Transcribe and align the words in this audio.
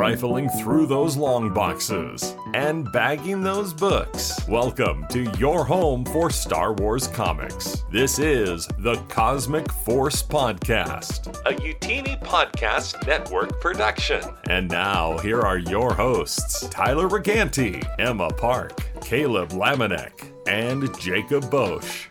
Rifling 0.00 0.48
through 0.48 0.86
those 0.86 1.16
long 1.16 1.52
boxes 1.52 2.34
and 2.54 2.90
bagging 2.92 3.42
those 3.42 3.74
books. 3.74 4.40
Welcome 4.48 5.06
to 5.10 5.30
your 5.36 5.64
home 5.64 6.04
for 6.06 6.30
Star 6.30 6.72
Wars 6.72 7.06
comics. 7.08 7.84
This 7.90 8.18
is 8.18 8.66
the 8.78 8.94
Cosmic 9.08 9.70
Force 9.70 10.22
Podcast, 10.22 11.28
a 11.44 11.54
Utini 11.54 12.22
Podcast 12.22 13.06
Network 13.06 13.60
production. 13.60 14.22
And 14.48 14.68
now, 14.68 15.18
here 15.18 15.40
are 15.40 15.58
your 15.58 15.92
hosts 15.92 16.68
Tyler 16.68 17.08
Reganti, 17.08 17.84
Emma 17.98 18.30
Park, 18.30 18.80
Caleb 19.00 19.50
Lamanek, 19.50 20.32
and 20.48 20.98
Jacob 20.98 21.50
Bosch. 21.50 22.09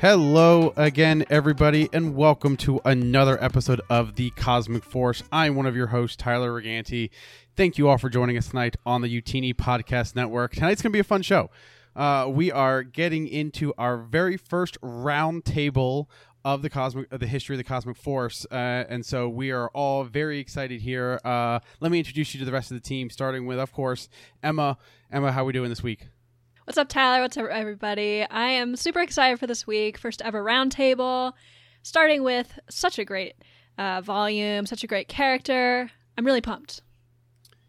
Hello 0.00 0.72
again, 0.76 1.24
everybody, 1.28 1.88
and 1.92 2.14
welcome 2.14 2.56
to 2.58 2.80
another 2.84 3.36
episode 3.42 3.80
of 3.90 4.14
the 4.14 4.30
Cosmic 4.30 4.84
Force. 4.84 5.24
I'm 5.32 5.56
one 5.56 5.66
of 5.66 5.74
your 5.74 5.88
hosts, 5.88 6.14
Tyler 6.14 6.52
Reganti. 6.52 7.10
Thank 7.56 7.78
you 7.78 7.88
all 7.88 7.98
for 7.98 8.08
joining 8.08 8.38
us 8.38 8.46
tonight 8.46 8.76
on 8.86 9.02
the 9.02 9.08
Utini 9.08 9.52
Podcast 9.52 10.14
Network. 10.14 10.54
Tonight's 10.54 10.82
going 10.82 10.92
to 10.92 10.96
be 10.96 11.00
a 11.00 11.04
fun 11.04 11.22
show. 11.22 11.50
Uh, 11.96 12.28
we 12.30 12.52
are 12.52 12.84
getting 12.84 13.26
into 13.26 13.74
our 13.76 13.98
very 13.98 14.36
first 14.36 14.78
round 14.82 15.44
table 15.44 16.08
of 16.44 16.62
the 16.62 16.70
cosmic, 16.70 17.12
of 17.12 17.18
the 17.18 17.26
history 17.26 17.56
of 17.56 17.58
the 17.58 17.64
cosmic 17.64 17.96
force, 17.96 18.46
uh, 18.52 18.54
and 18.54 19.04
so 19.04 19.28
we 19.28 19.50
are 19.50 19.68
all 19.70 20.04
very 20.04 20.38
excited 20.38 20.80
here. 20.80 21.20
Uh, 21.24 21.58
let 21.80 21.90
me 21.90 21.98
introduce 21.98 22.32
you 22.34 22.38
to 22.38 22.46
the 22.46 22.52
rest 22.52 22.70
of 22.70 22.76
the 22.76 22.88
team, 22.88 23.10
starting 23.10 23.46
with, 23.46 23.58
of 23.58 23.72
course, 23.72 24.08
Emma. 24.44 24.78
Emma, 25.10 25.32
how 25.32 25.42
are 25.42 25.46
we 25.46 25.52
doing 25.52 25.70
this 25.70 25.82
week? 25.82 26.06
What's 26.68 26.76
up, 26.76 26.90
Tyler? 26.90 27.22
What's 27.22 27.38
up, 27.38 27.46
everybody? 27.46 28.26
I 28.28 28.50
am 28.50 28.76
super 28.76 29.00
excited 29.00 29.40
for 29.40 29.46
this 29.46 29.66
week. 29.66 29.96
First 29.96 30.20
ever 30.20 30.44
roundtable, 30.44 31.32
starting 31.82 32.22
with 32.22 32.58
such 32.68 32.98
a 32.98 33.06
great 33.06 33.36
uh, 33.78 34.02
volume, 34.02 34.66
such 34.66 34.84
a 34.84 34.86
great 34.86 35.08
character. 35.08 35.90
I'm 36.18 36.26
really 36.26 36.42
pumped. 36.42 36.82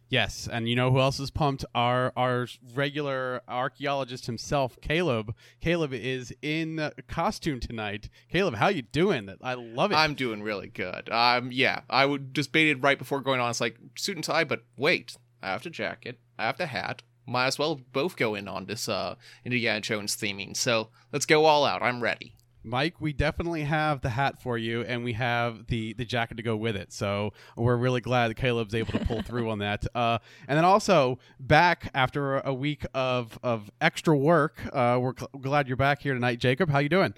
Yes, 0.10 0.50
and 0.52 0.68
you 0.68 0.76
know 0.76 0.92
who 0.92 1.00
else 1.00 1.18
is 1.18 1.32
pumped? 1.32 1.64
Our 1.74 2.12
our 2.18 2.48
regular 2.74 3.40
archaeologist 3.48 4.26
himself, 4.26 4.78
Caleb. 4.82 5.34
Caleb 5.62 5.94
is 5.94 6.34
in 6.42 6.92
costume 7.08 7.62
tonight. 7.62 8.10
Caleb, 8.28 8.56
how 8.56 8.68
you 8.68 8.82
doing? 8.82 9.34
I 9.42 9.54
love 9.54 9.94
it. 9.94 9.96
I'm 9.96 10.14
doing 10.14 10.44
really 10.44 10.68
good. 10.68 11.10
Um, 11.10 11.54
yeah, 11.54 11.84
I 11.90 12.06
would 12.06 12.34
just 12.34 12.52
baited 12.52 12.84
right 12.84 13.00
before 13.00 13.22
going 13.22 13.40
on. 13.40 13.50
It's 13.50 13.62
like 13.62 13.78
suit 13.96 14.18
and 14.18 14.26
tie, 14.26 14.44
but 14.44 14.66
wait, 14.76 15.16
I 15.42 15.48
have 15.48 15.62
to 15.62 15.70
jacket, 15.70 16.20
I 16.38 16.48
have 16.48 16.58
to 16.58 16.66
hat, 16.66 17.02
might 17.30 17.48
as 17.48 17.60
well 17.60 17.80
both 17.94 18.16
go 18.16 18.36
in 18.36 18.48
on 18.48 18.66
this 18.66 18.90
uh, 18.90 19.16
Indiana 19.46 19.82
Jones 19.82 20.16
theming. 20.18 20.56
So 20.56 20.90
let's 21.14 21.26
go 21.26 21.46
all 21.46 21.66
out. 21.66 21.82
I'm 21.82 22.02
ready. 22.02 22.36
Mike, 22.62 22.96
we 23.00 23.14
definitely 23.14 23.64
have 23.64 24.02
the 24.02 24.10
hat 24.10 24.42
for 24.42 24.58
you, 24.58 24.82
and 24.82 25.04
we 25.04 25.14
have 25.14 25.68
the 25.68 25.94
the 25.94 26.04
jacket 26.04 26.36
to 26.36 26.44
go 26.44 26.58
with 26.58 26.76
it. 26.76 26.92
So 26.92 27.32
we're 27.56 27.78
really 27.78 28.02
glad 28.02 28.28
that 28.28 28.36
Caleb's 28.36 28.76
able 28.76 28.92
to 28.94 29.06
pull 29.06 29.22
through 29.22 29.50
on 29.50 29.60
that. 29.60 29.86
Uh, 29.96 30.18
and 30.48 30.58
then 30.58 30.66
also 30.66 31.20
back 31.40 31.90
after 31.94 32.40
a 32.40 32.54
week 32.54 32.86
of 32.94 33.40
of 33.44 33.72
extra 33.80 34.16
work, 34.18 34.60
uh, 34.74 34.98
we're 35.02 35.14
cl- 35.18 35.30
glad 35.40 35.68
you're 35.68 35.78
back 35.78 36.02
here 36.02 36.14
tonight, 36.14 36.40
Jacob. 36.40 36.70
How 36.70 36.80
you 36.80 36.90
doing? 36.90 37.14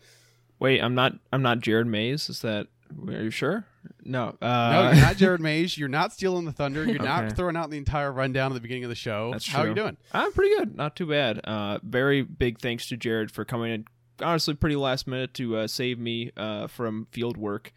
Wait, 0.59 0.79
I'm 0.79 0.93
not. 0.93 1.13
I'm 1.33 1.41
not 1.41 1.59
Jared 1.59 1.87
Mays. 1.87 2.29
Is 2.29 2.41
that? 2.41 2.67
Are 3.07 3.23
you 3.23 3.31
sure? 3.31 3.65
No. 4.03 4.35
Uh, 4.41 4.71
no, 4.71 4.91
you're 4.91 5.01
not 5.01 5.15
Jared 5.17 5.41
Mays. 5.41 5.77
You're 5.77 5.89
not 5.89 6.13
stealing 6.13 6.45
the 6.45 6.51
thunder. 6.51 6.85
You're 6.85 6.95
okay. 6.95 7.05
not 7.05 7.35
throwing 7.35 7.55
out 7.55 7.69
the 7.69 7.77
entire 7.77 8.11
rundown 8.11 8.51
at 8.51 8.55
the 8.55 8.59
beginning 8.59 8.83
of 8.83 8.89
the 8.89 8.95
show. 8.95 9.31
That's. 9.31 9.47
How 9.47 9.61
are 9.61 9.67
you 9.67 9.75
doing? 9.75 9.97
I'm 10.11 10.31
pretty 10.33 10.55
good. 10.55 10.75
Not 10.75 10.95
too 10.95 11.07
bad. 11.07 11.39
Uh, 11.43 11.79
very 11.83 12.21
big 12.21 12.59
thanks 12.59 12.87
to 12.89 12.97
Jared 12.97 13.31
for 13.31 13.45
coming 13.45 13.71
in. 13.71 13.85
Honestly, 14.21 14.53
pretty 14.53 14.75
last 14.75 15.07
minute 15.07 15.33
to 15.35 15.57
uh, 15.57 15.67
save 15.67 15.97
me 15.97 16.31
uh, 16.37 16.67
from 16.67 17.07
field 17.11 17.37
work 17.37 17.73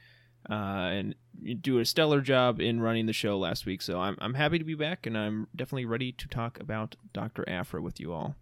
uh, 0.51 0.53
and 0.53 1.15
do 1.61 1.79
a 1.79 1.85
stellar 1.85 2.21
job 2.21 2.61
in 2.61 2.81
running 2.81 3.07
the 3.07 3.13
show 3.13 3.39
last 3.39 3.67
week. 3.67 3.83
So 3.83 4.01
I'm 4.01 4.17
I'm 4.21 4.35
happy 4.35 4.59
to 4.59 4.65
be 4.65 4.75
back, 4.75 5.07
and 5.07 5.17
I'm 5.17 5.49
definitely 5.55 5.87
ready 5.87 6.13
to 6.13 6.29
talk 6.29 6.61
about 6.61 6.97
Doctor 7.13 7.49
Aphra 7.49 7.81
with 7.81 8.01
you 8.01 8.13
all 8.13 8.37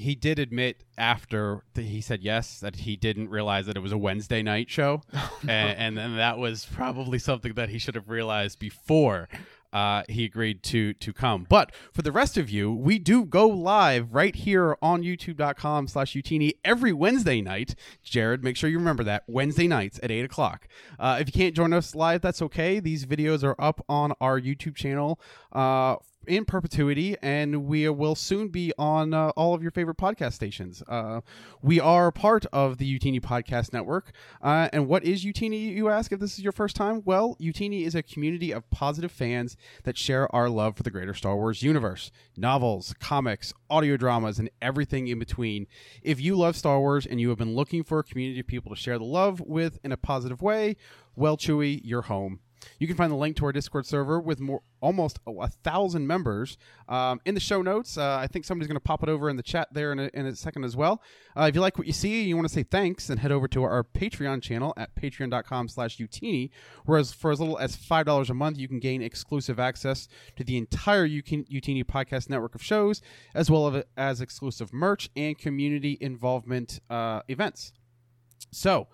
he 0.00 0.14
did 0.14 0.38
admit 0.38 0.84
after 0.98 1.62
he 1.74 2.00
said 2.00 2.22
yes 2.22 2.60
that 2.60 2.76
he 2.76 2.96
didn't 2.96 3.28
realize 3.28 3.66
that 3.66 3.76
it 3.76 3.80
was 3.80 3.92
a 3.92 3.98
Wednesday 3.98 4.42
night 4.42 4.70
show, 4.70 5.02
oh, 5.14 5.38
no. 5.42 5.52
and, 5.52 5.78
and 5.78 5.98
then 5.98 6.16
that 6.16 6.38
was 6.38 6.66
probably 6.66 7.18
something 7.18 7.54
that 7.54 7.68
he 7.68 7.78
should 7.78 7.94
have 7.94 8.08
realized 8.08 8.58
before 8.58 9.28
uh, 9.72 10.02
he 10.08 10.24
agreed 10.24 10.62
to 10.64 10.94
to 10.94 11.12
come. 11.12 11.46
But 11.48 11.72
for 11.92 12.02
the 12.02 12.12
rest 12.12 12.36
of 12.36 12.50
you, 12.50 12.72
we 12.72 12.98
do 12.98 13.24
go 13.24 13.46
live 13.46 14.14
right 14.14 14.34
here 14.34 14.76
on 14.82 15.02
youtube.com 15.02 15.88
slash 15.88 16.14
Utini 16.14 16.52
every 16.64 16.92
Wednesday 16.92 17.40
night. 17.40 17.74
Jared, 18.02 18.42
make 18.42 18.56
sure 18.56 18.68
you 18.68 18.78
remember 18.78 19.04
that. 19.04 19.24
Wednesday 19.26 19.68
nights 19.68 20.00
at 20.02 20.10
8 20.10 20.24
o'clock. 20.24 20.66
Uh, 20.98 21.18
if 21.20 21.28
you 21.28 21.32
can't 21.32 21.54
join 21.54 21.72
us 21.72 21.94
live, 21.94 22.20
that's 22.20 22.42
okay. 22.42 22.80
These 22.80 23.06
videos 23.06 23.44
are 23.44 23.54
up 23.60 23.84
on 23.88 24.12
our 24.20 24.40
YouTube 24.40 24.74
channel 24.74 25.20
uh, 25.52 25.96
in 26.30 26.44
perpetuity, 26.44 27.16
and 27.20 27.64
we 27.66 27.88
will 27.88 28.14
soon 28.14 28.48
be 28.48 28.72
on 28.78 29.12
uh, 29.12 29.30
all 29.30 29.52
of 29.52 29.62
your 29.62 29.72
favorite 29.72 29.96
podcast 29.96 30.34
stations. 30.34 30.80
Uh, 30.86 31.20
we 31.60 31.80
are 31.80 32.12
part 32.12 32.46
of 32.52 32.78
the 32.78 32.98
Utini 32.98 33.20
Podcast 33.20 33.72
Network. 33.72 34.12
Uh, 34.40 34.68
and 34.72 34.86
what 34.86 35.04
is 35.04 35.24
Utini, 35.24 35.74
you 35.74 35.88
ask, 35.88 36.12
if 36.12 36.20
this 36.20 36.38
is 36.38 36.44
your 36.44 36.52
first 36.52 36.76
time? 36.76 37.02
Well, 37.04 37.36
Utini 37.40 37.84
is 37.84 37.96
a 37.96 38.02
community 38.02 38.52
of 38.52 38.70
positive 38.70 39.10
fans 39.10 39.56
that 39.82 39.98
share 39.98 40.32
our 40.34 40.48
love 40.48 40.76
for 40.76 40.84
the 40.84 40.90
greater 40.90 41.14
Star 41.14 41.36
Wars 41.36 41.62
universe 41.64 42.12
novels, 42.36 42.94
comics, 43.00 43.52
audio 43.68 43.96
dramas, 43.96 44.38
and 44.38 44.50
everything 44.62 45.08
in 45.08 45.18
between. 45.18 45.66
If 46.00 46.20
you 46.20 46.36
love 46.36 46.54
Star 46.54 46.78
Wars 46.78 47.06
and 47.06 47.20
you 47.20 47.28
have 47.30 47.38
been 47.38 47.56
looking 47.56 47.82
for 47.82 47.98
a 47.98 48.04
community 48.04 48.38
of 48.40 48.46
people 48.46 48.72
to 48.72 48.80
share 48.80 48.98
the 48.98 49.04
love 49.04 49.40
with 49.40 49.80
in 49.82 49.90
a 49.90 49.96
positive 49.96 50.40
way, 50.40 50.76
well, 51.16 51.36
Chewie, 51.36 51.80
you're 51.82 52.02
home. 52.02 52.38
You 52.78 52.86
can 52.86 52.96
find 52.96 53.10
the 53.10 53.16
link 53.16 53.36
to 53.36 53.46
our 53.46 53.52
Discord 53.52 53.86
server 53.86 54.20
with 54.20 54.40
more 54.40 54.62
almost 54.80 55.18
a, 55.26 55.48
thousand 55.48 56.06
members 56.06 56.56
um, 56.88 57.20
in 57.24 57.34
the 57.34 57.40
show 57.40 57.62
notes. 57.62 57.98
Uh, 57.98 58.16
I 58.16 58.26
think 58.26 58.44
somebody's 58.44 58.68
going 58.68 58.76
to 58.76 58.80
pop 58.80 59.02
it 59.02 59.08
over 59.08 59.28
in 59.28 59.36
the 59.36 59.42
chat 59.42 59.68
there 59.72 59.92
in 59.92 59.98
a, 59.98 60.10
in 60.14 60.26
a 60.26 60.34
second 60.34 60.64
as 60.64 60.76
well. 60.76 61.02
Uh, 61.36 61.46
if 61.48 61.54
you 61.54 61.60
like 61.60 61.78
what 61.78 61.86
you 61.86 61.92
see 61.92 62.22
you 62.22 62.36
want 62.36 62.48
to 62.48 62.54
say 62.54 62.62
thanks, 62.62 63.08
then 63.08 63.18
head 63.18 63.32
over 63.32 63.46
to 63.48 63.62
our 63.62 63.84
Patreon 63.84 64.42
channel 64.42 64.72
at 64.76 64.94
patreon.com 64.94 65.68
slash 65.68 65.98
utini, 65.98 66.50
whereas 66.84 67.12
for 67.12 67.30
as 67.30 67.40
little 67.40 67.58
as 67.58 67.76
$5 67.76 68.30
a 68.30 68.34
month, 68.34 68.58
you 68.58 68.68
can 68.68 68.78
gain 68.78 69.02
exclusive 69.02 69.58
access 69.58 70.08
to 70.36 70.44
the 70.44 70.56
entire 70.56 71.08
Utini 71.08 71.84
podcast 71.84 72.28
network 72.28 72.54
of 72.54 72.62
shows, 72.62 73.02
as 73.34 73.50
well 73.50 73.82
as 73.96 74.20
exclusive 74.20 74.72
merch 74.72 75.10
and 75.16 75.38
community 75.38 75.98
involvement 76.00 76.80
uh, 76.88 77.20
events. 77.28 77.72
So, 78.50 78.88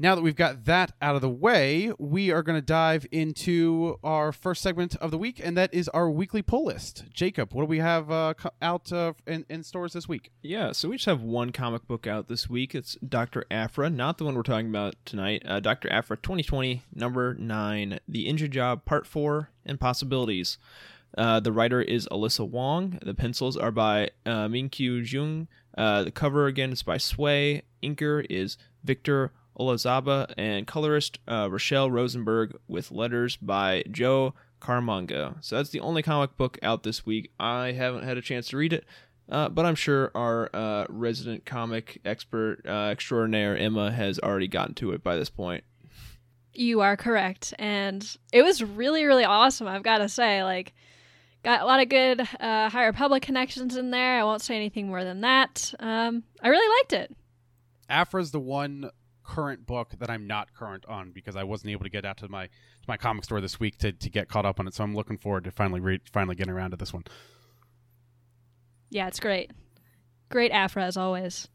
now 0.00 0.14
that 0.14 0.22
we've 0.22 0.34
got 0.34 0.64
that 0.64 0.92
out 1.02 1.14
of 1.14 1.20
the 1.20 1.28
way, 1.28 1.92
we 1.98 2.30
are 2.30 2.42
going 2.42 2.56
to 2.56 2.64
dive 2.64 3.06
into 3.12 3.98
our 4.02 4.32
first 4.32 4.62
segment 4.62 4.96
of 4.96 5.10
the 5.10 5.18
week, 5.18 5.38
and 5.44 5.58
that 5.58 5.74
is 5.74 5.90
our 5.90 6.10
weekly 6.10 6.40
pull 6.40 6.64
list. 6.64 7.04
Jacob, 7.12 7.52
what 7.52 7.62
do 7.62 7.66
we 7.66 7.80
have 7.80 8.10
uh, 8.10 8.32
out 8.62 8.90
uh, 8.90 9.12
in, 9.26 9.44
in, 9.50 9.62
stores 9.62 9.92
this 9.92 10.08
week? 10.08 10.32
Yeah, 10.40 10.72
so 10.72 10.88
we 10.88 10.96
just 10.96 11.04
have 11.04 11.20
one 11.20 11.52
comic 11.52 11.86
book 11.86 12.06
out 12.06 12.28
this 12.28 12.48
week. 12.48 12.74
It's 12.74 12.96
Dr. 13.06 13.44
Aphra, 13.50 13.90
not 13.90 14.16
the 14.16 14.24
one 14.24 14.34
we're 14.34 14.42
talking 14.42 14.70
about 14.70 14.94
tonight. 15.04 15.42
Uh, 15.44 15.60
Dr. 15.60 15.92
Aphra 15.92 16.16
2020, 16.16 16.82
number 16.94 17.34
9, 17.34 18.00
The 18.08 18.26
Engine 18.26 18.50
Job, 18.50 18.86
Part 18.86 19.06
4, 19.06 19.50
and 19.66 19.78
Possibilities. 19.78 20.56
Uh, 21.18 21.40
the 21.40 21.52
writer 21.52 21.82
is 21.82 22.08
Alyssa 22.10 22.48
Wong. 22.48 22.98
The 23.02 23.12
pencils 23.12 23.58
are 23.58 23.72
by 23.72 24.12
uh, 24.24 24.48
Minkyu 24.48 25.06
Jung. 25.12 25.46
Uh, 25.76 26.04
the 26.04 26.10
cover 26.10 26.46
again 26.46 26.72
is 26.72 26.82
by 26.82 26.96
Sway. 26.96 27.64
Inker 27.82 28.24
is 28.30 28.56
Victor 28.82 29.32
Olazaba, 29.60 30.32
and 30.38 30.66
colorist 30.66 31.18
uh, 31.28 31.48
Rachelle 31.48 31.90
Rosenberg 31.90 32.56
with 32.66 32.90
letters 32.90 33.36
by 33.36 33.84
Joe 33.90 34.34
Caramagna. 34.60 35.36
So 35.44 35.56
that's 35.56 35.70
the 35.70 35.80
only 35.80 36.02
comic 36.02 36.36
book 36.36 36.58
out 36.62 36.82
this 36.82 37.04
week. 37.04 37.30
I 37.38 37.72
haven't 37.72 38.04
had 38.04 38.16
a 38.16 38.22
chance 38.22 38.48
to 38.48 38.56
read 38.56 38.72
it, 38.72 38.86
uh, 39.28 39.50
but 39.50 39.66
I'm 39.66 39.74
sure 39.74 40.10
our 40.14 40.48
uh, 40.54 40.86
resident 40.88 41.44
comic 41.44 42.00
expert 42.04 42.62
uh, 42.66 42.88
extraordinaire 42.90 43.56
Emma 43.56 43.92
has 43.92 44.18
already 44.18 44.48
gotten 44.48 44.74
to 44.76 44.92
it 44.92 45.02
by 45.02 45.16
this 45.16 45.30
point. 45.30 45.64
You 46.52 46.80
are 46.80 46.96
correct, 46.96 47.54
and 47.58 48.04
it 48.32 48.42
was 48.42 48.62
really, 48.62 49.04
really 49.04 49.24
awesome. 49.24 49.68
I've 49.68 49.84
got 49.84 49.98
to 49.98 50.08
say, 50.08 50.42
like, 50.42 50.74
got 51.44 51.62
a 51.62 51.64
lot 51.64 51.80
of 51.80 51.88
good 51.88 52.20
uh, 52.20 52.68
High 52.68 52.86
Republic 52.86 53.22
connections 53.22 53.76
in 53.76 53.90
there. 53.90 54.18
I 54.18 54.24
won't 54.24 54.42
say 54.42 54.56
anything 54.56 54.88
more 54.88 55.04
than 55.04 55.20
that. 55.20 55.72
Um, 55.78 56.24
I 56.42 56.48
really 56.48 56.80
liked 56.80 56.92
it. 56.92 57.16
Aphra's 57.88 58.30
the 58.30 58.40
one 58.40 58.90
current 59.30 59.64
book 59.64 59.92
that 60.00 60.10
I'm 60.10 60.26
not 60.26 60.52
current 60.54 60.84
on 60.86 61.12
because 61.12 61.36
I 61.36 61.44
wasn't 61.44 61.70
able 61.70 61.84
to 61.84 61.90
get 61.90 62.04
out 62.04 62.16
to 62.18 62.28
my 62.28 62.46
to 62.46 62.86
my 62.88 62.96
comic 62.96 63.24
store 63.24 63.40
this 63.40 63.60
week 63.60 63.78
to, 63.78 63.92
to 63.92 64.10
get 64.10 64.28
caught 64.28 64.44
up 64.44 64.58
on 64.58 64.66
it. 64.66 64.74
So 64.74 64.82
I'm 64.82 64.94
looking 64.94 65.18
forward 65.18 65.44
to 65.44 65.52
finally 65.52 65.80
re- 65.80 66.00
finally 66.12 66.34
getting 66.34 66.52
around 66.52 66.72
to 66.72 66.76
this 66.76 66.92
one. 66.92 67.04
Yeah, 68.90 69.06
it's 69.06 69.20
great. 69.20 69.52
Great 70.30 70.50
Aphra 70.50 70.84
as 70.84 70.96
always. 70.96 71.48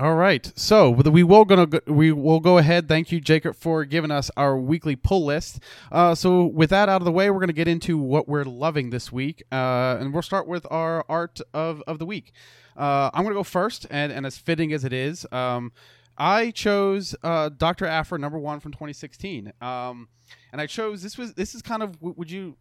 All 0.00 0.14
right, 0.14 0.50
so 0.56 0.88
we 0.88 1.22
will 1.22 1.44
gonna 1.44 1.66
go, 1.66 1.80
we 1.86 2.12
will 2.12 2.40
go 2.40 2.56
ahead. 2.56 2.88
Thank 2.88 3.12
you, 3.12 3.20
Jacob, 3.20 3.56
for 3.56 3.84
giving 3.84 4.10
us 4.10 4.30
our 4.38 4.56
weekly 4.56 4.96
pull 4.96 5.26
list. 5.26 5.60
Uh, 5.90 6.14
so 6.14 6.46
with 6.46 6.70
that 6.70 6.88
out 6.88 7.02
of 7.02 7.04
the 7.04 7.12
way, 7.12 7.28
we're 7.28 7.40
gonna 7.40 7.52
get 7.52 7.68
into 7.68 7.98
what 7.98 8.26
we're 8.26 8.44
loving 8.44 8.88
this 8.88 9.12
week, 9.12 9.42
uh, 9.52 9.98
and 10.00 10.14
we'll 10.14 10.22
start 10.22 10.46
with 10.48 10.66
our 10.70 11.04
art 11.10 11.40
of 11.52 11.82
of 11.86 11.98
the 11.98 12.06
week. 12.06 12.32
Uh, 12.74 13.10
I'm 13.12 13.22
gonna 13.22 13.34
go 13.34 13.42
first, 13.42 13.86
and 13.90 14.10
and 14.10 14.24
as 14.24 14.38
fitting 14.38 14.72
as 14.72 14.84
it 14.84 14.94
is, 14.94 15.26
um, 15.30 15.72
I 16.18 16.50
chose 16.50 17.14
uh, 17.22 17.48
Doctor 17.50 17.86
Aphra 17.86 18.18
number 18.18 18.38
one 18.38 18.60
from 18.60 18.72
2016, 18.72 19.52
um, 19.60 20.08
and 20.52 20.60
I 20.60 20.66
chose 20.66 21.02
this 21.02 21.16
was 21.18 21.34
this 21.34 21.54
is 21.54 21.62
kind 21.62 21.82
of 21.82 22.00
would 22.02 22.30
you, 22.30 22.56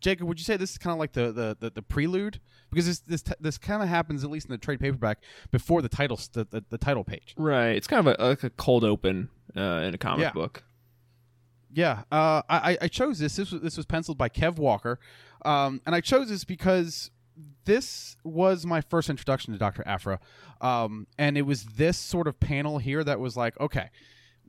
Jacob? 0.00 0.26
Would 0.28 0.38
you 0.38 0.44
say 0.44 0.56
this 0.56 0.72
is 0.72 0.78
kind 0.78 0.92
of 0.92 0.98
like 0.98 1.12
the 1.12 1.32
the, 1.32 1.56
the, 1.58 1.70
the 1.70 1.82
prelude 1.82 2.40
because 2.70 2.86
this 2.86 2.98
this 3.00 3.22
this 3.40 3.58
kind 3.58 3.82
of 3.82 3.88
happens 3.88 4.24
at 4.24 4.30
least 4.30 4.46
in 4.46 4.52
the 4.52 4.58
trade 4.58 4.80
paperback 4.80 5.18
before 5.50 5.82
the 5.82 5.88
title 5.88 6.18
the, 6.32 6.44
the, 6.50 6.64
the 6.70 6.78
title 6.78 7.04
page. 7.04 7.34
Right. 7.36 7.70
It's 7.76 7.86
kind 7.86 8.06
of 8.06 8.16
a, 8.18 8.28
like 8.28 8.42
a 8.42 8.50
cold 8.50 8.84
open 8.84 9.28
uh, 9.56 9.60
in 9.84 9.94
a 9.94 9.98
comic 9.98 10.24
Yeah. 10.24 10.32
book. 10.32 10.64
Yeah, 11.72 12.04
uh, 12.10 12.40
I, 12.48 12.78
I 12.82 12.88
chose 12.88 13.18
this. 13.18 13.36
This 13.36 13.52
was 13.52 13.60
this 13.60 13.76
was 13.76 13.84
penciled 13.84 14.16
by 14.16 14.30
Kev 14.30 14.56
Walker, 14.56 14.98
um, 15.44 15.82
and 15.84 15.94
I 15.94 16.00
chose 16.00 16.30
this 16.30 16.42
because 16.42 17.10
this 17.64 18.16
was 18.24 18.64
my 18.64 18.80
first 18.80 19.10
introduction 19.10 19.52
to 19.52 19.58
Doctor 19.58 19.82
Aphra, 19.86 20.20
um, 20.60 21.06
and 21.18 21.36
it 21.36 21.42
was 21.42 21.64
this 21.64 21.98
sort 21.98 22.26
of 22.28 22.38
panel 22.40 22.78
here 22.78 23.02
that 23.04 23.20
was 23.20 23.36
like, 23.36 23.58
okay, 23.60 23.90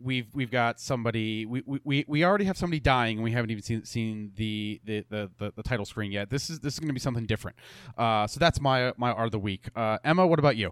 we've 0.01 0.27
we've 0.33 0.51
got 0.51 0.79
somebody 0.79 1.45
we, 1.45 1.63
we- 1.83 2.05
we, 2.07 2.23
already 2.23 2.45
have 2.45 2.57
somebody 2.57 2.79
dying, 2.79 3.17
and 3.17 3.23
we 3.23 3.31
haven't 3.31 3.49
even 3.51 3.63
seen 3.63 3.83
seen 3.85 4.31
the 4.35 4.79
the, 4.85 5.05
the, 5.09 5.31
the, 5.37 5.53
the 5.57 5.63
title 5.63 5.85
screen 5.85 6.11
yet. 6.11 6.29
This 6.29 6.49
is 6.49 6.59
this 6.59 6.73
is 6.73 6.79
going 6.79 6.89
to 6.89 6.93
be 6.93 6.99
something 6.99 7.25
different. 7.25 7.57
Uh, 7.97 8.27
so 8.27 8.39
that's 8.39 8.61
my 8.61 8.93
my 8.97 9.11
art 9.11 9.25
of 9.25 9.31
the 9.31 9.39
week. 9.39 9.69
Uh, 9.75 9.97
Emma, 10.03 10.25
what 10.25 10.39
about 10.39 10.55
you? 10.55 10.71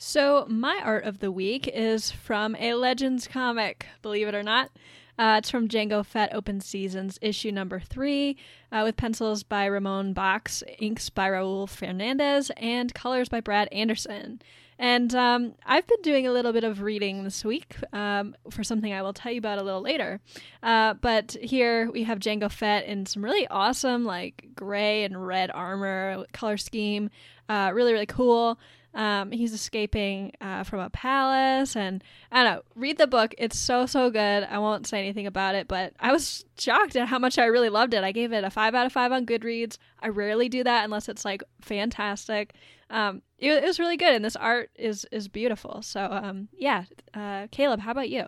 So, 0.00 0.46
my 0.48 0.80
art 0.84 1.02
of 1.04 1.18
the 1.18 1.32
week 1.32 1.66
is 1.66 2.12
from 2.12 2.54
a 2.56 2.74
Legends 2.74 3.26
comic, 3.26 3.84
believe 4.00 4.28
it 4.28 4.34
or 4.34 4.44
not. 4.44 4.70
Uh, 5.18 5.36
it's 5.38 5.50
from 5.50 5.66
Jango 5.66 6.06
Fett 6.06 6.32
Open 6.32 6.60
Seasons, 6.60 7.18
issue 7.20 7.50
number 7.50 7.80
three, 7.80 8.36
uh, 8.70 8.82
with 8.84 8.96
pencils 8.96 9.42
by 9.42 9.64
Ramon 9.64 10.14
Bachs, 10.14 10.62
inks 10.78 11.10
by 11.10 11.28
Raul 11.28 11.68
Fernandez, 11.68 12.52
and 12.56 12.94
colors 12.94 13.28
by 13.28 13.40
Brad 13.40 13.68
Anderson. 13.72 14.40
And 14.78 15.12
um, 15.16 15.54
I've 15.66 15.88
been 15.88 16.02
doing 16.02 16.28
a 16.28 16.32
little 16.32 16.52
bit 16.52 16.62
of 16.62 16.82
reading 16.82 17.24
this 17.24 17.44
week 17.44 17.74
um, 17.92 18.36
for 18.48 18.62
something 18.62 18.92
I 18.92 19.02
will 19.02 19.12
tell 19.12 19.32
you 19.32 19.38
about 19.38 19.58
a 19.58 19.64
little 19.64 19.80
later. 19.80 20.20
Uh, 20.62 20.94
but 20.94 21.36
here 21.42 21.90
we 21.90 22.04
have 22.04 22.20
Jango 22.20 22.50
Fett 22.50 22.84
in 22.84 23.04
some 23.04 23.24
really 23.24 23.48
awesome, 23.48 24.04
like 24.04 24.50
gray 24.54 25.02
and 25.02 25.26
red 25.26 25.50
armor 25.52 26.26
color 26.32 26.56
scheme. 26.56 27.10
Uh, 27.48 27.72
really, 27.74 27.92
really 27.92 28.06
cool. 28.06 28.56
Um, 28.94 29.30
he's 29.30 29.52
escaping 29.52 30.32
uh, 30.40 30.64
from 30.64 30.80
a 30.80 30.90
palace, 30.90 31.76
and 31.76 32.02
I 32.32 32.42
don't 32.42 32.54
know. 32.54 32.62
Read 32.74 32.98
the 32.98 33.06
book; 33.06 33.34
it's 33.38 33.58
so 33.58 33.86
so 33.86 34.10
good. 34.10 34.44
I 34.44 34.58
won't 34.58 34.86
say 34.86 34.98
anything 34.98 35.26
about 35.26 35.54
it, 35.54 35.68
but 35.68 35.92
I 36.00 36.10
was 36.10 36.44
shocked 36.58 36.96
at 36.96 37.08
how 37.08 37.18
much 37.18 37.38
I 37.38 37.46
really 37.46 37.68
loved 37.68 37.94
it. 37.94 38.02
I 38.02 38.12
gave 38.12 38.32
it 38.32 38.44
a 38.44 38.50
five 38.50 38.74
out 38.74 38.86
of 38.86 38.92
five 38.92 39.12
on 39.12 39.26
Goodreads. 39.26 39.78
I 40.00 40.08
rarely 40.08 40.48
do 40.48 40.64
that 40.64 40.84
unless 40.84 41.08
it's 41.08 41.24
like 41.24 41.42
fantastic. 41.60 42.54
Um, 42.90 43.22
it, 43.38 43.52
it 43.52 43.64
was 43.64 43.78
really 43.78 43.96
good, 43.96 44.14
and 44.14 44.24
this 44.24 44.36
art 44.36 44.70
is 44.74 45.06
is 45.12 45.28
beautiful. 45.28 45.82
So 45.82 46.08
um, 46.10 46.48
yeah, 46.56 46.84
uh, 47.14 47.46
Caleb, 47.50 47.80
how 47.80 47.92
about 47.92 48.08
you? 48.08 48.26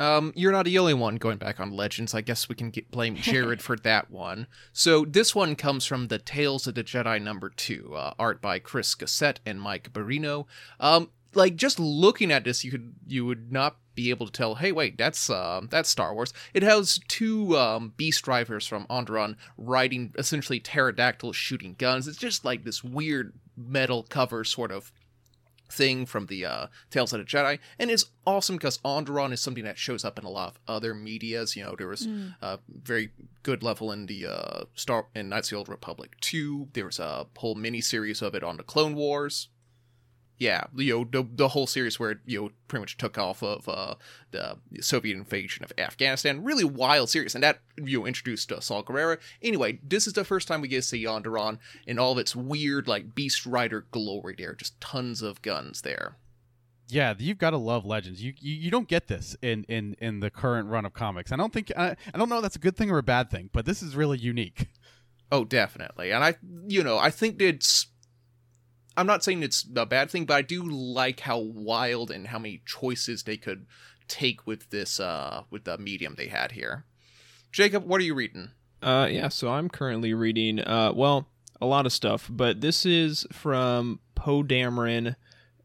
Um, 0.00 0.32
you're 0.34 0.50
not 0.50 0.64
the 0.64 0.78
only 0.78 0.94
one 0.94 1.16
going 1.16 1.36
back 1.36 1.60
on 1.60 1.70
Legends. 1.70 2.14
I 2.14 2.22
guess 2.22 2.48
we 2.48 2.54
can 2.54 2.70
get, 2.70 2.90
blame 2.90 3.16
Jared 3.20 3.60
for 3.60 3.76
that 3.76 4.10
one. 4.10 4.46
So 4.72 5.04
this 5.04 5.34
one 5.34 5.54
comes 5.54 5.84
from 5.84 6.08
the 6.08 6.18
Tales 6.18 6.66
of 6.66 6.74
the 6.74 6.82
Jedi 6.82 7.22
number 7.22 7.50
two, 7.50 7.94
uh, 7.94 8.14
art 8.18 8.40
by 8.40 8.58
Chris 8.58 8.94
Gossett 8.94 9.40
and 9.44 9.60
Mike 9.60 9.92
Barreiro. 9.92 10.46
Um, 10.80 11.10
like 11.34 11.54
just 11.54 11.78
looking 11.78 12.32
at 12.32 12.44
this, 12.44 12.64
you 12.64 12.70
could 12.70 12.94
you 13.06 13.26
would 13.26 13.52
not 13.52 13.76
be 13.94 14.10
able 14.10 14.26
to 14.26 14.32
tell. 14.32 14.54
Hey, 14.56 14.72
wait, 14.72 14.96
that's 14.96 15.28
uh, 15.28 15.60
that's 15.68 15.90
Star 15.90 16.14
Wars. 16.14 16.32
It 16.54 16.62
has 16.62 16.98
two 17.06 17.56
um, 17.58 17.92
beast 17.96 18.24
drivers 18.24 18.66
from 18.66 18.86
Onderon 18.86 19.36
riding 19.58 20.14
essentially 20.16 20.60
pterodactyls 20.60 21.36
shooting 21.36 21.74
guns. 21.78 22.08
It's 22.08 22.18
just 22.18 22.44
like 22.44 22.64
this 22.64 22.82
weird 22.82 23.34
metal 23.56 24.04
cover 24.08 24.44
sort 24.44 24.72
of 24.72 24.92
thing 25.70 26.06
from 26.06 26.26
the 26.26 26.44
uh, 26.44 26.66
Tales 26.90 27.12
of 27.12 27.20
the 27.20 27.24
Jedi, 27.24 27.58
and 27.78 27.90
it's 27.90 28.06
awesome 28.26 28.56
because 28.56 28.78
Onderon 28.78 29.32
is 29.32 29.40
something 29.40 29.64
that 29.64 29.78
shows 29.78 30.04
up 30.04 30.18
in 30.18 30.24
a 30.24 30.30
lot 30.30 30.48
of 30.48 30.58
other 30.68 30.94
medias. 30.94 31.56
You 31.56 31.64
know, 31.64 31.74
there 31.76 31.88
was 31.88 32.06
a 32.42 32.58
very 32.68 33.10
good 33.42 33.62
level 33.62 33.92
in 33.92 34.06
the 34.06 34.26
uh, 34.26 34.64
Star 34.74 35.06
in 35.14 35.28
Knights 35.28 35.48
of 35.48 35.50
the 35.50 35.56
Old 35.58 35.68
Republic 35.68 36.16
two. 36.20 36.68
There 36.72 36.86
was 36.86 36.98
a 36.98 37.26
whole 37.36 37.54
mini 37.54 37.80
series 37.80 38.22
of 38.22 38.34
it 38.34 38.42
on 38.42 38.56
the 38.56 38.62
Clone 38.62 38.94
Wars. 38.94 39.48
Yeah, 40.40 40.64
you 40.74 40.94
know 40.94 41.04
the, 41.04 41.28
the 41.30 41.48
whole 41.48 41.66
series 41.66 42.00
where 42.00 42.12
it, 42.12 42.18
you 42.24 42.40
know 42.40 42.50
pretty 42.66 42.80
much 42.80 42.96
took 42.96 43.18
off 43.18 43.42
of 43.42 43.68
uh, 43.68 43.96
the 44.30 44.56
Soviet 44.80 45.14
invasion 45.14 45.62
of 45.62 45.72
Afghanistan. 45.76 46.42
Really 46.42 46.64
wild 46.64 47.10
series, 47.10 47.34
and 47.34 47.44
that 47.44 47.60
you 47.76 48.00
know 48.00 48.06
introduced 48.06 48.50
uh, 48.50 48.58
Saw 48.60 48.82
Gerrera. 48.82 49.18
Anyway, 49.42 49.80
this 49.86 50.06
is 50.06 50.14
the 50.14 50.24
first 50.24 50.48
time 50.48 50.62
we 50.62 50.68
get 50.68 50.76
to 50.76 50.82
see 50.82 51.04
Onderon 51.04 51.58
in 51.86 51.98
all 51.98 52.12
of 52.12 52.18
its 52.18 52.34
weird 52.34 52.88
like 52.88 53.14
Beast 53.14 53.44
Rider 53.44 53.84
glory. 53.90 54.34
There, 54.38 54.54
just 54.54 54.80
tons 54.80 55.20
of 55.20 55.42
guns 55.42 55.82
there. 55.82 56.16
Yeah, 56.88 57.12
you've 57.18 57.36
got 57.36 57.50
to 57.50 57.58
love 57.58 57.84
Legends. 57.84 58.22
You, 58.22 58.32
you 58.40 58.54
you 58.54 58.70
don't 58.70 58.88
get 58.88 59.08
this 59.08 59.36
in 59.42 59.64
in 59.64 59.94
in 60.00 60.20
the 60.20 60.30
current 60.30 60.68
run 60.68 60.86
of 60.86 60.94
comics. 60.94 61.32
I 61.32 61.36
don't 61.36 61.52
think 61.52 61.70
I, 61.76 61.96
I 62.14 62.18
don't 62.18 62.30
know 62.30 62.36
if 62.36 62.42
that's 62.42 62.56
a 62.56 62.60
good 62.60 62.78
thing 62.78 62.90
or 62.90 62.96
a 62.96 63.02
bad 63.02 63.30
thing, 63.30 63.50
but 63.52 63.66
this 63.66 63.82
is 63.82 63.94
really 63.94 64.16
unique. 64.16 64.68
Oh, 65.32 65.44
definitely. 65.44 66.12
And 66.12 66.24
I, 66.24 66.36
you 66.66 66.82
know, 66.82 66.98
I 66.98 67.10
think 67.10 67.40
it's. 67.40 67.86
I'm 69.00 69.06
not 69.06 69.24
saying 69.24 69.42
it's 69.42 69.66
a 69.74 69.86
bad 69.86 70.10
thing, 70.10 70.26
but 70.26 70.34
I 70.34 70.42
do 70.42 70.62
like 70.62 71.20
how 71.20 71.38
wild 71.38 72.10
and 72.10 72.26
how 72.26 72.38
many 72.38 72.60
choices 72.66 73.22
they 73.22 73.38
could 73.38 73.64
take 74.08 74.46
with 74.46 74.68
this, 74.68 75.00
uh, 75.00 75.44
with 75.48 75.64
the 75.64 75.78
medium 75.78 76.16
they 76.18 76.26
had 76.26 76.52
here. 76.52 76.84
Jacob, 77.50 77.86
what 77.86 77.98
are 78.02 78.04
you 78.04 78.12
reading? 78.14 78.50
Uh, 78.82 79.08
yeah, 79.10 79.28
so 79.28 79.48
I'm 79.48 79.70
currently 79.70 80.12
reading, 80.12 80.60
uh, 80.60 80.92
well, 80.94 81.28
a 81.62 81.66
lot 81.66 81.86
of 81.86 81.94
stuff, 81.94 82.28
but 82.30 82.60
this 82.60 82.84
is 82.84 83.26
from 83.32 84.00
Poe 84.14 84.42
Dameron, 84.42 85.16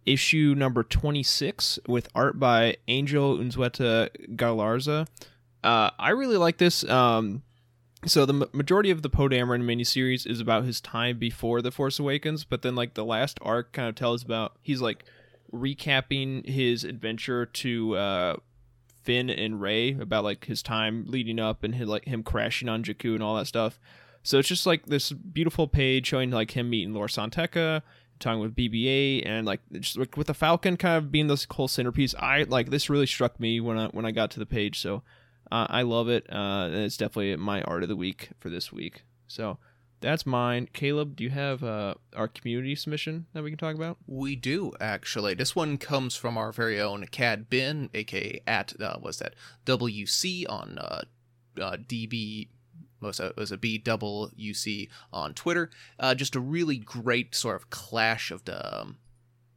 issue 0.06 0.56
number 0.58 0.84
26, 0.84 1.80
with 1.90 2.08
art 2.16 2.40
by 2.40 2.78
Angel 2.88 3.38
Unzueta 3.38 4.10
Galarza. 4.38 5.08
Uh, 5.62 5.90
I 6.00 6.12
really 6.12 6.38
like 6.38 6.58
this. 6.58 6.86
Um, 6.86 7.44
so 8.06 8.26
the 8.26 8.34
ma- 8.34 8.46
majority 8.54 8.92
of 8.92 9.02
the 9.02 9.10
Poe 9.10 9.28
Dameron 9.28 9.64
miniseries 9.64 10.28
is 10.28 10.40
about 10.40 10.66
his 10.66 10.82
time 10.82 11.18
before 11.18 11.62
The 11.62 11.72
Force 11.72 12.00
Awakens, 12.00 12.44
but 12.44 12.62
then 12.62 12.76
like 12.76 12.94
the 12.94 13.06
last 13.06 13.40
arc 13.42 13.74
kind 13.74 13.90
of 13.90 13.96
tells 13.96 14.24
about 14.24 14.58
he's 14.62 14.82
like 14.82 15.06
recapping 15.52 16.48
his 16.48 16.84
adventure 16.84 17.46
to 17.46 17.96
uh, 17.96 18.36
Finn 19.04 19.30
and 19.30 19.62
Rey 19.62 19.94
about 20.00 20.24
like 20.24 20.46
his 20.46 20.62
time 20.62 21.06
leading 21.08 21.40
up 21.40 21.64
and 21.64 21.76
his, 21.76 21.88
like 21.88 22.06
him 22.06 22.24
crashing 22.24 22.70
on 22.70 22.84
Jakku 22.84 23.14
and 23.14 23.24
all 23.24 23.36
that 23.36 23.48
stuff. 23.48 23.80
So 24.24 24.40
it's 24.40 24.50
just 24.50 24.66
like 24.66 24.88
this 24.88 25.12
beautiful 25.12 25.68
page 25.68 26.08
showing 26.08 26.32
like 26.32 26.52
him 26.52 26.70
meeting 26.70 26.94
Lor 26.94 27.08
San 27.08 27.30
Tekka, 27.30 27.84
talking 28.20 28.42
with 28.42 28.56
BB-8, 28.56 29.24
and 29.26 29.46
like 29.46 29.62
just 29.74 29.98
like 29.98 30.18
with 30.18 30.28
the 30.28 30.34
Falcon 30.34 30.78
kind 30.78 30.98
of 30.98 31.12
being 31.12 31.28
this 31.28 31.46
whole 31.52 31.68
centerpiece. 31.68 32.16
I 32.16 32.44
like 32.44 32.72
this 32.72 32.90
really 32.90 33.06
struck 33.06 33.40
me 33.40 33.60
when 33.60 33.78
I 33.78 33.88
when 33.88 34.06
I 34.06 34.12
got 34.12 34.32
to 34.32 34.40
the 34.40 34.46
page. 34.48 34.80
So 34.80 35.04
uh, 35.56 35.68
I 35.70 35.84
love 35.84 36.10
it. 36.10 36.26
Uh, 36.30 36.70
it's 36.72 36.98
definitely 36.98 37.36
my 37.38 37.62
art 37.62 37.84
of 37.84 37.90
the 37.90 37.96
week 37.96 38.30
for 38.40 38.50
this 38.50 38.74
week. 38.74 39.04
So 39.28 39.58
that's 40.02 40.26
mine. 40.26 40.68
Caleb, 40.74 41.16
do 41.16 41.24
you 41.24 41.30
have 41.30 41.64
uh, 41.64 41.96
our 42.14 42.28
community 42.28 42.76
submission 42.76 43.28
that 43.34 43.42
we 43.42 43.52
can 43.52 43.58
talk 43.58 43.76
about? 43.76 43.98
We 44.06 44.36
do 44.36 44.74
actually. 44.82 45.34
This 45.34 45.56
one 45.56 45.78
comes 45.78 46.16
from 46.16 46.38
our 46.38 46.52
very 46.52 46.80
own 46.82 47.08
Cad 47.08 47.50
Bin, 47.50 47.90
aka 47.94 48.42
at 48.46 48.74
uh, 48.82 48.98
what's 49.00 49.20
that 49.20 49.36
WC 49.66 50.44
on 50.50 50.78
uh, 50.78 51.02
uh, 51.62 51.78
DB. 51.78 52.50
Was 53.02 53.20
a, 53.20 53.34
was 53.38 53.52
a 53.52 53.58
B 53.58 53.78
double 53.78 54.32
UC 54.38 54.90
on 55.14 55.34
Twitter. 55.34 55.70
Uh, 56.00 56.16
just 56.16 56.36
a 56.36 56.40
really 56.40 56.78
great 56.78 57.36
sort 57.36 57.56
of 57.56 57.70
clash 57.70 58.30
of 58.30 58.44
the. 58.46 58.82
Um, 58.82 58.98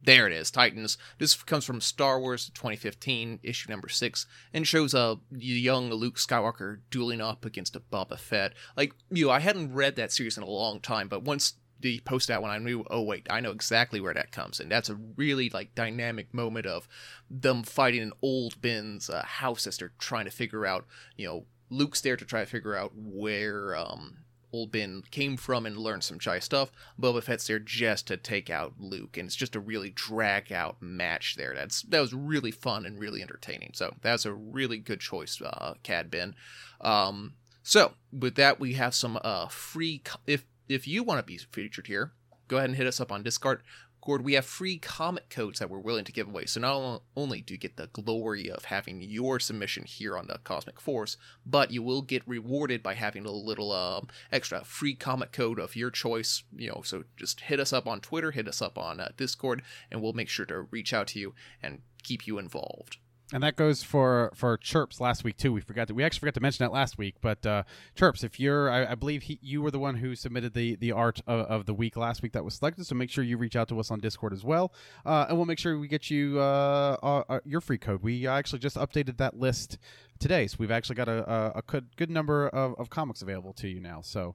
there 0.01 0.27
it 0.27 0.33
is, 0.33 0.49
Titans. 0.49 0.97
This 1.17 1.35
comes 1.35 1.65
from 1.65 1.81
Star 1.81 2.19
Wars 2.19 2.49
2015, 2.53 3.39
issue 3.43 3.69
number 3.69 3.89
six, 3.89 4.25
and 4.53 4.67
shows 4.67 4.93
a 4.93 5.19
young 5.31 5.89
Luke 5.89 6.15
Skywalker 6.15 6.79
dueling 6.89 7.21
up 7.21 7.45
against 7.45 7.75
a 7.75 7.79
Boba 7.79 8.17
Fett. 8.17 8.53
Like, 8.77 8.93
you 9.11 9.25
know, 9.25 9.31
I 9.31 9.39
hadn't 9.39 9.73
read 9.73 9.95
that 9.97 10.11
series 10.11 10.37
in 10.37 10.43
a 10.43 10.49
long 10.49 10.79
time, 10.79 11.07
but 11.09 11.23
once 11.23 11.53
the 11.81 11.99
post 11.99 12.27
that 12.27 12.41
one, 12.41 12.51
I 12.51 12.57
knew, 12.57 12.85
oh 12.89 13.01
wait, 13.01 13.27
I 13.29 13.39
know 13.39 13.51
exactly 13.51 14.01
where 14.01 14.13
that 14.13 14.31
comes, 14.31 14.59
and 14.59 14.71
that's 14.71 14.89
a 14.89 14.99
really 15.15 15.49
like 15.49 15.75
dynamic 15.75 16.33
moment 16.33 16.65
of 16.65 16.87
them 17.29 17.63
fighting 17.63 18.01
in 18.01 18.13
old 18.21 18.61
Ben's 18.61 19.09
uh, 19.09 19.23
house 19.25 19.65
as 19.67 19.77
they're 19.77 19.93
trying 19.97 20.25
to 20.25 20.31
figure 20.31 20.65
out, 20.65 20.85
you 21.15 21.27
know, 21.27 21.45
Luke's 21.69 22.01
there 22.01 22.17
to 22.17 22.25
try 22.25 22.41
to 22.41 22.49
figure 22.49 22.75
out 22.75 22.91
where 22.95 23.75
um, 23.75 24.17
old 24.51 24.71
Ben 24.71 25.03
came 25.11 25.37
from 25.37 25.65
and 25.65 25.77
learned 25.77 26.03
some 26.03 26.19
Jedi 26.19 26.41
stuff. 26.41 26.71
Boba 26.99 27.23
Fett's 27.23 27.47
there 27.47 27.59
just 27.59 28.07
to 28.07 28.17
take 28.17 28.49
out 28.49 28.73
Luke, 28.79 29.17
and 29.17 29.27
it's 29.27 29.35
just 29.35 29.55
a 29.55 29.59
really 29.59 29.89
drag 29.89 30.51
out 30.51 30.81
match 30.81 31.35
there. 31.35 31.53
That's 31.55 31.81
that 31.83 31.99
was 31.99 32.13
really 32.13 32.51
fun 32.51 32.85
and 32.85 32.99
really 32.99 33.21
entertaining. 33.21 33.71
So 33.73 33.95
that's 34.01 34.25
a 34.25 34.33
really 34.33 34.77
good 34.77 34.99
choice, 34.99 35.41
uh, 35.41 35.75
Cad 35.83 36.09
Ben. 36.09 36.35
Um, 36.81 37.33
so 37.63 37.93
with 38.11 38.35
that, 38.35 38.59
we 38.59 38.73
have 38.73 38.95
some 38.95 39.19
uh 39.23 39.47
free. 39.47 40.01
If 40.25 40.45
if 40.67 40.87
you 40.87 41.03
want 41.03 41.19
to 41.19 41.25
be 41.25 41.37
featured 41.37 41.87
here, 41.87 42.13
go 42.47 42.57
ahead 42.57 42.69
and 42.69 42.77
hit 42.77 42.87
us 42.87 42.99
up 42.99 43.11
on 43.11 43.23
Discord. 43.23 43.61
Gord, 44.01 44.23
we 44.23 44.33
have 44.33 44.45
free 44.45 44.77
comic 44.77 45.29
codes 45.29 45.59
that 45.59 45.69
we're 45.69 45.79
willing 45.79 46.05
to 46.05 46.11
give 46.11 46.27
away. 46.27 46.45
So 46.45 46.61
not 46.61 47.01
only 47.15 47.41
do 47.41 47.53
you 47.53 47.57
get 47.57 47.75
the 47.75 47.87
glory 47.87 48.49
of 48.49 48.65
having 48.65 49.01
your 49.01 49.39
submission 49.39 49.83
here 49.83 50.17
on 50.17 50.27
the 50.27 50.39
Cosmic 50.43 50.79
Force, 50.79 51.17
but 51.45 51.71
you 51.71 51.83
will 51.83 52.01
get 52.01 52.27
rewarded 52.27 52.81
by 52.81 52.93
having 52.93 53.25
a 53.25 53.31
little 53.31 53.71
um, 53.71 54.07
extra 54.31 54.63
free 54.63 54.95
comic 54.95 55.31
code 55.31 55.59
of 55.59 55.75
your 55.75 55.91
choice. 55.91 56.43
You 56.55 56.69
know, 56.69 56.81
so 56.83 57.03
just 57.17 57.41
hit 57.41 57.59
us 57.59 57.73
up 57.73 57.87
on 57.87 57.99
Twitter, 57.99 58.31
hit 58.31 58.47
us 58.47 58.61
up 58.61 58.77
on 58.77 58.99
uh, 58.99 59.09
Discord, 59.17 59.61
and 59.91 60.01
we'll 60.01 60.13
make 60.13 60.29
sure 60.29 60.45
to 60.45 60.61
reach 60.61 60.93
out 60.93 61.07
to 61.07 61.19
you 61.19 61.33
and 61.61 61.81
keep 62.01 62.25
you 62.25 62.37
involved. 62.39 62.97
And 63.31 63.43
that 63.43 63.55
goes 63.55 63.83
for 63.83 64.31
for 64.33 64.57
Chirps 64.57 64.99
last 64.99 65.23
week 65.23 65.37
too. 65.37 65.53
We 65.53 65.61
forgot 65.61 65.87
that 65.87 65.93
we 65.93 66.03
actually 66.03 66.21
forgot 66.21 66.33
to 66.35 66.41
mention 66.41 66.63
that 66.65 66.71
last 66.71 66.97
week. 66.97 67.15
But 67.21 67.45
uh, 67.45 67.63
Chirps, 67.95 68.23
if 68.23 68.39
you're, 68.39 68.71
I, 68.71 68.91
I 68.91 68.95
believe 68.95 69.23
he, 69.23 69.37
you 69.41 69.61
were 69.61 69.69
the 69.69 69.77
one 69.77 69.95
who 69.95 70.15
submitted 70.15 70.55
the 70.55 70.75
the 70.77 70.91
art 70.91 71.21
of, 71.27 71.45
of, 71.45 71.65
the 71.67 71.73
week 71.73 71.95
last 71.95 72.23
week 72.23 72.31
that 72.31 72.43
was 72.43 72.55
selected. 72.55 72.87
So 72.87 72.95
make 72.95 73.11
sure 73.11 73.23
you 73.23 73.37
reach 73.37 73.55
out 73.55 73.67
to 73.69 73.79
us 73.79 73.91
on 73.91 73.99
Discord 73.99 74.33
as 74.33 74.43
well, 74.43 74.73
uh, 75.05 75.27
and 75.29 75.37
we'll 75.37 75.45
make 75.45 75.59
sure 75.59 75.77
we 75.77 75.87
get 75.87 76.09
you 76.09 76.39
uh, 76.39 76.97
uh 77.29 77.39
your 77.45 77.61
free 77.61 77.77
code. 77.77 78.01
We 78.01 78.25
actually 78.25 78.59
just 78.59 78.77
updated 78.77 79.17
that 79.17 79.37
list 79.37 79.77
today, 80.17 80.47
so 80.47 80.55
we've 80.59 80.71
actually 80.71 80.95
got 80.95 81.07
a, 81.07 81.31
a, 81.31 81.51
a 81.59 81.61
good 81.61 81.95
good 81.97 82.09
number 82.09 82.47
of, 82.47 82.73
of 82.79 82.89
comics 82.89 83.21
available 83.21 83.53
to 83.53 83.67
you 83.67 83.79
now. 83.79 84.01
So 84.01 84.33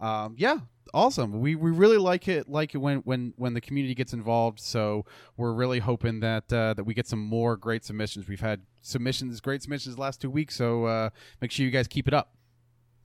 um, 0.00 0.34
yeah, 0.38 0.58
awesome. 0.92 1.40
We 1.40 1.54
we 1.54 1.70
really 1.70 1.98
like 1.98 2.28
it 2.28 2.48
like 2.48 2.74
it 2.74 2.78
when 2.78 2.98
when 2.98 3.34
when 3.36 3.54
the 3.54 3.60
community 3.60 3.94
gets 3.94 4.12
involved. 4.12 4.60
So 4.60 5.04
we're 5.36 5.52
really 5.52 5.78
hoping 5.78 6.20
that 6.20 6.52
uh, 6.52 6.74
that 6.74 6.84
we 6.84 6.94
get 6.94 7.06
some 7.06 7.20
more 7.20 7.56
great 7.56 7.84
submissions. 7.84 8.28
We've 8.28 8.40
had 8.40 8.62
submissions, 8.82 9.40
great 9.40 9.62
submissions 9.62 9.98
last 9.98 10.20
two 10.20 10.30
weeks. 10.30 10.56
So 10.56 10.84
uh, 10.84 11.10
make 11.40 11.50
sure 11.50 11.64
you 11.64 11.72
guys 11.72 11.88
keep 11.88 12.08
it 12.08 12.14
up. 12.14 12.34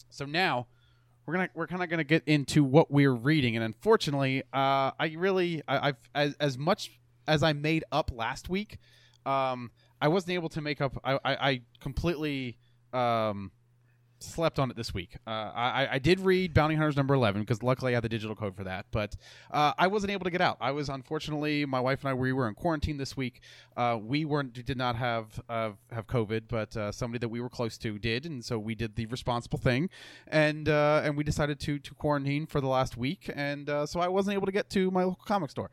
So 0.10 0.26
now 0.26 0.68
we're 1.26 1.34
gonna 1.34 1.50
we're 1.54 1.68
kind 1.68 1.84
of 1.84 1.90
gonna 1.90 2.04
get 2.04 2.24
into 2.26 2.64
what 2.64 2.92
we're 2.92 3.14
reading, 3.14 3.56
and 3.56 3.64
unfortunately, 3.64 4.44
uh, 4.54 4.92
I 5.00 5.16
really 5.18 5.62
I, 5.68 5.88
have 5.88 5.98
as 6.16 6.36
as 6.40 6.58
much 6.58 6.92
as 7.28 7.44
I 7.44 7.54
made 7.54 7.84
up 7.92 8.12
last 8.14 8.50
week, 8.50 8.80
um, 9.26 9.72
I 10.02 10.08
wasn't 10.08 10.32
able 10.32 10.50
to 10.50 10.62
make 10.62 10.82
up. 10.82 11.00
I 11.04 11.14
I, 11.14 11.50
I 11.50 11.62
completely 11.80 12.58
um 12.94 13.52
slept 14.24 14.60
on 14.60 14.70
it 14.70 14.78
this 14.78 14.94
week. 14.94 15.18
Uh, 15.26 15.30
I, 15.30 15.88
I 15.94 16.00
did 16.00 16.20
read 16.20 16.54
Bounty 16.54 16.76
Hunters 16.76 16.96
number 16.96 17.14
11 17.14 17.42
because 17.42 17.64
luckily 17.64 17.94
I 17.94 17.96
had 17.96 18.04
the 18.04 18.10
digital 18.10 18.36
code 18.36 18.56
for 18.56 18.64
that, 18.64 18.86
but 18.92 19.16
uh, 19.52 19.74
I 19.78 19.88
wasn't 19.88 20.12
able 20.12 20.24
to 20.26 20.30
get 20.30 20.42
out. 20.42 20.58
I 20.62 20.72
was 20.72 20.90
unfortunately, 20.90 21.66
my 21.66 21.80
wife 21.80 22.02
and 22.02 22.10
I, 22.10 22.14
we 22.14 22.34
were 22.34 22.48
in 22.48 22.56
quarantine 22.56 22.98
this 22.98 23.16
week. 23.18 23.42
Uh, 23.76 23.98
we 24.02 24.26
weren't, 24.26 24.54
did 24.66 24.78
not 24.78 24.96
have 24.96 25.42
uh, 25.50 25.72
have 25.92 26.08
COVID, 26.08 26.44
but 26.48 26.76
uh, 26.76 26.92
somebody 26.92 27.20
that 27.20 27.30
we 27.30 27.42
were 27.42 27.50
close 27.50 27.78
to 27.80 27.98
did, 27.98 28.26
and 28.26 28.44
so 28.44 28.60
we 28.60 28.76
did 28.76 28.96
the 28.96 29.06
responsible 29.08 29.58
thing, 29.58 29.90
and 30.28 30.68
uh, 30.70 31.02
and 31.04 31.18
we 31.18 31.24
decided 31.24 31.60
to 31.62 31.80
to 31.80 31.94
quarantine 31.96 32.46
for 32.46 32.62
the 32.62 32.68
last 32.68 32.98
week, 32.98 33.30
and 33.34 33.68
so 33.86 34.00
I 34.00 34.08
wasn't 34.08 34.36
able 34.36 34.46
to 34.46 34.52
get 34.52 34.70
to 34.72 34.92
my 34.92 35.04
local 35.04 35.24
comic 35.26 35.50
store. 35.50 35.72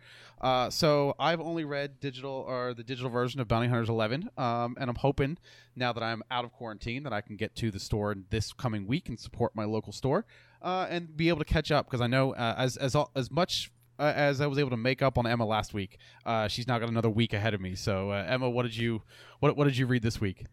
So 0.71 1.15
I've 1.19 1.41
only 1.41 1.65
read 1.65 2.01
digital 2.01 2.45
or 2.47 2.75
the 2.75 2.85
digital 2.85 3.11
version 3.11 3.41
of 3.41 3.49
Bounty 3.49 3.69
Hunters 3.69 3.89
11, 3.89 4.31
um, 4.37 4.77
and 4.79 4.89
I'm 4.91 4.97
hoping 4.97 5.39
now 5.77 5.93
that 5.93 6.03
I'm 6.03 6.23
out 6.31 6.45
of 6.45 6.53
quarantine 6.53 7.03
that 7.05 7.13
I 7.13 7.21
can 7.21 7.37
get 7.37 7.55
to 7.57 7.71
the 7.71 7.81
store 7.81 8.15
this 8.31 8.53
coming 8.53 8.87
week 8.87 9.09
and 9.09 9.19
support 9.19 9.55
my 9.55 9.65
local 9.65 9.93
store 9.93 10.25
uh, 10.63 10.87
and 10.91 11.17
be 11.17 11.29
able 11.29 11.39
to 11.39 11.45
catch 11.45 11.71
up 11.71 11.87
because 11.87 12.01
I 12.01 12.07
know 12.07 12.35
uh, 12.35 12.55
as 12.57 12.77
as 12.77 12.97
as 13.15 13.31
much 13.31 13.71
uh, 13.99 14.13
as 14.15 14.41
I 14.41 14.47
was 14.47 14.59
able 14.59 14.71
to 14.71 14.77
make 14.77 15.03
up 15.03 15.19
on 15.19 15.27
Emma 15.27 15.45
last 15.45 15.75
week, 15.75 15.99
uh, 16.25 16.49
she's 16.49 16.67
now 16.67 16.79
got 16.79 16.89
another 16.89 17.11
week 17.11 17.33
ahead 17.33 17.55
of 17.55 17.61
me. 17.61 17.75
So 17.75 18.11
uh, 18.11 18.25
Emma, 18.27 18.49
what 18.49 18.63
did 18.63 18.77
you 18.77 19.03
what 19.41 19.57
what 19.57 19.65
did 19.65 19.77
you 19.77 19.87
read 19.87 20.03
this 20.03 20.21
week? 20.21 20.45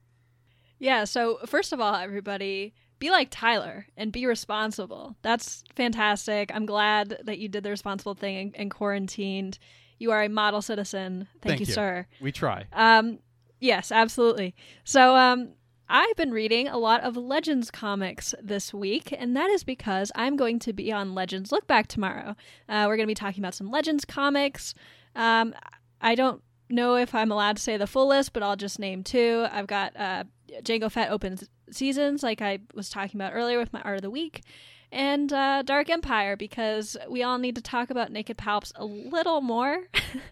Yeah. 0.80 1.06
So 1.06 1.40
first 1.46 1.74
of 1.74 1.80
all, 1.80 1.96
everybody. 1.96 2.74
Be 3.00 3.12
like 3.12 3.28
Tyler 3.32 3.88
and 3.98 4.12
be 4.12 4.26
responsible. 4.26 5.16
That's 5.22 5.64
fantastic. 5.76 6.52
I'm 6.54 6.66
glad 6.66 7.20
that 7.26 7.40
you 7.40 7.50
did 7.50 7.64
the 7.64 7.70
responsible 7.70 8.16
thing 8.16 8.38
and, 8.38 8.56
and 8.56 8.72
quarantined. 8.72 9.60
You 10.00 10.12
are 10.12 10.24
a 10.24 10.30
model 10.30 10.62
citizen. 10.62 11.28
Thank, 11.42 11.42
Thank 11.42 11.60
you, 11.62 11.66
you, 11.66 11.74
sir. 11.74 12.08
We 12.22 12.32
try. 12.32 12.66
Um, 12.74 13.20
Yes, 13.60 13.92
absolutely. 13.92 14.54
So, 14.84 15.16
um, 15.16 15.54
I've 15.88 16.16
been 16.16 16.32
reading 16.32 16.68
a 16.68 16.78
lot 16.78 17.02
of 17.02 17.16
Legends 17.16 17.70
comics 17.70 18.34
this 18.42 18.74
week, 18.74 19.14
and 19.16 19.38
that 19.38 19.52
is 19.52 19.64
because 19.64 20.12
I'm 20.16 20.36
going 20.36 20.58
to 20.60 20.74
be 20.74 20.92
on 20.92 21.14
Legends 21.14 21.52
Look 21.52 21.68
Back 21.68 21.88
tomorrow. 21.88 22.36
Uh, 22.68 22.86
we're 22.88 22.96
going 22.96 23.06
to 23.06 23.12
be 23.12 23.14
talking 23.14 23.44
about 23.44 23.54
some 23.54 23.70
Legends 23.70 24.04
comics. 24.04 24.74
Um, 25.16 25.54
I 26.02 26.16
don't 26.16 26.42
know 26.70 26.96
if 26.96 27.14
I'm 27.14 27.32
allowed 27.32 27.58
to 27.58 27.62
say 27.62 27.78
the 27.78 27.86
full 27.86 28.08
list, 28.08 28.34
but 28.34 28.42
I'll 28.42 28.56
just 28.56 28.80
name 28.80 29.04
two. 29.04 29.46
I've 29.52 29.68
got 29.68 29.96
uh, 29.96 30.24
Jango 30.64 30.92
Fett 30.92 31.12
Open 31.12 31.38
Seasons, 31.72 32.24
like 32.24 32.42
I 32.42 32.60
was 32.74 32.90
talking 32.90 33.20
about 33.20 33.34
earlier 33.34 33.58
with 33.58 33.74
my 33.74 33.82
Art 33.82 33.98
of 33.98 34.02
the 34.02 34.10
Week, 34.10 34.44
and 34.92 35.32
uh, 35.34 35.62
Dark 35.64 35.90
Empire, 35.90 36.36
because 36.38 36.96
we 37.10 37.24
all 37.24 37.38
need 37.38 37.56
to 37.56 37.62
talk 37.62 37.90
about 37.90 38.12
Naked 38.12 38.38
Palps 38.38 38.72
a 38.76 38.86
little 38.86 39.42
more. 39.42 39.80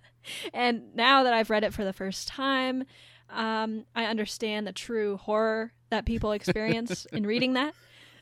and 0.54 0.96
now 0.96 1.24
that 1.24 1.34
I've 1.34 1.50
read 1.50 1.64
it 1.64 1.74
for 1.74 1.84
the 1.84 1.94
first 1.94 2.28
time, 2.28 2.86
um, 3.30 3.86
I 3.96 4.06
understand 4.06 4.68
the 4.68 4.72
true 4.72 5.18
horror 5.18 5.74
that 5.90 6.06
people 6.06 6.32
experience 6.34 7.06
in 7.12 7.26
reading 7.26 7.54
that. 7.54 7.74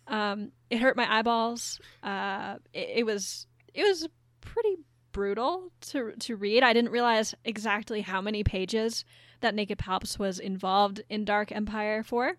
Um, 0.07 0.51
it 0.69 0.79
hurt 0.79 0.97
my 0.97 1.19
eyeballs. 1.19 1.79
Uh, 2.01 2.55
it, 2.73 2.89
it, 2.97 3.05
was 3.05 3.45
it 3.73 3.83
was 3.83 4.07
pretty 4.41 4.77
brutal 5.11 5.71
to 5.81 6.13
to 6.19 6.35
read. 6.35 6.63
I 6.63 6.73
didn't 6.73 6.91
realize 6.91 7.35
exactly 7.45 8.01
how 8.01 8.21
many 8.21 8.43
pages 8.43 9.05
that 9.41 9.55
Naked 9.55 9.77
Palps 9.77 10.17
was 10.17 10.39
involved 10.39 11.01
in 11.09 11.25
Dark 11.25 11.51
Empire 11.51 12.03
for. 12.03 12.37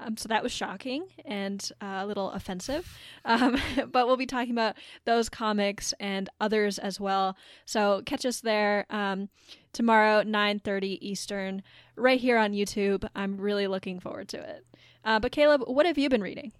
Um, 0.00 0.16
so 0.16 0.28
that 0.28 0.42
was 0.42 0.52
shocking 0.52 1.04
and 1.24 1.70
uh, 1.80 2.00
a 2.00 2.06
little 2.06 2.30
offensive. 2.30 2.98
Um, 3.24 3.60
but 3.92 4.06
we'll 4.06 4.16
be 4.16 4.26
talking 4.26 4.52
about 4.52 4.76
those 5.04 5.28
comics 5.28 5.92
and 6.00 6.28
others 6.40 6.78
as 6.78 6.98
well. 6.98 7.36
So 7.66 8.02
catch 8.06 8.24
us 8.24 8.40
there 8.40 8.86
um, 8.90 9.28
tomorrow, 9.72 10.22
9.30 10.22 10.98
Eastern, 11.00 11.62
right 11.96 12.20
here 12.20 12.38
on 12.38 12.52
YouTube. 12.52 13.06
I'm 13.14 13.36
really 13.36 13.66
looking 13.66 14.00
forward 14.00 14.28
to 14.28 14.38
it. 14.38 14.64
Uh, 15.04 15.20
but 15.20 15.32
Caleb, 15.32 15.62
what 15.66 15.86
have 15.86 15.98
you 15.98 16.08
been 16.08 16.22
reading? 16.22 16.52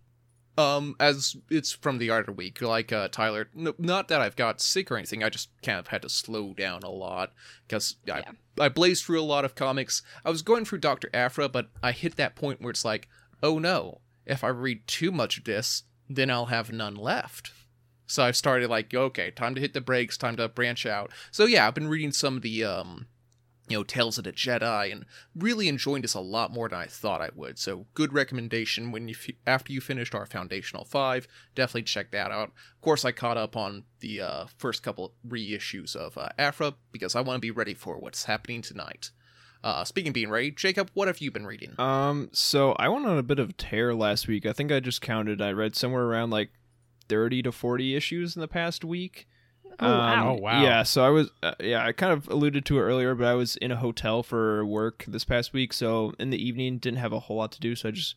Um, 0.59 0.95
as 1.01 1.37
it's 1.49 1.73
from 1.73 1.99
the 1.99 2.11
art 2.11 2.29
of 2.29 2.37
week, 2.37 2.61
like 2.61 2.93
uh, 2.93 3.09
Tyler. 3.09 3.49
No, 3.55 3.75
not 3.79 4.09
that 4.09 4.21
I've 4.21 4.37
got 4.37 4.61
sick 4.61 4.91
or 4.91 4.97
anything. 4.97 5.23
I 5.23 5.31
just 5.31 5.49
kind 5.63 5.79
of 5.79 5.87
had 5.87 6.03
to 6.03 6.09
slow 6.09 6.53
down 6.53 6.83
a 6.83 6.91
lot 6.91 7.33
because 7.67 7.97
I 8.07 8.19
yeah. 8.19 8.33
I 8.59 8.69
blazed 8.69 9.05
through 9.05 9.21
a 9.21 9.23
lot 9.23 9.47
of 9.47 9.55
comics. 9.55 10.03
I 10.25 10.29
was 10.29 10.43
going 10.43 10.65
through 10.67 10.79
Doctor 10.79 11.09
Aphra, 11.15 11.49
but 11.49 11.71
I 11.83 11.93
hit 11.93 12.17
that 12.17 12.37
point 12.37 12.61
where 12.61 12.71
it's 12.71 12.85
like, 12.85 13.09
oh 13.43 13.59
no, 13.59 14.01
if 14.27 14.45
I 14.45 14.49
read 14.49 14.87
too 14.87 15.11
much 15.11 15.39
of 15.39 15.45
this, 15.45 15.85
then 16.09 16.31
I'll 16.31 16.47
have 16.47 16.73
none 16.73 16.95
left. 16.95 17.53
So 18.07 18.25
I've 18.25 18.37
started 18.37 18.69
like, 18.69 18.93
okay, 18.93 19.31
time 19.31 19.55
to 19.55 19.61
hit 19.61 19.73
the 19.73 19.81
brakes, 19.81 20.17
time 20.17 20.37
to 20.37 20.49
branch 20.49 20.85
out. 20.85 21.13
So 21.31 21.45
yeah, 21.47 21.67
I've 21.67 21.75
been 21.75 21.89
reading 21.89 22.13
some 22.13 22.37
of 22.37 22.43
the 22.43 22.65
um 22.65 23.07
you 23.71 23.79
know, 23.79 23.85
Tales 23.85 24.19
of 24.19 24.25
the 24.25 24.33
Jedi, 24.33 24.91
and 24.91 25.07
really 25.35 25.69
enjoying 25.69 26.03
this 26.03 26.15
a 26.15 26.21
lot 26.21 26.53
more 26.53 26.69
than 26.69 26.81
I 26.81 26.87
thought 26.87 27.23
I 27.23 27.31
would. 27.37 27.57
So, 27.57 27.87
good 27.95 28.13
recommendation 28.13 28.91
when 28.91 29.07
you 29.07 29.15
f- 29.15 29.37
after 29.47 29.73
you 29.73 29.81
finished 29.81 30.13
our 30.13 30.27
Foundational 30.27 30.85
Five, 30.85 31.29
definitely 31.55 31.85
check 31.85 32.11
that 32.11 32.33
out. 32.33 32.49
Of 32.49 32.81
course, 32.81 33.05
I 33.05 33.13
caught 33.13 33.37
up 33.37 33.57
on 33.57 33.85
the 34.01 34.21
uh, 34.21 34.47
first 34.59 34.83
couple 34.83 35.15
reissues 35.27 35.95
of 35.95 36.19
uh, 36.19 36.31
Aphra 36.37 36.75
because 36.91 37.15
I 37.15 37.21
want 37.21 37.37
to 37.37 37.41
be 37.41 37.53
ready 37.53 37.75
for 37.75 37.97
what's 37.97 38.25
happening 38.25 38.61
tonight. 38.61 39.13
Uh, 39.63 39.85
speaking 39.85 40.09
of 40.09 40.15
being 40.15 40.31
ready, 40.31 40.51
Jacob, 40.51 40.91
what 40.95 41.07
have 41.09 41.19
you 41.21 41.31
been 41.31 41.47
reading? 41.47 41.75
Um, 41.79 42.31
so 42.33 42.73
I 42.73 42.89
went 42.89 43.07
on 43.07 43.19
a 43.19 43.23
bit 43.23 43.39
of 43.39 43.57
tear 43.57 43.95
last 43.95 44.27
week. 44.27 44.47
I 44.47 44.53
think 44.53 44.73
I 44.73 44.81
just 44.81 45.03
counted. 45.03 45.43
I 45.43 45.53
read 45.53 45.77
somewhere 45.77 46.05
around 46.05 46.31
like 46.31 46.51
thirty 47.09 47.43
to 47.43 47.53
forty 47.53 47.95
issues 47.95 48.37
in 48.37 48.41
the 48.41 48.49
past 48.49 48.85
week. 48.85 49.27
Oh, 49.79 49.89
wow. 49.89 50.23
Um, 50.23 50.29
oh 50.29 50.41
wow! 50.41 50.63
Yeah, 50.63 50.83
so 50.83 51.05
I 51.05 51.09
was, 51.09 51.31
uh, 51.43 51.55
yeah, 51.61 51.87
I 51.87 51.93
kind 51.93 52.13
of 52.13 52.29
alluded 52.29 52.65
to 52.67 52.79
it 52.79 52.83
earlier, 52.83 53.15
but 53.15 53.27
I 53.27 53.35
was 53.35 53.57
in 53.57 53.71
a 53.71 53.77
hotel 53.77 54.23
for 54.23 54.65
work 54.65 55.05
this 55.07 55.25
past 55.25 55.53
week, 55.53 55.73
so 55.73 56.13
in 56.19 56.31
the 56.31 56.43
evening 56.43 56.79
didn't 56.79 56.99
have 56.99 57.13
a 57.13 57.21
whole 57.21 57.37
lot 57.37 57.53
to 57.53 57.61
do, 57.61 57.75
so 57.75 57.89
I 57.89 57.93
just 57.93 58.15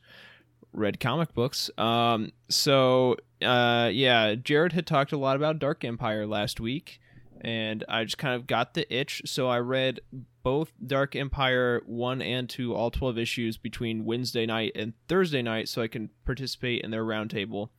read 0.73 0.99
comic 0.99 1.33
books. 1.33 1.69
Um, 1.77 2.31
so 2.49 3.17
uh, 3.41 3.89
yeah, 3.93 4.35
Jared 4.35 4.73
had 4.73 4.87
talked 4.87 5.11
a 5.11 5.17
lot 5.17 5.35
about 5.35 5.59
Dark 5.59 5.85
Empire 5.85 6.25
last 6.25 6.59
week, 6.59 6.99
and 7.43 7.83
I 7.89 8.05
just 8.05 8.17
kind 8.17 8.35
of 8.35 8.47
got 8.47 8.73
the 8.73 8.91
itch, 8.93 9.21
so 9.25 9.49
I 9.49 9.59
read 9.59 9.99
both 10.43 10.71
Dark 10.85 11.15
Empire 11.15 11.81
1 11.85 12.21
and 12.21 12.49
2, 12.49 12.73
all 12.73 12.89
12 12.89 13.17
issues 13.17 13.57
between 13.57 14.05
Wednesday 14.05 14.45
night 14.45 14.71
and 14.75 14.93
Thursday 15.09 15.41
night 15.41 15.67
so 15.67 15.81
I 15.81 15.89
can 15.89 16.09
participate 16.25 16.83
in 16.83 16.91
their 16.91 17.03
roundtable. 17.03 17.69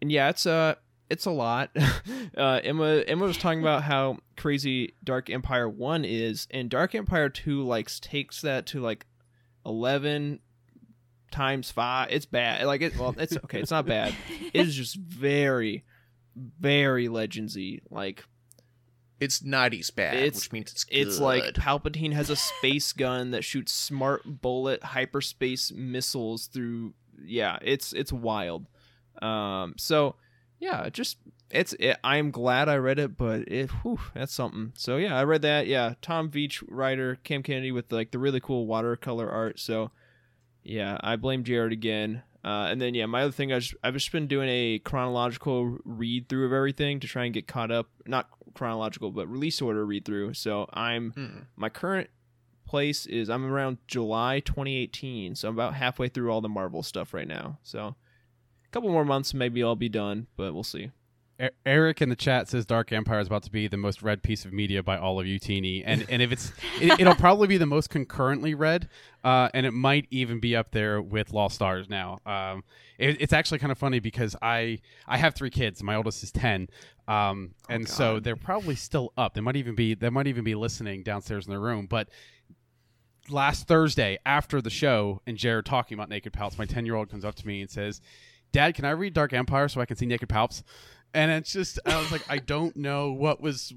And 0.00 0.12
yeah, 0.12 0.28
it's 0.28 0.46
a 0.46 0.52
uh, 0.52 0.74
it's 1.10 1.26
a 1.26 1.30
lot. 1.30 1.70
uh, 2.36 2.60
Emma 2.64 3.02
Emma 3.06 3.24
was 3.24 3.36
talking 3.36 3.60
about 3.60 3.82
how 3.82 4.18
crazy 4.36 4.94
Dark 5.02 5.28
Empire 5.28 5.68
1 5.68 6.04
is 6.04 6.46
and 6.50 6.70
Dark 6.70 6.94
Empire 6.94 7.28
2 7.28 7.62
likes 7.62 8.00
takes 8.00 8.40
that 8.42 8.66
to 8.66 8.80
like 8.80 9.06
11 9.66 10.40
times 11.30 11.70
5. 11.70 12.08
It's 12.10 12.26
bad. 12.26 12.64
Like 12.64 12.80
it 12.80 12.96
well, 12.98 13.14
it's 13.18 13.36
okay, 13.36 13.60
it's 13.60 13.70
not 13.70 13.86
bad. 13.86 14.14
It 14.54 14.66
is 14.66 14.74
just 14.74 14.96
very 14.96 15.84
very 16.36 17.08
legendsy. 17.08 17.80
Like 17.90 18.24
it's 19.20 19.40
90s 19.40 19.94
bad, 19.94 20.16
it's, 20.16 20.40
which 20.40 20.52
means 20.52 20.72
it's 20.72 20.84
good. 20.84 20.96
It's 20.96 21.18
like 21.18 21.44
Palpatine 21.54 22.12
has 22.12 22.30
a 22.30 22.36
space 22.36 22.92
gun 22.92 23.30
that 23.30 23.44
shoots 23.44 23.72
smart 23.72 24.42
bullet 24.42 24.82
hyperspace 24.82 25.72
missiles 25.72 26.46
through. 26.46 26.94
Yeah, 27.24 27.58
it's 27.62 27.92
it's 27.92 28.12
wild. 28.12 28.66
Um, 29.22 29.74
so 29.78 30.16
yeah, 30.58 30.88
just 30.90 31.18
it's. 31.50 31.74
It, 31.74 31.98
I'm 32.02 32.30
glad 32.30 32.68
I 32.68 32.76
read 32.76 32.98
it, 32.98 33.16
but 33.16 33.48
it 33.48 33.70
whew, 33.82 34.00
that's 34.14 34.34
something. 34.34 34.72
So 34.76 34.96
yeah, 34.96 35.16
I 35.16 35.24
read 35.24 35.42
that. 35.42 35.66
Yeah, 35.66 35.94
Tom 36.02 36.30
Veitch 36.30 36.62
writer, 36.68 37.18
Cam 37.22 37.42
Kennedy 37.42 37.72
with 37.72 37.92
like 37.92 38.10
the 38.10 38.18
really 38.18 38.40
cool 38.40 38.66
watercolor 38.66 39.30
art. 39.30 39.60
So 39.60 39.90
yeah, 40.64 40.98
I 41.00 41.16
blame 41.16 41.44
Jared 41.44 41.72
again. 41.72 42.22
Uh, 42.44 42.68
and 42.70 42.80
then 42.80 42.94
yeah, 42.94 43.06
my 43.06 43.22
other 43.22 43.32
thing 43.32 43.52
I 43.52 43.58
just, 43.58 43.74
I've 43.82 43.94
just 43.94 44.12
been 44.12 44.26
doing 44.26 44.48
a 44.50 44.78
chronological 44.80 45.78
read 45.84 46.28
through 46.28 46.44
of 46.44 46.52
everything 46.52 47.00
to 47.00 47.06
try 47.06 47.24
and 47.24 47.32
get 47.32 47.46
caught 47.46 47.70
up. 47.70 47.88
Not 48.06 48.28
chronological, 48.54 49.10
but 49.10 49.28
release 49.28 49.60
order 49.60 49.84
read 49.84 50.04
through. 50.04 50.34
So 50.34 50.68
I'm 50.72 51.12
Hmm. 51.12 51.38
my 51.56 51.68
current 51.68 52.10
place 52.66 53.04
is 53.06 53.28
I'm 53.28 53.44
around 53.44 53.78
July 53.86 54.40
2018, 54.40 55.34
so 55.34 55.48
I'm 55.48 55.54
about 55.54 55.74
halfway 55.74 56.08
through 56.08 56.30
all 56.30 56.40
the 56.40 56.48
Marvel 56.48 56.82
stuff 56.82 57.12
right 57.12 57.28
now. 57.28 57.58
So 57.62 57.96
a 58.66 58.68
couple 58.70 58.90
more 58.90 59.04
months, 59.04 59.34
maybe 59.34 59.62
I'll 59.62 59.76
be 59.76 59.88
done, 59.90 60.26
but 60.36 60.54
we'll 60.54 60.62
see. 60.62 60.90
Eric 61.66 62.00
in 62.00 62.10
the 62.10 62.16
chat 62.16 62.48
says 62.48 62.64
Dark 62.64 62.92
Empire 62.92 63.18
is 63.18 63.26
about 63.26 63.42
to 63.42 63.50
be 63.50 63.66
the 63.66 63.76
most 63.76 64.02
read 64.02 64.22
piece 64.22 64.44
of 64.44 64.52
media 64.52 64.84
by 64.84 64.96
all 64.96 65.18
of 65.18 65.26
you, 65.26 65.40
Teeny, 65.40 65.82
and 65.84 66.06
and 66.08 66.22
if 66.22 66.30
it's 66.30 66.52
it, 66.80 67.00
it'll 67.00 67.16
probably 67.16 67.48
be 67.48 67.56
the 67.56 67.66
most 67.66 67.90
concurrently 67.90 68.54
read, 68.54 68.88
uh, 69.24 69.48
and 69.52 69.66
it 69.66 69.72
might 69.72 70.06
even 70.10 70.38
be 70.38 70.54
up 70.54 70.70
there 70.70 71.02
with 71.02 71.32
Lost 71.32 71.56
Stars 71.56 71.88
now. 71.88 72.20
Um, 72.24 72.62
it, 72.98 73.20
it's 73.20 73.32
actually 73.32 73.58
kind 73.58 73.72
of 73.72 73.78
funny 73.78 74.00
because 74.00 74.36
I 74.40 74.78
I 75.06 75.18
have 75.18 75.34
three 75.34 75.50
kids. 75.50 75.82
My 75.82 75.96
oldest 75.96 76.22
is 76.22 76.32
ten, 76.32 76.68
um, 77.08 77.54
and 77.68 77.88
so 77.88 78.20
they're 78.20 78.36
probably 78.36 78.74
still 78.74 79.12
up. 79.16 79.34
They 79.34 79.40
might 79.40 79.56
even 79.56 79.74
be 79.74 79.94
they 79.94 80.10
might 80.10 80.26
even 80.26 80.44
be 80.44 80.54
listening 80.54 81.02
downstairs 81.02 81.46
in 81.46 81.50
their 81.50 81.60
room, 81.60 81.86
but. 81.86 82.08
Last 83.30 83.66
Thursday, 83.66 84.18
after 84.26 84.60
the 84.60 84.68
show, 84.68 85.22
and 85.26 85.38
Jared 85.38 85.64
talking 85.64 85.96
about 85.96 86.10
Naked 86.10 86.34
Palps, 86.34 86.58
my 86.58 86.66
ten-year-old 86.66 87.08
comes 87.08 87.24
up 87.24 87.34
to 87.36 87.46
me 87.46 87.62
and 87.62 87.70
says, 87.70 88.02
"Dad, 88.52 88.74
can 88.74 88.84
I 88.84 88.90
read 88.90 89.14
Dark 89.14 89.32
Empire 89.32 89.66
so 89.66 89.80
I 89.80 89.86
can 89.86 89.96
see 89.96 90.04
Naked 90.04 90.28
Palps?" 90.28 90.62
and 91.14 91.30
it's 91.30 91.52
just 91.52 91.78
I 91.86 91.96
was 91.96 92.12
like 92.12 92.24
I 92.28 92.38
don't 92.38 92.76
know 92.76 93.12
what 93.12 93.40
was 93.40 93.72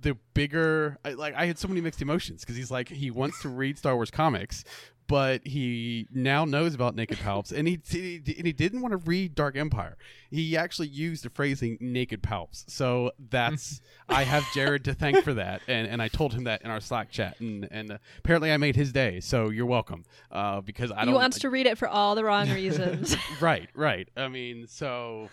the 0.00 0.16
bigger 0.32 0.98
I, 1.04 1.12
like 1.12 1.34
I 1.34 1.46
had 1.46 1.58
so 1.58 1.68
many 1.68 1.80
mixed 1.80 2.02
emotions 2.02 2.40
because 2.40 2.56
he's 2.56 2.70
like 2.70 2.88
he 2.88 3.10
wants 3.10 3.40
to 3.42 3.48
read 3.48 3.78
Star 3.78 3.94
Wars 3.94 4.10
comics 4.10 4.64
but 5.06 5.46
he 5.46 6.08
now 6.12 6.44
knows 6.44 6.74
about 6.74 6.94
Naked 6.94 7.18
Palps 7.18 7.52
and 7.52 7.68
he, 7.68 7.80
he 7.88 8.22
and 8.36 8.46
he 8.46 8.52
didn't 8.52 8.80
want 8.80 8.92
to 8.92 8.98
read 8.98 9.34
Dark 9.34 9.56
Empire 9.56 9.96
he 10.30 10.56
actually 10.56 10.88
used 10.88 11.24
the 11.24 11.30
phrasing 11.30 11.76
Naked 11.80 12.22
Palps 12.22 12.64
so 12.68 13.12
that's 13.30 13.80
I 14.08 14.24
have 14.24 14.44
Jared 14.54 14.84
to 14.84 14.94
thank 14.94 15.22
for 15.22 15.34
that 15.34 15.62
and 15.68 15.86
and 15.86 16.00
I 16.00 16.08
told 16.08 16.32
him 16.32 16.44
that 16.44 16.62
in 16.62 16.70
our 16.70 16.80
Slack 16.80 17.10
chat 17.10 17.38
and 17.40 17.68
and 17.70 17.92
uh, 17.92 17.98
apparently 18.18 18.52
I 18.52 18.56
made 18.56 18.76
his 18.76 18.92
day 18.92 19.20
so 19.20 19.50
you're 19.50 19.66
welcome 19.66 20.04
uh, 20.30 20.60
because 20.60 20.90
I 20.90 21.00
he 21.00 21.06
don't 21.06 21.14
wants 21.14 21.38
to 21.40 21.50
read 21.50 21.66
it 21.66 21.78
for 21.78 21.88
all 21.88 22.14
the 22.14 22.24
wrong 22.24 22.50
reasons. 22.54 23.16
right 23.40 23.68
right 23.74 24.08
I 24.16 24.28
mean 24.28 24.66
so 24.66 25.28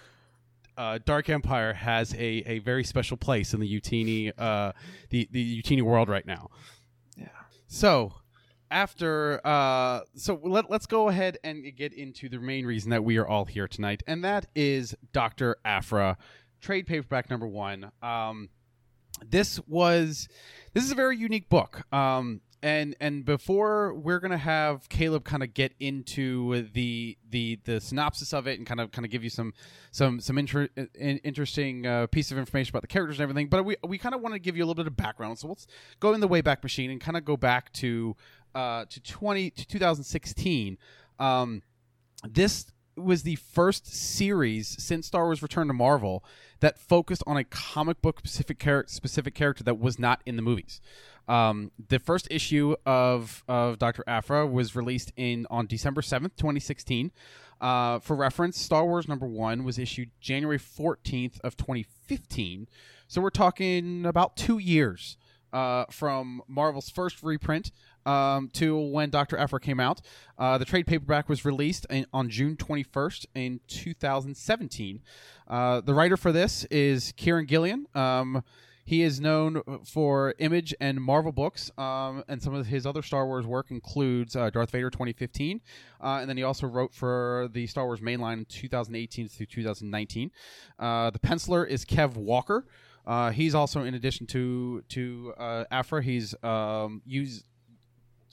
uh, 0.78 1.00
Dark 1.06 1.30
Empire 1.30 1.74
has 1.74 2.13
a, 2.13 2.44
a 2.48 2.60
very 2.60 2.84
special 2.84 3.18
place 3.18 3.54
in 3.54 3.60
the 3.60 3.82
Utini 3.82 4.32
uh, 4.38 4.72
the 5.10 5.28
the 5.32 5.62
Utini 5.62 5.82
world 5.82 6.10
right 6.10 6.25
now. 6.25 6.50
Yeah. 7.18 7.28
So 7.68 8.13
after 8.72 9.46
uh, 9.46 10.01
so 10.16 10.40
let 10.42 10.70
let's 10.72 10.86
go 10.86 11.10
ahead 11.10 11.38
and 11.44 11.63
get 11.75 11.94
into 11.94 12.30
the 12.30 12.40
main 12.40 12.66
reason 12.66 12.90
that 12.90 13.04
we 13.04 13.18
are 13.18 13.28
all 13.28 13.46
here 13.46 13.68
tonight, 13.68 14.01
and 14.08 14.24
that 14.24 14.48
is 14.56 14.96
Doctor 15.13 15.58
Aphra, 15.63 16.18
trade 16.62 16.88
paperback 16.88 17.30
number 17.30 17.48
one. 17.48 17.92
Um, 18.01 18.50
this 19.30 19.60
was 19.68 20.28
this 20.74 20.84
is 20.84 20.92
a 20.92 20.96
very 20.96 21.18
unique 21.18 21.50
book. 21.50 21.84
Um, 21.94 22.42
and 22.63 22.96
and 23.00 23.25
before 23.25 23.94
we're 23.94 24.20
gonna 24.20 24.38
have 24.38 24.88
Caleb 24.89 25.24
kind 25.24 25.41
of 25.41 25.53
get 25.53 25.74
into 25.80 26.68
the 26.74 27.18
the 27.30 27.60
the 27.63 27.82
synopsis 27.82 28.34
of 28.34 28.48
it 28.48 28.60
and 28.60 28.68
kind 28.68 28.80
of 28.80 28.91
kind 28.91 29.06
of 29.06 29.12
give 29.12 29.24
you 29.24 29.30
some 29.30 29.53
some 29.91 30.20
some 30.20 30.38
inter- 30.38 30.70
in, 30.75 31.18
interesting 31.20 31.86
uh, 31.86 32.08
piece 32.08 32.32
of 32.32 32.38
information 32.38 32.72
about 32.72 32.82
the 32.82 32.88
characters 32.88 33.20
and 33.20 33.24
everything. 33.24 33.48
But 33.48 33.65
we 33.65 33.77
we 33.84 33.98
kind 33.98 34.13
of 34.13 34.22
want 34.22 34.36
to 34.36 34.39
give 34.39 34.56
you 34.56 34.63
a 34.63 34.65
little 34.65 34.75
bit 34.75 34.88
of 34.88 34.96
background. 34.96 35.39
So 35.39 35.48
let's 35.48 35.65
go 36.00 36.13
in 36.13 36.20
the 36.20 36.30
Wayback 36.30 36.62
Machine 36.62 36.91
and 36.91 37.01
kind 37.01 37.18
of 37.18 37.25
go 37.25 37.36
back 37.36 37.74
to 37.74 38.15
uh, 38.53 38.86
to 38.89 39.01
twenty 39.01 39.50
to 39.50 39.68
2016. 39.68 40.77
Um, 41.20 41.63
this 42.27 42.72
was 42.96 43.24
the 43.24 43.36
first 43.36 43.88
series 43.88 44.68
since 44.84 45.08
Star 45.08 45.26
Wars 45.26 45.42
Return 45.42 45.68
to 45.68 45.74
Marvel 45.74 46.24
that 46.60 46.78
focused 46.78 47.24
on 47.26 47.38
a 47.38 47.44
comic 47.44 48.02
book 48.02 48.20
specific 48.20 48.60
character 48.60 48.92
specific 48.92 49.34
character 49.34 49.64
that 49.64 49.80
was 49.80 49.98
not 49.98 50.22
in 50.26 50.36
the 50.36 50.42
movies. 50.42 50.82
Um, 51.28 51.72
the 51.90 52.00
first 52.00 52.28
issue 52.30 52.76
of 52.86 53.44
of 53.48 53.80
Doctor 53.80 54.04
Aphra 54.08 54.46
was 54.46 54.76
released 54.76 55.14
in 55.16 55.48
on 55.50 55.68
December 55.68 56.02
seventh, 56.02 56.36
twenty 56.36 56.60
sixteen. 56.60 57.12
Uh, 57.62 58.00
for 58.00 58.16
reference, 58.16 58.60
Star 58.60 58.86
Wars 58.86 59.08
number 59.08 59.28
one 59.28 59.64
was 59.64 59.78
issued 59.78 60.10
January 60.20 60.58
fourteenth 60.58 61.40
of 61.44 61.56
twenty 61.56 61.84
fifteen. 61.84 62.68
So 63.08 63.22
we're 63.22 63.30
talking 63.30 64.06
about 64.06 64.36
two 64.36 64.58
years 64.58 65.18
uh, 65.54 65.86
from 65.92 66.42
Marvel's 66.48 66.90
first 66.90 67.22
reprint 67.22 67.72
um, 68.05 68.50
to 68.53 68.77
when 68.77 69.09
Doctor 69.09 69.37
Aphra 69.37 69.59
came 69.59 69.79
out. 69.79 70.01
Uh, 70.37 70.57
the 70.57 70.66
trade 70.66 70.87
paperback 70.87 71.29
was 71.29 71.46
released 71.46 71.85
in, 71.90 72.05
on 72.14 72.29
June 72.29 72.55
21st 72.55 73.25
in 73.35 73.59
2017. 73.68 75.01
Uh, 75.48 75.81
the 75.81 75.94
writer 75.94 76.18
for 76.18 76.31
this 76.31 76.66
is 76.66 77.14
Kieron 77.18 77.48
Gillen. 77.48 77.87
Um, 77.94 78.44
he 78.83 79.03
is 79.03 79.22
known 79.22 79.61
for 79.85 80.33
Image 80.40 80.74
and 80.81 81.01
Marvel 81.01 81.31
books, 81.31 81.72
um, 81.77 82.24
and 82.27 82.42
some 82.42 82.53
of 82.53 82.66
his 82.68 82.85
other 82.85 83.01
Star 83.01 83.25
Wars 83.25 83.46
work 83.46 83.72
includes 83.72 84.35
uh, 84.35 84.50
Darth 84.50 84.72
Vader 84.72 84.90
2015, 84.90 85.61
uh, 86.01 86.18
and 86.20 86.29
then 86.29 86.35
he 86.35 86.44
also 86.44 86.68
wrote 86.68 86.94
for 86.94 87.48
the 87.53 87.68
Star 87.68 87.85
Wars 87.85 88.01
mainline 88.01 88.40
in 88.40 88.46
2018 88.46 89.27
through 89.27 89.46
2019. 89.46 90.31
Uh, 90.79 91.09
the 91.09 91.20
penciler 91.20 91.68
is 91.68 91.85
Kev 91.85 92.16
Walker. 92.16 92.66
Uh, 93.05 93.31
he's 93.31 93.55
also, 93.55 93.83
in 93.83 93.94
addition 93.94 94.27
to 94.27 94.83
to 94.90 95.33
uh, 95.37 95.64
Aphra, 95.72 96.03
he's 96.03 96.35
um, 96.44 97.01
used 97.05 97.46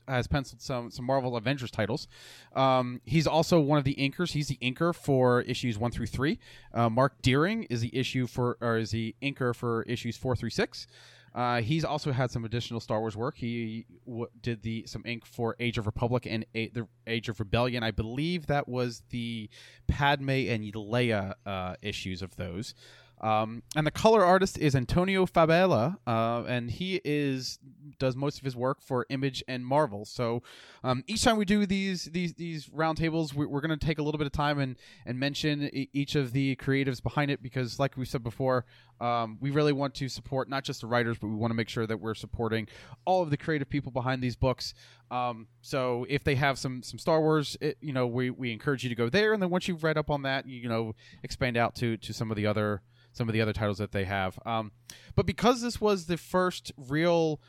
has 0.09 0.27
penciled 0.27 0.61
some 0.63 0.91
some 0.91 1.05
Marvel 1.05 1.37
Avengers 1.37 1.71
titles. 1.71 2.09
Um, 2.55 3.01
he's 3.05 3.27
also 3.27 3.61
one 3.61 3.79
of 3.79 3.85
the 3.85 3.95
inkers. 3.97 4.33
He's 4.33 4.49
the 4.49 4.59
inker 4.63 4.95
for 4.95 5.43
issues 5.43 5.79
one 5.79 5.91
through 5.91 6.07
three. 6.07 6.39
Uh, 6.73 6.89
Marc 6.89 7.21
Deering 7.23 7.65
is 7.65 7.81
the 7.81 7.97
issue 7.97 8.27
for 8.27 8.57
or 8.61 8.79
is 8.79 8.91
the 8.91 9.15
inker 9.23 9.55
for 9.55 9.83
issues 9.83 10.17
four 10.17 10.35
through 10.35 10.51
six. 10.51 10.87
Uh, 11.35 11.61
he's 11.61 11.85
also 11.85 12.11
had 12.11 12.31
some 12.31 12.45
additional 12.45 12.81
Star 12.81 13.01
Wars 13.01 13.17
work. 13.17 13.37
He 13.37 13.87
w- 14.07 14.27
did 14.41 14.63
the 14.63 14.85
some 14.87 15.03
ink 15.05 15.27
for 15.27 15.55
Age 15.61 15.79
of 15.79 15.87
Republic 15.87 16.27
and 16.27 16.45
A- 16.55 16.69
the 16.71 16.89
Age 17.07 17.29
of 17.29 17.39
Rebellion. 17.39 17.83
I 17.83 17.91
believe 17.91 18.47
that 18.47 18.67
was 18.69 19.03
the 19.11 19.49
Padme 19.87 20.31
and 20.31 20.65
Leia 20.73 21.35
uh, 21.47 21.75
issues 21.83 22.23
of 22.23 22.35
those. 22.37 22.75
Um, 23.21 23.63
and 23.75 23.87
the 23.87 23.91
color 23.91 24.25
artist 24.25 24.59
is 24.59 24.77
Antonio 24.77 25.27
Fabela, 25.27 25.99
uh, 26.07 26.45
and 26.47 26.71
he 26.71 27.01
is 27.05 27.59
does 27.99 28.15
most 28.15 28.39
of 28.39 28.45
his 28.45 28.55
work 28.55 28.81
for 28.81 29.07
Image 29.11 29.43
and 29.49 29.65
Marvel. 29.67 30.05
So 30.05 30.43
um, 30.85 31.03
each 31.07 31.25
time 31.25 31.37
we 31.37 31.45
do 31.45 31.67
these 31.67 32.05
these 32.05 32.35
these 32.35 32.67
roundtables, 32.69 33.35
we, 33.35 33.47
we're 33.47 33.61
going 33.61 33.77
to 33.77 33.87
take 33.87 33.99
a 33.99 34.03
little 34.03 34.19
bit 34.19 34.27
of 34.27 34.33
time 34.33 34.59
and 34.59 34.77
and 35.05 35.19
mention 35.19 35.69
e- 35.73 35.89
each 35.93 36.15
of 36.15 36.33
the 36.33 36.57
creatives 36.57 37.03
behind 37.03 37.31
it 37.31 37.43
because, 37.43 37.79
like 37.79 37.97
we 37.97 38.05
said 38.05 38.23
before, 38.23 38.65
um, 39.01 39.39
we 39.41 39.51
really 39.51 39.73
want 39.73 39.95
to 39.97 40.09
support 40.09 40.49
not 40.49 40.65
just 40.65 40.81
the 40.81 40.87
writers, 40.87 41.19
but 41.19 41.29
we 41.29 41.35
want 41.35 41.51
to 41.51 41.57
make 41.57 41.69
sure 41.69 41.87
that 41.87 42.01
we're 42.01 42.15
supporting 42.15 42.69
all 43.05 43.23
of 43.23 43.31
the 43.31 43.37
creative 43.37 43.69
people 43.69 43.91
behind 43.91 44.23
these 44.23 44.37
books. 44.37 44.75
Um, 45.11 45.49
so 45.61 46.07
if 46.09 46.23
they 46.23 46.37
have 46.37 46.59
some 46.59 46.83
some 46.83 46.99
Star 46.99 47.21
Wars, 47.21 47.57
it, 47.61 47.79
you 47.81 47.93
know, 47.93 48.07
we, 48.07 48.31
we 48.31 48.53
encourage 48.53 48.85
you 48.85 48.91
to 48.91 48.97
go 48.97 49.09
there, 49.09 49.33
and 49.33 49.43
then 49.43 49.51
once 49.51 49.67
you've 49.67 49.83
read 49.83 49.99
up 49.99 50.11
on 50.11 50.23
that, 50.23 50.47
you, 50.47 50.61
you 50.61 50.69
know, 50.69 50.95
expand 51.23 51.57
out 51.57 51.75
to 51.77 51.97
to 51.97 52.13
some 52.13 52.31
of 52.31 52.37
the 52.37 52.47
other 52.47 52.83
some 53.13 53.29
of 53.29 53.33
the 53.33 53.41
other 53.41 53.53
titles 53.53 53.79
that 53.79 53.93
they 53.93 54.05
have. 54.05 54.39
Um, 54.47 54.73
but 55.15 55.27
because 55.27 55.61
this 55.61 55.81
was 55.81 56.07
the 56.07 56.17
first 56.17 56.73
real 56.77 57.41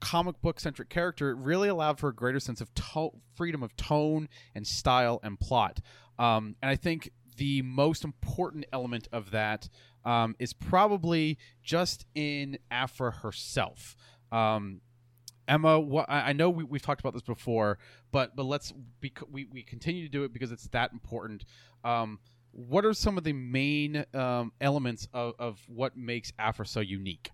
comic 0.00 0.40
book 0.40 0.60
centric 0.60 0.88
character, 0.88 1.30
it 1.30 1.36
really 1.36 1.68
allowed 1.68 1.98
for 1.98 2.08
a 2.08 2.14
greater 2.14 2.40
sense 2.40 2.60
of 2.60 2.72
to- 2.74 3.12
freedom 3.34 3.62
of 3.62 3.76
tone 3.76 4.28
and 4.54 4.66
style 4.66 5.20
and 5.22 5.38
plot. 5.38 5.80
Um, 6.18 6.56
and 6.62 6.70
I 6.70 6.76
think 6.76 7.10
the 7.36 7.62
most 7.62 8.04
important 8.04 8.66
element 8.72 9.08
of 9.12 9.30
that 9.30 9.68
um, 10.04 10.34
is 10.38 10.52
probably 10.52 11.38
just 11.62 12.06
in 12.14 12.58
Aphra 12.70 13.10
herself. 13.10 13.96
Um, 14.32 14.80
Emma, 15.46 15.80
what, 15.80 16.06
I 16.10 16.34
know 16.34 16.50
we, 16.50 16.62
we've 16.62 16.82
talked 16.82 17.00
about 17.00 17.14
this 17.14 17.22
before, 17.22 17.78
but 18.12 18.36
but 18.36 18.44
let's 18.44 18.74
we 19.00 19.46
we 19.50 19.62
continue 19.62 20.02
to 20.02 20.10
do 20.10 20.24
it 20.24 20.32
because 20.32 20.52
it's 20.52 20.68
that 20.68 20.92
important. 20.92 21.44
Um, 21.84 22.18
what 22.52 22.84
are 22.84 22.94
some 22.94 23.18
of 23.18 23.24
the 23.24 23.32
main 23.32 24.04
um, 24.14 24.52
elements 24.60 25.08
of, 25.12 25.34
of 25.38 25.60
what 25.68 25.96
makes 25.96 26.32
Aphra 26.38 26.66
so 26.66 26.80
unique? 26.80 27.30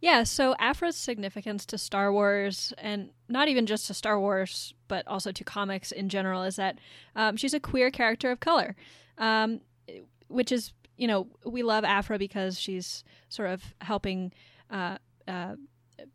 Yeah, 0.00 0.24
so 0.24 0.56
Aphra's 0.60 0.96
significance 0.96 1.64
to 1.66 1.78
Star 1.78 2.12
Wars, 2.12 2.72
and 2.76 3.10
not 3.28 3.46
even 3.46 3.66
just 3.66 3.86
to 3.86 3.94
Star 3.94 4.18
Wars, 4.18 4.74
but 4.88 5.06
also 5.06 5.30
to 5.30 5.44
comics 5.44 5.92
in 5.92 6.08
general, 6.08 6.42
is 6.42 6.56
that 6.56 6.78
um, 7.14 7.36
she's 7.36 7.54
a 7.54 7.60
queer 7.60 7.90
character 7.92 8.32
of 8.32 8.40
color, 8.40 8.74
um, 9.18 9.60
which 10.26 10.50
is, 10.50 10.72
you 10.96 11.06
know, 11.06 11.28
we 11.44 11.62
love 11.62 11.84
Aphra 11.84 12.18
because 12.18 12.58
she's 12.58 13.04
sort 13.28 13.50
of 13.50 13.62
helping 13.80 14.32
uh, 14.70 14.98
uh, 15.28 15.54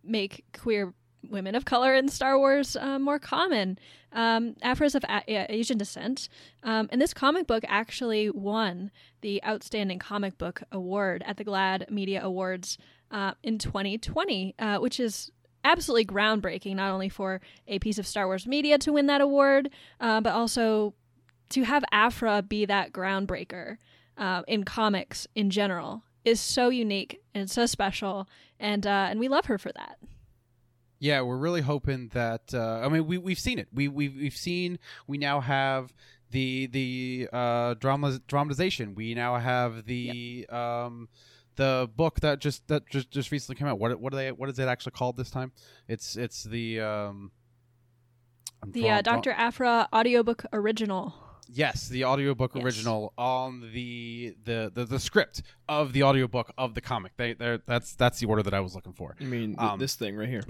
make 0.03 0.43
queer 0.58 0.93
women 1.29 1.55
of 1.55 1.65
color 1.65 1.93
in 1.93 2.09
Star 2.09 2.37
Wars 2.37 2.75
uh, 2.75 2.99
more 2.99 3.19
common. 3.19 3.77
Um, 4.11 4.55
Aphra's 4.63 4.95
of 4.95 5.03
a- 5.03 5.51
Asian 5.53 5.77
descent, 5.77 6.29
um, 6.63 6.87
and 6.91 7.01
this 7.01 7.13
comic 7.13 7.45
book 7.45 7.63
actually 7.67 8.29
won 8.29 8.91
the 9.21 9.43
Outstanding 9.43 9.99
Comic 9.99 10.37
Book 10.37 10.63
Award 10.71 11.23
at 11.27 11.37
the 11.37 11.43
GLAAD 11.43 11.89
Media 11.89 12.23
Awards 12.23 12.77
uh, 13.11 13.33
in 13.43 13.57
2020, 13.57 14.55
uh, 14.57 14.77
which 14.77 14.99
is 14.99 15.31
absolutely 15.63 16.05
groundbreaking, 16.05 16.75
not 16.75 16.91
only 16.91 17.09
for 17.09 17.41
a 17.67 17.79
piece 17.79 17.99
of 17.99 18.07
Star 18.07 18.27
Wars 18.27 18.47
media 18.47 18.77
to 18.77 18.93
win 18.93 19.07
that 19.07 19.21
award, 19.21 19.69
uh, 19.99 20.21
but 20.21 20.31
also 20.31 20.93
to 21.49 21.63
have 21.63 21.83
Aphra 21.91 22.41
be 22.41 22.65
that 22.65 22.91
groundbreaker 22.93 23.77
uh, 24.17 24.43
in 24.47 24.63
comics 24.63 25.27
in 25.35 25.49
general 25.49 26.03
is 26.25 26.39
so 26.39 26.69
unique 26.69 27.21
and 27.33 27.49
so 27.49 27.65
special, 27.65 28.27
and 28.59 28.85
uh, 28.85 29.07
and 29.09 29.19
we 29.19 29.27
love 29.27 29.45
her 29.45 29.57
for 29.57 29.71
that. 29.73 29.97
Yeah, 30.99 31.21
we're 31.21 31.38
really 31.38 31.62
hoping 31.62 32.10
that. 32.13 32.53
Uh, 32.53 32.81
I 32.83 32.89
mean, 32.89 33.05
we 33.07 33.17
we've 33.17 33.39
seen 33.39 33.60
it. 33.60 33.67
We 33.73 33.88
we've 33.88 34.15
we've 34.15 34.36
seen. 34.36 34.79
We 35.05 35.17
now 35.17 35.39
have 35.41 35.93
the 36.31 36.67
the 36.67 37.29
uh, 37.31 37.75
drama 37.75 38.19
dramatization. 38.27 38.95
We 38.95 39.13
now 39.13 39.38
have 39.38 39.86
the 39.86 40.47
um, 40.49 41.07
the 41.55 41.89
book 41.95 42.19
that 42.21 42.39
just 42.39 42.67
that 42.69 42.89
just 42.89 43.12
just 43.12 43.31
recently 43.31 43.57
came 43.60 43.67
out. 43.67 43.77
What 43.79 43.99
what 43.99 44.12
are 44.13 44.15
they? 44.17 44.31
What 44.31 44.49
is 44.49 44.57
it 44.60 44.67
actually 44.67 44.93
called 44.93 45.17
this 45.17 45.29
time? 45.29 45.51
It's 45.88 46.15
it's 46.17 46.43
the 46.43 46.79
um, 46.81 47.31
The 48.65 48.81
draw- 48.81 48.89
uh, 48.89 49.01
draw- 49.01 49.13
Dr. 49.15 49.31
Aphra 49.33 49.88
audiobook 49.93 50.45
original. 50.51 51.13
Yes, 51.49 51.88
the 51.88 52.03
audiobook 52.03 52.55
Yes. 52.55 52.63
original 52.65 53.13
on 53.17 53.62
the, 53.71 54.36
the 54.43 54.69
the 54.73 54.83
the 54.83 54.99
script 54.99 55.43
of 55.69 55.93
the 55.93 56.03
audiobook 56.03 56.51
of 56.57 56.73
the 56.73 56.81
comic. 56.81 57.13
They 57.15 57.33
they 57.33 57.60
that's 57.65 57.95
that's 57.95 58.19
the 58.19 58.25
order 58.25 58.43
that 58.43 58.53
I 58.53 58.60
was 58.60 58.75
looking 58.75 58.91
for. 58.93 59.15
I 59.21 59.23
mean 59.23 59.55
Um, 59.57 59.79
this 59.79 59.95
thing 59.95 60.17
right 60.17 60.27
here? 60.27 60.41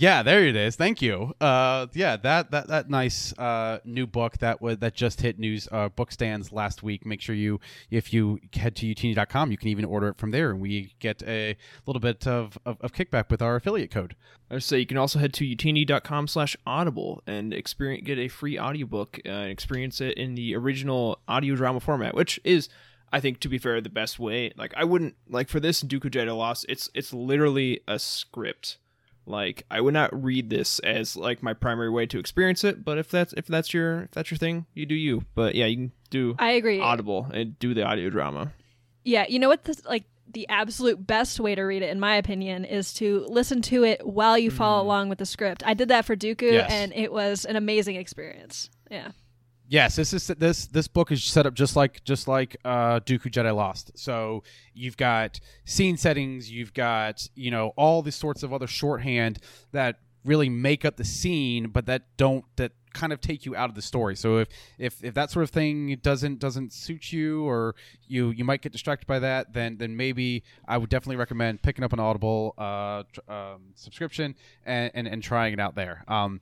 Yeah, 0.00 0.22
there 0.22 0.46
it 0.46 0.56
is. 0.56 0.76
Thank 0.76 1.02
you. 1.02 1.34
Uh, 1.42 1.86
yeah, 1.92 2.16
that 2.16 2.50
that 2.52 2.68
that 2.68 2.88
nice 2.88 3.38
uh, 3.38 3.80
new 3.84 4.06
book 4.06 4.38
that 4.38 4.62
was 4.62 4.78
that 4.78 4.94
just 4.94 5.20
hit 5.20 5.38
news 5.38 5.68
uh, 5.70 5.90
book 5.90 6.10
stands 6.10 6.52
last 6.52 6.82
week. 6.82 7.04
Make 7.04 7.20
sure 7.20 7.34
you 7.34 7.60
if 7.90 8.10
you 8.10 8.40
head 8.54 8.76
to 8.76 8.86
utini.com, 8.86 9.50
you 9.50 9.58
can 9.58 9.68
even 9.68 9.84
order 9.84 10.08
it 10.08 10.16
from 10.16 10.30
there, 10.30 10.52
and 10.52 10.58
we 10.58 10.94
get 11.00 11.22
a 11.24 11.54
little 11.84 12.00
bit 12.00 12.26
of, 12.26 12.56
of, 12.64 12.78
of 12.80 12.94
kickback 12.94 13.28
with 13.28 13.42
our 13.42 13.56
affiliate 13.56 13.90
code. 13.90 14.16
Say 14.58 14.78
you 14.78 14.86
can 14.86 14.96
also 14.96 15.18
head 15.18 15.34
to 15.34 15.44
utini.com 15.44 16.28
slash 16.28 16.56
audible 16.66 17.22
and 17.26 17.52
experience 17.52 18.06
get 18.06 18.18
a 18.18 18.28
free 18.28 18.58
audiobook 18.58 19.20
uh, 19.26 19.28
and 19.28 19.50
experience 19.50 20.00
it 20.00 20.16
in 20.16 20.34
the 20.34 20.56
original 20.56 21.18
audio 21.28 21.54
drama 21.56 21.78
format, 21.78 22.14
which 22.14 22.40
is 22.42 22.70
I 23.12 23.20
think 23.20 23.38
to 23.40 23.50
be 23.50 23.58
fair 23.58 23.82
the 23.82 23.90
best 23.90 24.18
way. 24.18 24.50
Like 24.56 24.72
I 24.78 24.84
wouldn't 24.84 25.16
like 25.28 25.50
for 25.50 25.60
this 25.60 25.82
Dooku 25.82 26.10
Jedi 26.10 26.34
Lost, 26.34 26.64
it's 26.70 26.88
it's 26.94 27.12
literally 27.12 27.80
a 27.86 27.98
script. 27.98 28.78
Like 29.30 29.64
I 29.70 29.80
would 29.80 29.94
not 29.94 30.22
read 30.22 30.50
this 30.50 30.78
as 30.80 31.16
like 31.16 31.42
my 31.42 31.54
primary 31.54 31.90
way 31.90 32.06
to 32.06 32.18
experience 32.18 32.64
it, 32.64 32.84
but 32.84 32.98
if 32.98 33.10
that's 33.10 33.32
if 33.34 33.46
that's 33.46 33.72
your 33.72 34.02
if 34.02 34.10
that's 34.10 34.30
your 34.30 34.38
thing, 34.38 34.66
you 34.74 34.86
do 34.86 34.94
you. 34.94 35.24
But 35.34 35.54
yeah, 35.54 35.66
you 35.66 35.76
can 35.76 35.92
do 36.10 36.34
I 36.38 36.52
agree. 36.52 36.80
Audible 36.80 37.28
and 37.32 37.58
do 37.58 37.72
the 37.74 37.84
audio 37.84 38.10
drama. 38.10 38.52
Yeah, 39.04 39.26
you 39.28 39.38
know 39.38 39.48
what? 39.48 39.64
This, 39.64 39.84
like 39.86 40.04
the 40.32 40.48
absolute 40.48 41.04
best 41.06 41.40
way 41.40 41.54
to 41.54 41.62
read 41.62 41.82
it, 41.82 41.90
in 41.90 42.00
my 42.00 42.16
opinion, 42.16 42.64
is 42.64 42.92
to 42.94 43.24
listen 43.28 43.62
to 43.62 43.84
it 43.84 44.06
while 44.06 44.38
you 44.38 44.50
follow 44.50 44.80
mm-hmm. 44.80 44.86
along 44.86 45.08
with 45.08 45.18
the 45.18 45.26
script. 45.26 45.62
I 45.64 45.74
did 45.74 45.88
that 45.88 46.04
for 46.04 46.16
Dooku, 46.16 46.52
Yes. 46.52 46.70
and 46.70 46.92
it 46.94 47.12
was 47.12 47.44
an 47.44 47.56
amazing 47.56 47.96
experience. 47.96 48.70
Yeah. 48.90 49.10
Yes, 49.70 49.94
this 49.94 50.12
is 50.12 50.26
this 50.26 50.66
this 50.66 50.88
book 50.88 51.12
is 51.12 51.22
set 51.22 51.46
up 51.46 51.54
just 51.54 51.76
like 51.76 52.02
just 52.02 52.26
like 52.26 52.56
uh, 52.64 52.98
Dooku 52.98 53.30
Jedi 53.30 53.54
Lost. 53.54 53.92
So 53.94 54.42
you've 54.74 54.96
got 54.96 55.38
scene 55.64 55.96
settings, 55.96 56.50
you've 56.50 56.74
got 56.74 57.28
you 57.36 57.52
know 57.52 57.68
all 57.76 58.02
these 58.02 58.16
sorts 58.16 58.42
of 58.42 58.52
other 58.52 58.66
shorthand 58.66 59.38
that 59.70 60.00
really 60.24 60.48
make 60.48 60.84
up 60.84 60.96
the 60.96 61.04
scene, 61.04 61.68
but 61.68 61.86
that 61.86 62.02
don't 62.16 62.44
that 62.56 62.72
kind 62.92 63.12
of 63.12 63.20
take 63.20 63.46
you 63.46 63.54
out 63.54 63.68
of 63.68 63.76
the 63.76 63.82
story. 63.82 64.16
So 64.16 64.38
if 64.38 64.48
if 64.76 65.04
if 65.04 65.14
that 65.14 65.30
sort 65.30 65.44
of 65.44 65.50
thing 65.50 65.96
doesn't 66.02 66.40
doesn't 66.40 66.72
suit 66.72 67.12
you 67.12 67.44
or 67.48 67.76
you 68.08 68.30
you 68.30 68.44
might 68.44 68.62
get 68.62 68.72
distracted 68.72 69.06
by 69.06 69.20
that, 69.20 69.52
then 69.52 69.76
then 69.78 69.96
maybe 69.96 70.42
I 70.66 70.78
would 70.78 70.90
definitely 70.90 71.14
recommend 71.14 71.62
picking 71.62 71.84
up 71.84 71.92
an 71.92 72.00
Audible 72.00 72.54
uh, 72.58 73.04
tr- 73.12 73.32
um, 73.32 73.60
subscription 73.76 74.34
and, 74.66 74.90
and 74.94 75.06
and 75.06 75.22
trying 75.22 75.52
it 75.52 75.60
out 75.60 75.76
there. 75.76 76.02
Um, 76.08 76.40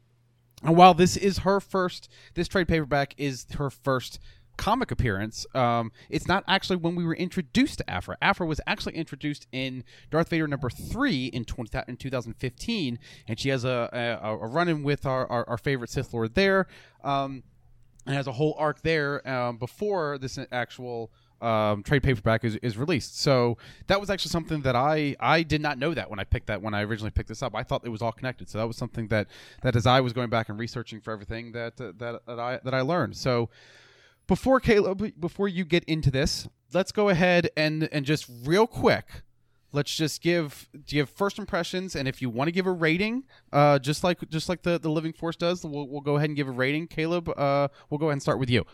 and 0.62 0.76
while 0.76 0.94
this 0.94 1.16
is 1.16 1.38
her 1.38 1.60
first, 1.60 2.08
this 2.34 2.48
trade 2.48 2.68
paperback 2.68 3.14
is 3.16 3.46
her 3.56 3.70
first 3.70 4.18
comic 4.56 4.90
appearance. 4.90 5.46
Um, 5.54 5.92
it's 6.10 6.26
not 6.26 6.44
actually 6.46 6.76
when 6.76 6.96
we 6.96 7.04
were 7.04 7.14
introduced 7.14 7.78
to 7.78 7.88
Aphra. 7.90 8.18
Aphra 8.20 8.46
was 8.46 8.60
actually 8.66 8.96
introduced 8.96 9.46
in 9.52 9.84
Darth 10.10 10.28
Vader 10.28 10.48
number 10.48 10.68
three 10.68 11.26
in, 11.26 11.44
20, 11.44 11.78
in 11.88 11.96
2015, 11.96 12.98
and 13.28 13.40
she 13.40 13.48
has 13.48 13.64
a, 13.64 14.18
a, 14.20 14.28
a 14.28 14.46
run-in 14.46 14.82
with 14.82 15.06
our, 15.06 15.26
our, 15.28 15.48
our 15.48 15.58
favorite 15.58 15.90
Sith 15.90 16.12
Lord 16.12 16.34
there, 16.34 16.66
um, 17.02 17.44
and 18.04 18.16
has 18.16 18.26
a 18.26 18.32
whole 18.32 18.54
arc 18.58 18.82
there 18.82 19.26
um, 19.28 19.56
before 19.56 20.18
this 20.18 20.38
actual 20.50 21.10
um, 21.40 21.82
trade 21.82 22.02
paperback 22.02 22.44
is, 22.44 22.56
is 22.56 22.76
released. 22.76 23.20
So 23.20 23.58
that 23.86 24.00
was 24.00 24.10
actually 24.10 24.30
something 24.30 24.62
that 24.62 24.76
I 24.76 25.16
I 25.20 25.42
did 25.42 25.60
not 25.60 25.78
know 25.78 25.94
that 25.94 26.10
when 26.10 26.18
I 26.18 26.24
picked 26.24 26.46
that 26.48 26.62
when 26.62 26.74
I 26.74 26.82
originally 26.82 27.10
picked 27.10 27.28
this 27.28 27.42
up. 27.42 27.54
I 27.54 27.62
thought 27.62 27.82
it 27.84 27.90
was 27.90 28.02
all 28.02 28.12
connected. 28.12 28.48
So 28.48 28.58
that 28.58 28.66
was 28.66 28.76
something 28.76 29.08
that 29.08 29.28
that 29.62 29.76
as 29.76 29.86
I 29.86 30.00
was 30.00 30.12
going 30.12 30.30
back 30.30 30.48
and 30.48 30.58
researching 30.58 31.00
for 31.00 31.12
everything 31.12 31.52
that 31.52 31.80
uh, 31.80 31.92
that 31.98 32.26
that 32.26 32.38
I 32.38 32.60
that 32.64 32.74
I 32.74 32.80
learned. 32.80 33.16
So 33.16 33.50
before 34.26 34.60
Caleb, 34.60 35.12
before 35.18 35.48
you 35.48 35.64
get 35.64 35.84
into 35.84 36.10
this, 36.10 36.48
let's 36.72 36.92
go 36.92 37.08
ahead 37.08 37.50
and 37.56 37.88
and 37.92 38.04
just 38.04 38.26
real 38.44 38.66
quick. 38.66 39.22
Let's 39.70 39.94
just 39.94 40.22
give 40.22 40.66
give 40.86 41.10
first 41.10 41.38
impressions, 41.38 41.94
and 41.94 42.08
if 42.08 42.22
you 42.22 42.30
want 42.30 42.48
to 42.48 42.52
give 42.52 42.66
a 42.66 42.72
rating, 42.72 43.24
uh, 43.52 43.78
just 43.78 44.02
like 44.02 44.26
just 44.30 44.48
like 44.48 44.62
the, 44.62 44.78
the 44.78 44.88
Living 44.88 45.12
Force 45.12 45.36
does, 45.36 45.62
we'll, 45.62 45.86
we'll 45.88 46.00
go 46.00 46.16
ahead 46.16 46.30
and 46.30 46.36
give 46.36 46.48
a 46.48 46.52
rating. 46.52 46.86
Caleb, 46.86 47.28
uh, 47.36 47.68
we'll 47.90 47.98
go 47.98 48.06
ahead 48.06 48.14
and 48.14 48.22
start 48.22 48.38
with 48.38 48.48
you. 48.48 48.64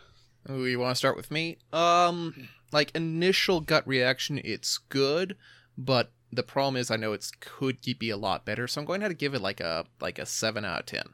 Ooh, 0.51 0.67
you 0.67 0.79
want 0.79 0.93
to 0.93 0.99
start 0.99 1.17
with 1.17 1.31
me? 1.31 1.59
Um, 1.73 2.49
like 2.73 2.91
initial 2.95 3.61
gut 3.61 3.87
reaction, 3.87 4.41
it's 4.45 4.79
good, 4.79 5.37
but 5.79 6.13
the 6.33 6.43
problem 6.43 6.77
is 6.77 6.91
I 6.91 6.97
know 6.97 7.13
it's 7.13 7.31
could 7.41 7.79
be 7.99 8.11
a 8.11 8.17
lot 8.17 8.45
better, 8.45 8.67
so 8.67 8.81
I'm 8.81 8.87
going 8.87 9.01
to 9.01 9.05
have 9.05 9.13
to 9.13 9.17
give 9.17 9.35
it 9.35 9.41
like 9.41 9.61
a 9.61 9.87
like 10.01 10.19
a 10.19 10.27
seven 10.27 10.65
out 10.65 10.81
of 10.81 10.87
ten. 10.87 11.05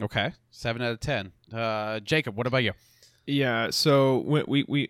Okay, 0.00 0.32
seven 0.50 0.82
out 0.82 0.92
of 0.92 1.00
ten. 1.00 1.32
Uh, 1.52 2.00
Jacob, 2.00 2.36
what 2.36 2.46
about 2.46 2.64
you? 2.64 2.72
Yeah, 3.26 3.70
so 3.70 4.18
we 4.26 4.42
we, 4.46 4.64
we 4.66 4.88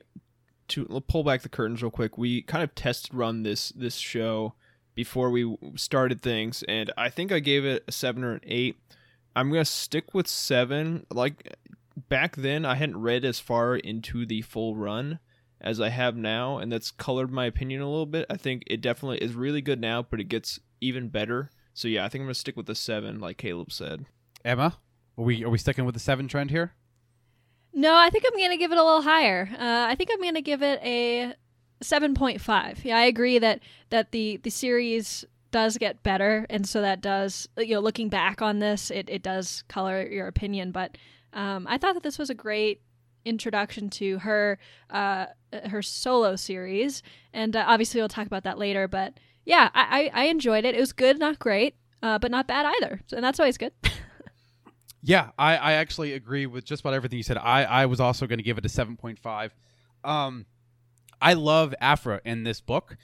to 0.68 0.87
we'll 0.88 1.00
pull 1.00 1.24
back 1.24 1.42
the 1.42 1.48
curtains 1.48 1.83
real 1.83 1.90
quick. 1.90 2.16
We 2.16 2.42
kind 2.42 2.62
of 2.62 2.74
test 2.74 3.11
run 3.12 3.42
this 3.42 3.70
this 3.70 3.96
show 3.96 4.54
before 4.94 5.31
we 5.31 5.57
started 5.76 6.22
things, 6.22 6.62
and 6.68 6.92
I 6.96 7.09
think 7.09 7.33
I 7.33 7.40
gave 7.40 7.64
it 7.64 7.85
a 7.88 7.92
seven 7.92 8.24
or 8.24 8.33
an 8.33 8.40
eight. 8.44 8.76
I'm 9.35 9.50
gonna 9.50 9.64
stick 9.64 10.14
with 10.14 10.26
seven. 10.26 11.07
Like 11.11 11.57
back 12.08 12.37
then, 12.37 12.64
I 12.64 12.74
hadn't 12.74 13.00
read 13.00 13.24
as 13.24 13.40
far 13.40 13.76
into 13.76 14.26
the 14.26 14.42
full 14.42 14.76
run 14.76 15.18
as 15.61 15.80
I 15.80 15.88
have 15.88 16.16
now, 16.16 16.58
and 16.58 16.70
that's 16.70 16.90
colored 16.90 17.30
my 17.30 17.46
opinion 17.46 17.80
a 17.80 17.88
little 17.88 18.06
bit. 18.06 18.26
I 18.30 18.37
think 18.37 18.62
it 18.66 18.80
definitely 18.80 19.18
is 19.18 19.34
really 19.34 19.61
good 19.61 19.80
now, 19.80 20.02
but 20.02 20.20
it 20.20 20.28
gets 20.28 20.61
even 20.80 21.08
better. 21.08 21.50
So 21.74 21.88
yeah, 21.88 22.04
I 22.04 22.08
think 22.08 22.22
I'm 22.22 22.26
gonna 22.26 22.34
stick 22.34 22.56
with 22.56 22.66
the 22.66 22.74
seven, 22.74 23.20
like 23.20 23.38
Caleb 23.38 23.72
said. 23.72 24.06
Emma, 24.44 24.78
are 25.16 25.24
we 25.24 25.44
are 25.44 25.50
we 25.50 25.58
sticking 25.58 25.84
with 25.84 25.94
the 25.94 26.00
seven 26.00 26.28
trend 26.28 26.50
here? 26.50 26.74
No, 27.74 27.96
I 27.96 28.11
think 28.11 28.24
I'm 28.26 28.37
going 28.37 28.50
to 28.50 28.56
give 28.56 28.72
it 28.72 28.78
a 28.78 28.82
little 28.82 29.02
higher. 29.02 29.48
Uh, 29.52 29.87
I 29.88 29.94
think 29.94 30.11
I'm 30.12 30.20
going 30.20 30.34
to 30.34 30.42
give 30.42 30.62
it 30.62 30.80
a 30.82 31.34
7.5. 31.84 32.84
Yeah, 32.84 32.96
I 32.96 33.02
agree 33.02 33.38
that 33.38 33.61
that 33.90 34.11
the 34.11 34.38
the 34.38 34.50
series 34.50 35.24
does 35.50 35.78
get 35.78 36.02
better, 36.02 36.46
and 36.50 36.66
so 36.68 36.80
that 36.80 37.00
does 37.00 37.48
you 37.56 37.74
know 37.74 37.80
looking 37.80 38.08
back 38.08 38.42
on 38.42 38.58
this, 38.58 38.90
it 38.90 39.08
it 39.08 39.22
does 39.22 39.62
color 39.68 40.06
your 40.06 40.26
opinion. 40.26 40.72
But 40.72 40.98
um, 41.32 41.66
I 41.68 41.78
thought 41.78 41.94
that 41.94 42.02
this 42.02 42.18
was 42.18 42.30
a 42.30 42.34
great 42.34 42.82
introduction 43.24 43.90
to 43.90 44.18
her 44.18 44.58
uh, 44.90 45.26
her 45.66 45.82
solo 45.82 46.36
series, 46.36 47.02
and 47.32 47.56
uh, 47.56 47.64
obviously 47.66 48.00
we'll 48.00 48.08
talk 48.08 48.26
about 48.26 48.44
that 48.44 48.58
later. 48.58 48.88
But 48.88 49.14
yeah, 49.44 49.70
I, 49.74 50.10
I, 50.14 50.22
I 50.22 50.24
enjoyed 50.26 50.64
it. 50.64 50.74
It 50.74 50.80
was 50.80 50.92
good, 50.92 51.18
not 51.18 51.38
great, 51.38 51.76
uh, 52.02 52.18
but 52.18 52.30
not 52.30 52.46
bad 52.46 52.66
either, 52.66 53.00
and 53.12 53.24
that's 53.24 53.40
always 53.40 53.58
good. 53.58 53.72
Yeah, 55.02 55.30
I, 55.38 55.56
I 55.56 55.72
actually 55.74 56.12
agree 56.14 56.46
with 56.46 56.64
just 56.64 56.80
about 56.80 56.94
everything 56.94 57.18
you 57.18 57.22
said. 57.22 57.38
I, 57.38 57.62
I 57.64 57.86
was 57.86 58.00
also 58.00 58.26
going 58.26 58.38
to 58.38 58.42
give 58.42 58.58
it 58.58 58.64
a 58.64 58.68
7.5. 58.68 59.50
Um, 60.04 60.46
I 61.20 61.34
love 61.34 61.74
Aphra 61.80 62.20
in 62.24 62.44
this 62.44 62.60
book. 62.60 62.96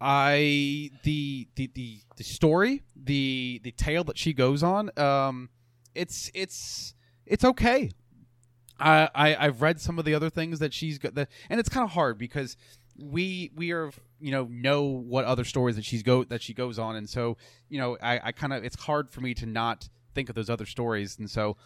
I 0.00 0.90
the 1.02 1.48
the 1.56 1.70
the, 1.74 1.98
the 2.16 2.24
story, 2.24 2.82
the 2.96 3.60
the 3.62 3.72
tale 3.72 4.02
that 4.04 4.16
she 4.16 4.32
goes 4.32 4.62
on, 4.62 4.90
um, 4.98 5.50
it's 5.94 6.30
it's 6.32 6.94
it's 7.26 7.44
okay. 7.44 7.90
I, 8.78 9.08
I 9.14 9.36
I've 9.46 9.62
read 9.62 9.80
some 9.80 9.98
of 9.98 10.04
the 10.04 10.14
other 10.14 10.30
things 10.30 10.58
that 10.58 10.72
she's 10.72 10.98
got, 10.98 11.14
that, 11.14 11.28
and 11.48 11.60
it's 11.60 11.68
kind 11.68 11.84
of 11.84 11.90
hard 11.90 12.18
because 12.18 12.56
we 12.96 13.50
we 13.54 13.72
are 13.72 13.90
you 14.20 14.30
know 14.30 14.48
know 14.50 14.82
what 14.82 15.24
other 15.24 15.44
stories 15.44 15.76
that 15.76 15.84
she's 15.84 16.02
go 16.02 16.24
that 16.24 16.42
she 16.42 16.54
goes 16.54 16.78
on, 16.78 16.96
and 16.96 17.08
so 17.08 17.36
you 17.68 17.78
know 17.78 17.96
I, 18.02 18.20
I 18.24 18.32
kind 18.32 18.52
of 18.52 18.64
it's 18.64 18.82
hard 18.82 19.10
for 19.10 19.20
me 19.20 19.34
to 19.34 19.46
not 19.46 19.88
think 20.14 20.28
of 20.28 20.34
those 20.34 20.50
other 20.50 20.66
stories, 20.66 21.18
and 21.18 21.30
so 21.30 21.56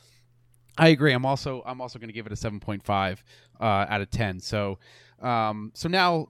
I 0.77 0.89
agree. 0.89 1.13
I'm 1.13 1.25
also 1.25 1.63
I'm 1.67 1.81
also 1.81 1.99
going 1.99 2.09
to 2.09 2.15
give 2.15 2.27
it 2.27 2.33
a 2.33 2.37
7.5 2.37 3.19
uh, 3.61 3.65
out 3.65 4.01
of 4.01 4.11
10. 4.11 4.41
So 4.41 4.79
um, 5.23 5.71
so 5.75 5.89
now 5.89 6.29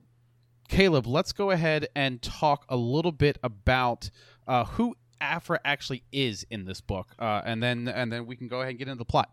Caleb, 0.67 1.07
let's 1.07 1.31
go 1.31 1.51
ahead 1.51 1.87
and 1.95 2.21
talk 2.21 2.65
a 2.69 2.75
little 2.75 3.11
bit 3.11 3.37
about 3.43 4.09
uh, 4.47 4.65
who 4.65 4.95
Aphra 5.21 5.59
actually 5.63 6.03
is 6.11 6.45
in 6.49 6.65
this 6.65 6.81
book, 6.81 7.15
uh, 7.19 7.41
and 7.45 7.61
then 7.61 7.87
and 7.87 8.11
then 8.11 8.25
we 8.25 8.35
can 8.35 8.47
go 8.47 8.61
ahead 8.61 8.71
and 8.71 8.79
get 8.79 8.87
into 8.87 8.97
the 8.97 9.05
plot. 9.05 9.31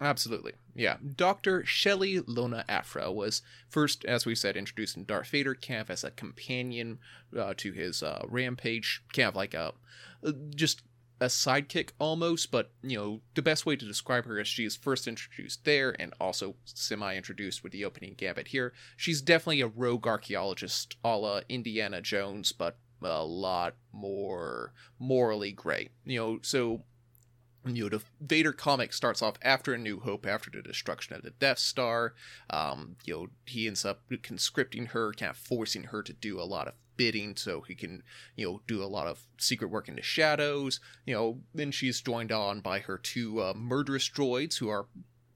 Absolutely. 0.00 0.52
Yeah. 0.74 0.96
Dr. 1.16 1.62
Chelli 1.62 2.22
Lona 2.26 2.64
Aphra 2.68 3.12
was 3.12 3.42
first, 3.68 4.04
as 4.04 4.26
we 4.26 4.34
said, 4.34 4.56
introduced 4.56 4.96
in 4.96 5.04
Darth 5.04 5.28
Vader 5.28 5.54
camp 5.54 5.88
as 5.88 6.02
a 6.02 6.10
companion 6.10 6.98
uh, 7.38 7.54
to 7.58 7.72
his 7.72 8.02
uh, 8.02 8.24
rampage, 8.28 9.02
kind 9.12 9.28
of 9.28 9.36
like 9.36 9.54
a 9.54 9.72
uh, 10.26 10.32
just 10.54 10.82
a 11.20 11.26
sidekick 11.26 11.90
almost, 11.98 12.50
but 12.50 12.70
you 12.82 12.96
know, 12.96 13.20
the 13.34 13.42
best 13.42 13.64
way 13.64 13.76
to 13.76 13.86
describe 13.86 14.26
her 14.26 14.38
is 14.40 14.48
she 14.48 14.64
is 14.64 14.76
first 14.76 15.06
introduced 15.06 15.64
there 15.64 15.94
and 16.00 16.12
also 16.20 16.56
semi 16.64 17.16
introduced 17.16 17.62
with 17.62 17.72
the 17.72 17.84
opening 17.84 18.14
gambit 18.14 18.48
here. 18.48 18.72
She's 18.96 19.22
definitely 19.22 19.60
a 19.60 19.68
rogue 19.68 20.06
archaeologist 20.06 20.96
a 21.04 21.16
la 21.16 21.40
Indiana 21.48 22.00
Jones, 22.00 22.52
but 22.52 22.78
a 23.10 23.24
lot 23.24 23.74
more 23.92 24.72
morally 24.98 25.52
gray. 25.52 25.90
You 26.04 26.18
know, 26.18 26.38
so 26.42 26.84
you 27.66 27.84
know, 27.84 27.88
the 27.88 28.02
Vader 28.20 28.52
comic 28.52 28.92
starts 28.92 29.22
off 29.22 29.36
after 29.42 29.72
A 29.72 29.78
New 29.78 30.00
Hope, 30.00 30.26
after 30.26 30.50
the 30.50 30.62
destruction 30.62 31.16
of 31.16 31.22
the 31.22 31.30
Death 31.30 31.58
Star. 31.58 32.14
Um, 32.50 32.96
you 33.04 33.14
know, 33.14 33.26
he 33.46 33.66
ends 33.66 33.84
up 33.84 34.02
conscripting 34.22 34.86
her, 34.86 35.12
kind 35.12 35.30
of 35.30 35.36
forcing 35.36 35.84
her 35.84 36.02
to 36.02 36.12
do 36.12 36.40
a 36.40 36.44
lot 36.44 36.68
of 36.68 36.74
bidding 36.96 37.36
so 37.36 37.62
he 37.62 37.74
can, 37.74 38.02
you 38.36 38.46
know, 38.46 38.60
do 38.66 38.82
a 38.82 38.86
lot 38.86 39.06
of 39.06 39.26
secret 39.38 39.68
work 39.68 39.88
in 39.88 39.96
the 39.96 40.02
shadows. 40.02 40.80
You 41.06 41.14
know, 41.14 41.40
then 41.54 41.70
she's 41.70 42.00
joined 42.00 42.32
on 42.32 42.60
by 42.60 42.80
her 42.80 42.98
two 42.98 43.40
uh, 43.40 43.54
murderous 43.56 44.08
droids 44.08 44.58
who 44.58 44.68
are 44.68 44.86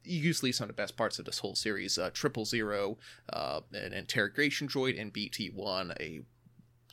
usually 0.04 0.52
some 0.52 0.64
of 0.64 0.68
the 0.68 0.80
best 0.82 0.96
parts 0.96 1.18
of 1.18 1.24
this 1.24 1.38
whole 1.38 1.54
series 1.54 1.98
uh, 1.98 2.10
Triple 2.12 2.44
Zero, 2.44 2.98
uh, 3.32 3.60
an 3.72 3.92
interrogation 3.92 4.68
droid, 4.68 5.00
and 5.00 5.12
BT 5.12 5.48
1, 5.48 5.94
a 6.00 6.20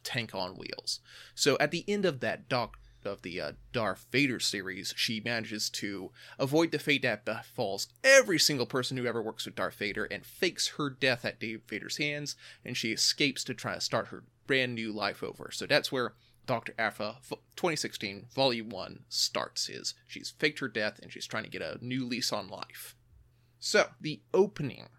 tank 0.06 0.34
on 0.34 0.56
wheels. 0.56 1.02
So 1.34 1.58
at 1.60 1.72
the 1.72 1.84
end 1.88 2.06
of 2.06 2.22
that 2.22 2.48
doc 2.48 2.78
of 3.04 3.22
the 3.22 3.40
uh, 3.40 3.52
Darth 3.74 4.08
Vader 4.12 4.40
series, 4.40 4.94
she 4.96 5.20
manages 5.20 5.70
to 5.72 6.12
avoid 6.40 6.72
the 6.72 6.80
fate 6.80 7.02
that 7.04 7.26
befalls 7.26 7.88
every 8.04 8.40
single 8.40 8.66
person 8.66 8.98
who 8.98 9.06
ever 9.06 9.22
works 9.22 9.46
with 9.46 9.56
Darth 9.56 9.76
Vader 9.76 10.06
and 10.06 10.26
fakes 10.26 10.70
her 10.70 10.90
death 10.90 11.26
at 11.26 11.40
Dave 11.40 11.62
Vader's 11.68 11.98
hands, 11.98 12.36
and 12.64 12.76
she 12.78 12.92
escapes 12.92 13.44
to 13.44 13.54
try 13.54 13.76
to 13.76 13.82
start 13.82 14.08
her 14.08 14.24
brand 14.48 14.76
new 14.76 14.92
life 14.92 15.22
over. 15.22 15.50
So 15.52 15.66
that's 15.66 15.92
where 15.92 16.14
Dr. 16.46 16.74
Aphra 16.78 17.18
2016 17.56 18.28
Volume 18.34 18.70
1 18.70 19.06
starts 19.10 19.68
is 19.70 19.96
she's 20.08 20.34
faked 20.38 20.60
her 20.60 20.68
death 20.68 21.00
and 21.02 21.12
she's 21.12 21.26
trying 21.26 21.44
to 21.44 21.50
get 21.50 21.62
a 21.62 21.78
new 21.82 22.06
lease 22.06 22.32
on 22.32 22.48
life. 22.48 22.96
So, 23.60 23.88
the 24.00 24.22
opening 24.32 24.90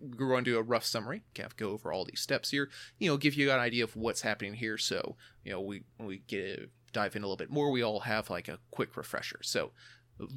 we're 0.00 0.28
going 0.28 0.44
to 0.44 0.50
do 0.52 0.58
a 0.58 0.62
rough 0.62 0.84
summary, 0.84 1.22
kind 1.34 1.46
of 1.46 1.56
go 1.56 1.70
over 1.70 1.92
all 1.92 2.04
these 2.04 2.20
steps 2.20 2.50
here, 2.50 2.70
you 2.98 3.08
know, 3.08 3.16
give 3.16 3.34
you 3.34 3.50
an 3.50 3.60
idea 3.60 3.84
of 3.84 3.96
what's 3.96 4.22
happening 4.22 4.54
here. 4.54 4.78
So, 4.78 5.16
you 5.44 5.52
know, 5.52 5.60
we 5.60 5.82
when 5.96 6.08
we 6.08 6.22
get 6.26 6.70
dive 6.92 7.14
in 7.16 7.22
a 7.22 7.26
little 7.26 7.36
bit 7.36 7.50
more, 7.50 7.70
we 7.70 7.82
all 7.82 8.00
have 8.00 8.30
like 8.30 8.48
a 8.48 8.58
quick 8.70 8.96
refresher. 8.96 9.40
So, 9.42 9.72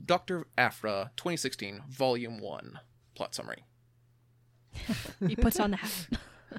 Dr. 0.06 0.47
Aphra, 0.58 1.12
2016, 1.17 1.82
Volume 1.89 2.39
1, 2.39 2.80
plot 3.15 3.36
summary. 3.36 3.65
he 5.28 5.36
puts 5.36 5.60
on 5.60 5.71
the 5.71 5.78
hat. 5.78 6.08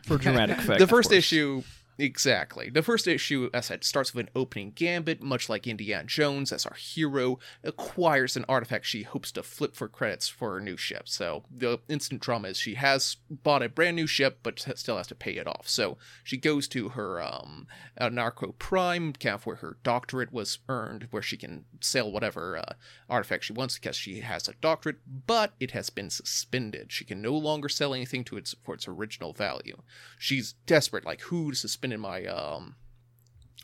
for 0.04 0.18
dramatic 0.18 0.58
effect. 0.58 0.78
the 0.78 0.86
first 0.86 1.12
issue 1.12 1.62
exactly. 1.98 2.70
The 2.70 2.82
first 2.82 3.06
issue 3.06 3.50
as 3.52 3.66
i 3.66 3.74
said 3.74 3.84
starts 3.84 4.14
with 4.14 4.26
an 4.26 4.32
opening 4.34 4.72
gambit 4.74 5.22
much 5.22 5.48
like 5.48 5.66
indiana 5.66 6.04
jones 6.04 6.52
as 6.52 6.66
our 6.66 6.74
hero 6.74 7.38
acquires 7.62 8.36
an 8.36 8.44
artifact 8.48 8.86
she 8.86 9.02
hopes 9.02 9.32
to 9.32 9.42
flip 9.42 9.74
for 9.74 9.88
credits 9.88 10.28
for 10.28 10.54
her 10.54 10.60
new 10.60 10.76
ship. 10.76 11.08
So 11.08 11.44
the 11.50 11.80
instant 11.88 12.20
drama 12.20 12.48
is 12.48 12.58
she 12.58 12.74
has 12.74 13.16
bought 13.30 13.62
a 13.62 13.68
brand 13.68 13.96
new 13.96 14.06
ship 14.06 14.40
but 14.42 14.66
still 14.76 14.96
has 14.96 15.06
to 15.08 15.14
pay 15.14 15.32
it 15.32 15.46
off. 15.46 15.68
So 15.68 15.96
she 16.22 16.36
goes 16.36 16.68
to 16.68 16.90
her 16.90 17.22
um 17.22 17.66
uh, 17.98 18.08
narco 18.08 18.52
prime 18.52 19.12
camp 19.12 19.46
where 19.46 19.56
her 19.56 19.76
doctorate 19.82 20.32
was 20.32 20.58
earned 20.68 21.08
where 21.10 21.22
she 21.22 21.36
can 21.36 21.64
sell 21.80 22.10
whatever 22.10 22.56
uh, 22.56 22.74
artifact 23.08 23.44
she 23.44 23.52
wants 23.52 23.78
because 23.78 23.96
she 23.96 24.20
has 24.20 24.48
a 24.48 24.54
doctorate 24.60 24.98
but 25.26 25.52
it 25.60 25.70
has 25.72 25.90
been 25.90 26.10
suspended. 26.10 26.90
She 26.92 27.04
can 27.04 27.22
no 27.22 27.32
longer 27.32 27.68
sell 27.68 27.94
anything 27.94 28.24
to 28.24 28.36
its 28.36 28.54
for 28.62 28.74
its 28.74 28.88
original 28.88 29.32
value. 29.32 29.80
She's 30.18 30.54
desperate 30.66 31.04
like 31.04 31.20
who 31.22 31.50
to 31.50 31.56
suspended 31.84 32.00
my 32.00 32.24
um 32.26 32.76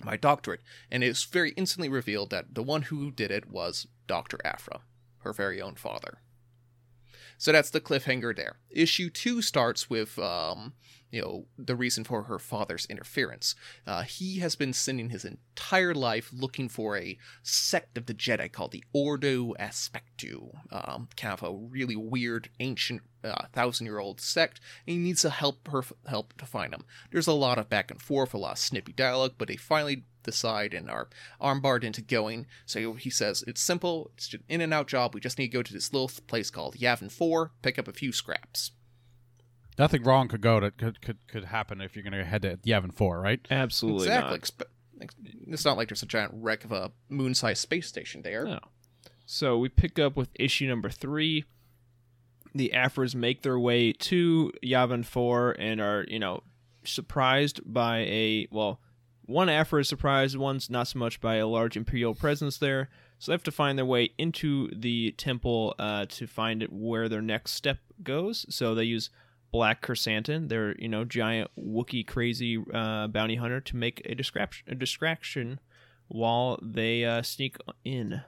my 0.03 0.17
doctorate 0.17 0.61
and 0.91 1.03
it's 1.03 1.25
very 1.25 1.51
instantly 1.57 1.89
revealed 1.89 2.31
that 2.31 2.55
the 2.55 2.63
one 2.63 2.83
who 2.83 3.11
did 3.11 3.31
it 3.31 3.51
was 3.51 3.87
dr 4.07 4.39
aphra 4.45 4.81
her 5.21 5.33
very 5.33 5.61
own 5.61 5.75
father. 5.75 6.19
So 7.37 7.53
that's 7.53 7.71
the 7.71 7.81
cliffhanger 7.81 8.35
there. 8.35 8.57
Issue 8.71 9.11
two 9.11 9.43
starts 9.43 9.89
with 9.89 10.19
um 10.19 10.75
you 11.11 11.21
know 11.21 11.47
the 11.59 11.77
reason 11.77 12.05
for 12.05 12.25
her 12.25 12.39
father's 12.39 12.87
interference. 12.87 13.55
Uh, 13.87 14.03
he 14.03 14.39
has 14.39 14.57
been 14.57 14.73
spending 14.73 15.11
his 15.11 15.25
entire 15.25 15.95
life 15.95 16.31
looking 16.33 16.69
for 16.69 16.97
a 16.97 17.19
sect 17.43 17.99
of 17.99 18.07
the 18.07 18.15
jedi 18.15 18.51
called 18.51 18.73
the 18.73 18.85
ordu 18.95 19.53
aspectu. 19.59 20.55
Um, 20.71 21.09
kind 21.17 21.35
of 21.35 21.43
a 21.43 21.53
really 21.53 21.97
weird 21.97 22.51
ancient 22.61 23.03
uh, 23.23 23.47
thousand 23.53 23.87
year 23.87 23.99
old 23.99 24.21
sect 24.21 24.61
and 24.87 24.97
he 24.97 25.03
needs 25.03 25.23
to 25.23 25.31
help 25.31 25.69
her 25.69 25.83
help 26.07 26.37
to 26.39 26.47
find 26.47 26.73
them. 26.73 26.85
There's 27.11 27.27
a 27.27 27.33
lot 27.33 27.59
of 27.59 27.69
back 27.69 27.91
and 27.91 28.01
forth 28.01 28.33
a 28.33 28.39
lot 28.39 28.53
of 28.53 28.59
snippy 28.59 28.93
dialogue 28.93 29.35
but 29.37 29.49
they 29.49 29.57
finally 29.57 30.05
decide 30.23 30.75
and 30.75 30.91
are 30.91 31.09
armbarred 31.41 31.83
into 31.85 32.03
going. 32.03 32.47
So 32.67 32.95
he 32.95 33.11
says 33.11 33.43
it's 33.47 33.61
simple. 33.61 34.11
It's 34.15 34.33
an 34.33 34.45
in 34.49 34.61
and 34.61 34.73
out 34.73 34.87
job. 34.87 35.15
We 35.15 35.21
just 35.21 35.39
need 35.39 35.49
to 35.49 35.57
go 35.57 35.63
to 35.63 35.73
this 35.73 35.93
little 35.93 36.11
place 36.27 36.51
called 36.51 36.77
yavin 36.77 37.11
4 37.11 37.53
pick 37.63 37.79
up 37.79 37.89
a 37.89 37.93
few 37.93 38.13
scraps 38.13 38.73
Nothing 39.79 40.03
wrong 40.03 40.29
could 40.29 40.41
go 40.41 40.61
to 40.61 40.71
could 40.71 41.01
could, 41.01 41.27
could 41.29 41.45
happen 41.45 41.81
if 41.81 41.97
you're 41.97 42.03
going 42.03 42.13
to 42.13 42.25
head 42.25 42.43
to 42.43 42.57
Yavin 42.59 42.95
Four, 42.95 43.21
right? 43.21 43.41
Absolutely 43.51 44.07
exactly 44.07 44.39
not. 44.99 45.09
It's 45.49 45.65
not 45.65 45.77
like 45.77 45.89
there's 45.89 46.03
a 46.03 46.07
giant 46.07 46.33
wreck 46.35 46.65
of 46.65 46.73
a 46.73 46.93
moon-sized 47.09 47.61
space 47.61 47.87
station 47.87 48.23
there 48.23 48.45
No. 48.45 48.61
So 49.25 49.59
we 49.59 49.69
pick 49.69 49.99
up 49.99 50.17
with 50.17 50.29
issue 50.35 50.67
number 50.67 50.91
three. 50.91 51.45
The 52.53 52.73
Aphras 52.73 53.15
make 53.15 53.43
their 53.43 53.59
way 53.59 53.93
to 53.93 54.53
Yavin 54.63 55.05
4 55.05 55.53
and 55.53 55.81
are, 55.81 56.05
you 56.09 56.19
know, 56.19 56.43
surprised 56.83 57.61
by 57.65 57.99
a, 57.99 58.49
well, 58.51 58.81
one 59.27 59.49
Aphra 59.49 59.83
is 59.83 59.89
surprised, 59.89 60.37
one's 60.37 60.69
not 60.69 60.89
so 60.89 60.99
much 60.99 61.21
by 61.21 61.37
a 61.37 61.47
large 61.47 61.77
Imperial 61.77 62.15
presence 62.17 62.59
there. 62.59 62.89
So 63.21 63.31
they 63.31 63.35
have 63.35 63.45
to 63.45 63.53
find 63.53 63.79
their 63.79 63.85
way 63.85 64.11
into 64.19 64.69
the 64.75 65.13
temple 65.13 65.77
uh, 65.79 66.07
to 66.07 66.27
find 66.27 66.63
it 66.63 66.73
where 66.73 67.09
their 67.09 67.23
next 67.23 67.53
step 67.53 67.79
goes. 68.03 68.47
So 68.49 68.75
they 68.75 68.83
use 68.85 69.11
Black 69.53 69.85
Krrsantan, 69.85 70.49
their, 70.49 70.77
you 70.79 70.89
know, 70.89 71.05
giant 71.05 71.51
Wookiee 71.59 72.07
crazy 72.07 72.63
uh, 72.73 73.09
bounty 73.09 73.37
hunter, 73.37 73.61
to 73.61 73.77
make 73.77 74.03
a 74.05 74.15
distraction, 74.15 74.67
a 74.71 74.75
distraction 74.75 75.61
while 76.09 76.59
they 76.63 77.05
uh, 77.05 77.23
sneak 77.23 77.57
in. 77.85 78.23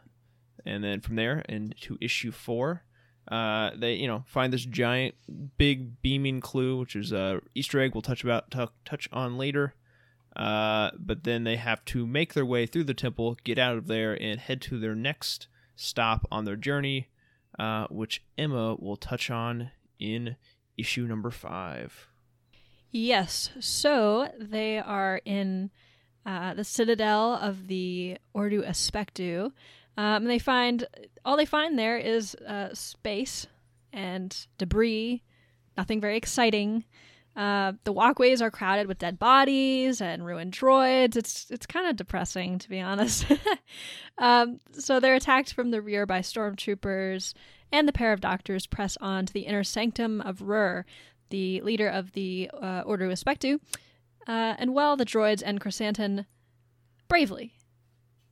And 0.64 0.85
then 0.85 1.00
from 1.00 1.16
there 1.16 1.40
into 1.48 1.98
issue 2.00 2.30
four 2.30 2.85
uh, 3.28 3.70
they 3.76 3.94
you 3.94 4.06
know 4.06 4.24
find 4.26 4.52
this 4.52 4.64
giant 4.64 5.14
big 5.56 6.02
beaming 6.02 6.40
clue 6.40 6.78
which 6.78 6.96
is 6.96 7.12
a 7.12 7.40
easter 7.54 7.80
egg 7.80 7.94
we'll 7.94 8.02
touch 8.02 8.24
about 8.24 8.50
t- 8.50 8.66
touch 8.85 9.08
on 9.12 9.38
later. 9.38 9.74
Uh, 10.35 10.90
but 10.98 11.24
then 11.24 11.44
they 11.44 11.56
have 11.56 11.85
to 11.85 12.06
make 12.06 12.32
their 12.32 12.46
way 12.46 12.64
through 12.66 12.85
the 12.85 12.94
temple 12.94 13.37
get 13.44 13.58
out 13.58 13.76
of 13.76 13.87
there 13.87 14.20
and 14.20 14.40
head 14.40 14.62
to 14.62 14.78
their 14.78 14.94
next 14.94 15.46
stop 15.76 16.26
on 16.32 16.46
their 16.46 16.56
journey 16.56 17.08
uh, 17.58 17.87
which 17.90 18.24
emma 18.38 18.74
will 18.76 18.96
touch 18.96 19.30
on 19.30 19.70
in 19.98 20.37
issue 20.76 21.06
number 21.06 21.30
five 21.30 22.08
Yes. 22.92 23.50
So 23.58 24.28
they 24.38 24.78
are 24.78 25.22
in 25.24 25.70
uh, 26.26 26.52
the 26.54 26.62
citadel 26.62 27.32
of 27.32 27.66
the 27.66 28.18
Ordu 28.37 28.68
Aspectu. 28.68 29.46
Um, 29.96 30.22
and 30.22 30.30
they 30.30 30.38
find 30.38 30.87
all 31.24 31.37
they 31.37 31.46
find 31.46 31.78
there 31.78 31.98
is 31.98 32.35
uh, 32.35 32.74
space 32.74 33.46
and 33.92 34.46
debris. 34.58 35.22
Nothing 35.76 36.00
very 36.00 36.18
exciting. 36.18 36.85
Uh, 37.35 37.73
the 37.85 37.92
walkways 37.92 38.42
are 38.42 38.51
crowded 38.51 38.87
with 38.87 38.99
dead 38.99 39.18
bodies 39.18 40.01
and 40.03 40.27
ruined 40.27 40.53
droids. 40.53 41.16
It's 41.16 41.51
it's 41.51 41.66
kind 41.66 41.87
of 41.87 41.97
depressing, 41.97 42.59
to 42.59 42.68
be 42.68 42.81
honest. 42.81 43.27
um, 44.18 44.61
so 44.73 45.01
they're 45.01 45.14
attacked 45.14 45.55
from 45.55 45.71
the 45.71 45.81
rear 45.81 46.05
by 46.05 46.21
stormtroopers, 46.21 47.33
and 47.71 47.88
the 47.88 47.92
pair 47.92 48.12
of 48.12 48.21
doctors 48.21 48.66
press 48.66 48.99
on 49.01 49.27
to 49.27 49.33
the 49.33 49.47
inner 49.47 49.64
sanctum 49.64 50.21
of 50.21 50.42
Rur, 50.42 50.85
the 51.31 51.62
leader 51.62 51.88
of 51.88 52.12
the 52.12 52.51
uh, 52.53 52.85
Ordu 52.85 53.11
Aspectu. 53.11 53.59
Uh, 54.29 54.55
and 54.59 54.75
while 54.75 54.97
the 54.97 55.07
droids 55.07 55.42
and 55.45 55.61
Krrsantan 55.61 56.27
bravely 57.09 57.55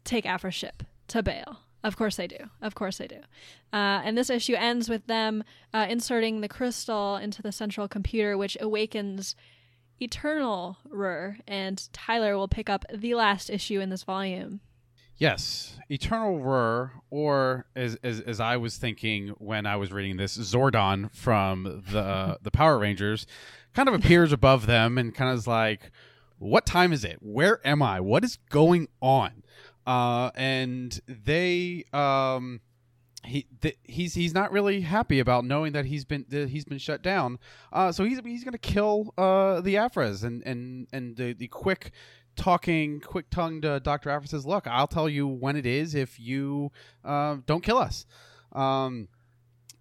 take 0.04 0.26
Aphra's 0.26 0.54
ship 0.54 0.82
to 1.08 1.22
Bail. 1.22 1.60
Of 1.82 1.96
course 1.96 2.16
they 2.16 2.26
do. 2.26 2.36
Of 2.60 2.74
course 2.74 2.98
they 2.98 3.06
do. 3.06 3.20
Uh, 3.72 4.02
and 4.04 4.16
this 4.16 4.30
issue 4.30 4.54
ends 4.54 4.88
with 4.88 5.06
them 5.06 5.44
uh, 5.72 5.86
inserting 5.88 6.40
the 6.40 6.48
crystal 6.48 7.16
into 7.16 7.42
the 7.42 7.52
central 7.52 7.88
computer, 7.88 8.36
which 8.36 8.56
awakens 8.60 9.34
Eternal 10.00 10.78
Rur. 10.88 11.38
And 11.46 11.88
Tyler 11.92 12.36
will 12.36 12.48
pick 12.48 12.68
up 12.68 12.84
the 12.92 13.14
last 13.14 13.48
issue 13.48 13.80
in 13.80 13.88
this 13.90 14.02
volume. 14.02 14.60
Yes, 15.16 15.78
Eternal 15.90 16.40
Rur, 16.40 16.92
or 17.10 17.66
as, 17.76 17.98
as 18.02 18.20
as 18.20 18.40
I 18.40 18.56
was 18.56 18.78
thinking 18.78 19.28
when 19.36 19.66
I 19.66 19.76
was 19.76 19.92
reading 19.92 20.16
this, 20.16 20.38
Zordon 20.38 21.14
from 21.14 21.82
the 21.92 22.38
the 22.42 22.50
Power 22.50 22.78
Rangers, 22.78 23.26
kind 23.74 23.86
of 23.86 23.94
appears 23.94 24.32
above 24.32 24.64
them 24.64 24.96
and 24.96 25.14
kind 25.14 25.30
of 25.30 25.36
is 25.36 25.46
like, 25.46 25.90
"What 26.38 26.64
time 26.64 26.90
is 26.94 27.04
it? 27.04 27.18
Where 27.20 27.60
am 27.66 27.82
I? 27.82 28.00
What 28.00 28.24
is 28.24 28.38
going 28.48 28.88
on?" 29.02 29.39
Uh, 29.86 30.30
and 30.34 31.00
they 31.06 31.84
um 31.92 32.60
he 33.24 33.46
th- 33.60 33.78
he's 33.84 34.14
he's 34.14 34.32
not 34.32 34.50
really 34.52 34.80
happy 34.80 35.20
about 35.20 35.44
knowing 35.44 35.72
that 35.72 35.84
he's 35.84 36.04
been 36.04 36.24
that 36.28 36.48
he's 36.48 36.64
been 36.64 36.78
shut 36.78 37.02
down. 37.02 37.38
Uh, 37.72 37.92
so 37.92 38.04
he's 38.04 38.20
he's 38.20 38.44
gonna 38.44 38.58
kill 38.58 39.12
uh 39.18 39.60
the 39.60 39.76
Aphras 39.76 40.22
and 40.22 40.42
and 40.44 40.86
and 40.92 41.16
the 41.16 41.32
the 41.32 41.48
quick 41.48 41.92
talking 42.36 43.00
quick 43.00 43.28
tongued 43.30 43.64
uh, 43.64 43.78
Dr. 43.78 44.10
Aphra 44.10 44.28
says, 44.28 44.46
"Look, 44.46 44.66
I'll 44.66 44.86
tell 44.86 45.08
you 45.08 45.26
when 45.26 45.56
it 45.56 45.66
is 45.66 45.94
if 45.94 46.18
you 46.18 46.72
uh, 47.04 47.38
don't 47.46 47.62
kill 47.62 47.78
us." 47.78 48.06
Um, 48.52 49.08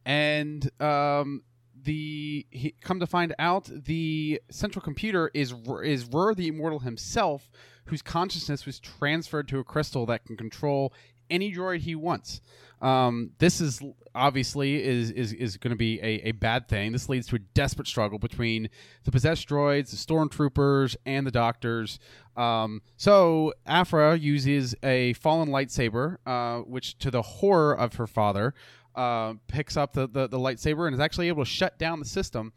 and 0.05 0.69
um, 0.81 1.43
the 1.83 2.45
he, 2.49 2.75
come 2.81 2.99
to 2.99 3.07
find 3.07 3.33
out, 3.39 3.69
the 3.71 4.41
central 4.51 4.81
computer 4.81 5.31
is 5.33 5.53
is 5.83 6.05
Rur 6.05 6.33
the 6.33 6.47
Immortal 6.47 6.79
himself, 6.79 7.49
whose 7.89 8.01
consciousness 8.01 8.65
was 8.65 8.79
transferred 8.79 9.47
to 9.47 9.59
a 9.59 9.63
crystal 9.63 10.05
that 10.05 10.25
can 10.25 10.37
control 10.37 10.93
any 11.29 11.51
droid 11.53 11.81
he 11.81 11.95
wants. 11.95 12.41
Um, 12.81 13.31
this 13.39 13.59
is 13.59 13.81
obviously 14.15 14.83
is 14.83 15.11
is, 15.11 15.33
is 15.33 15.57
going 15.57 15.71
to 15.71 15.77
be 15.77 15.99
a, 16.01 16.29
a 16.29 16.31
bad 16.31 16.67
thing. 16.67 16.91
This 16.91 17.09
leads 17.09 17.27
to 17.27 17.35
a 17.35 17.39
desperate 17.39 17.87
struggle 17.87 18.17
between 18.17 18.69
the 19.03 19.11
possessed 19.11 19.47
droids, 19.47 19.89
the 19.89 19.97
stormtroopers, 19.97 20.95
and 21.05 21.27
the 21.27 21.31
doctors. 21.31 21.99
Um, 22.37 22.81
so 22.95 23.53
Aphra 23.65 24.17
uses 24.17 24.75
a 24.81 25.13
fallen 25.13 25.49
lightsaber, 25.49 26.17
uh, 26.25 26.59
which 26.59 26.97
to 26.99 27.11
the 27.11 27.21
horror 27.21 27.77
of 27.77 27.95
her 27.95 28.07
father, 28.07 28.53
uh, 28.95 29.33
picks 29.47 29.75
up 29.75 29.93
the, 29.93 30.07
the, 30.07 30.27
the 30.27 30.39
lightsaber 30.39 30.87
and 30.87 30.93
is 30.93 31.01
actually 31.01 31.27
able 31.27 31.43
to 31.43 31.49
shut 31.49 31.77
down 31.77 31.99
the 31.99 32.05
system 32.05 32.53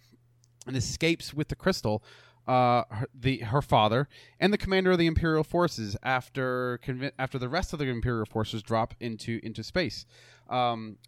and 0.66 0.77
escapes 0.77 1.35
with 1.35 1.49
the 1.49 1.57
crystal 1.57 2.03
uh, 2.46 2.85
her, 2.90 3.07
the 3.14 3.38
her 3.38 3.62
father 3.62 4.09
and 4.40 4.52
the 4.52 4.59
commander 4.59 4.92
of 4.92 4.98
the 4.98 5.07
Imperial 5.07 5.44
forces 5.44 5.96
after 6.02 6.81
convi- 6.85 7.12
after 7.18 7.38
the 7.38 7.48
rest 7.48 7.72
of 7.72 7.78
the 7.78 7.87
Imperial 7.87 8.26
forces 8.26 8.62
drop 8.62 8.94
into 9.00 9.40
into 9.42 9.62
space. 9.62 10.07
Um, 10.48 10.98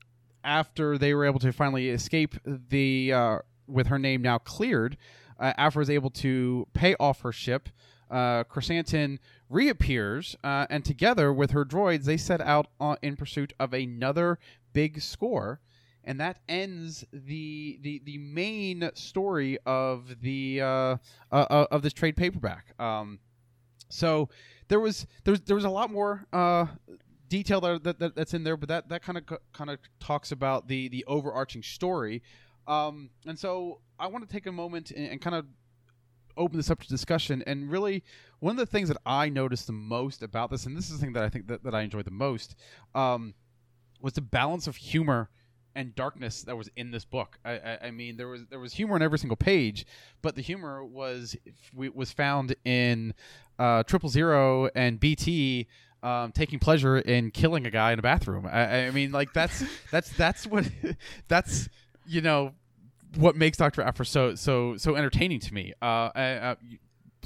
after 0.45 0.99
they 0.99 1.15
were 1.15 1.25
able 1.25 1.41
to 1.41 1.53
finally 1.53 1.89
escape 1.89 2.35
the 2.45 3.13
uh, 3.13 3.39
with 3.67 3.89
her 3.89 3.99
name 3.99 4.23
now 4.23 4.39
cleared, 4.39 4.97
uh, 5.41 5.53
Aphra 5.57 5.83
is 5.83 5.91
able 5.91 6.11
to 6.11 6.69
pay 6.75 6.95
off 7.01 7.23
her 7.23 7.33
ship. 7.33 7.69
Uh, 8.11 8.45
Krrsantan 8.45 9.19
reappears, 9.49 10.37
uh, 10.45 10.67
and 10.71 10.85
together 10.85 11.33
with 11.33 11.51
her 11.51 11.65
droids, 11.65 12.05
they 12.05 12.19
set 12.19 12.41
out 12.41 12.69
on, 12.79 12.97
in 13.03 13.17
pursuit 13.17 13.55
of 13.59 13.73
another 13.73 14.39
big 14.73 15.01
score 15.01 15.61
and 16.05 16.21
that 16.21 16.39
ends 16.49 17.05
the 17.13 17.79
the 17.83 18.03
the 18.05 18.19
main 18.19 18.91
story 18.95 19.59
of 19.67 20.21
the 20.21 20.61
uh, 20.61 20.67
uh, 20.67 20.97
uh, 21.33 21.67
of 21.71 21.83
this 21.83 21.93
trade 21.93 22.17
paperback. 22.17 22.79
Um, 22.81 23.19
so 23.89 24.29
there 24.69 24.81
was 24.81 25.07
there 25.25 25.33
was, 25.33 25.41
there 25.43 25.57
was 25.57 25.65
a 25.65 25.71
lot 25.71 25.91
more 25.91 26.27
uh, 26.33 26.67
detail 27.29 27.61
that, 27.61 27.99
that, 27.99 28.15
that's 28.15 28.35
in 28.35 28.45
there, 28.45 28.57
but 28.57 28.69
that 28.69 28.89
that 28.89 29.03
kind 29.03 29.19
of 29.19 29.25
kind 29.53 29.71
of 29.71 29.79
talks 30.01 30.33
about 30.33 30.69
the 30.69 30.89
the 30.89 31.05
overarching 31.07 31.63
story. 31.63 32.23
Um, 32.67 33.11
and 33.27 33.39
so 33.39 33.81
I 33.99 34.07
want 34.07 34.27
to 34.27 34.33
take 34.33 34.47
a 34.47 34.53
moment 34.53 34.91
and, 34.91 35.11
and 35.13 35.21
kind 35.21 35.37
of 35.37 35.47
open 36.37 36.57
this 36.57 36.71
up 36.71 36.81
to 36.81 36.89
discussion. 36.89 37.43
And 37.47 37.71
really, 37.71 38.03
one 38.41 38.53
of 38.53 38.57
the 38.57 38.67
things 38.67 38.89
that 38.89 38.99
I 39.07 39.29
noticed 39.29 39.67
the 39.67 39.73
most 39.73 40.23
about 40.23 40.51
this, 40.51 40.67
and 40.67 40.77
this 40.77 40.91
is 40.91 40.99
the 40.99 41.05
thing 41.05 41.13
that 41.13 41.25
I 41.25 41.29
think 41.29 41.47
that, 41.49 41.63
that 41.65 41.75
I 41.75 41.83
enjoyed 41.83 42.07
the 42.07 42.11
most, 42.11 42.57
um, 42.95 43.35
was 44.01 44.15
the 44.15 44.21
balance 44.21 44.67
of 44.67 44.77
humor 44.77 45.31
and 45.75 45.95
darkness 45.95 46.43
that 46.43 46.57
was 46.57 46.71
in 46.77 46.91
this 46.91 47.05
book. 47.05 47.39
I, 47.45 47.53
I, 47.53 47.79
I, 47.85 47.91
mean, 47.91 48.17
there 48.17 48.29
was 48.29 48.47
there 48.51 48.61
was 48.61 48.75
humor 48.75 48.97
in 48.97 49.03
every 49.03 49.19
single 49.19 49.37
page, 49.37 49.87
but 50.23 50.37
the 50.37 50.43
humor 50.43 50.85
was 50.85 51.37
was 51.75 52.13
found 52.13 52.55
in 52.65 53.15
uh, 53.59 53.83
Triple 53.85 54.09
Zero 54.09 54.69
and 54.75 54.99
BT. 55.01 55.67
Um, 56.03 56.33
taking 56.33 56.59
pleasure 56.59 56.99
in 56.99 57.31
killing 57.31 57.65
a 57.65 57.71
guy 57.71 57.93
in 57.93 57.99
a 57.99 58.03
bathroom. 58.03 58.47
I, 58.47 58.89
I 58.89 58.91
mean, 58.91 59.11
like 59.11 59.33
that's 59.33 59.65
that's 59.91 60.11
that's 60.11 60.47
what 60.47 60.71
that's 61.29 61.71
you 62.07 62.21
know 62.21 62.53
what 63.17 63.37
makes 63.37 63.57
Doctor 63.57 63.81
Aphra 63.81 64.05
so 64.05 64.35
so 64.35 64.77
so 64.77 64.97
entertaining 64.97 65.41
to 65.41 65.55
me. 65.55 65.73
Uh, 65.81 66.11
uh, 66.15 66.55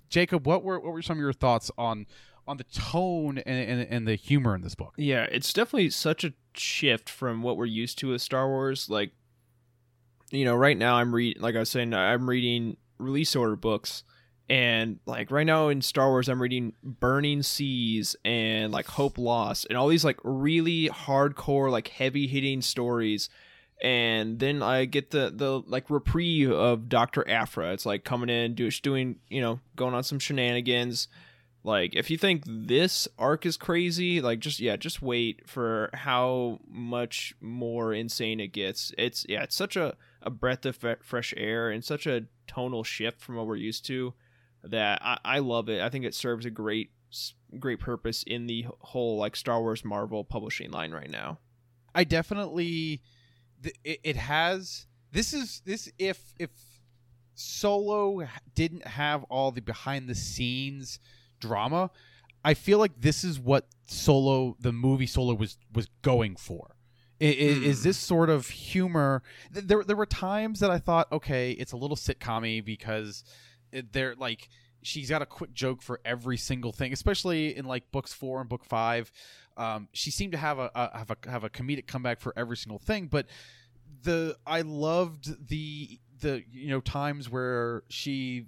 Jacob, 0.08 0.46
what 0.46 0.62
were 0.62 0.78
what 0.78 0.92
were 0.92 1.02
some 1.02 1.18
of 1.18 1.20
your 1.20 1.32
thoughts 1.32 1.70
on 1.76 2.06
on 2.48 2.56
the 2.56 2.64
tone 2.64 3.38
and, 3.38 3.70
and, 3.70 3.88
and 3.90 4.08
the 4.08 4.14
humor 4.14 4.54
in 4.54 4.62
this 4.62 4.74
book. 4.74 4.94
Yeah, 4.96 5.24
it's 5.30 5.52
definitely 5.52 5.90
such 5.90 6.24
a 6.24 6.32
shift 6.54 7.08
from 7.08 7.42
what 7.42 7.56
we're 7.56 7.66
used 7.66 7.98
to 7.98 8.08
with 8.08 8.22
Star 8.22 8.48
Wars. 8.48 8.88
Like, 8.88 9.12
you 10.30 10.44
know, 10.44 10.56
right 10.56 10.76
now 10.76 10.96
I'm 10.96 11.14
reading, 11.14 11.42
like 11.42 11.54
I 11.54 11.60
was 11.60 11.70
saying, 11.70 11.92
I'm 11.94 12.28
reading 12.28 12.78
release 12.98 13.36
order 13.36 13.54
books. 13.54 14.02
And 14.50 14.98
like 15.04 15.30
right 15.30 15.46
now 15.46 15.68
in 15.68 15.82
Star 15.82 16.08
Wars, 16.08 16.28
I'm 16.28 16.40
reading 16.40 16.72
Burning 16.82 17.42
Seas 17.42 18.16
and 18.24 18.72
like 18.72 18.86
Hope 18.86 19.18
Lost 19.18 19.66
and 19.68 19.76
all 19.76 19.88
these 19.88 20.06
like 20.06 20.18
really 20.24 20.88
hardcore, 20.88 21.70
like 21.70 21.88
heavy 21.88 22.26
hitting 22.26 22.62
stories. 22.62 23.28
And 23.82 24.38
then 24.38 24.62
I 24.62 24.86
get 24.86 25.10
the 25.10 25.30
the 25.32 25.60
like 25.66 25.90
reprieve 25.90 26.50
of 26.50 26.88
Doctor 26.88 27.28
Aphra. 27.28 27.74
It's 27.74 27.84
like 27.84 28.04
coming 28.04 28.30
in, 28.30 28.54
do, 28.54 28.70
doing 28.70 29.16
you 29.28 29.42
know, 29.42 29.60
going 29.76 29.94
on 29.94 30.02
some 30.02 30.18
shenanigans 30.18 31.08
like 31.68 31.94
if 31.94 32.10
you 32.10 32.16
think 32.16 32.44
this 32.46 33.06
arc 33.18 33.44
is 33.44 33.58
crazy, 33.58 34.22
like 34.22 34.40
just 34.40 34.58
yeah, 34.58 34.76
just 34.76 35.02
wait 35.02 35.46
for 35.46 35.90
how 35.92 36.60
much 36.66 37.34
more 37.42 37.92
insane 37.92 38.40
it 38.40 38.48
gets. 38.48 38.92
It's 38.96 39.26
yeah, 39.28 39.42
it's 39.42 39.54
such 39.54 39.76
a 39.76 39.94
a 40.22 40.30
breath 40.30 40.64
of 40.64 40.78
fresh 41.02 41.34
air 41.36 41.70
and 41.70 41.84
such 41.84 42.06
a 42.06 42.24
tonal 42.46 42.84
shift 42.84 43.20
from 43.20 43.36
what 43.36 43.46
we're 43.46 43.56
used 43.56 43.84
to 43.86 44.14
that 44.64 44.98
I, 45.02 45.18
I 45.24 45.38
love 45.40 45.68
it. 45.68 45.82
I 45.82 45.90
think 45.90 46.06
it 46.06 46.14
serves 46.14 46.46
a 46.46 46.50
great 46.50 46.90
great 47.58 47.80
purpose 47.80 48.24
in 48.26 48.46
the 48.46 48.66
whole 48.80 49.18
like 49.18 49.36
Star 49.36 49.60
Wars 49.60 49.84
Marvel 49.84 50.24
publishing 50.24 50.70
line 50.70 50.92
right 50.92 51.10
now. 51.10 51.38
I 51.94 52.04
definitely 52.04 53.02
it, 53.84 54.00
it 54.02 54.16
has 54.16 54.86
this 55.12 55.34
is 55.34 55.60
this 55.66 55.92
if 55.98 56.32
if 56.38 56.50
Solo 57.34 58.26
didn't 58.54 58.86
have 58.86 59.22
all 59.24 59.52
the 59.52 59.60
behind 59.60 60.08
the 60.08 60.14
scenes 60.14 60.98
drama. 61.40 61.90
I 62.44 62.54
feel 62.54 62.78
like 62.78 63.00
this 63.00 63.24
is 63.24 63.38
what 63.38 63.66
Solo, 63.86 64.56
the 64.60 64.72
movie 64.72 65.06
Solo, 65.06 65.34
was 65.34 65.58
was 65.72 65.88
going 66.02 66.36
for. 66.36 66.76
Is, 67.20 67.58
hmm. 67.58 67.64
is, 67.64 67.82
this 67.82 67.98
sort 67.98 68.30
of 68.30 68.46
humor? 68.48 69.24
There, 69.50 69.82
there 69.82 69.96
were 69.96 70.06
times 70.06 70.60
that 70.60 70.70
I 70.70 70.78
thought, 70.78 71.10
okay, 71.10 71.50
it's 71.50 71.72
a 71.72 71.76
little 71.76 71.96
sitcommy 71.96 72.64
because 72.64 73.24
they're 73.72 74.14
like 74.14 74.48
she's 74.82 75.10
got 75.10 75.22
a 75.22 75.26
quick 75.26 75.52
joke 75.52 75.82
for 75.82 76.00
every 76.04 76.36
single 76.36 76.72
thing, 76.72 76.92
especially 76.92 77.56
in 77.56 77.64
like 77.64 77.90
books 77.90 78.12
four 78.12 78.40
and 78.40 78.48
book 78.48 78.64
five. 78.64 79.10
Um, 79.56 79.88
she 79.92 80.10
seemed 80.10 80.32
to 80.32 80.38
have 80.38 80.58
a, 80.58 80.70
a, 80.74 80.98
have 80.98 81.10
a 81.10 81.30
have 81.30 81.44
a 81.44 81.50
comedic 81.50 81.86
comeback 81.86 82.20
for 82.20 82.32
every 82.36 82.56
single 82.56 82.78
thing, 82.78 83.06
but 83.06 83.26
the 84.02 84.36
I 84.46 84.60
loved 84.60 85.48
the 85.48 85.98
the 86.20 86.44
you 86.52 86.68
know 86.68 86.80
times 86.80 87.28
where 87.28 87.82
she 87.88 88.46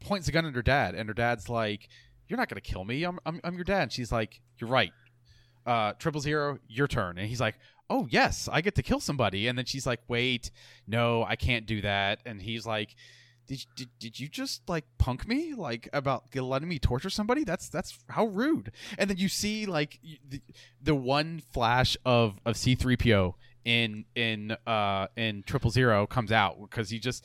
points 0.00 0.28
a 0.28 0.32
gun 0.32 0.46
at 0.46 0.54
her 0.54 0.62
dad, 0.62 0.94
and 0.94 1.08
her 1.08 1.14
dad's 1.14 1.48
like, 1.48 1.88
"You're 2.28 2.38
not 2.38 2.48
gonna 2.48 2.60
kill 2.60 2.84
me. 2.84 3.04
I'm 3.04 3.18
I'm, 3.26 3.40
I'm 3.44 3.54
your 3.54 3.64
dad." 3.64 3.82
And 3.82 3.92
she's 3.92 4.12
like, 4.12 4.40
"You're 4.58 4.70
right. 4.70 4.92
Uh, 5.66 5.92
triple 5.98 6.20
zero, 6.20 6.58
your 6.68 6.88
turn." 6.88 7.18
And 7.18 7.28
he's 7.28 7.40
like, 7.40 7.56
"Oh 7.88 8.06
yes, 8.10 8.48
I 8.50 8.60
get 8.60 8.74
to 8.76 8.82
kill 8.82 9.00
somebody." 9.00 9.46
And 9.46 9.56
then 9.56 9.66
she's 9.66 9.86
like, 9.86 10.00
"Wait, 10.08 10.50
no, 10.86 11.24
I 11.24 11.36
can't 11.36 11.66
do 11.66 11.80
that." 11.82 12.20
And 12.26 12.40
he's 12.42 12.66
like. 12.66 12.94
Did, 13.46 13.66
did, 13.74 13.88
did 13.98 14.20
you 14.20 14.28
just 14.28 14.68
like 14.68 14.84
punk 14.96 15.26
me 15.26 15.54
like 15.54 15.88
about 15.92 16.32
letting 16.36 16.68
me 16.68 16.78
torture 16.78 17.10
somebody 17.10 17.42
that's 17.42 17.68
that's 17.68 17.98
how 18.08 18.26
rude 18.26 18.70
and 18.96 19.10
then 19.10 19.16
you 19.16 19.28
see 19.28 19.66
like 19.66 19.98
the, 20.28 20.40
the 20.80 20.94
one 20.94 21.42
flash 21.52 21.96
of 22.04 22.38
of 22.46 22.54
c3po 22.54 23.34
in 23.64 24.04
in 24.14 24.56
uh 24.68 25.08
in 25.16 25.42
triple 25.42 25.70
zero 25.72 26.06
comes 26.06 26.30
out 26.30 26.60
because 26.60 26.90
he 26.90 27.00
just 27.00 27.24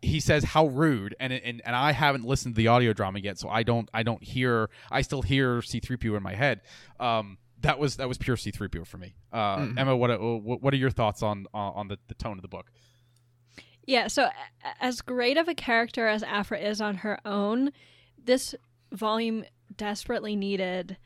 he 0.00 0.20
says 0.20 0.44
how 0.44 0.66
rude. 0.66 1.14
And, 1.18 1.32
and 1.32 1.62
and 1.64 1.76
I 1.76 1.92
haven't 1.92 2.24
listened 2.24 2.54
to 2.54 2.56
the 2.56 2.68
audio 2.68 2.92
drama 2.92 3.18
yet 3.18 3.38
so 3.38 3.48
I 3.48 3.62
don't 3.62 3.88
I 3.92 4.02
don't 4.02 4.22
hear 4.22 4.70
I 4.90 5.02
still 5.02 5.22
hear 5.22 5.58
C3PO 5.60 6.16
in 6.16 6.22
my 6.22 6.34
head. 6.34 6.60
Um 7.00 7.38
that 7.60 7.78
was 7.78 7.96
that 7.96 8.08
was 8.08 8.18
pure 8.18 8.36
C3PO 8.36 8.86
for 8.86 8.98
me. 8.98 9.14
Uh, 9.32 9.56
mm-hmm. 9.56 9.78
Emma 9.78 9.96
what, 9.96 10.20
what 10.20 10.74
are 10.74 10.76
your 10.76 10.90
thoughts 10.90 11.22
on 11.22 11.46
on 11.54 11.88
the, 11.88 11.98
the 12.08 12.14
tone 12.14 12.38
of 12.38 12.42
the 12.42 12.48
book? 12.48 12.70
Yeah 13.86 14.06
so 14.08 14.28
as 14.80 15.00
great 15.00 15.36
of 15.36 15.48
a 15.48 15.54
character 15.54 16.06
as 16.06 16.22
Aphra 16.22 16.58
is 16.58 16.80
on 16.80 16.96
her 16.96 17.18
own 17.24 17.72
this 18.24 18.54
volume 18.92 19.44
desperately 19.76 20.36
needed 20.36 20.96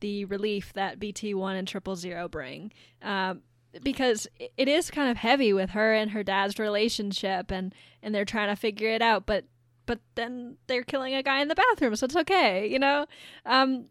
the 0.00 0.24
relief 0.26 0.72
that 0.74 0.98
BT1 0.98 1.58
and 1.58 1.68
Triple 1.68 1.96
Zero 1.96 2.28
bring. 2.28 2.72
Um, 3.02 3.42
because 3.82 4.26
it 4.38 4.68
is 4.68 4.90
kind 4.90 5.10
of 5.10 5.16
heavy 5.16 5.52
with 5.52 5.70
her 5.70 5.94
and 5.94 6.10
her 6.10 6.22
dad's 6.22 6.58
relationship 6.58 7.50
and 7.50 7.74
and 8.02 8.14
they're 8.14 8.24
trying 8.24 8.48
to 8.48 8.56
figure 8.56 8.88
it 8.88 9.02
out 9.02 9.26
but 9.26 9.44
but 9.86 10.00
then 10.14 10.56
they're 10.66 10.82
killing 10.82 11.14
a 11.14 11.22
guy 11.22 11.40
in 11.40 11.48
the 11.48 11.54
bathroom 11.54 11.94
so 11.96 12.04
it's 12.04 12.16
okay 12.16 12.66
you 12.66 12.78
know? 12.78 13.06
Um 13.46 13.86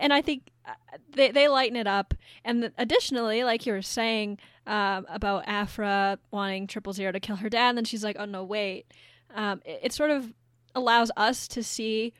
and 0.00 0.12
i 0.12 0.22
think 0.22 0.50
uh, 0.66 0.72
they, 1.14 1.30
they 1.30 1.48
lighten 1.48 1.76
it 1.76 1.86
up. 1.86 2.14
And 2.44 2.72
additionally 2.76 3.44
like 3.44 3.66
you 3.66 3.72
were 3.72 3.82
saying 3.82 4.38
um, 4.66 5.06
about 5.08 5.44
aphra 5.46 6.18
wanting 6.30 6.66
triple 6.66 6.92
zero 6.92 7.12
to 7.12 7.20
kill 7.20 7.36
her 7.36 7.48
dad 7.48 7.70
and 7.70 7.78
then 7.78 7.84
she's 7.84 8.04
like 8.04 8.16
oh 8.18 8.24
no 8.24 8.44
wait. 8.44 8.92
Um, 9.34 9.60
it, 9.64 9.80
it 9.84 9.92
sort 9.92 10.10
of 10.10 10.32
allows 10.74 11.10
us 11.16 11.48
to 11.48 11.62
see 11.62 12.12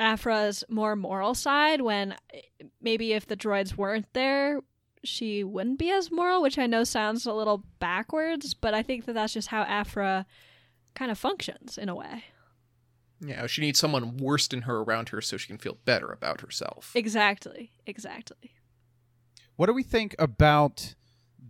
aphra's 0.00 0.64
more 0.68 0.96
moral 0.96 1.34
side 1.34 1.80
when 1.80 2.16
eh, 2.32 2.40
maybe 2.80 3.12
if 3.12 3.26
the 3.26 3.36
droids 3.36 3.76
weren't 3.76 4.06
there 4.12 4.60
she 5.04 5.44
wouldn't 5.44 5.78
be 5.78 5.90
as 5.90 6.10
moral, 6.10 6.42
which 6.42 6.58
I 6.58 6.66
know 6.66 6.84
sounds 6.84 7.26
a 7.26 7.32
little 7.32 7.64
backwards, 7.78 8.54
but 8.54 8.74
I 8.74 8.82
think 8.82 9.04
that 9.06 9.14
that's 9.14 9.32
just 9.32 9.48
how 9.48 9.62
Aphra 9.62 10.26
kind 10.94 11.10
of 11.10 11.18
functions 11.18 11.78
in 11.78 11.88
a 11.88 11.94
way. 11.94 12.24
Yeah, 13.20 13.46
she 13.46 13.62
needs 13.62 13.78
someone 13.78 14.16
worse 14.16 14.48
than 14.48 14.62
her 14.62 14.78
around 14.78 15.10
her 15.10 15.20
so 15.20 15.36
she 15.36 15.46
can 15.46 15.58
feel 15.58 15.78
better 15.84 16.12
about 16.12 16.40
herself. 16.40 16.92
Exactly. 16.94 17.70
Exactly. 17.86 18.52
What 19.56 19.66
do 19.66 19.72
we 19.72 19.82
think 19.82 20.14
about 20.18 20.94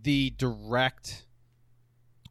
the 0.03 0.31
direct, 0.37 1.25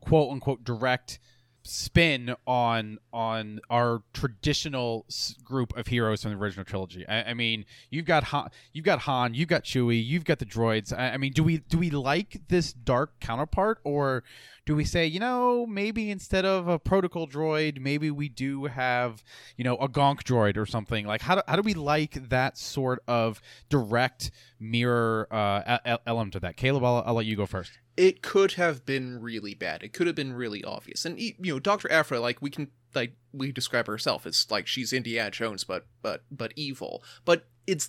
quote 0.00 0.30
unquote, 0.30 0.64
direct 0.64 1.18
spin 1.66 2.34
on 2.46 2.98
on 3.12 3.58
our 3.70 4.02
traditional 4.12 5.06
group 5.42 5.76
of 5.76 5.86
heroes 5.86 6.22
from 6.22 6.32
the 6.32 6.38
original 6.38 6.64
trilogy. 6.64 7.06
I, 7.08 7.30
I 7.30 7.34
mean, 7.34 7.64
you've 7.90 8.04
got 8.04 8.24
Han, 8.24 8.50
you've 8.72 8.84
got 8.84 9.00
Han, 9.00 9.34
you've 9.34 9.48
got 9.48 9.64
Chewie, 9.64 10.04
you've 10.04 10.24
got 10.24 10.38
the 10.38 10.46
droids. 10.46 10.96
I, 10.96 11.10
I 11.12 11.16
mean, 11.16 11.32
do 11.32 11.42
we 11.42 11.58
do 11.58 11.78
we 11.78 11.90
like 11.90 12.42
this 12.48 12.72
dark 12.72 13.18
counterpart, 13.20 13.78
or 13.82 14.24
do 14.66 14.74
we 14.76 14.84
say, 14.84 15.06
you 15.06 15.20
know, 15.20 15.66
maybe 15.66 16.10
instead 16.10 16.44
of 16.44 16.68
a 16.68 16.78
protocol 16.78 17.26
droid, 17.26 17.80
maybe 17.80 18.10
we 18.10 18.28
do 18.28 18.64
have, 18.64 19.22
you 19.56 19.64
know, 19.64 19.76
a 19.76 19.88
gonk 19.88 20.22
droid 20.22 20.56
or 20.56 20.66
something? 20.66 21.06
Like, 21.06 21.22
how 21.22 21.34
do, 21.36 21.42
how 21.46 21.56
do 21.56 21.62
we 21.62 21.74
like 21.74 22.28
that 22.30 22.56
sort 22.56 23.02
of 23.06 23.40
direct 23.68 24.30
mirror 24.58 25.28
uh, 25.30 25.98
element 26.06 26.32
to 26.34 26.40
that? 26.40 26.56
Caleb, 26.56 26.84
I'll, 26.84 27.02
I'll 27.06 27.14
let 27.14 27.26
you 27.26 27.36
go 27.36 27.46
first. 27.46 27.72
It 27.96 28.22
could 28.22 28.52
have 28.52 28.84
been 28.84 29.20
really 29.20 29.54
bad. 29.54 29.82
It 29.82 29.92
could 29.92 30.06
have 30.06 30.16
been 30.16 30.32
really 30.32 30.64
obvious. 30.64 31.04
And 31.04 31.18
you 31.18 31.34
know, 31.40 31.58
Doctor 31.58 31.90
Aphra, 31.90 32.20
like 32.20 32.42
we 32.42 32.50
can 32.50 32.70
like 32.94 33.14
we 33.32 33.52
describe 33.52 33.86
herself 33.86 34.26
as 34.26 34.46
like 34.50 34.66
she's 34.66 34.92
Indiana 34.92 35.30
Jones, 35.30 35.64
but 35.64 35.86
but 36.02 36.22
but 36.30 36.52
evil. 36.56 37.02
But 37.24 37.46
it's 37.66 37.88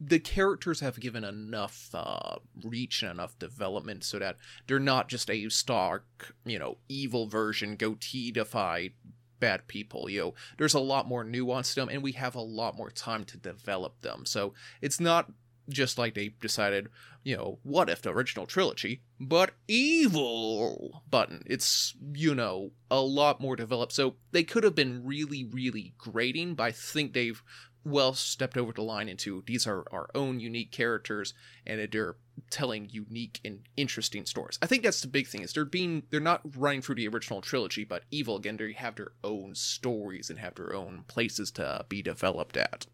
the 0.00 0.18
characters 0.18 0.80
have 0.80 1.00
given 1.00 1.24
enough 1.24 1.90
uh, 1.94 2.36
reach 2.62 3.02
and 3.02 3.10
enough 3.10 3.38
development 3.38 4.04
so 4.04 4.18
that 4.18 4.36
they're 4.66 4.78
not 4.78 5.08
just 5.08 5.30
a 5.30 5.48
stark, 5.48 6.34
you 6.44 6.58
know, 6.58 6.78
evil 6.88 7.26
version 7.26 7.76
goatee-defied 7.76 8.92
bad 9.40 9.66
people. 9.68 10.10
You 10.10 10.20
know, 10.20 10.34
there's 10.58 10.74
a 10.74 10.80
lot 10.80 11.06
more 11.06 11.22
nuance 11.22 11.74
to 11.74 11.80
them, 11.80 11.88
and 11.88 12.02
we 12.02 12.12
have 12.12 12.34
a 12.34 12.40
lot 12.40 12.76
more 12.76 12.90
time 12.90 13.24
to 13.24 13.36
develop 13.36 14.00
them. 14.00 14.24
So 14.26 14.54
it's 14.80 15.00
not 15.00 15.30
just 15.68 15.98
like 15.98 16.14
they 16.14 16.28
decided, 16.40 16.88
you 17.22 17.36
know, 17.36 17.58
what 17.62 17.88
if 17.88 18.02
the 18.02 18.10
original 18.10 18.46
trilogy, 18.46 19.02
but 19.18 19.52
evil 19.68 21.02
button. 21.08 21.42
It's, 21.46 21.94
you 22.12 22.34
know, 22.34 22.72
a 22.90 23.00
lot 23.00 23.40
more 23.40 23.56
developed. 23.56 23.92
So 23.92 24.16
they 24.32 24.44
could 24.44 24.64
have 24.64 24.74
been 24.74 25.04
really, 25.04 25.44
really 25.44 25.94
grating, 25.98 26.54
but 26.54 26.64
I 26.64 26.72
think 26.72 27.12
they've 27.12 27.42
well 27.84 28.14
stepped 28.14 28.56
over 28.56 28.72
the 28.72 28.82
line 28.82 29.08
into 29.08 29.42
these 29.46 29.66
are 29.66 29.84
our 29.92 30.08
own 30.14 30.40
unique 30.40 30.72
characters 30.72 31.34
and 31.66 31.86
they're 31.92 32.16
telling 32.50 32.88
unique 32.90 33.40
and 33.44 33.60
interesting 33.76 34.24
stories. 34.24 34.58
I 34.62 34.66
think 34.66 34.82
that's 34.82 35.02
the 35.02 35.08
big 35.08 35.26
thing 35.26 35.42
is 35.42 35.52
they're 35.52 35.64
being 35.64 36.04
they're 36.10 36.20
not 36.20 36.40
running 36.56 36.82
through 36.82 36.96
the 36.96 37.08
original 37.08 37.40
trilogy, 37.40 37.84
but 37.84 38.04
evil 38.10 38.36
again 38.36 38.56
they 38.56 38.72
have 38.72 38.96
their 38.96 39.12
own 39.22 39.54
stories 39.54 40.30
and 40.30 40.38
have 40.38 40.54
their 40.54 40.74
own 40.74 41.04
places 41.08 41.50
to 41.52 41.84
be 41.88 42.02
developed 42.02 42.56
at. 42.56 42.86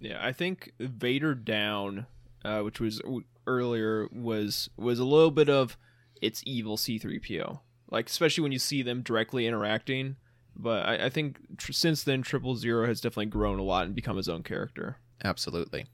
Yeah, 0.00 0.18
I 0.20 0.32
think 0.32 0.72
Vader 0.78 1.34
down, 1.34 2.06
uh, 2.44 2.60
which 2.60 2.80
was 2.80 3.00
earlier, 3.46 4.08
was 4.12 4.68
was 4.76 4.98
a 4.98 5.04
little 5.04 5.30
bit 5.30 5.48
of 5.48 5.76
it's 6.20 6.42
evil 6.46 6.76
C-3PO. 6.76 7.60
Like 7.90 8.08
especially 8.08 8.42
when 8.42 8.52
you 8.52 8.58
see 8.58 8.82
them 8.82 9.02
directly 9.02 9.46
interacting. 9.46 10.16
But 10.58 10.86
I, 10.86 11.06
I 11.06 11.10
think 11.10 11.38
tr- 11.58 11.72
since 11.72 12.02
then, 12.02 12.22
Triple 12.22 12.56
Zero 12.56 12.86
has 12.86 13.00
definitely 13.00 13.26
grown 13.26 13.58
a 13.58 13.62
lot 13.62 13.86
and 13.86 13.94
become 13.94 14.16
his 14.16 14.28
own 14.28 14.42
character. 14.42 14.96
Absolutely. 15.22 15.86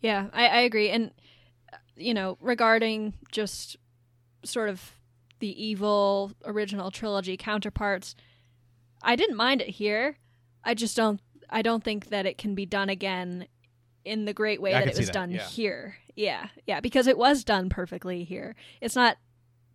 Yeah, 0.00 0.28
I, 0.32 0.46
I 0.48 0.60
agree. 0.60 0.90
And, 0.90 1.12
uh, 1.72 1.76
you 1.96 2.12
know, 2.14 2.36
regarding 2.40 3.14
just 3.30 3.76
sort 4.44 4.68
of 4.68 4.92
the 5.38 5.64
evil 5.64 6.32
original 6.44 6.90
trilogy 6.90 7.36
counterparts, 7.36 8.14
I 9.02 9.16
didn't 9.16 9.36
mind 9.36 9.60
it 9.62 9.68
here. 9.68 10.16
I 10.64 10.74
just 10.74 10.96
don't. 10.96 11.20
I 11.50 11.62
don't 11.62 11.82
think 11.84 12.08
that 12.10 12.26
it 12.26 12.38
can 12.38 12.54
be 12.54 12.64
done 12.66 12.88
again 12.88 13.46
in 14.04 14.24
the 14.24 14.32
great 14.32 14.62
way 14.62 14.70
Yeah, 14.70 14.80
that 14.80 14.88
it 14.88 14.96
was 14.96 15.06
that, 15.06 15.12
done 15.12 15.30
yeah. 15.32 15.46
here. 15.46 15.96
Yeah, 16.16 16.48
yeah, 16.66 16.80
because 16.80 17.06
it 17.06 17.18
was 17.18 17.44
done 17.44 17.68
perfectly 17.68 18.24
here. 18.24 18.54
It's 18.80 18.96
not 18.96 19.16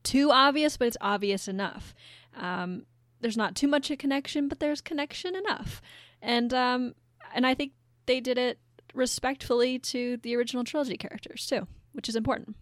too 0.03 0.32
obvious, 0.32 0.78
but 0.78 0.88
it's 0.88 0.97
obvious 1.01 1.47
enough. 1.47 1.93
Um, 2.36 2.86
there's 3.21 3.38
not 3.38 3.55
too 3.55 3.67
much 3.67 3.89
a 3.91 3.97
connection, 3.97 4.47
but 4.47 4.59
there's 4.59 4.82
connection 4.82 5.36
enough, 5.36 5.82
and 6.21 6.53
um, 6.53 6.93
and 7.34 7.45
I 7.47 7.55
think 7.55 7.71
they 8.05 8.19
did 8.19 8.38
it 8.38 8.59
respectfully 8.93 9.80
to 9.80 10.17
the 10.17 10.36
original 10.36 10.63
trilogy 10.63 10.97
characters 10.97 11.45
too, 11.47 11.67
which 11.93 12.07
is 12.09 12.15
important. 12.15 12.55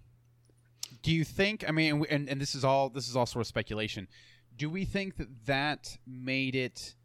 do 1.02 1.12
you 1.12 1.24
think 1.26 1.64
i 1.68 1.72
mean 1.72 2.06
and, 2.10 2.30
and 2.30 2.40
this 2.40 2.56
is 2.56 2.64
all 2.64 2.90
this 2.90 3.10
is 3.10 3.16
all 3.16 3.26
sort 3.26 3.42
of 3.42 3.48
speculation 3.48 4.08
do 4.56 4.70
we 4.70 4.86
think 4.86 5.18
that 5.18 5.28
that 5.46 5.98
made 6.08 6.56
it 6.56 6.96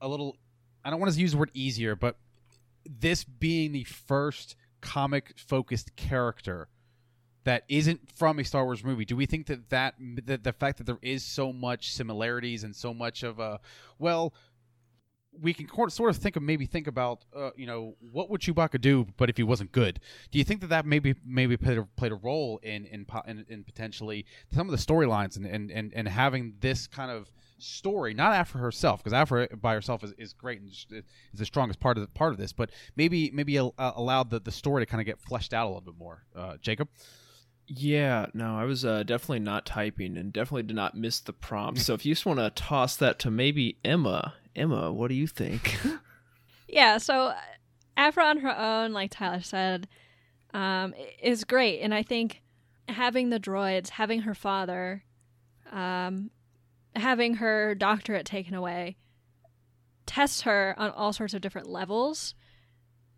a 0.00 0.08
little 0.08 0.36
i 0.84 0.90
don't 0.90 1.00
want 1.00 1.12
to 1.12 1.20
use 1.20 1.32
the 1.32 1.38
word 1.38 1.50
easier 1.54 1.94
but 1.94 2.16
this 2.84 3.24
being 3.24 3.72
the 3.72 3.84
first 3.84 4.56
comic 4.80 5.34
focused 5.36 5.94
character 5.96 6.68
that 7.44 7.64
isn't 7.68 8.00
from 8.16 8.38
a 8.38 8.44
Star 8.44 8.64
Wars 8.64 8.84
movie. 8.84 9.04
Do 9.04 9.16
we 9.16 9.26
think 9.26 9.46
that 9.46 9.70
that 9.70 9.94
that 10.24 10.44
the 10.44 10.52
fact 10.52 10.78
that 10.78 10.84
there 10.84 10.98
is 11.02 11.24
so 11.24 11.52
much 11.52 11.92
similarities 11.92 12.64
and 12.64 12.74
so 12.74 12.92
much 12.92 13.22
of 13.22 13.38
a 13.38 13.60
well, 13.98 14.34
we 15.40 15.54
can 15.54 15.68
sort 15.90 16.10
of 16.10 16.16
think 16.16 16.36
of 16.36 16.42
maybe 16.42 16.66
think 16.66 16.86
about 16.86 17.24
uh, 17.34 17.50
you 17.56 17.66
know 17.66 17.96
what 18.00 18.30
would 18.30 18.40
Chewbacca 18.42 18.80
do, 18.80 19.06
but 19.16 19.30
if 19.30 19.36
he 19.36 19.42
wasn't 19.42 19.72
good, 19.72 20.00
do 20.30 20.38
you 20.38 20.44
think 20.44 20.60
that 20.60 20.68
that 20.68 20.84
maybe 20.84 21.14
maybe 21.24 21.56
played 21.56 21.78
a, 21.78 21.84
played 21.96 22.12
a 22.12 22.16
role 22.16 22.58
in 22.62 22.84
in, 22.86 23.06
in 23.26 23.46
in 23.48 23.64
potentially 23.64 24.26
some 24.52 24.68
of 24.68 24.72
the 24.72 24.84
storylines 24.84 25.36
and, 25.36 25.46
and 25.46 25.70
and 25.70 25.92
and 25.94 26.08
having 26.08 26.54
this 26.60 26.86
kind 26.86 27.10
of 27.10 27.32
story, 27.60 28.14
not 28.14 28.32
Aphra 28.32 28.60
herself, 28.60 29.02
because 29.02 29.12
Aphra 29.12 29.48
by 29.56 29.74
herself 29.74 30.02
is, 30.04 30.12
is 30.18 30.32
great 30.32 30.60
and 30.60 30.68
is 30.68 30.86
is 30.90 31.04
the 31.34 31.44
strongest 31.44 31.80
part 31.80 31.96
of 31.96 32.02
the, 32.02 32.08
part 32.08 32.32
of 32.32 32.38
this, 32.38 32.52
but 32.52 32.70
maybe 32.96 33.30
maybe 33.32 33.58
uh, 33.58 33.70
allowed 33.78 34.30
the, 34.30 34.40
the 34.40 34.52
story 34.52 34.82
to 34.82 34.86
kind 34.86 35.00
of 35.00 35.06
get 35.06 35.20
fleshed 35.20 35.52
out 35.52 35.66
a 35.66 35.68
little 35.68 35.80
bit 35.80 35.98
more. 35.98 36.24
Uh, 36.34 36.56
Jacob. 36.60 36.88
Yeah, 37.72 38.26
no, 38.34 38.56
I 38.56 38.64
was 38.64 38.84
uh, 38.84 39.04
definitely 39.04 39.38
not 39.38 39.64
typing 39.64 40.16
and 40.16 40.32
definitely 40.32 40.64
did 40.64 40.74
not 40.74 40.96
miss 40.96 41.20
the 41.20 41.32
prompt. 41.32 41.78
So 41.80 41.94
if 41.94 42.04
you 42.04 42.12
just 42.12 42.26
want 42.26 42.40
to 42.40 42.50
toss 42.50 42.96
that 42.96 43.20
to 43.20 43.30
maybe 43.30 43.78
Emma, 43.84 44.34
Emma, 44.56 44.92
what 44.92 45.06
do 45.06 45.14
you 45.14 45.28
think? 45.28 45.78
Yeah, 46.70 46.98
so 46.98 47.28
uh, 47.28 47.36
Aphra 47.96 48.24
on 48.24 48.38
her 48.38 48.56
own, 48.56 48.92
like 48.92 49.10
Tyler 49.10 49.40
said, 49.40 49.88
um, 50.54 50.94
is 51.22 51.44
great, 51.44 51.80
and 51.80 51.92
I 51.92 52.02
think 52.02 52.42
having 52.88 53.30
the 53.30 53.40
droids, 53.40 53.90
having 53.90 54.22
her 54.22 54.34
father, 54.34 55.04
um, 55.70 56.30
having 56.96 57.34
her 57.34 57.74
doctorate 57.74 58.26
taken 58.26 58.54
away, 58.54 58.96
tests 60.06 60.42
her 60.42 60.74
on 60.76 60.90
all 60.90 61.12
sorts 61.12 61.34
of 61.34 61.40
different 61.40 61.68
levels. 61.68 62.34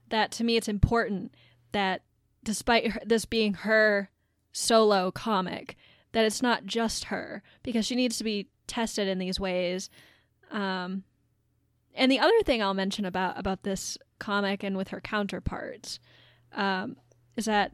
That 0.08 0.30
to 0.32 0.44
me, 0.44 0.56
it's 0.56 0.68
important 0.68 1.34
that 1.72 2.02
despite 2.44 3.08
this 3.08 3.24
being 3.24 3.54
her 3.54 4.10
solo 4.52 5.10
comic, 5.10 5.76
that 6.12 6.24
it's 6.24 6.42
not 6.42 6.66
just 6.66 7.04
her 7.04 7.42
because 7.62 7.86
she 7.86 7.94
needs 7.94 8.18
to 8.18 8.24
be 8.24 8.48
tested 8.66 9.08
in 9.08 9.18
these 9.18 9.40
ways. 9.40 9.88
Um, 10.50 11.04
and 11.94 12.10
the 12.10 12.20
other 12.20 12.42
thing 12.44 12.62
I'll 12.62 12.74
mention 12.74 13.04
about 13.04 13.38
about 13.38 13.62
this 13.62 13.98
comic 14.18 14.62
and 14.62 14.76
with 14.76 14.88
her 14.88 15.00
counterparts 15.00 15.98
um, 16.54 16.96
is 17.36 17.46
that 17.46 17.72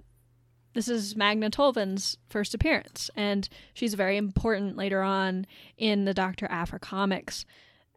this 0.79 0.87
is 0.89 1.17
Magna 1.17 1.51
Tolvan's 1.51 2.19
first 2.29 2.55
appearance, 2.55 3.11
and 3.17 3.49
she's 3.75 3.95
very 3.95 4.17
important 4.17 4.77
later 4.77 5.03
on 5.03 5.45
in 5.77 6.05
the 6.05 6.15
Doctor 6.15 6.47
Aphra 6.49 6.79
comics. 6.79 7.45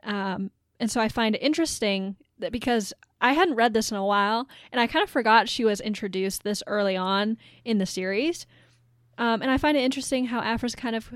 Um, 0.03 0.49
and 0.79 0.89
so 0.89 0.99
I 0.99 1.07
find 1.07 1.36
it 1.36 1.43
interesting 1.43 2.15
that 2.39 2.51
because 2.51 2.91
I 3.21 3.34
hadn't 3.34 3.53
read 3.53 3.75
this 3.75 3.91
in 3.91 3.97
a 3.97 4.05
while, 4.05 4.47
and 4.71 4.82
I 4.82 4.88
kind 4.88 5.03
of 5.03 5.11
forgot 5.11 5.47
she 5.47 5.63
was 5.63 5.79
introduced 5.79 6.41
this 6.41 6.63
early 6.65 6.97
on 6.97 7.38
in 7.63 7.77
the 7.77 7.86
series. 7.86 8.47
Um, 9.19 9.43
and 9.43 9.51
I 9.51 9.59
find 9.59 9.77
it 9.77 9.82
interesting 9.82 10.25
how 10.25 10.41
Aphra's 10.41 10.73
kind 10.73 10.95
of 10.95 11.13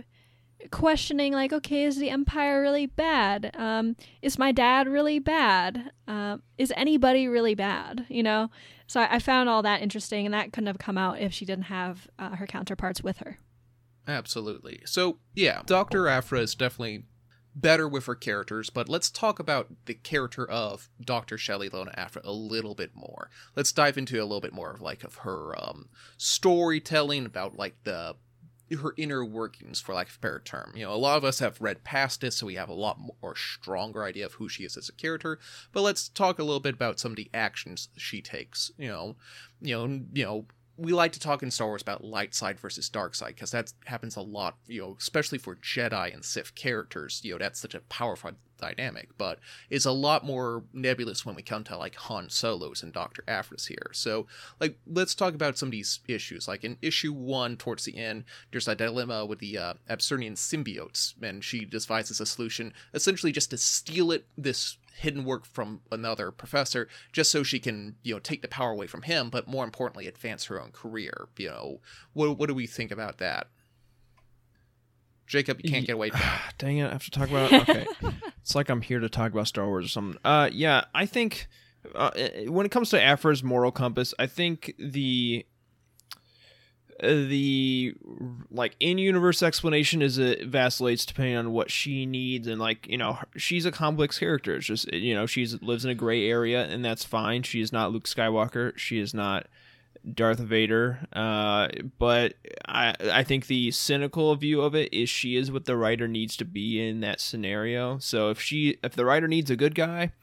questioning, 0.70 1.34
like, 1.34 1.52
okay, 1.52 1.86
is 1.86 1.98
the 1.98 2.12
Empire 2.12 2.62
really 2.62 2.86
bad? 2.86 3.56
Um, 3.58 3.96
is 4.22 4.38
my 4.38 4.52
dad 4.52 4.88
really 4.88 5.18
bad? 5.18 5.90
Um, 6.08 6.44
is 6.60 6.72
anybody 6.78 7.28
really 7.28 7.56
bad? 7.56 8.06
You 8.08 8.22
know? 8.22 8.52
So 8.88 9.02
I, 9.02 9.20
found 9.20 9.50
all 9.50 9.64
that 9.64 9.82
interesting, 9.82 10.26
and 10.26 10.34
that 10.34 10.54
couldn't 10.54 10.68
have 10.68 10.78
come 10.78 10.98
out 10.98 11.20
if 11.20 11.34
she 11.34 11.46
didn't 11.46 11.66
have 11.66 12.08
uh, 12.20 12.36
her 12.36 12.46
counterparts 12.46 13.02
with 13.02 13.18
her. 13.18 13.40
Absolutely. 14.08 14.82
So, 14.86 15.18
yeah, 15.34 15.64
Dr. 15.66 16.08
Aphra 16.08 16.40
is 16.40 16.54
definitely 16.54 17.06
better 17.56 17.88
with 17.88 18.06
her 18.06 18.16
characters, 18.16 18.70
but 18.70 18.90
let's 18.90 19.10
talk 19.10 19.40
about 19.40 19.72
the 19.86 19.94
character 19.94 20.48
of 20.48 20.90
Dr. 21.04 21.38
Chelli 21.38 21.72
Lona 21.72 21.94
Aphra 21.96 22.22
a 22.26 22.32
little 22.32 22.76
bit 22.76 22.92
more. 22.94 23.30
Let's 23.56 23.72
dive 23.72 23.98
into 23.98 24.20
a 24.20 24.24
little 24.26 24.42
bit 24.42 24.54
more 24.54 24.72
of 24.72 24.82
like 24.82 25.04
of 25.04 25.16
her 25.16 25.56
um 25.58 25.88
storytelling 26.18 27.26
about 27.26 27.58
like 27.58 27.76
the 27.84 28.16
her 28.74 28.94
inner 28.98 29.24
workings 29.24 29.80
for 29.80 29.94
lack 29.94 30.10
of 30.10 30.16
a 30.16 30.20
better 30.20 30.42
term. 30.44 30.74
You 30.76 30.86
know, 30.86 30.94
a 30.94 30.96
lot 30.96 31.18
of 31.18 31.24
us 31.24 31.40
have 31.40 31.62
read 31.62 31.84
past 31.84 32.22
this, 32.22 32.38
so 32.38 32.48
we 32.48 32.56
have 32.56 32.70
a 32.70 32.74
lot 32.74 33.00
more 33.00 33.36
stronger 33.36 34.04
idea 34.04 34.26
of 34.26 34.34
who 34.34 34.50
she 34.50 34.64
is 34.64 34.76
as 34.76 34.90
a 34.90 34.94
character. 34.94 35.40
But 35.72 35.82
let's 35.82 36.10
talk 36.10 36.40
a 36.40 36.44
little 36.44 36.60
bit 36.60 36.74
about 36.74 37.00
some 37.00 37.12
of 37.12 37.18
the 37.18 37.30
actions 37.34 37.90
she 37.96 38.22
takes. 38.22 38.72
You 38.78 38.88
know, 38.88 39.16
you 39.62 39.76
know, 39.76 40.02
you 40.14 40.26
know, 40.26 40.46
we 40.78 40.94
like 40.94 41.14
to 41.14 41.20
talk 41.20 41.42
in 41.42 41.52
Star 41.52 41.68
Wars 41.68 41.82
about 41.82 42.04
light 42.04 42.36
side 42.36 42.60
versus 42.60 42.90
dark 42.90 43.16
side 43.16 43.36
because 43.36 43.52
that 43.52 43.72
happens 43.86 44.16
a 44.16 44.22
lot, 44.22 44.58
you 44.68 44.82
know, 44.82 44.96
especially 45.00 45.38
for 45.38 45.56
Jedi 45.56 46.14
and 46.14 46.24
Sith 46.24 46.56
characters. 46.56 47.22
You 47.24 47.34
know, 47.34 47.38
that's 47.38 47.60
such 47.60 47.76
a 47.76 47.80
powerful 47.82 48.32
dynamic, 48.58 49.10
but 49.18 49.40
it's 49.70 49.86
a 49.86 49.92
lot 49.92 50.26
more 50.26 50.64
nebulous 50.74 51.26
when 51.26 51.36
we 51.36 51.42
come 51.42 51.64
to 51.66 51.78
like 51.78 51.96
Han 51.96 52.30
Solos 52.30 52.84
and 52.84 52.92
Dr. 52.94 53.24
Aphra's 53.28 53.68
here. 53.68 53.92
So, 53.94 54.28
like, 54.60 54.78
let's 54.88 55.16
talk 55.16 55.34
about 55.34 55.58
some 55.58 55.68
of 55.68 55.72
these 55.72 56.00
issues. 56.08 56.48
Like 56.48 56.64
in 56.64 56.78
issue 56.82 57.14
one, 57.14 57.58
towards 57.58 57.86
the 57.86 57.98
end, 57.98 58.26
there's 58.52 58.68
a 58.68 58.76
dilemma 58.76 59.26
with 59.26 59.40
the 59.40 59.58
uh, 59.58 59.74
symbiotes, 59.90 61.14
and 61.22 61.44
she 61.44 61.66
devises 61.66 62.20
a 62.20 62.26
solution 62.26 62.74
essentially 62.94 63.32
just 63.32 63.52
to 63.52 63.58
steal 63.58 64.12
it, 64.12 64.26
this 64.38 64.78
hidden 64.98 65.26
work 65.26 65.46
from 65.46 65.82
another 65.92 66.32
professor 66.32 66.88
just 67.12 67.32
so 67.32 67.44
she 67.44 67.60
can 67.60 67.96
you 68.04 68.14
know 68.14 68.20
take 68.20 68.42
the 68.42 68.48
power 68.48 68.72
away 68.72 68.88
from 68.88 69.04
him 69.04 69.30
but 69.30 69.48
more 69.48 69.64
importantly 69.64 70.08
advance 70.08 70.46
her 70.46 70.62
own 70.62 70.72
career 70.72 71.28
you 71.38 71.48
know 71.48 71.80
what, 72.14 72.38
what 72.38 72.48
do 72.48 72.56
we 72.56 72.66
think 72.66 72.92
about 72.92 73.18
that 73.18 73.48
jacob 75.28 75.60
you 75.64 75.70
can't 75.70 75.86
get 75.86 75.94
away 75.94 76.10
from 76.10 76.20
it. 76.20 76.56
Dang 76.58 76.78
it, 76.78 76.88
I 76.88 76.92
have 76.92 77.04
to 77.04 77.12
talk 77.12 77.30
about. 77.30 77.52
Okay, 77.52 77.86
it's 78.42 78.56
like 78.56 78.70
I'm 78.70 78.82
here 78.82 79.00
to 79.00 79.10
talk 79.10 79.32
about 79.32 79.48
Star 79.48 79.66
Wars 79.66 79.86
or 79.86 79.90
something. 79.90 80.20
Uh, 80.24 80.50
yeah, 80.52 80.86
I 80.94 81.06
think 81.06 81.48
uh, 81.94 82.12
when 82.48 82.66
it 82.66 82.72
comes 82.72 82.90
to 82.92 83.00
Aphra's 83.00 83.44
moral 83.44 83.72
compass, 83.72 84.14
I 84.18 84.28
think 84.28 84.74
the 84.80 85.46
the 87.02 87.94
like 88.52 88.76
in-universe 88.80 89.44
explanation 89.44 90.02
is 90.02 90.18
it 90.18 90.48
vacillates 90.48 91.06
depending 91.06 91.36
on 91.36 91.52
what 91.52 91.70
she 91.70 92.06
needs 92.06 92.48
and 92.48 92.60
like 92.60 92.88
you 92.88 92.98
know 92.98 93.20
she's 93.36 93.66
a 93.66 93.72
complex 93.72 94.18
character. 94.18 94.56
It's 94.56 94.68
just 94.68 94.92
you 94.94 95.14
know 95.14 95.26
she's 95.26 95.62
lives 95.62 95.84
in 95.84 95.92
a 95.92 95.96
gray 95.96 96.30
area 96.30 96.64
and 96.66 96.84
that's 96.86 97.04
fine. 97.04 97.44
She 97.44 97.62
is 97.62 97.74
not 97.74 97.92
luke 97.92 98.06
skywalker. 98.06 98.78
She 98.78 99.00
is 99.00 99.14
not 99.14 99.48
darth 100.14 100.40
vader. 100.40 101.00
Uh, 101.12 101.68
but 101.98 102.36
i 102.68 102.94
i 103.12 103.24
think 103.24 103.48
the 103.48 103.72
cynical 103.72 104.36
view 104.36 104.62
of 104.62 104.76
it 104.76 104.94
is 104.94 105.10
she 105.10 105.36
is 105.36 105.52
what 105.52 105.66
the 105.66 105.76
writer 105.76 106.08
needs 106.08 106.38
to 106.38 106.46
be 106.46 106.88
in 106.88 107.02
that 107.02 107.20
scenario. 107.20 107.98
So 107.98 108.30
if 108.30 108.40
she 108.40 108.78
if 108.84 108.94
the 108.94 109.06
writer 109.06 109.28
needs 109.28 109.52
a 109.52 109.58
good 109.58 109.76
guy 109.76 110.14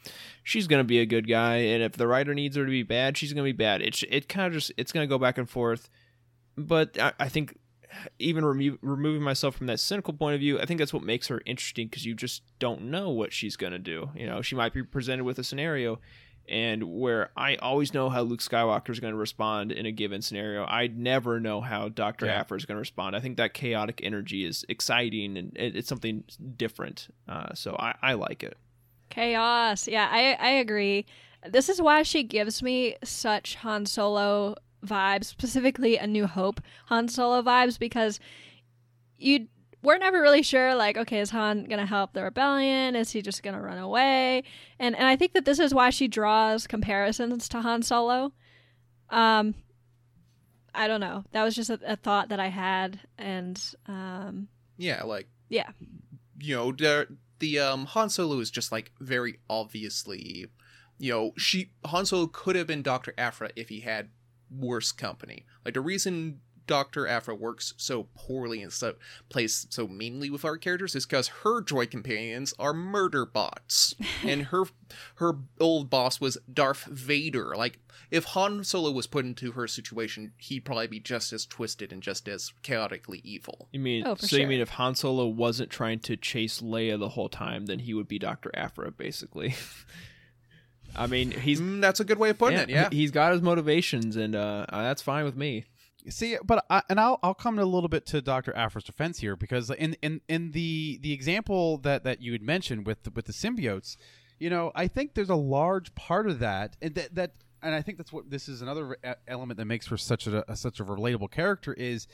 she's 0.42 0.66
gonna 0.66 0.84
be 0.84 1.00
a 1.00 1.06
good 1.06 1.28
guy. 1.28 1.56
And 1.56 1.82
if 1.82 1.92
the 1.92 2.06
writer 2.06 2.32
needs 2.34 2.56
her 2.56 2.64
to 2.64 2.70
be 2.70 2.82
bad 2.82 3.18
she's 3.18 3.34
gonna 3.34 3.44
be 3.44 3.52
bad. 3.52 3.82
It's 3.82 4.02
it 4.08 4.28
kind 4.28 4.46
of 4.46 4.54
just 4.54 4.72
it's 4.78 4.92
gonna 4.92 5.06
go 5.06 5.18
back 5.18 5.36
and 5.36 5.48
forth 5.48 5.90
but 6.56 6.98
I, 6.98 7.12
I 7.18 7.28
think 7.28 7.58
even 8.18 8.44
remo- 8.44 8.78
removing 8.80 9.22
myself 9.22 9.56
from 9.56 9.66
that 9.66 9.78
cynical 9.80 10.14
point 10.14 10.34
of 10.34 10.40
view, 10.40 10.58
I 10.60 10.64
think 10.66 10.78
that's 10.78 10.94
what 10.94 11.02
makes 11.02 11.28
her 11.28 11.42
interesting 11.44 11.88
because 11.88 12.06
you 12.06 12.14
just 12.14 12.42
don't 12.58 12.84
know 12.84 13.10
what 13.10 13.32
she's 13.32 13.56
gonna 13.56 13.78
do. 13.78 14.10
You 14.16 14.26
know, 14.26 14.40
she 14.42 14.54
might 14.54 14.72
be 14.72 14.82
presented 14.82 15.24
with 15.24 15.38
a 15.38 15.44
scenario, 15.44 16.00
and 16.48 16.82
where 16.84 17.30
I 17.36 17.56
always 17.56 17.92
know 17.94 18.08
how 18.08 18.22
Luke 18.22 18.40
Skywalker 18.40 18.90
is 18.90 18.98
going 18.98 19.12
to 19.12 19.18
respond 19.18 19.70
in 19.70 19.86
a 19.86 19.92
given 19.92 20.22
scenario, 20.22 20.64
I 20.64 20.88
never 20.88 21.38
know 21.38 21.60
how 21.60 21.88
Doctor 21.88 22.26
Yeah. 22.26 22.40
Aphra 22.40 22.56
is 22.56 22.64
going 22.64 22.74
to 22.76 22.80
respond. 22.80 23.14
I 23.14 23.20
think 23.20 23.36
that 23.36 23.54
chaotic 23.54 24.00
energy 24.02 24.44
is 24.44 24.64
exciting 24.68 25.36
and 25.36 25.56
it, 25.56 25.76
it's 25.76 25.88
something 25.88 26.24
different. 26.56 27.08
Uh, 27.28 27.54
so 27.54 27.76
I, 27.78 27.94
I 28.02 28.14
like 28.14 28.42
it. 28.42 28.56
Chaos. 29.08 29.86
Yeah, 29.86 30.08
I 30.10 30.32
I 30.40 30.50
agree. 30.54 31.06
This 31.48 31.68
is 31.68 31.80
why 31.80 32.02
she 32.02 32.22
gives 32.24 32.62
me 32.62 32.96
such 33.04 33.54
Han 33.56 33.86
Solo 33.86 34.56
vibes, 34.84 35.24
specifically 35.24 35.96
A 35.96 36.06
New 36.06 36.26
Hope 36.26 36.60
Han 36.86 37.08
Solo 37.08 37.42
vibes, 37.42 37.78
because 37.78 38.20
you 39.18 39.48
we're 39.82 39.98
never 39.98 40.20
really 40.20 40.42
sure. 40.42 40.74
Like, 40.74 40.96
okay, 40.96 41.18
is 41.18 41.30
Han 41.30 41.64
gonna 41.64 41.86
help 41.86 42.12
the 42.12 42.22
rebellion? 42.22 42.94
Is 42.94 43.10
he 43.10 43.20
just 43.20 43.42
gonna 43.42 43.60
run 43.60 43.78
away? 43.78 44.44
And 44.78 44.94
and 44.96 45.06
I 45.06 45.16
think 45.16 45.32
that 45.32 45.44
this 45.44 45.58
is 45.58 45.74
why 45.74 45.90
she 45.90 46.08
draws 46.08 46.66
comparisons 46.66 47.48
to 47.50 47.60
Han 47.60 47.82
Solo. 47.82 48.32
Um, 49.10 49.54
I 50.74 50.88
don't 50.88 51.00
know. 51.00 51.24
That 51.32 51.42
was 51.42 51.54
just 51.54 51.70
a, 51.70 51.78
a 51.84 51.96
thought 51.96 52.30
that 52.30 52.40
I 52.40 52.48
had, 52.48 53.00
and 53.18 53.60
um, 53.86 54.48
yeah 54.78 55.02
like 55.02 55.28
yeah, 55.48 55.70
you 56.38 56.56
know 56.56 56.72
the 56.72 57.08
the 57.40 57.58
um 57.58 57.86
Han 57.86 58.08
Solo 58.08 58.38
is 58.38 58.50
just 58.50 58.72
like 58.72 58.92
very 59.00 59.38
obviously 59.50 60.46
you 60.98 61.12
know 61.12 61.32
she 61.36 61.72
Han 61.86 62.06
Solo 62.06 62.26
could 62.26 62.56
have 62.56 62.66
been 62.66 62.82
Dr. 62.82 63.12
Aphra 63.18 63.50
if 63.56 63.68
he 63.68 63.80
had 63.80 64.08
worse 64.56 64.92
company 64.92 65.44
like 65.64 65.74
the 65.74 65.80
reason 65.80 66.40
Dr. 66.64 67.08
Aphra 67.08 67.34
works 67.34 67.74
so 67.76 68.06
poorly 68.14 68.62
and 68.62 68.72
so 68.72 68.94
plays 69.28 69.66
so 69.68 69.88
meanly 69.88 70.30
with 70.30 70.44
our 70.44 70.56
characters 70.56 70.94
is 70.94 71.04
because 71.04 71.26
her 71.42 71.60
joy 71.60 71.86
companions 71.86 72.54
are 72.56 72.72
murder 72.72 73.26
bots 73.26 73.96
and 74.24 74.44
her 74.46 74.64
her 75.16 75.38
old 75.58 75.90
boss 75.90 76.20
was 76.20 76.38
Darth 76.50 76.84
Vader 76.84 77.56
like 77.56 77.80
if 78.12 78.24
Han 78.26 78.62
Solo 78.62 78.92
was 78.92 79.08
put 79.08 79.24
into 79.24 79.52
her 79.52 79.66
situation 79.66 80.32
he'd 80.38 80.60
probably 80.64 80.86
be 80.86 81.00
just 81.00 81.32
as 81.32 81.46
twisted 81.46 81.92
and 81.92 82.00
just 82.02 82.28
as 82.28 82.52
chaotically 82.62 83.20
evil 83.24 83.68
You 83.72 83.80
mean 83.80 84.06
Oh, 84.06 84.14
for 84.14 84.28
so? 84.28 84.36
You 84.36 84.46
mean 84.46 84.60
if 84.60 84.70
Han 84.70 84.94
Solo 84.94 85.26
wasn't 85.26 85.68
trying 85.68 85.98
to 86.00 86.16
chase 86.16 86.60
Leia 86.60 86.96
the 86.98 87.10
whole 87.10 87.28
time, 87.28 87.66
then 87.66 87.80
he 87.80 87.92
would 87.92 88.08
be 88.08 88.18
Doctor 88.20 88.50
Aphra, 88.54 88.92
basically. 88.92 89.54
I 90.96 91.06
mean, 91.06 91.30
he's 91.30 91.60
Mm, 91.60 91.80
that's 91.80 92.00
a 92.00 92.04
good 92.04 92.18
way 92.18 92.30
of 92.30 92.38
putting 92.38 92.58
it 92.58 92.68
yeah 92.70 92.88
he- 92.90 92.96
he's 92.98 93.10
got 93.10 93.32
his 93.32 93.40
motivations, 93.42 94.16
and 94.16 94.34
uh, 94.34 94.66
uh, 94.68 94.82
that's 94.82 95.02
fine 95.02 95.24
with 95.24 95.36
me. 95.36 95.64
See, 96.08 96.36
but 96.44 96.64
I, 96.68 96.82
and 96.90 96.98
I'll 96.98 97.18
I'll 97.22 97.34
come 97.34 97.58
a 97.58 97.64
little 97.64 97.88
bit 97.88 98.06
to 98.06 98.20
Doctor 98.20 98.52
Aphra's 98.56 98.84
defense 98.84 99.20
here 99.20 99.36
because 99.36 99.70
in 99.70 99.96
in 100.02 100.20
in 100.28 100.50
the 100.50 100.98
the 101.00 101.12
example 101.12 101.78
that 101.78 102.02
that 102.04 102.20
you 102.20 102.32
had 102.32 102.42
mentioned 102.42 102.86
with 102.86 103.04
the, 103.04 103.10
with 103.10 103.26
the 103.26 103.32
symbiotes, 103.32 103.96
you 104.40 104.50
know, 104.50 104.72
I 104.74 104.88
think 104.88 105.14
there's 105.14 105.30
a 105.30 105.36
large 105.36 105.94
part 105.94 106.26
of 106.28 106.40
that 106.40 106.76
and 106.82 106.94
that 106.96 107.14
that 107.14 107.32
and 107.62 107.72
I 107.74 107.82
think 107.82 107.98
that's 107.98 108.12
what 108.12 108.28
this 108.30 108.48
is 108.48 108.60
another 108.62 108.96
e- 109.06 109.12
element 109.28 109.58
that 109.58 109.66
makes 109.66 109.86
her 109.86 109.96
such 109.96 110.26
a, 110.26 110.50
a 110.50 110.56
such 110.56 110.80
a 110.80 110.84
relatable 110.84 111.30
character 111.30 111.72
is 111.72 112.08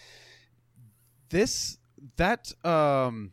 this 1.31 1.79
that 2.16 2.53
um 2.66 3.33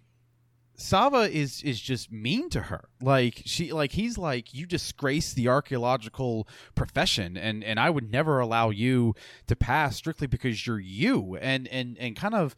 Sava 0.78 1.30
is 1.32 1.64
is 1.64 1.80
just 1.80 2.12
mean 2.12 2.50
to 2.50 2.64
her. 2.64 2.90
Like 3.02 3.42
she 3.46 3.72
like 3.72 3.94
he's 3.94 4.18
like 4.18 4.54
you 4.54 4.66
disgrace 4.66 5.34
the 5.34 5.48
archaeological 5.48 6.48
profession 6.76 7.38
and 7.38 7.64
and 7.64 7.80
I 7.80 7.90
would 7.90 8.12
never 8.12 8.40
allow 8.40 8.70
you 8.70 9.16
to 9.48 9.56
pass 9.56 9.96
strictly 9.96 10.28
because 10.28 10.68
you're 10.68 10.80
you. 10.80 11.38
And 11.42 11.68
and 11.70 11.98
and 11.98 12.16
kind 12.16 12.34
of 12.34 12.56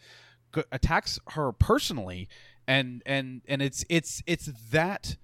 attacks 0.71 1.19
her 1.29 1.51
personally 1.51 2.27
and 2.67 3.03
and 3.05 3.41
and 3.47 3.61
it's 3.61 3.85
it's 3.89 4.23
it's 4.25 4.49
that 4.71 5.17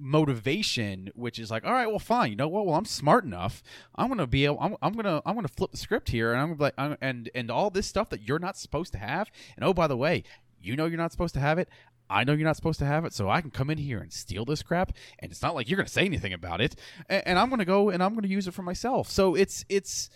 motivation 0.00 1.10
which 1.14 1.40
is 1.40 1.50
like 1.50 1.64
all 1.64 1.72
right 1.72 1.88
well 1.88 1.98
fine 1.98 2.30
you 2.30 2.36
know 2.36 2.46
what? 2.46 2.64
Well 2.64 2.76
i'm 2.76 2.84
smart 2.84 3.24
enough. 3.24 3.62
I'm 3.96 4.08
gonna 4.08 4.26
be 4.26 4.44
able 4.46 4.58
i'm, 4.60 4.76
I'm 4.80 4.94
gonna 4.94 5.20
i'm 5.26 5.34
gonna 5.34 5.48
flip 5.48 5.72
the 5.72 5.76
script 5.76 6.08
here 6.08 6.32
and 6.32 6.40
i'm 6.40 6.56
like 6.56 6.74
I'm, 6.78 6.96
and 7.00 7.28
and 7.34 7.50
all 7.50 7.68
this 7.68 7.86
stuff 7.86 8.08
that 8.10 8.26
you're 8.26 8.38
not 8.38 8.56
supposed 8.56 8.92
to 8.92 8.98
have. 8.98 9.30
And 9.56 9.64
oh 9.64 9.74
by 9.74 9.86
the 9.86 9.96
way 9.96 10.22
you 10.60 10.76
know 10.76 10.86
you're 10.86 10.98
not 10.98 11.12
supposed 11.12 11.34
to 11.34 11.40
have 11.40 11.58
it 11.58 11.68
I 12.10 12.24
know 12.24 12.32
you're 12.32 12.46
not 12.46 12.56
supposed 12.56 12.78
to 12.80 12.86
have 12.86 13.04
it, 13.04 13.12
so 13.12 13.28
I 13.28 13.40
can 13.40 13.50
come 13.50 13.70
in 13.70 13.78
here 13.78 13.98
and 13.98 14.12
steal 14.12 14.44
this 14.44 14.62
crap, 14.62 14.92
and 15.18 15.30
it's 15.30 15.42
not 15.42 15.54
like 15.54 15.68
you're 15.68 15.76
going 15.76 15.86
to 15.86 15.92
say 15.92 16.04
anything 16.04 16.32
about 16.32 16.60
it, 16.60 16.76
and, 17.08 17.22
and 17.26 17.38
I'm 17.38 17.48
going 17.48 17.58
to 17.58 17.64
go 17.64 17.90
and 17.90 18.02
I'm 18.02 18.12
going 18.12 18.22
to 18.22 18.28
use 18.28 18.46
it 18.46 18.54
for 18.54 18.62
myself. 18.62 19.10
So 19.10 19.34
it's 19.34 19.64
it's 19.68 20.10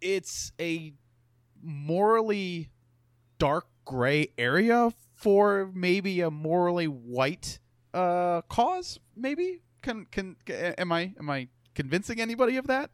it's 0.00 0.52
a 0.60 0.92
morally 1.62 2.70
dark 3.38 3.66
gray 3.84 4.28
area 4.38 4.92
for 5.14 5.70
maybe 5.74 6.20
a 6.20 6.30
morally 6.30 6.86
white 6.86 7.58
uh 7.92 8.42
cause. 8.42 8.98
Maybe 9.16 9.62
can 9.82 10.06
can 10.10 10.36
am 10.48 10.92
I 10.92 11.14
am 11.18 11.30
I 11.30 11.48
convincing 11.74 12.20
anybody 12.20 12.56
of 12.56 12.66
that? 12.66 12.90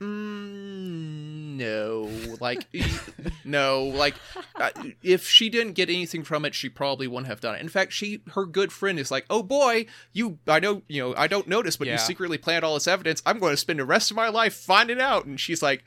Mm, 0.00 1.56
no, 1.56 2.10
like 2.40 2.66
no, 3.44 3.84
like 3.84 4.14
uh, 4.56 4.70
if 5.02 5.26
she 5.28 5.48
didn't 5.48 5.72
get 5.72 5.88
anything 5.88 6.22
from 6.22 6.44
it, 6.44 6.54
she 6.54 6.68
probably 6.68 7.06
wouldn't 7.06 7.28
have 7.28 7.40
done 7.40 7.54
it. 7.56 7.60
In 7.60 7.68
fact, 7.68 7.92
she 7.92 8.20
her 8.34 8.44
good 8.44 8.72
friend 8.72 8.98
is 8.98 9.10
like, 9.10 9.24
"Oh 9.30 9.42
boy, 9.42 9.86
you 10.12 10.38
I 10.46 10.60
know, 10.60 10.82
you 10.88 11.02
know, 11.02 11.14
I 11.16 11.26
don't 11.26 11.48
notice, 11.48 11.76
but 11.76 11.86
Yeah. 11.86 11.94
you 11.94 11.98
secretly 11.98 12.38
planned 12.38 12.64
all 12.64 12.74
this 12.74 12.86
evidence. 12.88 13.22
I'm 13.24 13.38
going 13.38 13.52
to 13.52 13.56
spend 13.56 13.78
the 13.78 13.84
rest 13.84 14.10
of 14.10 14.16
my 14.16 14.28
life 14.28 14.54
finding 14.54 15.00
out." 15.00 15.24
And 15.24 15.40
she's 15.40 15.62
like, 15.62 15.84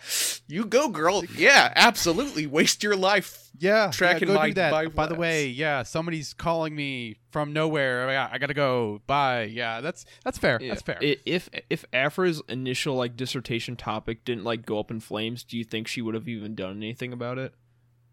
"You 0.47 0.65
go, 0.65 0.89
girl. 0.89 1.23
Yeah, 1.39 1.71
absolutely. 1.75 2.47
Waste 2.47 2.83
your 2.83 2.95
life." 2.95 3.48
Yeah, 3.59 3.91
Tracking 3.91 4.29
yeah, 4.29 4.33
go 4.33 4.39
my- 4.39 4.47
do 4.47 4.53
that. 4.55 4.71
my 4.71 4.87
By 4.87 5.07
the 5.07 5.15
way, 5.15 5.47
yeah, 5.47 5.83
somebody's 5.83 6.33
calling 6.33 6.75
me 6.75 7.17
from 7.31 7.51
nowhere. 7.51 8.09
I 8.09 8.13
got, 8.13 8.33
I 8.33 8.37
got 8.37 8.47
to 8.47 8.53
go. 8.53 9.01
Bye. 9.05 9.43
Yeah, 9.43 9.81
that's 9.81 10.05
that's 10.23 10.37
fair. 10.37 10.59
That's 10.59 10.81
fair. 10.81 10.97
If 11.01 11.49
if 11.69 11.85
Aphra's 11.93 12.41
initial 12.47 12.95
like 12.95 13.15
dissertation 13.17 13.75
topic 13.75 14.23
didn't 14.23 14.45
like 14.45 14.65
go 14.65 14.79
up 14.79 14.89
in 14.89 14.99
flames, 14.99 15.43
do 15.43 15.57
you 15.57 15.63
think 15.63 15.87
she 15.87 16.01
would 16.01 16.15
have 16.15 16.27
even 16.27 16.55
done 16.55 16.77
anything 16.77 17.11
about 17.11 17.37
it? 17.37 17.53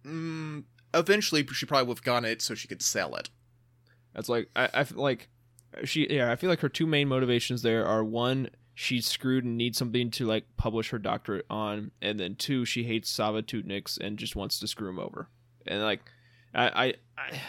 Mm, 0.04 0.64
eventually, 0.92 1.46
she 1.52 1.66
probably 1.66 1.86
would 1.86 1.98
have 1.98 2.04
gotten 2.04 2.24
it 2.28 2.42
so 2.42 2.54
she 2.54 2.68
could 2.68 2.82
sell 2.82 3.14
it. 3.14 3.30
That's 4.14 4.28
like 4.28 4.48
I, 4.56 4.68
I 4.74 4.84
feel 4.84 5.02
like 5.02 5.28
she 5.84 6.06
yeah 6.10 6.32
I 6.32 6.36
feel 6.36 6.50
like 6.50 6.60
her 6.60 6.68
two 6.68 6.86
main 6.86 7.06
motivations 7.06 7.62
there 7.62 7.86
are 7.86 8.02
one 8.02 8.48
she's 8.74 9.06
screwed 9.06 9.44
and 9.44 9.56
needs 9.56 9.78
something 9.78 10.10
to 10.10 10.26
like 10.26 10.44
publish 10.56 10.90
her 10.90 10.98
doctorate 10.98 11.46
on, 11.50 11.90
and 12.00 12.18
then 12.18 12.34
two 12.34 12.64
she 12.64 12.84
hates 12.84 13.10
Sava 13.10 13.42
Tutnix 13.42 13.98
and 13.98 14.18
just 14.18 14.36
wants 14.36 14.58
to 14.60 14.66
screw 14.66 14.88
him 14.88 14.98
over. 14.98 15.28
And 15.68 15.82
like 15.82 16.00
I, 16.54 16.66
I, 16.68 16.94
I 17.18 17.40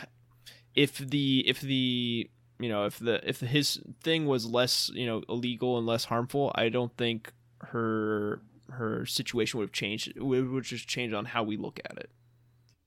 if 0.76 0.98
the 0.98 1.44
if 1.48 1.62
the 1.62 2.30
you 2.60 2.70
know 2.70 2.86
if 2.86 3.00
the 3.00 3.28
if 3.28 3.40
his 3.40 3.80
thing 4.04 4.26
was 4.26 4.46
less 4.46 4.90
you 4.94 5.06
know 5.06 5.24
illegal 5.30 5.78
and 5.78 5.86
less 5.86 6.06
harmful, 6.06 6.52
I 6.56 6.70
don't 6.70 6.96
think 6.98 7.34
her 7.62 8.42
her 8.72 9.06
situation 9.06 9.60
would 9.60 9.66
have 9.66 9.74
changed. 9.74 10.10
It 10.16 10.24
would 10.24 10.50
would 10.50 10.64
just 10.64 10.88
change 10.88 11.14
on 11.14 11.26
how 11.26 11.44
we 11.44 11.58
look 11.58 11.80
at 11.86 11.98
it. 11.98 12.10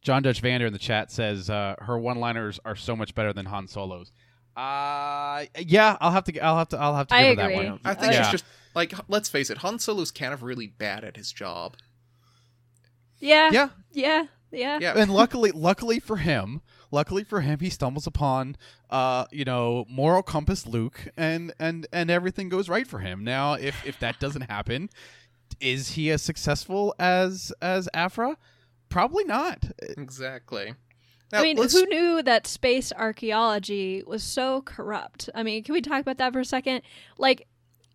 John 0.03 0.23
Dutch 0.23 0.41
Vander 0.41 0.67
in 0.67 0.73
the 0.73 0.79
chat 0.79 1.11
says 1.11 1.51
uh, 1.51 1.75
her 1.81 1.99
one-liners 1.99 2.59
are 2.65 2.75
so 2.77 2.97
much 2.97 3.15
better 3.15 3.35
than 3.35 3.45
Han 3.47 3.69
Solo's. 3.69 4.13
Uh, 4.57 5.45
yeah, 5.59 5.97
I'll 6.01 6.11
have 6.11 6.25
to. 6.25 6.41
I'll 6.41 6.57
have 6.59 6.69
to. 6.71 6.79
I'll 6.79 6.95
have 6.95 7.07
to 7.09 7.15
I 7.15 7.23
give 7.35 7.39
her 7.39 7.49
that 7.49 7.55
one. 7.55 7.81
I 7.85 7.95
think 7.95 8.13
Yeah. 8.13 8.23
she's 8.23 8.33
just 8.33 8.45
like 8.75 8.95
let's 9.09 9.29
face 9.29 9.51
it, 9.51 9.59
Han 9.59 9.79
Solo's 9.79 10.11
kind 10.11 10.33
of 10.33 10.43
really 10.43 10.67
bad 10.67 11.05
at 11.05 11.17
his 11.17 11.33
job. 11.33 11.77
Yeah. 13.19 13.51
Yeah, 13.53 13.69
Yeah. 13.93 14.27
Yeah. 14.53 14.79
Yeah, 14.81 14.95
and 14.97 15.11
luckily, 15.13 15.53
luckily 15.53 16.01
for 16.01 16.17
him, 16.17 16.61
luckily 16.91 17.23
for 17.25 17.41
him, 17.41 17.61
he 17.61 17.71
stumbles 17.71 18.07
upon, 18.07 18.57
uh, 18.91 19.27
you 19.31 19.45
know, 19.45 19.85
moral 19.89 20.23
compass 20.23 20.67
Luke, 20.67 21.09
and 21.17 21.53
and 21.59 21.87
and 21.93 22.11
everything 22.11 22.49
goes 22.49 22.69
right 22.69 22.87
for 22.87 22.99
him. 22.99 23.23
Now, 23.25 23.55
if 23.55 23.87
if 23.87 23.99
that 24.01 24.19
doesn't 24.19 24.43
happen, 24.51 24.91
is 25.61 25.93
he 25.93 26.11
as 26.11 26.23
successful 26.23 26.95
as 26.99 27.53
as 27.63 27.89
Aphra? 27.95 28.37
Probably 28.89 29.25
not. 29.25 29.67
exactly. 29.97 30.75
I 31.33 31.43
mean, 31.45 31.57
let's- 31.59 31.73
who 31.75 31.87
knew 31.87 32.23
that 32.25 32.49
space 32.49 32.93
archaeology 32.93 34.03
was 34.05 34.25
so 34.25 34.63
corrupt? 34.63 35.31
I 35.33 35.45
mean, 35.45 35.63
can 35.63 35.75
we 35.75 35.81
talk 35.81 36.01
about 36.01 36.19
that 36.19 36.33
for 36.33 36.41
a 36.41 36.45
second? 36.45 36.83
Like, 37.19 37.47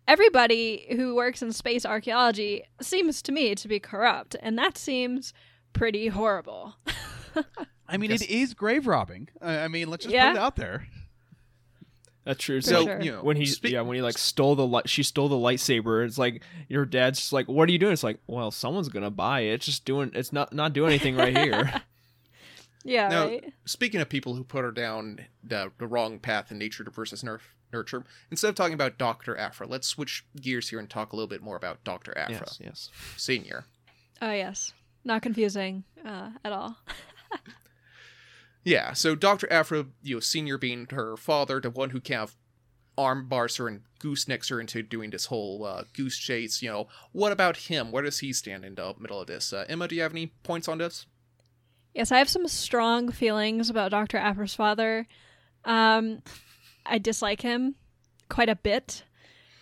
everybody 0.08 0.86
who 0.96 1.14
works 1.14 1.42
in 1.42 1.52
space 1.52 1.84
archaeology 1.84 2.62
seems 2.80 3.20
to 3.22 3.32
me 3.32 3.54
to 3.56 3.68
be 3.68 3.78
corrupt, 3.78 4.36
and 4.40 4.58
that 4.58 4.78
seems 4.78 5.34
pretty 5.78 6.08
horrible. 6.08 6.74
I 7.88 7.96
mean, 7.98 8.10
Guess- 8.10 8.22
it 8.22 8.30
is 8.30 8.54
grave 8.54 8.86
robbing. 8.86 9.28
I 9.40 9.60
I 9.60 9.68
mean, 9.68 9.88
let's 9.90 10.04
just 10.04 10.14
Yeah. 10.14 10.30
put 10.32 10.36
it 10.38 10.42
out 10.42 10.56
there. 10.56 10.88
That's 12.24 12.42
true. 12.42 12.60
For 12.60 12.66
So 12.68 12.84
sure. 12.84 13.00
you 13.00 13.12
know, 13.12 13.22
when 13.22 13.36
he 13.36 13.46
spe- 13.46 13.66
yeah 13.66 13.82
when 13.82 13.94
he 13.94 14.02
like 14.02 14.18
stole 14.18 14.56
the 14.56 14.66
light 14.66 14.88
she 14.88 15.04
stole 15.04 15.28
the 15.28 15.36
lightsaber 15.36 16.04
it's 16.04 16.18
like 16.18 16.42
your 16.68 16.84
dad's 16.84 17.20
just 17.20 17.32
like 17.32 17.46
what 17.46 17.68
are 17.68 17.72
you 17.72 17.78
doing 17.78 17.92
it's 17.92 18.02
like 18.02 18.18
well 18.26 18.50
someone's 18.50 18.88
gonna 18.88 19.10
buy 19.12 19.42
it 19.42 19.52
it's 19.54 19.66
just 19.66 19.84
doing 19.84 20.10
it's 20.12 20.32
not 20.32 20.52
not 20.52 20.72
doing 20.72 20.88
anything 20.90 21.14
right 21.14 21.36
here 21.36 21.72
yeah, 22.84 23.06
Now, 23.08 23.26
right? 23.26 23.52
speaking 23.64 24.00
of 24.00 24.08
people 24.08 24.34
who 24.34 24.42
put 24.42 24.64
her 24.64 24.72
down 24.72 25.20
the, 25.44 25.70
the 25.78 25.86
wrong 25.86 26.18
path 26.18 26.50
in 26.50 26.58
nature 26.58 26.84
versus 26.92 27.22
nerf, 27.22 27.40
nurture, 27.72 28.04
instead 28.32 28.48
of 28.48 28.54
talking 28.56 28.74
about 28.74 28.98
Dr. 28.98 29.36
Aphra, 29.36 29.66
let's 29.68 29.86
switch 29.86 30.24
gears 30.40 30.68
here 30.70 30.78
and 30.80 30.90
talk 30.90 31.12
a 31.12 31.16
little 31.16 31.28
bit 31.28 31.42
more 31.42 31.56
about 31.56 31.84
Dr. 31.84 32.16
Aphra, 32.18 32.34
yes 32.34 32.58
yes 32.60 32.90
Senior. 33.16 33.66
Oh, 34.20 34.32
yes. 34.32 34.72
Not 35.06 35.22
confusing 35.22 35.84
uh, 36.04 36.32
at 36.44 36.52
all. 36.52 36.76
Yeah, 38.66 38.94
so 38.94 39.14
Dr. 39.14 39.46
Aphra, 39.48 39.86
you 40.02 40.16
know, 40.16 40.20
Senior 40.20 40.58
being 40.58 40.88
her 40.90 41.16
father, 41.16 41.60
the 41.60 41.70
one 41.70 41.90
who 41.90 42.00
kind 42.00 42.22
of 42.22 42.36
arm 42.98 43.28
bars 43.28 43.58
her 43.58 43.68
and 43.68 43.82
goosenecks 44.00 44.50
her 44.50 44.60
into 44.60 44.82
doing 44.82 45.10
this 45.10 45.26
whole 45.26 45.64
uh, 45.64 45.84
goose 45.92 46.18
chase, 46.18 46.60
you 46.62 46.68
know, 46.68 46.88
what 47.12 47.30
about 47.30 47.56
him? 47.56 47.92
Where 47.92 48.02
does 48.02 48.18
he 48.18 48.32
stand 48.32 48.64
in 48.64 48.74
the 48.74 48.92
middle 48.98 49.20
of 49.20 49.28
this? 49.28 49.52
Uh, 49.52 49.66
Emma, 49.68 49.86
do 49.86 49.94
you 49.94 50.02
have 50.02 50.10
any 50.10 50.32
points 50.42 50.66
on 50.66 50.78
this? 50.78 51.06
Yes, 51.94 52.10
I 52.10 52.18
have 52.18 52.28
some 52.28 52.48
strong 52.48 53.12
feelings 53.12 53.70
about 53.70 53.92
Dr. 53.92 54.18
Aphra's 54.18 54.56
father. 54.56 55.06
Um, 55.64 56.22
I 56.84 56.98
dislike 56.98 57.42
him 57.42 57.76
quite 58.28 58.48
a 58.48 58.56
bit 58.56 59.04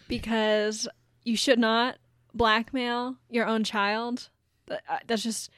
because 0.09 0.89
you 1.25 1.37
should 1.37 1.59
not 1.59 1.97
blackmail 2.33 3.17
your 3.29 3.47
own 3.47 3.65
child. 3.65 4.31
Uh, 4.71 4.77
That's 5.07 5.23
just 5.23 5.51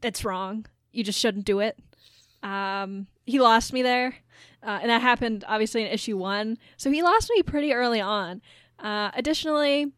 that's 0.00 0.24
wrong. 0.24 0.66
You 0.92 1.04
just 1.04 1.18
shouldn't 1.18 1.44
do 1.44 1.60
it. 1.60 1.78
Um, 2.42 3.06
he 3.26 3.38
lost 3.38 3.72
me 3.72 3.82
there, 3.82 4.14
uh, 4.62 4.78
and 4.80 4.90
that 4.90 5.02
happened 5.02 5.44
obviously 5.46 5.82
in 5.82 5.88
issue 5.88 6.16
one. 6.16 6.58
So 6.76 6.90
he 6.90 7.02
lost 7.02 7.30
me 7.34 7.42
pretty 7.42 7.72
early 7.72 8.00
on. 8.00 8.40
Uh, 8.78 9.10
additionally, 9.14 9.92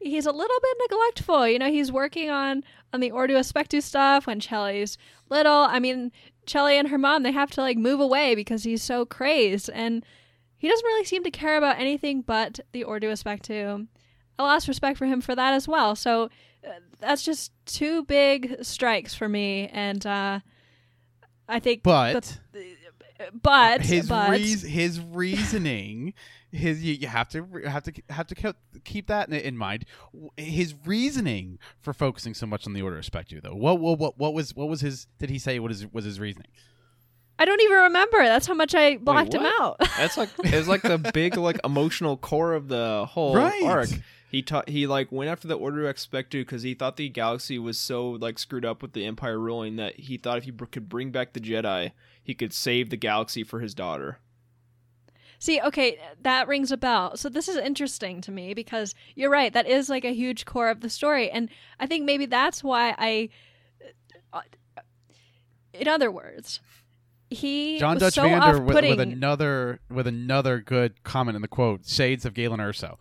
he's 0.00 0.26
a 0.26 0.32
little 0.32 0.60
bit 0.60 0.76
neglectful. 0.90 1.46
You 1.46 1.58
know, 1.58 1.70
he's 1.70 1.92
working 1.92 2.30
on 2.30 2.64
on 2.92 3.00
the 3.00 3.10
Ordu 3.10 3.30
Aspectu 3.30 3.82
stuff 3.82 4.26
when 4.26 4.40
Chelli's 4.40 4.98
little. 5.30 5.52
I 5.52 5.78
mean, 5.78 6.10
Chelli 6.46 6.74
and 6.78 6.88
her 6.88 6.98
mom 6.98 7.22
they 7.22 7.32
have 7.32 7.50
to 7.52 7.60
like 7.60 7.78
move 7.78 8.00
away 8.00 8.34
because 8.34 8.64
he's 8.64 8.82
so 8.82 9.06
crazed, 9.06 9.70
and 9.70 10.04
he 10.58 10.68
doesn't 10.68 10.84
really 10.86 11.04
seem 11.04 11.22
to 11.24 11.30
care 11.30 11.56
about 11.56 11.78
anything 11.78 12.22
but 12.22 12.58
the 12.72 12.84
Ordu 12.84 13.04
Aspectu. 13.04 13.86
I 14.38 14.42
lost 14.42 14.66
respect 14.66 14.98
for 14.98 15.06
him 15.06 15.20
for 15.20 15.36
that 15.36 15.54
as 15.54 15.68
well. 15.68 15.94
So 15.94 16.28
that's 17.00 17.22
just 17.22 17.52
two 17.66 18.04
big 18.04 18.56
strikes 18.62 19.14
for 19.14 19.28
me, 19.28 19.68
and 19.72 20.04
uh, 20.06 20.40
I 21.48 21.60
think. 21.60 21.82
But 21.82 22.12
that's- 22.14 22.38
but 23.42 23.80
his 23.82 24.08
but 24.08 24.30
reas- 24.30 24.62
his 24.62 25.00
reasoning 25.00 26.14
his 26.50 26.84
you, 26.84 26.94
you 26.94 27.06
have 27.06 27.28
to 27.28 27.46
have 27.66 27.82
to 27.84 27.92
have 28.10 28.26
to 28.26 28.34
keep, 28.34 28.56
keep 28.84 29.06
that 29.06 29.28
in, 29.28 29.34
in 29.36 29.56
mind 29.56 29.84
his 30.36 30.74
reasoning 30.84 31.58
for 31.78 31.92
focusing 31.92 32.34
so 32.34 32.44
much 32.44 32.66
on 32.66 32.72
the 32.72 32.80
Ordu 32.80 32.98
Aspectu 32.98 33.40
though 33.40 33.54
what 33.54 33.78
what 33.78 33.98
what, 34.00 34.18
what 34.18 34.34
was 34.34 34.54
what 34.54 34.68
was 34.68 34.80
his 34.80 35.06
did 35.20 35.30
he 35.30 35.38
say 35.38 35.58
what 35.60 35.70
is 35.70 35.86
was 35.92 36.04
his 36.04 36.18
reasoning 36.18 36.48
I 37.36 37.46
don't 37.46 37.60
even 37.62 37.78
remember. 37.78 38.18
That's 38.22 38.46
how 38.46 38.54
much 38.54 38.76
I 38.76 38.96
blocked 38.96 39.34
him 39.34 39.44
out. 39.44 39.76
that's 39.96 40.16
like 40.16 40.28
it's 40.44 40.68
like 40.68 40.82
the 40.82 40.98
big 41.14 41.36
like 41.36 41.58
emotional 41.64 42.16
core 42.16 42.52
of 42.52 42.68
the 42.68 43.06
whole 43.08 43.34
Right. 43.36 43.62
arc 43.64 43.88
he 44.34 44.42
taught 44.42 44.68
he 44.68 44.86
like 44.86 45.12
went 45.12 45.30
after 45.30 45.46
the 45.46 45.56
Ordu 45.56 45.84
Aspectu 45.84 46.40
because 46.40 46.62
he 46.62 46.74
thought 46.74 46.96
the 46.96 47.08
galaxy 47.08 47.58
was 47.58 47.78
so 47.78 48.10
like 48.10 48.38
screwed 48.38 48.64
up 48.64 48.82
with 48.82 48.92
the 48.92 49.06
empire 49.06 49.38
ruling 49.38 49.76
that 49.76 49.94
he 49.94 50.16
thought 50.16 50.38
if 50.38 50.44
he 50.44 50.50
br- 50.50 50.64
could 50.64 50.88
bring 50.88 51.12
back 51.12 51.32
the 51.32 51.40
jedi 51.40 51.92
he 52.22 52.34
could 52.34 52.52
save 52.52 52.90
the 52.90 52.96
galaxy 52.96 53.44
for 53.44 53.60
his 53.60 53.74
daughter 53.74 54.18
See, 55.40 55.60
okay, 55.60 55.98
that 56.22 56.48
rings 56.48 56.72
a 56.72 56.76
bell. 56.78 57.18
So 57.18 57.28
this 57.28 57.48
is 57.48 57.56
interesting 57.58 58.22
to 58.22 58.32
me 58.32 58.54
because 58.54 58.94
you're 59.14 59.28
right. 59.28 59.52
That 59.52 59.66
is 59.66 59.90
like 59.90 60.04
a 60.06 60.14
huge 60.14 60.46
core 60.46 60.70
of 60.70 60.80
the 60.80 60.88
story, 60.88 61.30
and 61.30 61.50
I 61.78 61.86
think 61.86 62.06
maybe 62.06 62.24
that's 62.24 62.64
why 62.64 62.94
I. 62.96 63.28
uh, 64.32 64.40
In 65.74 65.86
other 65.86 66.10
words, 66.10 66.60
he 67.28 67.78
john 67.78 67.96
was 67.96 68.04
dutch 68.04 68.14
so 68.14 68.22
vander 68.22 68.58
with, 68.62 68.76
with 68.76 69.00
another 69.00 69.80
with 69.90 70.06
another 70.06 70.60
good 70.60 71.02
comment 71.02 71.36
in 71.36 71.42
the 71.42 71.48
quote 71.48 71.84
shades 71.86 72.24
of 72.24 72.32
Galen 72.32 72.60
Erso 72.60 72.96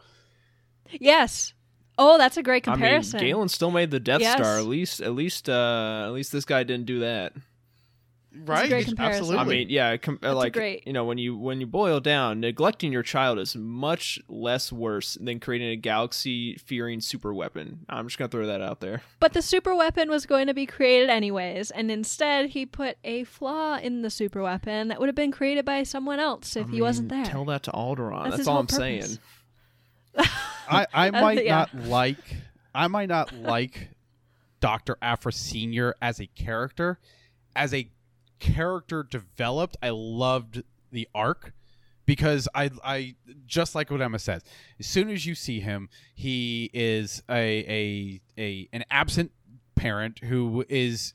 Yes. 0.92 1.54
Oh, 1.98 2.18
that's 2.18 2.38
a 2.38 2.44
great 2.44 2.64
comparison. 2.64 3.20
I 3.20 3.24
mean, 3.24 3.32
Galen 3.34 3.50
still 3.50 3.72
made 3.72 3.92
the 3.92 4.00
Death 4.00 4.22
Yes. 4.22 4.38
Star. 4.38 4.58
At 4.58 4.66
least, 4.66 5.00
at 5.02 5.14
least, 5.14 5.48
uh, 5.50 6.04
at 6.08 6.12
least 6.14 6.32
this 6.32 6.46
guy 6.46 6.64
didn't 6.64 6.86
do 6.88 7.00
that. 7.02 7.34
right 8.46 8.68
great 8.68 8.86
comparison. 8.88 9.22
absolutely 9.26 9.56
I 9.56 9.58
mean, 9.60 9.70
yeah, 9.70 9.96
com- 9.98 10.18
That's 10.20 10.34
like 10.34 10.54
great- 10.54 10.88
you 10.88 10.94
know, 10.94 11.06
when 11.06 11.20
you 11.20 11.38
when 11.38 11.62
you 11.62 11.68
boil 11.68 12.00
down, 12.00 12.40
neglecting 12.40 12.92
your 12.92 13.04
child 13.04 13.38
is 13.38 13.56
much 13.56 14.18
less 14.28 14.72
worse 14.72 15.20
than 15.22 15.40
creating 15.40 15.70
a 15.70 15.76
galaxy-fearing 15.76 17.00
super 17.02 17.32
weapon. 17.32 17.86
I'm 17.88 18.08
just 18.08 18.18
gonna 18.18 18.30
throw 18.30 18.48
that 18.48 18.60
out 18.60 18.80
there. 18.80 19.04
But 19.20 19.34
the 19.34 19.44
super 19.44 19.76
weapon 19.76 20.10
was 20.10 20.26
going 20.26 20.48
to 20.48 20.54
be 20.56 20.66
created 20.66 21.12
anyways, 21.12 21.70
and 21.70 21.92
instead 21.92 22.50
he 22.50 22.66
put 22.66 22.98
a 23.04 23.24
flaw 23.26 23.78
in 23.78 24.02
the 24.02 24.10
super 24.10 24.42
weapon 24.42 24.88
that 24.88 25.00
would 25.00 25.10
have 25.10 25.16
been 25.16 25.32
created 25.32 25.64
by 25.64 25.84
someone 25.84 26.20
else 26.20 26.56
if 26.56 26.66
I 26.70 26.72
he 26.72 26.82
wasn't 26.82 27.10
there. 27.10 27.26
Tell 27.26 27.46
that 27.46 27.62
to 27.64 27.72
Alderaan. 27.72 28.24
That's 28.24 28.30
That's, 28.32 28.38
his 28.40 28.48
all 28.48 28.54
whole 28.56 28.60
I'm 28.62 28.66
purpose. 28.66 29.20
saying. 30.18 30.26
I, 30.70 30.88
I 30.94 31.12
might 31.12 31.46
yeah. 31.46 31.66
not 31.74 31.76
like 31.88 32.36
I 32.74 32.88
might 32.88 33.10
not 33.10 33.34
like 33.34 33.90
Dr. 34.60 34.98
Aphra 35.02 35.32
Senior 35.32 35.96
as 36.02 36.20
a 36.20 36.28
character. 36.28 37.00
As 37.56 37.74
a 37.74 37.90
character 38.40 39.04
developed, 39.04 39.78
I 39.82 39.90
loved 39.90 40.64
the 40.92 41.08
arc 41.14 41.54
because 42.06 42.48
I 42.56 42.72
I 42.84 43.16
just 43.46 43.76
like 43.76 43.92
what 43.92 44.02
Emma 44.02 44.20
says. 44.20 44.44
As 44.80 44.88
soon 44.88 45.10
as 45.10 45.26
you 45.26 45.36
see 45.36 45.60
him, 45.60 45.90
he 46.14 46.70
is 46.74 47.24
a 47.30 47.42
a, 47.68 48.22
a 48.38 48.70
an 48.74 48.84
absent 48.90 49.32
parent 49.76 50.20
who 50.20 50.66
is 50.70 51.14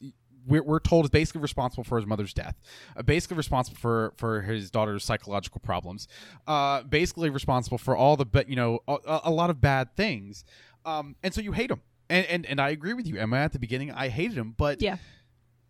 we're, 0.49 0.63
we're 0.63 0.81
told 0.81 1.05
is 1.05 1.11
basically 1.11 1.41
responsible 1.41 1.85
for 1.85 1.97
his 1.99 2.07
mother's 2.07 2.33
death, 2.35 2.57
uh, 2.97 3.03
basically 3.03 3.37
responsible 3.37 3.79
for 3.79 4.13
for 4.17 4.43
his 4.43 4.71
daughter's 4.71 5.05
psychological 5.05 5.61
problems, 5.61 6.09
uh, 6.47 6.83
basically 6.83 7.31
responsible 7.31 7.79
for 7.79 7.97
all 7.97 8.17
the 8.17 8.25
but 8.27 8.49
you 8.49 8.57
know 8.57 8.81
a, 8.89 9.21
a 9.25 9.31
lot 9.31 9.51
of 9.51 9.61
bad 9.61 9.95
things, 9.97 10.45
um, 10.85 11.15
and 11.23 11.33
so 11.35 11.41
you 11.41 11.53
hate 11.53 11.71
him. 11.71 11.81
And, 12.11 12.27
and 12.27 12.47
and 12.47 12.61
I 12.61 12.71
agree 12.71 12.95
with 12.95 13.07
you, 13.07 13.19
Emma. 13.19 13.37
At 13.37 13.53
the 13.53 13.59
beginning, 13.59 13.93
I 13.93 14.09
hated 14.09 14.39
him, 14.39 14.55
but 14.57 14.81
Yeah. 14.81 14.97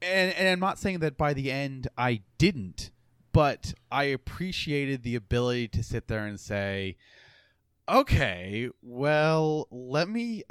and 0.00 0.32
and 0.34 0.48
I'm 0.48 0.60
not 0.60 0.78
saying 0.78 1.00
that 1.00 1.18
by 1.18 1.34
the 1.34 1.50
end 1.50 1.88
I 1.98 2.22
didn't, 2.38 2.92
but 3.32 3.74
I 3.90 4.04
appreciated 4.04 5.02
the 5.02 5.16
ability 5.16 5.66
to 5.68 5.82
sit 5.82 6.06
there 6.06 6.24
and 6.26 6.38
say, 6.38 6.96
okay, 7.88 8.68
well, 8.82 9.66
let 9.70 10.08
me 10.08 10.44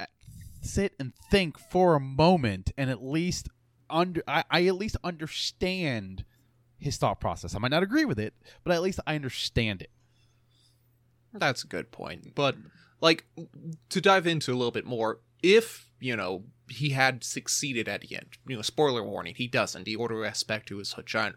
sit 0.60 0.92
and 0.98 1.12
think 1.30 1.58
for 1.58 1.94
a 1.94 2.00
moment 2.00 2.72
and 2.76 2.90
at 2.90 3.02
least 3.02 3.48
under 3.90 4.22
I, 4.26 4.44
I 4.50 4.66
at 4.66 4.76
least 4.76 4.96
understand 5.02 6.24
his 6.78 6.96
thought 6.96 7.20
process. 7.20 7.54
I 7.54 7.58
might 7.58 7.70
not 7.70 7.82
agree 7.82 8.04
with 8.04 8.18
it, 8.18 8.34
but 8.64 8.72
at 8.72 8.82
least 8.82 9.00
I 9.06 9.14
understand 9.14 9.82
it. 9.82 9.90
That's 11.32 11.64
a 11.64 11.68
good 11.68 11.90
point. 11.90 12.34
But 12.34 12.56
like 13.00 13.24
to 13.90 14.00
dive 14.00 14.26
into 14.26 14.52
a 14.52 14.56
little 14.56 14.70
bit 14.70 14.86
more, 14.86 15.20
if, 15.42 15.90
you 16.00 16.16
know, 16.16 16.44
he 16.68 16.90
had 16.90 17.24
succeeded 17.24 17.88
at 17.88 18.02
the 18.02 18.16
end, 18.16 18.38
you 18.46 18.56
know, 18.56 18.62
spoiler 18.62 19.02
warning, 19.02 19.34
he 19.34 19.46
doesn't. 19.46 19.84
The 19.84 19.96
Ordu 19.96 20.28
Aspectu 20.28 20.80
is 20.80 20.94
a 20.96 21.02
giant 21.02 21.36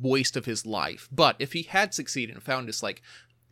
waste 0.00 0.36
of 0.36 0.44
his 0.44 0.66
life. 0.66 1.08
But 1.10 1.36
if 1.38 1.52
he 1.52 1.62
had 1.62 1.94
succeeded 1.94 2.34
and 2.34 2.44
found 2.44 2.68
this 2.68 2.82
like 2.82 3.02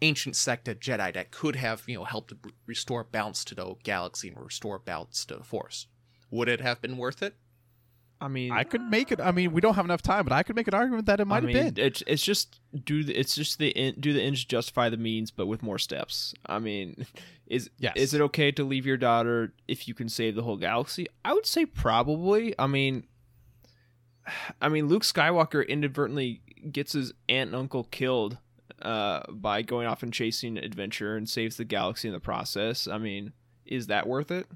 ancient 0.02 0.36
sect 0.36 0.68
of 0.68 0.80
Jedi 0.80 1.12
that 1.14 1.30
could 1.30 1.56
have, 1.56 1.82
you 1.86 1.96
know, 1.96 2.04
helped 2.04 2.32
restore 2.66 3.04
balance 3.04 3.44
to 3.44 3.54
the 3.54 3.74
galaxy 3.82 4.28
and 4.28 4.38
restore 4.40 4.78
balance 4.78 5.24
to 5.26 5.36
the 5.36 5.44
Force. 5.44 5.86
Would 6.30 6.48
it 6.48 6.60
have 6.60 6.80
been 6.80 6.96
worth 6.96 7.22
it? 7.22 7.36
I 8.20 8.28
mean, 8.28 8.52
I 8.52 8.64
could 8.64 8.82
make 8.82 9.12
it. 9.12 9.20
I 9.20 9.30
mean, 9.30 9.52
we 9.52 9.60
don't 9.60 9.74
have 9.74 9.84
enough 9.84 10.02
time, 10.02 10.24
but 10.24 10.32
I 10.32 10.42
could 10.42 10.54
make 10.54 10.68
an 10.68 10.74
argument 10.74 11.06
that 11.06 11.20
it 11.20 11.24
might 11.26 11.42
I 11.42 11.52
have 11.52 11.74
been. 11.74 11.84
it's 11.84 12.02
it's 12.06 12.22
just 12.22 12.60
do 12.84 13.02
the, 13.02 13.14
it's 13.14 13.34
just 13.34 13.58
the 13.58 13.70
in, 13.70 13.98
do 13.98 14.12
the 14.12 14.20
ends 14.20 14.44
justify 14.44 14.90
the 14.90 14.98
means, 14.98 15.30
but 15.30 15.46
with 15.46 15.62
more 15.62 15.78
steps. 15.78 16.34
I 16.44 16.58
mean, 16.58 17.06
is 17.46 17.70
Yes. 17.78 17.94
is 17.96 18.12
it 18.12 18.20
okay 18.20 18.52
to 18.52 18.64
leave 18.64 18.84
your 18.84 18.98
daughter 18.98 19.54
if 19.66 19.88
you 19.88 19.94
can 19.94 20.08
save 20.08 20.34
the 20.34 20.42
whole 20.42 20.58
galaxy? 20.58 21.06
I 21.24 21.32
would 21.32 21.46
say 21.46 21.64
probably. 21.64 22.54
I 22.58 22.66
mean, 22.66 23.06
I 24.60 24.68
mean, 24.68 24.86
Luke 24.86 25.02
Skywalker 25.02 25.66
inadvertently 25.66 26.42
gets 26.70 26.92
his 26.92 27.14
aunt 27.28 27.48
and 27.48 27.56
uncle 27.56 27.84
killed 27.84 28.36
uh, 28.82 29.22
by 29.30 29.62
going 29.62 29.86
off 29.86 30.02
and 30.02 30.12
chasing 30.12 30.58
adventure 30.58 31.16
and 31.16 31.28
saves 31.28 31.56
the 31.56 31.64
galaxy 31.64 32.08
in 32.08 32.14
the 32.14 32.20
process. 32.20 32.86
I 32.86 32.98
mean, 32.98 33.32
is 33.64 33.86
that 33.86 34.06
worth 34.06 34.30
it? 34.30 34.46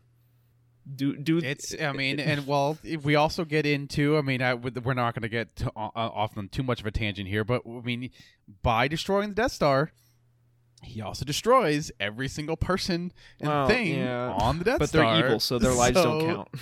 Do 0.92 1.16
do 1.16 1.38
It's. 1.38 1.74
I 1.80 1.92
mean, 1.92 2.20
and 2.20 2.46
well, 2.46 2.76
if 2.84 3.04
we 3.04 3.14
also 3.14 3.44
get 3.44 3.64
into. 3.64 4.18
I 4.18 4.20
mean, 4.22 4.42
I, 4.42 4.52
we're 4.54 4.92
not 4.94 5.14
going 5.14 5.22
to 5.22 5.28
get 5.30 5.56
to, 5.56 5.68
uh, 5.74 5.90
off 5.94 6.36
on 6.36 6.48
too 6.48 6.62
much 6.62 6.80
of 6.80 6.86
a 6.86 6.90
tangent 6.90 7.26
here, 7.28 7.42
but 7.44 7.62
I 7.66 7.80
mean, 7.80 8.10
by 8.62 8.86
destroying 8.88 9.30
the 9.30 9.34
Death 9.34 9.52
Star, 9.52 9.92
he 10.82 11.00
also 11.00 11.24
destroys 11.24 11.90
every 11.98 12.28
single 12.28 12.56
person 12.58 13.12
and 13.40 13.48
Well, 13.48 13.66
thing 13.66 13.96
yeah. 13.98 14.30
on 14.38 14.58
the 14.58 14.64
Death 14.64 14.78
but 14.80 14.88
Star. 14.90 15.04
But 15.04 15.12
they're 15.16 15.26
evil, 15.26 15.40
so 15.40 15.58
their 15.58 15.72
lives 15.72 15.94
don't 15.96 16.20
So- 16.20 16.26
count. 16.26 16.48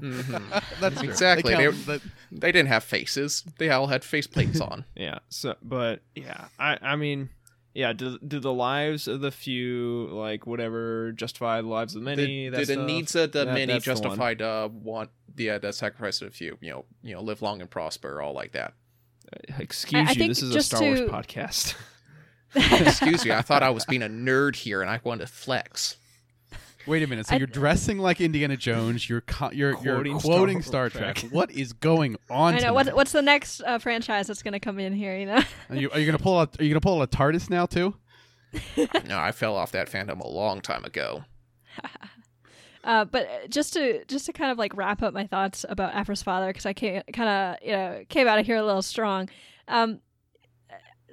Mhm. 0.00 0.80
That's 0.80 1.00
true. 1.00 1.08
Exactly. 1.08 1.54
They 1.54 1.66
They- 1.68 1.78
but- 1.86 2.02
they 2.32 2.50
didn't 2.50 2.68
have 2.68 2.82
faces. 2.82 3.44
They 3.58 3.70
all 3.70 3.86
had 3.86 4.04
face 4.04 4.26
plates 4.26 4.60
on. 4.60 4.84
Yeah. 4.96 5.20
So, 5.28 5.54
but 5.62 6.02
yeah, 6.16 6.46
I 6.58 6.78
I 6.82 6.96
mean, 6.96 7.30
yeah. 7.74 7.92
Do 7.92 8.18
do 8.26 8.38
the 8.40 8.52
lives 8.52 9.06
of 9.08 9.20
the 9.20 9.30
few 9.30 10.08
like 10.12 10.46
whatever 10.46 11.12
justify 11.12 11.60
the 11.60 11.68
lives 11.68 11.94
of 11.94 12.00
the 12.02 12.04
many? 12.06 12.44
Did, 12.44 12.54
that 12.54 12.58
did 12.60 12.68
the 12.68 12.72
stuff? 12.74 12.86
needs 12.86 13.14
of 13.16 13.32
the 13.32 13.44
That- 13.44 13.54
many 13.54 13.72
that's 13.72 13.84
the 13.84 13.90
one. 13.90 13.96
justify 14.02 14.34
the 14.34 14.48
uh, 14.48 14.68
want 14.68 15.10
the 15.34 15.58
the 15.58 15.72
sacrifice 15.72 16.22
of 16.22 16.30
the 16.30 16.34
few? 16.36 16.56
You 16.60 16.70
know, 16.70 16.84
you 17.02 17.14
know, 17.14 17.20
live 17.22 17.42
long 17.42 17.60
and 17.60 17.68
prosper, 17.70 18.22
all 18.22 18.32
like 18.32 18.52
that. 18.52 18.74
Uh, 19.32 19.54
excuse 19.58 20.08
I 20.08 20.12
you. 20.12 20.18
think 20.18 20.30
This 20.30 20.42
is 20.42 20.50
a 20.50 20.54
just 20.54 20.68
Star 20.68 20.82
Wars 20.82 21.00
podcast. 21.00 21.74
Excuse 22.56 23.24
me, 23.24 23.32
I 23.32 23.42
thought 23.42 23.64
I 23.64 23.70
was 23.70 23.84
being 23.84 24.02
a 24.04 24.08
nerd 24.08 24.54
here, 24.54 24.80
and 24.80 24.88
I 24.88 25.00
wanted 25.02 25.26
to 25.26 25.32
flex. 25.32 25.96
Wait 26.86 27.02
a 27.02 27.06
minute. 27.06 27.26
So 27.26 27.34
I- 27.34 27.38
you're 27.38 27.46
dressing 27.46 27.98
like 27.98 28.20
Indiana 28.20 28.56
Jones. 28.56 29.08
You're 29.08 29.22
co- 29.22 29.50
you're 29.52 29.74
Quoting 29.74 30.12
you're 30.12 30.20
Star 30.20 30.36
quoting 30.36 30.54
Wars 30.56 30.66
Star 30.66 30.90
Trek. 30.90 31.16
Trek. 31.16 31.32
What 31.32 31.50
is 31.50 31.72
going 31.72 32.16
on? 32.30 32.54
I 32.54 32.56
know. 32.56 32.58
tonight? 32.58 32.70
What's, 32.72 32.92
what's 32.92 33.12
the 33.12 33.22
next 33.22 33.60
uh, 33.62 33.78
franchise 33.78 34.26
that's 34.26 34.42
going 34.42 34.52
to 34.52 34.60
come 34.60 34.78
in 34.78 34.92
here? 34.92 35.16
You 35.16 35.26
know. 35.26 35.42
Are 35.70 35.76
you, 35.76 35.90
are 35.90 35.98
you 35.98 36.06
gonna 36.06 36.18
pull 36.18 36.38
out? 36.38 36.60
Are 36.60 36.64
you 36.64 36.70
gonna 36.70 36.80
pull 36.80 37.00
out 37.00 37.12
a 37.12 37.16
TARDIS 37.16 37.48
now 37.50 37.66
too? 37.66 37.94
No, 39.08 39.18
I 39.18 39.32
fell 39.32 39.56
off 39.56 39.72
that 39.72 39.90
fandom 39.90 40.20
a 40.20 40.28
long 40.28 40.60
time 40.60 40.84
ago. 40.84 41.24
Uh, 42.84 43.04
but 43.06 43.24
uh, 43.26 43.46
just 43.48 43.72
to 43.72 44.04
just 44.04 44.26
to 44.26 44.32
kind 44.32 44.52
of 44.52 44.58
like 44.58 44.76
wrap 44.76 45.02
up 45.02 45.14
my 45.14 45.26
thoughts 45.26 45.64
about 45.68 45.94
Aphra's 45.94 46.22
father 46.22 46.48
because 46.48 46.66
I 46.66 46.74
came 46.74 47.02
kind 47.14 47.28
of 47.28 47.66
you 47.66 47.72
know 47.72 48.04
came 48.10 48.28
out 48.28 48.38
of 48.38 48.44
here 48.46 48.56
a 48.56 48.64
little 48.64 48.82
strong. 48.82 49.30
Um, 49.68 50.00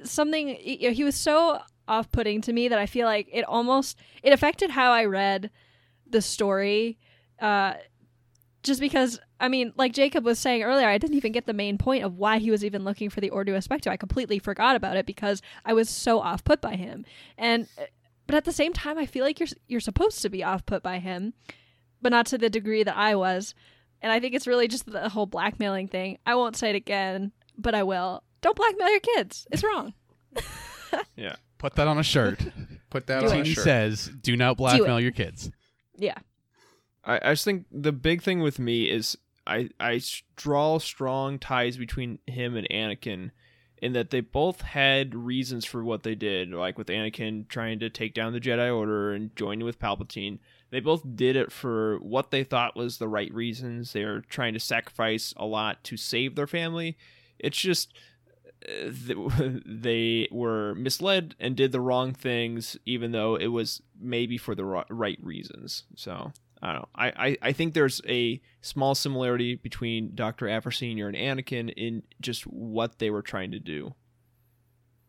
something 0.03 0.49
you 0.61 0.89
know, 0.89 0.93
he 0.93 1.03
was 1.05 1.15
so 1.15 1.59
off-putting 1.87 2.41
to 2.41 2.53
me 2.53 2.67
that 2.67 2.77
I 2.77 2.85
feel 2.85 3.05
like 3.05 3.27
it 3.31 3.43
almost 3.45 3.97
it 4.21 4.33
affected 4.33 4.69
how 4.71 4.91
I 4.91 5.05
read 5.05 5.49
the 6.11 6.21
story. 6.21 6.97
Uh, 7.39 7.73
just 8.63 8.79
because 8.79 9.19
I 9.39 9.47
mean, 9.47 9.73
like 9.75 9.91
Jacob 9.93 10.23
was 10.23 10.37
saying 10.37 10.61
earlier, 10.63 10.87
I 10.87 10.97
didn't 10.99 11.17
even 11.17 11.31
get 11.31 11.47
the 11.47 11.53
main 11.53 11.77
point 11.79 12.03
of 12.03 12.17
why 12.17 12.37
he 12.37 12.51
was 12.51 12.63
even 12.63 12.83
looking 12.83 13.09
for 13.09 13.19
the 13.21 13.31
Ordu 13.31 13.49
Aspectu. 13.57 13.87
I 13.87 13.97
completely 13.97 14.37
forgot 14.37 14.75
about 14.75 14.97
it 14.97 15.05
because 15.07 15.41
I 15.65 15.73
was 15.73 15.89
so 15.89 16.19
off 16.19 16.43
put 16.43 16.61
by 16.61 16.75
him. 16.75 17.05
And 17.37 17.67
but 18.27 18.35
at 18.35 18.45
the 18.45 18.51
same 18.51 18.71
time, 18.71 18.97
I 18.99 19.05
feel 19.07 19.25
like 19.25 19.39
you're 19.39 19.49
you're 19.67 19.79
supposed 19.79 20.21
to 20.21 20.29
be 20.29 20.43
off 20.43 20.65
put 20.65 20.83
by 20.83 20.99
him, 20.99 21.33
but 22.01 22.11
not 22.11 22.27
to 22.27 22.37
the 22.37 22.49
degree 22.51 22.83
that 22.83 22.95
I 22.95 23.15
was. 23.15 23.55
And 24.03 24.11
I 24.11 24.19
think 24.19 24.35
it's 24.35 24.47
really 24.47 24.67
just 24.67 24.85
the 24.85 25.09
whole 25.09 25.25
blackmailing 25.25 25.87
thing. 25.87 26.17
I 26.25 26.35
won't 26.35 26.55
say 26.55 26.69
it 26.69 26.75
again, 26.75 27.31
but 27.57 27.73
I 27.75 27.83
will. 27.83 28.23
Don't 28.41 28.55
blackmail 28.55 28.89
your 28.89 28.99
kids. 28.99 29.47
It's 29.51 29.63
wrong. 29.63 29.93
Yeah. 31.15 31.35
Put 31.57 31.75
that 31.75 31.87
on 31.87 31.97
a 31.97 32.03
shirt. 32.03 32.37
Put 32.89 33.07
that 33.07 33.21
Do 33.21 33.27
on 33.29 33.37
it. 33.37 33.41
a 33.41 33.43
He 33.45 33.53
shirt. 33.53 33.63
says, 33.63 34.11
"Do 34.21 34.35
not 34.35 34.57
blackmail 34.57 34.99
your 34.99 35.11
kids." 35.13 35.49
Yeah. 36.01 36.17
I, 37.05 37.19
I 37.23 37.31
just 37.33 37.45
think 37.45 37.65
the 37.71 37.91
big 37.91 38.23
thing 38.23 38.41
with 38.41 38.57
me 38.59 38.89
is 38.89 39.17
I 39.45 39.69
I 39.79 40.01
draw 40.35 40.79
strong 40.79 41.37
ties 41.39 41.77
between 41.77 42.19
him 42.27 42.55
and 42.55 42.67
Anakin 42.69 43.31
in 43.81 43.93
that 43.93 44.09
they 44.09 44.21
both 44.21 44.61
had 44.61 45.15
reasons 45.15 45.63
for 45.65 45.83
what 45.83 46.03
they 46.03 46.15
did. 46.15 46.51
Like 46.51 46.77
with 46.77 46.87
Anakin 46.87 47.47
trying 47.47 47.79
to 47.79 47.89
take 47.89 48.13
down 48.13 48.33
the 48.33 48.39
Jedi 48.39 48.75
Order 48.75 49.13
and 49.13 49.35
joining 49.35 49.65
with 49.65 49.79
Palpatine, 49.79 50.39
they 50.71 50.79
both 50.79 51.03
did 51.15 51.35
it 51.35 51.51
for 51.51 51.97
what 51.99 52.31
they 52.31 52.43
thought 52.43 52.75
was 52.75 52.97
the 52.97 53.07
right 53.07 53.33
reasons. 53.33 53.93
They 53.93 54.05
were 54.05 54.21
trying 54.21 54.53
to 54.53 54.59
sacrifice 54.59 55.33
a 55.37 55.45
lot 55.45 55.83
to 55.85 55.97
save 55.97 56.35
their 56.35 56.47
family. 56.47 56.97
It's 57.39 57.57
just 57.57 57.93
they 59.65 60.27
were 60.31 60.75
misled 60.75 61.35
and 61.39 61.55
did 61.55 61.71
the 61.71 61.81
wrong 61.81 62.13
things, 62.13 62.77
even 62.85 63.11
though 63.11 63.35
it 63.35 63.47
was 63.47 63.81
maybe 63.99 64.37
for 64.37 64.55
the 64.55 64.65
right 64.65 65.19
reasons. 65.21 65.83
So 65.95 66.31
I 66.61 66.73
don't 66.73 66.81
know. 66.81 66.87
I, 66.95 67.07
I, 67.07 67.37
I 67.41 67.51
think 67.53 67.73
there's 67.73 68.01
a 68.07 68.39
small 68.61 68.93
similarity 68.93 69.55
between 69.55 70.13
Dr. 70.13 70.47
Aphra 70.47 70.71
Senior 70.71 71.07
and 71.07 71.17
Anakin 71.17 71.73
in 71.75 72.03
just 72.19 72.43
what 72.43 72.99
they 72.99 73.09
were 73.09 73.23
trying 73.23 73.51
to 73.51 73.59
do. 73.59 73.95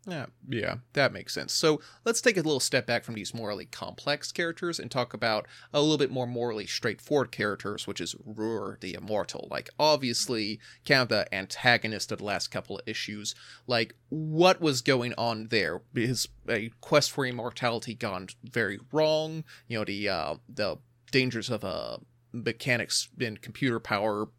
Yeah, 0.07 0.27
yeah, 0.49 0.77
that 0.95 1.13
makes 1.13 1.33
sense. 1.33 1.53
So 1.53 1.81
let's 2.05 2.21
take 2.21 2.37
a 2.37 2.43
little 2.43 2.59
step 2.59 2.87
back 2.87 3.05
from 3.05 3.15
these 3.15 3.33
morally 3.33 3.67
complex 3.67 4.33
characters 4.33 4.81
and 4.81 4.91
talk 4.91 5.15
about 5.15 5.47
a 5.73 5.81
little 5.81 5.97
bit 5.97 6.11
more 6.11 6.27
morally 6.27 6.67
straightforward 6.67 7.31
characters, 7.31 7.87
which 7.87 8.01
is 8.01 8.17
Rur 8.25 8.79
the 8.81 8.95
Immortal. 8.95 9.47
Like, 9.49 9.71
obviously, 9.79 10.59
kind 10.85 11.03
of 11.03 11.09
the 11.09 11.33
antagonist 11.33 12.11
of 12.11 12.19
the 12.19 12.25
last 12.25 12.49
couple 12.49 12.79
of 12.79 12.89
issues. 12.89 13.37
Like, 13.69 13.95
what 14.09 14.61
was 14.61 14.83
going 14.83 15.15
on 15.17 15.49
there? 15.49 15.83
His 15.95 16.27
a 16.49 16.73
quest 16.81 17.13
for 17.13 17.25
immortality 17.25 17.95
gone 17.95 18.29
very 18.43 18.81
wrong. 18.91 19.45
You 19.69 19.79
know, 19.79 19.85
the 19.85 20.09
uh, 20.09 20.35
the 20.53 20.79
dangers 21.13 21.49
of 21.49 21.63
uh, 21.63 21.99
mechanics 22.33 23.09
and 23.21 23.41
computer 23.41 23.79
power 23.79 24.31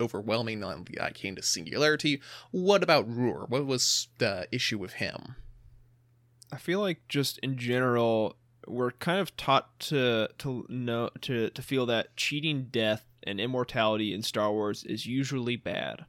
overwhelming 0.00 0.62
on 0.62 0.84
the 0.84 0.98
uh, 0.98 1.10
came 1.12 1.36
to 1.36 1.42
singularity. 1.42 2.20
What 2.50 2.82
about 2.82 3.08
Rur? 3.08 3.46
What 3.48 3.66
was 3.66 4.08
the 4.18 4.46
issue 4.52 4.78
with 4.78 4.94
him? 4.94 5.36
I 6.52 6.58
feel 6.58 6.80
like 6.80 7.08
just 7.08 7.38
in 7.38 7.58
general, 7.58 8.36
we're 8.66 8.92
kind 8.92 9.20
of 9.20 9.36
taught 9.36 9.78
to 9.80 10.28
to 10.38 10.66
know 10.68 11.10
to 11.22 11.50
to 11.50 11.62
feel 11.62 11.86
that 11.86 12.16
cheating 12.16 12.68
death 12.70 13.04
and 13.22 13.40
immortality 13.40 14.14
in 14.14 14.22
Star 14.22 14.52
Wars 14.52 14.84
is 14.84 15.06
usually 15.06 15.56
bad. 15.56 16.06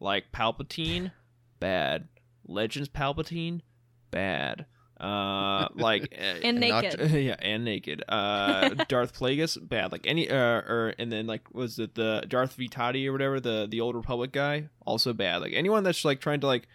Like 0.00 0.32
Palpatine, 0.32 1.12
bad. 1.58 2.08
Legends 2.46 2.88
Palpatine, 2.88 3.62
bad. 4.10 4.66
Uh, 5.00 5.68
like 5.74 6.12
uh, 6.18 6.22
And 6.42 6.60
not 6.60 6.82
naked. 6.82 7.10
yeah, 7.12 7.36
and 7.38 7.64
naked. 7.64 8.02
Uh, 8.08 8.70
Darth 8.88 9.18
Plagueis, 9.18 9.56
bad. 9.66 9.92
Like 9.92 10.06
any, 10.06 10.28
uh, 10.28 10.36
or 10.36 10.94
and 10.98 11.12
then 11.12 11.26
like 11.26 11.52
was 11.54 11.78
it 11.78 11.94
the 11.94 12.24
Darth 12.26 12.54
Vitiate 12.54 13.06
or 13.06 13.12
whatever, 13.12 13.40
the 13.40 13.66
the 13.70 13.80
old 13.80 13.94
Republic 13.94 14.32
guy, 14.32 14.68
also 14.84 15.12
bad. 15.12 15.40
Like 15.40 15.52
anyone 15.52 15.84
that's 15.84 16.04
like 16.04 16.20
trying 16.20 16.40
to 16.40 16.46
like 16.46 16.66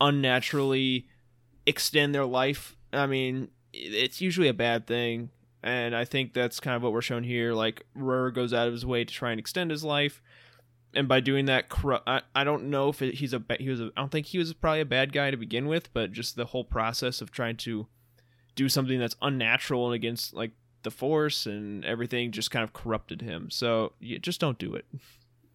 unnaturally 0.00 1.08
extend 1.66 2.14
their 2.14 2.24
life. 2.24 2.76
I 2.92 3.06
mean, 3.06 3.48
it's 3.72 4.20
usually 4.20 4.48
a 4.48 4.54
bad 4.54 4.86
thing, 4.86 5.28
and 5.62 5.94
I 5.94 6.06
think 6.06 6.32
that's 6.32 6.60
kind 6.60 6.74
of 6.74 6.82
what 6.82 6.92
we're 6.92 7.02
shown 7.02 7.22
here. 7.22 7.52
Like 7.52 7.84
Rur 7.94 8.30
goes 8.30 8.54
out 8.54 8.66
of 8.66 8.72
his 8.72 8.86
way 8.86 9.04
to 9.04 9.12
try 9.12 9.30
and 9.30 9.38
extend 9.38 9.70
his 9.70 9.84
life. 9.84 10.22
And 10.94 11.06
by 11.06 11.20
doing 11.20 11.46
that, 11.46 11.68
corru- 11.68 12.02
I, 12.06 12.22
I 12.34 12.44
don't 12.44 12.70
know 12.70 12.88
if 12.88 13.02
it, 13.02 13.14
he's 13.14 13.34
a 13.34 13.42
he 13.60 13.68
was 13.68 13.80
a, 13.80 13.90
I 13.96 14.00
don't 14.00 14.10
think 14.10 14.26
he 14.26 14.38
was 14.38 14.54
probably 14.54 14.80
a 14.80 14.86
bad 14.86 15.12
guy 15.12 15.30
to 15.30 15.36
begin 15.36 15.66
with, 15.66 15.92
but 15.92 16.12
just 16.12 16.36
the 16.36 16.46
whole 16.46 16.64
process 16.64 17.20
of 17.20 17.30
trying 17.30 17.56
to 17.58 17.86
do 18.54 18.68
something 18.68 18.98
that's 18.98 19.16
unnatural 19.22 19.86
and 19.86 19.94
against 19.94 20.34
like 20.34 20.52
the 20.82 20.90
force 20.90 21.46
and 21.46 21.84
everything 21.84 22.32
just 22.32 22.50
kind 22.50 22.64
of 22.64 22.72
corrupted 22.72 23.22
him. 23.22 23.50
So 23.50 23.92
you 24.00 24.18
just 24.18 24.40
don't 24.40 24.58
do 24.58 24.74
it. 24.74 24.86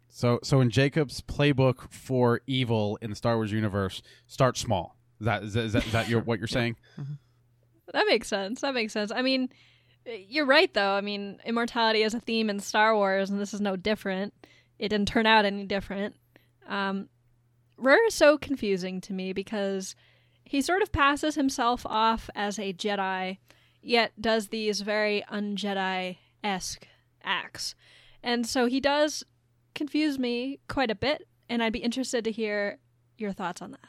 So, 0.09 0.39
so 0.43 0.61
in 0.61 0.69
Jacob's 0.69 1.21
playbook 1.21 1.91
for 1.91 2.41
evil 2.45 2.99
in 3.01 3.09
the 3.09 3.15
Star 3.15 3.35
Wars 3.35 3.51
universe, 3.51 4.03
start 4.27 4.57
small. 4.57 4.95
Is 5.19 5.25
that 5.25 5.43
is 5.43 5.53
that, 5.53 5.63
is 5.65 5.73
that, 5.73 5.85
is 5.85 5.91
that 5.91 6.09
your 6.09 6.21
what 6.21 6.37
you're 6.39 6.47
saying? 6.59 6.75
Mm-hmm. 6.99 7.13
That 7.93 8.05
makes 8.07 8.27
sense. 8.27 8.61
That 8.61 8.73
makes 8.73 8.93
sense. 8.93 9.11
I 9.11 9.21
mean, 9.21 9.49
you're 10.05 10.45
right 10.45 10.73
though. 10.73 10.91
I 10.91 11.01
mean, 11.01 11.39
immortality 11.45 12.03
is 12.03 12.13
a 12.13 12.19
theme 12.19 12.49
in 12.49 12.59
Star 12.59 12.95
Wars, 12.95 13.29
and 13.29 13.39
this 13.39 13.53
is 13.53 13.61
no 13.61 13.75
different. 13.75 14.33
It 14.83 14.89
didn't 14.89 15.07
turn 15.07 15.25
out 15.25 15.45
any 15.45 15.63
different. 15.63 16.17
Um, 16.67 17.07
Rur 17.77 18.05
is 18.07 18.13
so 18.13 18.37
confusing 18.37 18.99
to 18.99 19.13
me 19.13 19.31
because 19.31 19.95
he 20.43 20.61
sort 20.61 20.81
of 20.81 20.91
passes 20.91 21.35
himself 21.35 21.85
off 21.85 22.29
as 22.35 22.59
a 22.59 22.73
Jedi, 22.73 23.37
yet 23.81 24.11
does 24.19 24.49
these 24.49 24.81
very 24.81 25.23
un-Jedi 25.29 26.17
esque 26.43 26.85
acts, 27.23 27.75
and 28.21 28.45
so 28.45 28.65
he 28.65 28.81
does 28.81 29.23
confuse 29.73 30.19
me 30.19 30.59
quite 30.67 30.91
a 30.91 30.95
bit. 30.95 31.29
And 31.47 31.63
I'd 31.63 31.71
be 31.71 31.79
interested 31.79 32.25
to 32.25 32.31
hear 32.31 32.79
your 33.17 33.31
thoughts 33.31 33.61
on 33.61 33.71
that. 33.71 33.79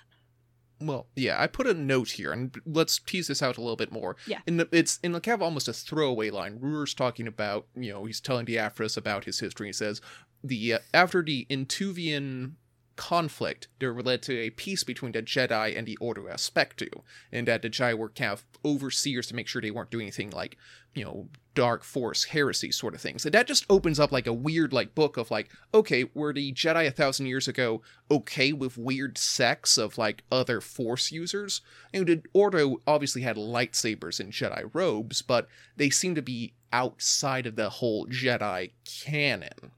well, 0.81 1.09
yeah, 1.17 1.41
I 1.41 1.49
put 1.49 1.67
a 1.67 1.75
note 1.75 2.11
here, 2.11 2.31
and 2.33 2.55
let's 2.67 3.01
tease 3.01 3.27
this 3.27 3.43
out 3.43 3.57
a 3.57 3.61
little 3.61 3.77
bit 3.77 3.91
more. 3.91 4.17
Yeah. 4.29 4.41
In 4.47 4.59
the, 4.59 4.69
it's 4.71 5.01
in 5.03 5.13
like 5.13 5.25
kind 5.25 5.35
of 5.35 5.43
almost 5.43 5.67
a 5.67 5.73
throwaway 5.73 6.31
line. 6.31 6.59
Rur's 6.61 6.95
talking 6.95 7.27
about, 7.27 7.67
you 7.75 7.93
know, 7.93 8.05
he's 8.05 8.21
telling 8.21 8.45
the 8.45 8.59
Aphras 8.59 8.97
about 8.97 9.25
his 9.25 9.41
history. 9.41 9.69
He 9.69 9.73
says, 9.73 10.01
the 10.45 10.75
uh, 10.75 10.79
after 10.93 11.23
the 11.23 11.47
Intuvian 11.51 12.53
conflict, 12.97 13.69
there 13.81 13.93
led 13.95 14.23
to 14.23 14.39
a 14.39 14.51
peace 14.51 14.85
between 14.85 15.13
the 15.13 15.23
Jedi 15.23 15.77
and 15.77 15.87
the 15.87 15.99
Ordu 16.01 16.33
Aspectu, 16.33 17.03
and 17.33 17.49
that 17.49 17.63
the 17.63 17.71
Jedi 17.71 17.97
were 17.97 18.11
kind 18.11 18.33
of 18.33 18.45
overseers 18.65 19.27
to 19.27 19.35
make 19.35 19.49
sure 19.49 19.61
they 19.61 19.71
weren't 19.71 19.91
doing 19.91 20.05
anything 20.05 20.31
like, 20.31 20.57
you 20.95 21.05
know, 21.05 21.29
dark 21.55 21.85
force 21.85 22.25
heresy 22.25 22.71
sort 22.71 22.95
of 22.95 23.01
things. 23.01 23.25
And 23.25 23.35
that 23.35 23.47
just 23.47 23.67
opens 23.69 23.99
up 23.99 24.13
like 24.13 24.27
a 24.27 24.33
weird 24.33 24.73
like 24.73 24.95
book 24.95 25.17
of 25.17 25.31
like, 25.31 25.51
okay, 25.73 26.05
were 26.15 26.33
the 26.33 26.53
Jedi 26.53 26.87
a 26.87 26.91
thousand 26.91 27.27
years 27.27 27.49
ago 27.49 27.83
okay 28.11 28.53
with 28.53 28.79
weird 28.79 29.19
sects 29.19 29.77
of 29.77 29.99
like 29.99 30.25
other 30.31 30.61
force 30.61 31.11
users? 31.11 31.63
And 31.93 32.07
the 32.07 32.23
Order 32.33 32.75
obviously 32.87 33.23
had 33.23 33.37
lightsabers 33.37 34.21
and 34.21 34.33
Jedi 34.33 34.71
robes, 34.73 35.23
but 35.23 35.49
they 35.77 35.91
seem 35.91 36.15
to 36.15 36.23
be 36.23 36.55
outside 36.73 37.47
of 37.47 37.57
the 37.57 37.71
whole 37.71 38.07
Jedi 38.07 38.73
canon. 38.85 39.73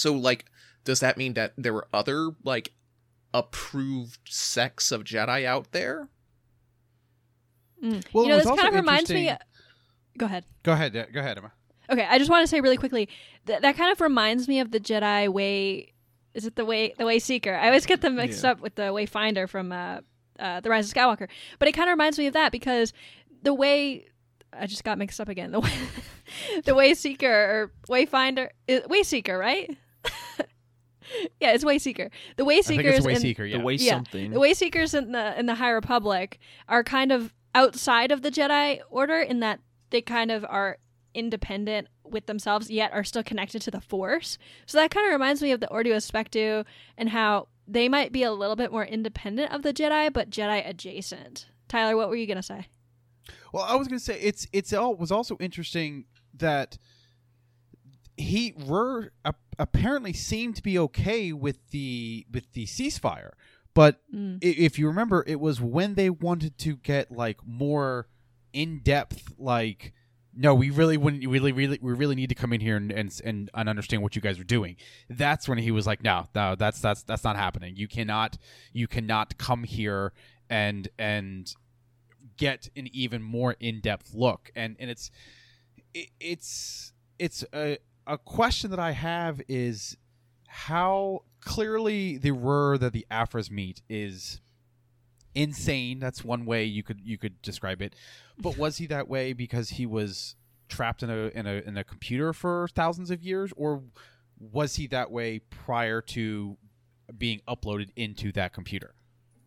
So 0.00 0.12
like 0.14 0.46
does 0.84 1.00
that 1.00 1.16
mean 1.18 1.34
that 1.34 1.52
there 1.58 1.72
were 1.74 1.86
other 1.92 2.30
like 2.42 2.72
approved 3.34 4.18
sects 4.28 4.90
of 4.92 5.04
Jedi 5.04 5.44
out 5.44 5.72
there? 5.72 6.08
Mm. 7.82 8.04
Well, 8.12 8.24
you 8.24 8.30
know, 8.30 8.36
this 8.38 8.46
kind 8.46 8.68
of 8.68 8.74
reminds 8.74 9.10
me. 9.10 9.28
interesting- 9.28 9.46
Go 10.18 10.26
ahead. 10.26 10.44
Go 10.64 10.72
ahead. 10.72 10.94
yeah, 10.94 11.06
Go 11.06 11.20
ahead, 11.20 11.38
Emma. 11.38 11.52
Okay, 11.88 12.06
I 12.08 12.18
just 12.18 12.30
want 12.30 12.42
to 12.42 12.46
say 12.46 12.60
really 12.60 12.76
quickly 12.76 13.08
that 13.46 13.62
that 13.62 13.76
kind 13.76 13.90
of 13.90 14.00
reminds 14.00 14.48
me 14.48 14.60
of 14.60 14.70
the 14.70 14.80
Jedi 14.80 15.28
way. 15.28 15.92
Is 16.34 16.44
it 16.46 16.54
the 16.56 16.64
way 16.64 16.94
the 16.98 17.04
way 17.06 17.18
seeker? 17.18 17.54
I 17.54 17.66
always 17.66 17.86
get 17.86 18.00
them 18.00 18.16
mixed 18.16 18.44
Yeah. 18.44 18.50
up 18.52 18.60
with 18.60 18.74
the 18.74 18.82
Wayfinder 18.92 19.48
from 19.48 19.72
uh, 19.72 20.00
uh, 20.38 20.60
the 20.60 20.70
Rise 20.70 20.88
of 20.90 20.94
Skywalker. 20.94 21.28
But 21.58 21.68
it 21.68 21.72
kind 21.72 21.88
of 21.88 21.94
reminds 21.94 22.18
me 22.18 22.26
of 22.26 22.34
that 22.34 22.52
because 22.52 22.92
the 23.42 23.54
way 23.54 24.06
I 24.52 24.66
just 24.66 24.84
got 24.84 24.98
mixed 24.98 25.20
up 25.20 25.28
again. 25.28 25.50
The 25.60 25.60
way 25.60 25.72
the 26.64 26.74
way 26.76 26.94
seeker 26.94 27.26
or 27.28 27.72
Wayfinder, 27.88 28.50
is, 28.68 28.82
Wayseeker, 28.82 29.36
right? 29.38 29.76
yeah, 31.40 31.52
it's 31.52 31.64
Wayseeker. 31.64 32.10
The 32.36 32.44
I 32.44 32.62
think 32.62 32.82
Wayseekers 32.82 33.06
it's 33.06 33.24
in 33.24 33.48
Yeah. 33.50 33.58
The 33.58 33.64
way 33.64 33.74
Yeah. 33.74 33.90
something. 33.96 34.30
the 34.30 34.38
Wayseekers 34.40 34.96
in 34.96 35.12
the 35.12 35.38
in 35.38 35.46
the 35.46 35.56
High 35.56 35.70
Republic 35.70 36.38
are 36.68 36.84
kind 36.84 37.12
of 37.12 37.34
outside 37.54 38.12
of 38.12 38.22
the 38.22 38.30
Jedi 38.30 38.80
Order 38.90 39.18
in 39.20 39.40
that 39.40 39.60
they 39.90 40.00
kind 40.00 40.30
of 40.30 40.44
are 40.48 40.78
independent 41.14 41.88
with 42.04 42.26
themselves, 42.26 42.70
yet 42.70 42.92
are 42.92 43.04
still 43.04 43.22
connected 43.24 43.60
to 43.62 43.70
the 43.70 43.80
Force. 43.80 44.38
So 44.66 44.78
that 44.78 44.90
kind 44.90 45.06
of 45.06 45.12
reminds 45.12 45.42
me 45.42 45.50
of 45.52 45.60
the 45.60 45.66
Ordu 45.68 45.88
Aspectu 45.88 46.64
and 46.96 47.08
how 47.10 47.48
they 47.66 47.88
might 47.88 48.12
be 48.12 48.22
a 48.22 48.32
little 48.32 48.56
bit 48.56 48.70
more 48.72 48.84
independent 48.84 49.52
of 49.52 49.62
the 49.62 49.72
Jedi, 49.72 50.12
but 50.12 50.30
Jedi 50.30 50.68
adjacent. 50.68 51.46
Tyler, 51.68 51.96
what 51.96 52.08
were 52.08 52.16
you 52.16 52.26
gonna 52.26 52.42
say? 52.42 52.66
Well, 53.52 53.64
I 53.64 53.74
was 53.76 53.88
going 53.88 53.98
to 53.98 54.04
say 54.04 54.18
it's 54.20 54.46
it's 54.52 54.72
all 54.72 54.94
was 54.96 55.10
also 55.12 55.36
interesting 55.38 56.04
that 56.34 56.78
he 58.16 58.54
Rur 58.56 59.10
ap- 59.24 59.49
apparently 59.60 60.12
seemed 60.12 60.56
to 60.56 60.62
be 60.62 60.76
okay 60.78 61.32
with 61.32 61.58
the 61.70 62.26
with 62.32 62.52
the 62.54 62.66
ceasefire, 62.66 63.32
but 63.74 64.00
Mm. 64.12 64.38
if 64.42 64.78
you 64.78 64.88
remember, 64.88 65.22
it 65.26 65.38
was 65.38 65.60
when 65.60 65.94
they 65.94 66.10
wanted 66.10 66.58
to 66.58 66.76
get 66.76 67.12
like 67.12 67.46
more 67.46 68.08
in 68.52 68.80
depth, 68.80 69.34
like. 69.38 69.92
No, 70.32 70.54
we 70.54 70.70
really 70.70 70.96
wouldn't. 70.96 71.22
We 71.22 71.26
really, 71.26 71.50
really, 71.50 71.78
we 71.82 71.92
really 71.92 72.14
need 72.14 72.28
to 72.28 72.36
come 72.36 72.52
in 72.52 72.60
here 72.60 72.76
and, 72.76 72.92
and 72.92 73.20
and 73.24 73.50
and 73.52 73.68
understand 73.68 74.00
what 74.00 74.14
you 74.14 74.22
guys 74.22 74.38
are 74.38 74.44
doing. 74.44 74.76
That's 75.08 75.48
when 75.48 75.58
he 75.58 75.72
was 75.72 75.88
like, 75.88 76.04
"No, 76.04 76.28
no, 76.36 76.54
that's 76.54 76.80
that's 76.80 77.02
that's 77.02 77.24
not 77.24 77.34
happening. 77.34 77.74
You 77.74 77.88
cannot, 77.88 78.38
you 78.72 78.86
cannot 78.86 79.38
come 79.38 79.64
here 79.64 80.12
and 80.48 80.88
and 81.00 81.52
get 82.36 82.70
an 82.76 82.88
even 82.92 83.22
more 83.22 83.56
in-depth 83.58 84.14
look 84.14 84.52
and 84.54 84.76
and 84.78 84.88
it's 84.88 85.10
it, 85.94 86.08
it's 86.20 86.92
it's 87.18 87.44
a, 87.52 87.78
a 88.10 88.18
question 88.18 88.70
that 88.70 88.80
i 88.80 88.90
have 88.90 89.40
is 89.48 89.96
how 90.48 91.22
clearly 91.40 92.18
the 92.18 92.32
Rur 92.32 92.76
that 92.78 92.92
the 92.92 93.06
aphras 93.10 93.50
meet 93.50 93.82
is 93.88 94.40
insane. 95.34 96.00
That's 96.00 96.24
one 96.24 96.44
way 96.44 96.64
you 96.64 96.82
could 96.82 97.00
you 97.02 97.18
could 97.18 97.40
describe 97.42 97.82
it. 97.82 97.94
But 98.38 98.56
was 98.56 98.78
he 98.78 98.86
that 98.86 99.08
way 99.08 99.32
because 99.32 99.70
he 99.70 99.86
was 99.86 100.36
trapped 100.68 101.02
in 101.02 101.10
a 101.10 101.28
in 101.28 101.46
a 101.46 101.62
in 101.66 101.76
a 101.76 101.84
computer 101.84 102.32
for 102.32 102.68
thousands 102.74 103.10
of 103.10 103.22
years? 103.22 103.52
Or 103.56 103.82
was 104.38 104.76
he 104.76 104.86
that 104.88 105.10
way 105.10 105.40
prior 105.50 106.00
to 106.00 106.56
being 107.16 107.40
uploaded 107.48 107.90
into 107.96 108.32
that 108.32 108.52
computer? 108.52 108.94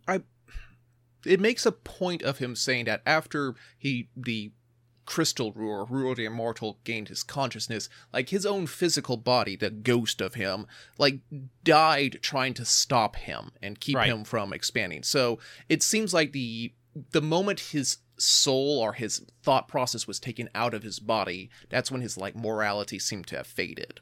I 0.07 0.21
It 1.25 1.39
makes 1.39 1.65
a 1.65 1.71
point 1.71 2.21
of 2.23 2.37
him 2.37 2.55
saying 2.55 2.85
that 2.85 3.01
after 3.05 3.55
he 3.77 4.09
the 4.15 4.51
crystal 5.05 5.51
ruler, 5.53 5.85
Ruler 5.85 6.15
the 6.15 6.25
Immortal, 6.25 6.79
gained 6.83 7.09
his 7.09 7.23
consciousness, 7.23 7.89
like 8.13 8.29
his 8.29 8.45
own 8.45 8.67
physical 8.67 9.17
body, 9.17 9.55
the 9.55 9.69
ghost 9.69 10.21
of 10.21 10.35
him, 10.35 10.65
like 10.97 11.19
died 11.63 12.19
trying 12.21 12.53
to 12.55 12.65
stop 12.65 13.15
him 13.15 13.51
and 13.61 13.79
keep 13.79 13.95
Right. 13.97 14.09
him 14.09 14.23
from 14.23 14.53
expanding. 14.53 15.03
So 15.03 15.39
it 15.69 15.83
seems 15.83 16.13
like 16.13 16.31
the 16.31 16.73
the 17.11 17.21
moment 17.21 17.59
his 17.59 17.97
soul 18.17 18.79
or 18.79 18.93
his 18.93 19.25
thought 19.41 19.67
process 19.67 20.05
was 20.07 20.19
taken 20.19 20.47
out 20.53 20.75
of 20.75 20.83
his 20.83 20.99
body, 20.99 21.49
that's 21.69 21.89
when 21.91 22.01
his 22.01 22.17
like 22.17 22.35
morality 22.35 22.99
seemed 22.99 23.25
to 23.27 23.37
have 23.37 23.47
faded. 23.47 23.99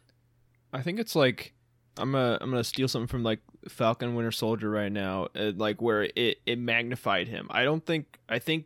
I 0.73 0.81
think 0.81 0.99
it's 0.99 1.15
like 1.15 1.53
I'm 1.97 2.11
gonna 2.11 2.37
I'm 2.41 2.49
gonna 2.49 2.63
steal 2.63 2.87
something 2.87 3.07
from 3.07 3.23
like 3.23 3.39
Falcon 3.69 4.15
Winter 4.15 4.31
Soldier 4.31 4.69
right 4.69 4.91
now, 4.91 5.27
uh, 5.35 5.51
like 5.55 5.81
where 5.81 6.03
it 6.15 6.41
it 6.45 6.59
magnified 6.59 7.27
him. 7.27 7.47
I 7.49 7.63
don't 7.63 7.85
think 7.85 8.19
I 8.29 8.39
think 8.39 8.65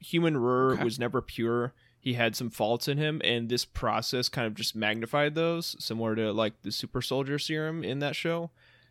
human 0.00 0.36
Rur 0.36 0.74
Okay. 0.74 0.84
was 0.84 0.98
never 0.98 1.20
pure. 1.22 1.72
He 1.98 2.14
had 2.14 2.34
some 2.34 2.48
faults 2.50 2.88
in 2.88 2.96
him, 2.98 3.20
and 3.22 3.48
this 3.48 3.64
process 3.66 4.28
kind 4.30 4.46
of 4.46 4.54
just 4.54 4.74
magnified 4.74 5.34
those, 5.34 5.76
similar 5.78 6.14
to 6.16 6.32
like 6.32 6.62
the 6.62 6.72
super 6.72 7.02
soldier 7.02 7.38
serum 7.38 7.84
in 7.84 7.98
that 7.98 8.16
show, 8.16 8.50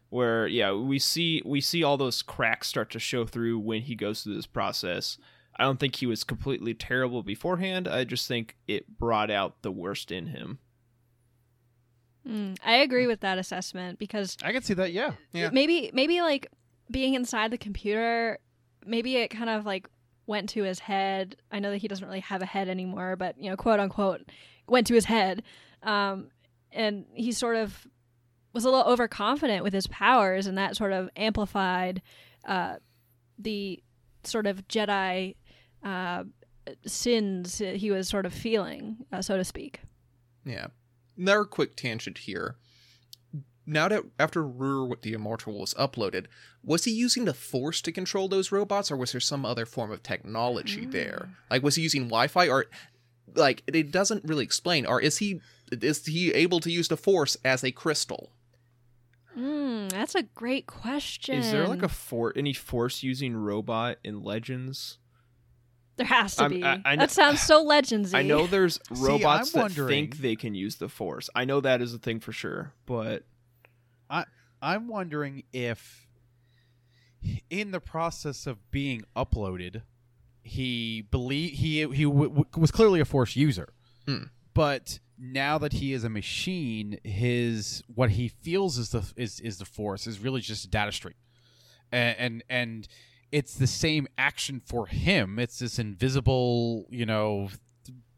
where 0.10 0.45
yeah 0.47 0.72
we 0.74 0.99
see 0.99 1.41
we 1.45 1.60
see 1.62 1.84
all 1.84 1.97
those 1.97 2.22
cracks 2.22 2.68
start 2.68 2.91
to 2.91 2.99
show 2.99 3.26
through 3.26 3.57
when 3.60 3.82
he 3.82 3.95
goes 3.95 4.22
through 4.24 4.36
this 4.36 4.45
process. 4.45 5.18
I 5.57 5.64
don't 5.64 5.80
think 5.80 5.95
he 5.97 6.05
was 6.05 6.24
completely 6.24 6.74
terrible 6.74 7.22
beforehand. 7.24 7.88
I 7.88 8.03
just 8.05 8.28
think 8.28 8.55
it 8.68 8.97
brought 8.97 9.30
out 9.32 9.62
the 9.64 9.72
worst 9.72 10.12
in 10.12 10.28
him. 10.28 10.60
Mm, 12.28 12.57
I 12.64 12.76
agree 12.78 13.07
with 13.07 13.22
that 13.22 13.38
assessment 13.38 13.97
because 13.97 14.38
i 14.43 14.51
can 14.51 14.62
see 14.62 14.74
that 14.74 14.91
yeah 14.91 15.14
Yeah. 15.32 15.49
maybe 15.51 15.89
maybe 15.93 16.22
like 16.22 16.47
being 16.91 17.14
inside 17.14 17.49
the 17.49 17.57
computer 17.57 18.39
maybe 18.86 19.16
it 19.16 19.30
kind 19.30 19.49
of 19.49 19.66
like 19.66 19.88
went 20.30 20.47
to 20.47 20.63
his 20.63 20.80
head 20.80 21.36
i 21.51 21.59
know 21.59 21.71
that 21.71 21.77
he 21.77 21.88
doesn't 21.88 22.07
really 22.07 22.19
have 22.19 22.41
a 22.41 22.45
head 22.45 22.69
anymore 22.69 23.15
but 23.15 23.38
you 23.38 23.49
know 23.49 23.57
quote 23.57 23.80
unquote 23.80 24.21
went 24.67 24.86
to 24.88 24.93
his 24.93 25.05
head 25.05 25.43
um, 25.84 26.27
and 26.71 27.05
he 27.13 27.32
sort 27.32 27.55
of 27.55 27.88
was 28.53 28.63
a 28.63 28.69
little 28.69 28.86
overconfident 28.86 29.63
with 29.63 29.73
his 29.73 29.88
powers 29.88 30.45
and 30.47 30.57
that 30.57 30.75
sort 30.75 30.91
of 30.91 31.09
amplified 31.15 32.01
uh, 32.47 32.75
the 33.38 33.82
sort 34.23 34.45
of 34.45 34.67
jedi 34.67 35.36
uh, 35.84 36.23
sins 36.86 37.57
he 37.57 37.89
was 37.89 38.07
sort 38.07 38.25
of 38.25 38.34
feeling 38.34 38.97
uh, 39.11 39.21
so 39.21 39.36
to 39.36 39.43
speak 39.43 39.82
Yeah. 40.45 40.67
Another 41.17 41.43
quick 41.45 41.75
tangent 41.75 42.19
here. 42.19 42.55
Now 43.72 43.88
that 43.88 44.03
after 44.17 44.43
Rur 44.45 44.84
with 44.84 45.03
the 45.03 45.13
Immortal 45.13 45.59
was 45.59 45.74
uploaded, 45.76 46.26
was 46.63 46.86
he 46.86 46.91
using 46.91 47.26
the 47.26 47.34
Force 47.34 47.82
to 47.84 47.91
control 47.91 48.28
those 48.28 48.51
robots, 48.51 48.89
or 48.91 48.97
was 48.97 49.11
there 49.11 49.22
some 49.22 49.45
other 49.45 49.65
form 49.65 49.91
of 49.91 50.01
technology 50.01 50.86
there? 50.86 51.30
Like, 51.51 51.61
was 51.63 51.76
he 51.76 51.84
using 51.84 52.03
Wi-Fi, 52.05 52.47
or 52.49 52.65
like 53.36 53.61
it 53.67 53.91
doesn't 53.91 54.26
really 54.26 54.43
explain? 54.43 54.86
Or 54.88 54.99
is 54.99 55.20
he 55.20 55.39
is 55.72 56.05
he 56.07 56.34
able 56.34 56.59
to 56.61 56.72
use 56.72 56.88
the 56.88 56.97
Force 56.97 57.38
as 57.45 57.63
a 57.63 57.72
crystal? 57.72 58.32
mm, 59.38 59.89
that's 59.91 60.15
a 60.15 60.24
great 60.24 60.65
question 60.65 61.36
Is 61.36 61.51
there 61.51 61.67
like 61.67 61.84
a 61.84 61.88
for 61.88 62.34
any 62.36 62.51
force 62.53 63.03
using 63.03 63.36
robot 63.36 63.97
in 64.03 64.24
Legends? 64.24 64.97
There 65.97 66.07
has 66.07 66.36
to 66.38 66.43
I'm- 66.43 66.51
be. 66.51 66.63
I- 66.63 66.74
I 66.74 66.82
kn- 66.82 66.99
that 66.99 67.11
sounds 67.11 67.41
so 67.41 67.63
legendsy. 67.74 68.15
I 68.15 68.24
know 68.24 68.47
there's 68.47 68.80
robots 68.89 69.53
I'm 69.53 69.59
that 69.59 69.61
wondering- 69.61 69.88
think 70.11 70.17
they 70.17 70.36
can 70.36 70.55
use 70.55 70.78
the 70.78 70.89
force. 70.89 71.30
I 71.36 71.45
know 71.45 71.61
that 71.61 71.82
is 71.82 71.93
a 71.93 71.99
thing 71.99 72.20
for 72.20 72.32
sure, 72.32 72.74
but 72.88 73.26
I'm 74.62 74.88
wondering 74.88 75.43
if, 75.53 76.07
in 77.49 77.72
the 77.72 77.80
process 77.80 78.47
of 78.47 78.70
being 78.72 79.03
uploaded, 79.16 79.82
he 80.41 81.01
believe 81.01 81.53
he 81.60 81.80
he 81.93 82.03
w- 82.05 82.30
w- 82.30 82.45
was 82.57 82.72
clearly 82.72 82.99
a 82.99 83.05
Force 83.05 83.36
user, 83.36 83.70
Hmm. 84.07 84.24
but 84.53 84.99
now 85.18 85.57
that 85.57 85.74
he 85.74 85.93
is 85.93 86.03
a 86.03 86.10
machine, 86.10 86.97
his 87.03 87.84
what 87.93 88.12
he 88.12 88.30
feels 88.30 88.78
is 88.78 88.89
the 88.89 89.12
is 89.16 89.39
is 89.41 89.57
the 89.57 89.66
Force 89.66 90.07
is 90.07 90.20
really 90.20 90.41
just 90.41 90.66
a 90.66 90.70
data 90.70 90.91
stream, 90.91 91.16
and 91.91 92.16
and, 92.18 92.43
and 92.49 92.88
it's 93.32 93.53
the 93.55 93.68
same 93.68 94.07
action 94.18 94.60
for 94.66 94.88
him. 94.88 95.38
It's 95.38 95.60
this 95.60 95.78
invisible, 95.78 96.88
you 96.89 97.05
know, 97.05 97.49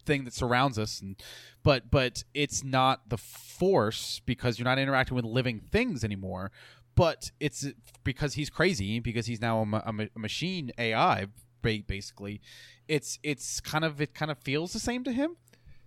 thing 0.06 0.24
that 0.26 0.34
surrounds 0.34 0.78
us, 0.78 1.00
and 1.02 1.16
but 1.64 1.90
but 1.92 2.24
it's 2.34 2.64
not 2.64 3.10
the 3.10 3.18
Force 3.18 4.22
because 4.26 4.58
you're 4.58 4.66
not 4.66 4.80
interacting 4.80 5.16
with 5.16 5.26
living 5.26 5.60
things 5.60 6.04
anymore 6.04 6.52
but 6.94 7.32
it's 7.40 7.66
because 8.04 8.34
he's 8.34 8.50
crazy 8.50 9.00
because 9.00 9.26
he's 9.26 9.40
now 9.40 9.60
a, 9.60 9.76
a 9.78 10.08
a 10.14 10.20
machine 10.20 10.72
AI 10.78 11.28
basically. 11.62 12.42
It's 12.88 13.20
it's 13.24 13.60
kind 13.60 13.86
of 13.86 14.02
it 14.02 14.14
kind 14.14 14.32
of 14.32 14.38
feels 14.40 14.74
the 14.74 14.80
same 14.80 15.04
to 15.04 15.12
him, 15.12 15.38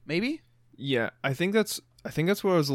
maybe. 0.07 0.43
Yeah, 0.77 1.11
I 1.23 1.35
think 1.35 1.53
that's 1.53 1.81
I 2.05 2.11
think 2.11 2.29
that's 2.29 2.43
what 2.45 2.55
I 2.55 2.57
was. 2.57 2.71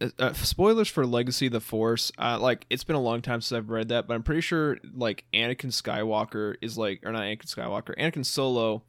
Uh, 0.00 0.08
uh, 0.18 0.32
spoilers 0.32 0.88
for 0.88 1.06
Legacy 1.06 1.46
of 1.46 1.52
the 1.52 1.60
Force. 1.60 2.10
Uh, 2.18 2.38
like 2.38 2.66
it's 2.68 2.84
been 2.84 2.96
a 2.96 3.00
long 3.00 3.22
time 3.22 3.40
since 3.40 3.56
I've 3.56 3.70
read 3.70 3.88
that, 3.88 4.06
but 4.06 4.14
I'm 4.14 4.22
pretty 4.22 4.40
sure 4.40 4.78
like 4.92 5.24
Anakin 5.32 5.70
Skywalker 5.70 6.56
is 6.60 6.76
like, 6.76 7.00
or 7.04 7.12
not 7.12 7.22
Anakin 7.22 7.46
Skywalker, 7.46 7.96
Anakin 7.96 8.26
Solo 8.26 8.82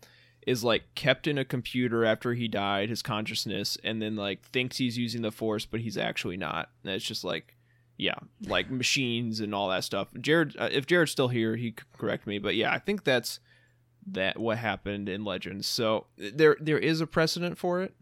is 0.46 0.64
like 0.64 0.84
kept 0.96 1.28
in 1.28 1.38
a 1.38 1.46
computer 1.46 2.06
after 2.06 2.34
he 2.34 2.48
died, 2.48 2.90
his 2.90 3.02
consciousness, 3.02 3.78
and 3.84 4.02
then 4.02 4.16
like 4.16 4.44
thinks 4.50 4.78
he's 4.78 4.98
using 4.98 5.22
the 5.22 5.32
Force, 5.32 5.66
but 5.66 5.80
he's 5.82 5.98
actually 5.98 6.38
not. 6.38 6.70
And 6.84 6.94
it's 6.94 7.06
just 7.06 7.24
like, 7.24 7.56
yeah, 7.98 8.16
like 8.46 8.70
machines 8.72 9.40
and 9.40 9.56
all 9.56 9.70
that 9.70 9.84
stuff. 9.84 10.08
Jared, 10.22 10.56
uh, 10.60 10.70
if 10.72 10.86
Jared's 10.86 11.12
still 11.12 11.30
here, 11.30 11.56
he 11.56 11.72
could 11.72 11.92
correct 11.98 12.28
me, 12.28 12.38
but 12.40 12.56
yeah, 12.56 12.72
I 12.72 12.80
think 12.80 13.04
that's 13.04 13.40
that 14.08 14.40
what 14.40 14.60
happened 14.60 15.10
in 15.10 15.24
Legends. 15.26 15.66
So 15.68 16.06
there 16.18 16.56
there 16.60 16.78
is 16.78 17.02
a 17.02 17.08
precedent 17.08 17.58
for 17.58 17.82
it. 17.82 17.96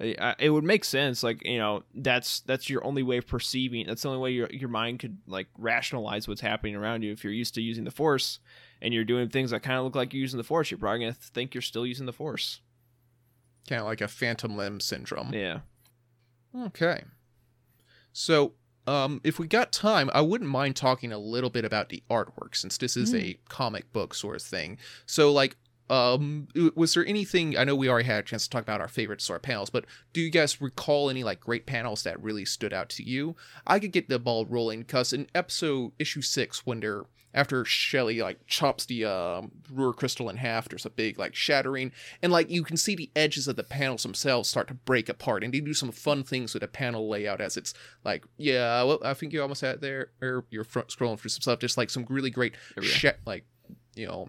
I- 0.00 0.36
It 0.38 0.50
would 0.50 0.64
make 0.64 0.84
sense, 0.84 1.22
like 1.24 1.44
you 1.44 1.58
know, 1.58 1.82
that's 1.94 2.40
that's 2.40 2.70
your 2.70 2.84
only 2.84 3.02
way 3.02 3.16
of 3.18 3.26
perceiving. 3.26 3.86
That's 3.86 4.02
the 4.02 4.08
only 4.08 4.20
way 4.20 4.30
your 4.30 4.48
your 4.52 4.68
mind 4.68 5.00
could 5.00 5.18
like 5.26 5.48
rationalize 5.58 6.28
what's 6.28 6.40
happening 6.40 6.76
around 6.76 7.02
you. 7.02 7.10
If 7.12 7.24
you're 7.24 7.32
used 7.32 7.54
to 7.54 7.60
using 7.62 7.82
the 7.84 7.90
Force 7.90 8.38
and 8.82 8.92
you're 8.92 9.04
doing 9.04 9.28
things 9.28 9.52
that 9.52 9.62
kind 9.62 9.78
of 9.78 9.84
look 9.84 9.96
like 9.96 10.12
you're 10.12 10.20
using 10.20 10.36
the 10.36 10.44
Force, 10.44 10.70
you're 10.70 10.78
probably 10.78 11.00
gonna 11.00 11.12
think 11.14 11.54
you're 11.54 11.62
still 11.62 11.86
using 11.86 12.04
the 12.04 12.12
Force. 12.12 12.60
Kind 13.68 13.80
of 13.80 13.86
like 13.86 14.00
a 14.00 14.08
phantom 14.08 14.56
limb 14.56 14.80
syndrome. 14.80 15.32
Yeah. 15.32 15.60
Okay. 16.54 17.04
So, 18.12 18.54
um, 18.86 19.20
if 19.22 19.38
we 19.38 19.46
got 19.46 19.72
time, 19.72 20.10
I 20.12 20.20
wouldn't 20.20 20.50
mind 20.50 20.74
talking 20.74 21.12
a 21.12 21.18
little 21.18 21.48
bit 21.48 21.64
about 21.64 21.88
the 21.88 22.02
artwork 22.10 22.56
since 22.56 22.76
this 22.76 22.96
is 22.96 23.14
a 23.14 23.38
comic 23.48 23.92
book 23.92 24.12
sort 24.12 24.36
of 24.36 24.42
thing. 24.42 24.76
So, 25.06 25.32
like, 25.32 25.56
um, 25.88 26.48
was 26.74 26.94
there 26.94 27.06
anything? 27.06 27.56
I 27.56 27.62
know 27.62 27.76
we 27.76 27.88
already 27.88 28.06
had 28.06 28.24
a 28.24 28.26
chance 28.26 28.44
to 28.44 28.50
talk 28.50 28.62
about 28.62 28.80
our 28.80 28.88
favorite 28.88 29.20
sort 29.20 29.38
of 29.38 29.42
panels, 29.42 29.70
but 29.70 29.84
do 30.12 30.20
you 30.20 30.30
guys 30.30 30.60
recall 30.60 31.08
any 31.08 31.22
like 31.22 31.38
great 31.38 31.66
panels 31.66 32.02
that 32.02 32.20
really 32.20 32.44
stood 32.44 32.72
out 32.72 32.88
to 32.90 33.04
you? 33.04 33.36
I 33.66 33.78
could 33.78 33.92
get 33.92 34.08
the 34.08 34.18
ball 34.18 34.44
rolling 34.44 34.80
because 34.80 35.12
in 35.12 35.28
episode 35.34 35.92
issue 35.98 36.22
six, 36.22 36.66
when 36.66 36.80
they're 36.80 37.04
after 37.34 37.64
Chelli 37.64 38.22
like 38.22 38.46
chops 38.46 38.84
the 38.84 39.04
um, 39.04 39.52
Rur 39.72 39.92
crystal 39.92 40.28
in 40.28 40.36
half, 40.36 40.68
there's 40.68 40.86
a 40.86 40.90
big 40.90 41.18
like 41.18 41.34
shattering, 41.34 41.92
and 42.22 42.32
like 42.32 42.50
you 42.50 42.62
can 42.62 42.76
see 42.76 42.94
the 42.94 43.10
edges 43.16 43.48
of 43.48 43.56
the 43.56 43.62
panels 43.62 44.02
themselves 44.02 44.48
start 44.48 44.68
to 44.68 44.74
break 44.74 45.08
apart, 45.08 45.42
and 45.42 45.52
they 45.52 45.60
do 45.60 45.74
some 45.74 45.92
fun 45.92 46.24
things 46.24 46.54
with 46.54 46.60
the 46.60 46.68
panel 46.68 47.08
layout 47.08 47.40
as 47.40 47.56
it's 47.56 47.74
like, 48.04 48.24
yeah, 48.36 48.82
well, 48.82 48.98
I 49.04 49.14
think 49.14 49.32
you 49.32 49.40
almost 49.42 49.62
had 49.62 49.80
there, 49.80 50.10
or 50.20 50.44
you're 50.50 50.64
front 50.64 50.88
scrolling 50.88 51.18
through 51.18 51.30
some 51.30 51.42
stuff, 51.42 51.58
just 51.58 51.78
like 51.78 51.90
some 51.90 52.06
really 52.08 52.30
great, 52.30 52.54
we 52.76 52.86
sh- 52.86 53.06
like, 53.26 53.44
you 53.94 54.06
know, 54.06 54.28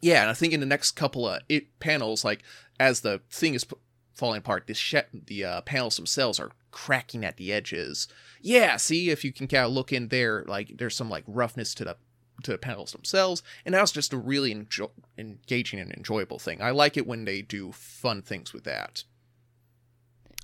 yeah, 0.00 0.22
and 0.22 0.30
I 0.30 0.34
think 0.34 0.52
in 0.52 0.60
the 0.60 0.66
next 0.66 0.92
couple 0.92 1.28
of 1.28 1.42
it 1.48 1.78
panels, 1.80 2.24
like 2.24 2.42
as 2.78 3.00
the 3.00 3.20
thing 3.30 3.54
is 3.54 3.64
p- 3.64 3.76
falling 4.14 4.38
apart, 4.38 4.66
the 4.66 4.74
sh- 4.74 4.94
the 5.12 5.44
uh, 5.44 5.60
panels 5.62 5.96
themselves 5.96 6.38
are 6.38 6.52
cracking 6.70 7.24
at 7.24 7.36
the 7.36 7.52
edges. 7.52 8.06
Yeah, 8.40 8.76
see 8.76 9.10
if 9.10 9.24
you 9.24 9.32
can 9.32 9.48
kind 9.48 9.64
of 9.64 9.72
look 9.72 9.92
in 9.92 10.08
there, 10.08 10.44
like 10.46 10.78
there's 10.78 10.94
some 10.94 11.10
like 11.10 11.24
roughness 11.26 11.74
to 11.74 11.84
the 11.84 11.96
to 12.42 12.52
the 12.52 12.58
panels 12.58 12.92
themselves, 12.92 13.42
and 13.64 13.74
that 13.74 13.80
was 13.80 13.92
just 13.92 14.12
a 14.12 14.16
really 14.18 14.54
enjo- 14.54 14.90
engaging 15.16 15.80
and 15.80 15.92
enjoyable 15.92 16.38
thing. 16.38 16.62
I 16.62 16.70
like 16.70 16.96
it 16.96 17.06
when 17.06 17.24
they 17.24 17.42
do 17.42 17.72
fun 17.72 18.22
things 18.22 18.52
with 18.52 18.64
that. 18.64 19.04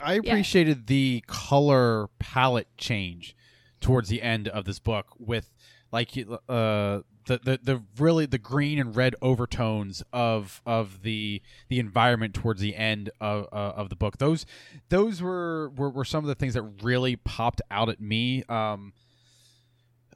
I 0.01 0.15
appreciated 0.15 0.87
the 0.87 1.23
color 1.27 2.09
palette 2.19 2.69
change 2.77 3.37
towards 3.81 4.09
the 4.09 4.23
end 4.23 4.49
of 4.49 4.65
this 4.65 4.79
book 4.79 5.07
with 5.19 5.51
like 5.93 6.17
uh 6.49 7.01
the, 7.27 7.39
the 7.43 7.61
the 7.63 7.83
really 7.99 8.27
the 8.27 8.39
green 8.39 8.79
and 8.79 8.95
red 8.95 9.15
overtones 9.23 10.03
of 10.13 10.61
of 10.67 11.03
the 11.03 11.41
the 11.69 11.79
environment 11.79 12.35
towards 12.35 12.61
the 12.61 12.77
end 12.77 13.11
of 13.21 13.47
uh, 13.53 13.73
of 13.77 13.89
the 13.89 13.97
book. 13.97 14.19
Those 14.19 14.45
those 14.89 15.23
were, 15.23 15.71
were 15.71 15.91
were 15.91 16.05
some 16.05 16.25
of 16.25 16.29
the 16.29 16.35
things 16.35 16.55
that 16.55 16.63
really 16.83 17.17
popped 17.17 17.63
out 17.71 17.89
at 17.89 18.01
me. 18.01 18.43
Um 18.49 18.93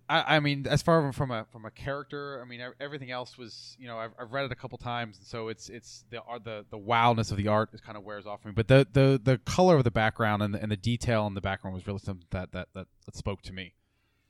I, 0.08 0.36
I 0.36 0.40
mean, 0.40 0.66
as 0.66 0.80
far 0.80 1.12
from 1.12 1.30
a 1.30 1.44
from 1.52 1.64
a 1.64 1.70
character, 1.70 2.40
I 2.42 2.48
mean, 2.48 2.62
everything 2.80 3.10
else 3.10 3.36
was, 3.36 3.76
you 3.78 3.86
know, 3.86 3.98
I've, 3.98 4.12
I've 4.18 4.32
read 4.32 4.46
it 4.46 4.52
a 4.52 4.54
couple 4.54 4.78
times, 4.78 5.18
and 5.18 5.26
so 5.26 5.48
it's 5.48 5.68
it's 5.68 6.04
the 6.10 6.22
art, 6.22 6.44
the 6.44 6.64
the 6.70 6.78
wildness 6.78 7.30
of 7.30 7.36
the 7.36 7.48
art 7.48 7.70
is 7.74 7.80
kind 7.80 7.98
of 7.98 8.04
wears 8.04 8.26
off 8.26 8.44
me. 8.44 8.52
But 8.52 8.68
the 8.68 8.86
the 8.90 9.20
the 9.22 9.38
color 9.38 9.76
of 9.76 9.84
the 9.84 9.90
background 9.90 10.42
and 10.42 10.54
the, 10.54 10.62
and 10.62 10.72
the 10.72 10.76
detail 10.76 11.26
in 11.26 11.34
the 11.34 11.40
background 11.40 11.74
was 11.74 11.86
really 11.86 11.98
something 11.98 12.26
that 12.30 12.52
that 12.52 12.68
that, 12.74 12.86
that 13.04 13.16
spoke 13.16 13.42
to 13.42 13.52
me. 13.52 13.74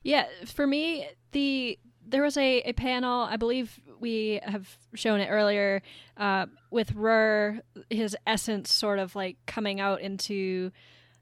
Yeah, 0.03 0.27
for 0.47 0.67
me, 0.67 1.09
the 1.33 1.79
there 2.07 2.23
was 2.23 2.37
a, 2.37 2.61
a 2.63 2.73
panel. 2.73 3.23
I 3.23 3.37
believe 3.37 3.79
we 4.01 4.41
have 4.43 4.69
shown 4.95 5.21
it 5.21 5.29
earlier 5.29 5.83
uh, 6.17 6.47
with 6.71 6.93
Rur, 6.95 7.61
his 7.91 8.17
essence 8.27 8.73
sort 8.73 8.99
of 8.99 9.15
like 9.15 9.37
coming 9.47 9.81
out 9.81 10.01
into 10.01 10.73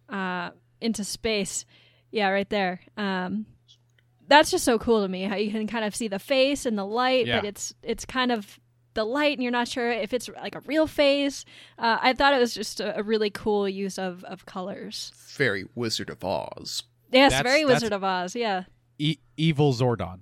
uh, 0.08 0.50
into 0.80 1.04
space. 1.04 1.66
Yeah, 2.10 2.28
right 2.30 2.48
there. 2.48 2.80
Um, 2.96 3.46
that's 4.28 4.50
just 4.50 4.64
so 4.64 4.78
cool 4.78 5.02
to 5.02 5.08
me. 5.08 5.24
How 5.24 5.36
you 5.36 5.50
can 5.50 5.66
kind 5.66 5.84
of 5.84 5.94
see 5.94 6.08
the 6.08 6.18
face 6.18 6.66
and 6.66 6.76
the 6.76 6.84
light, 6.84 7.26
Yeah. 7.26 7.40
but 7.40 7.44
it's 7.48 7.74
it's 7.82 8.04
kind 8.04 8.32
of 8.32 8.58
the 8.94 9.04
light, 9.04 9.32
and 9.36 9.42
you're 9.42 9.52
not 9.52 9.68
sure 9.68 9.90
if 9.90 10.12
it's 10.14 10.28
like 10.28 10.54
a 10.54 10.60
real 10.60 10.86
face. 10.86 11.44
Uh, 11.78 11.98
I 12.00 12.12
thought 12.14 12.32
it 12.34 12.38
was 12.38 12.54
just 12.54 12.80
a, 12.80 12.98
a 12.98 13.02
really 13.02 13.30
cool 13.30 13.68
use 13.68 13.98
of 13.98 14.24
of 14.24 14.46
colors. 14.46 15.12
Very 15.36 15.64
Wizard 15.74 16.08
of 16.10 16.24
Oz. 16.24 16.82
Yes, 17.12 17.32
That's- 17.32 17.42
very 17.42 17.62
that's- 17.64 17.82
Wizard 17.82 17.92
of 17.92 18.02
Oz. 18.04 18.34
Yeah. 18.34 18.64
E- 18.98 19.18
evil 19.36 19.74
Zordon. 19.74 20.20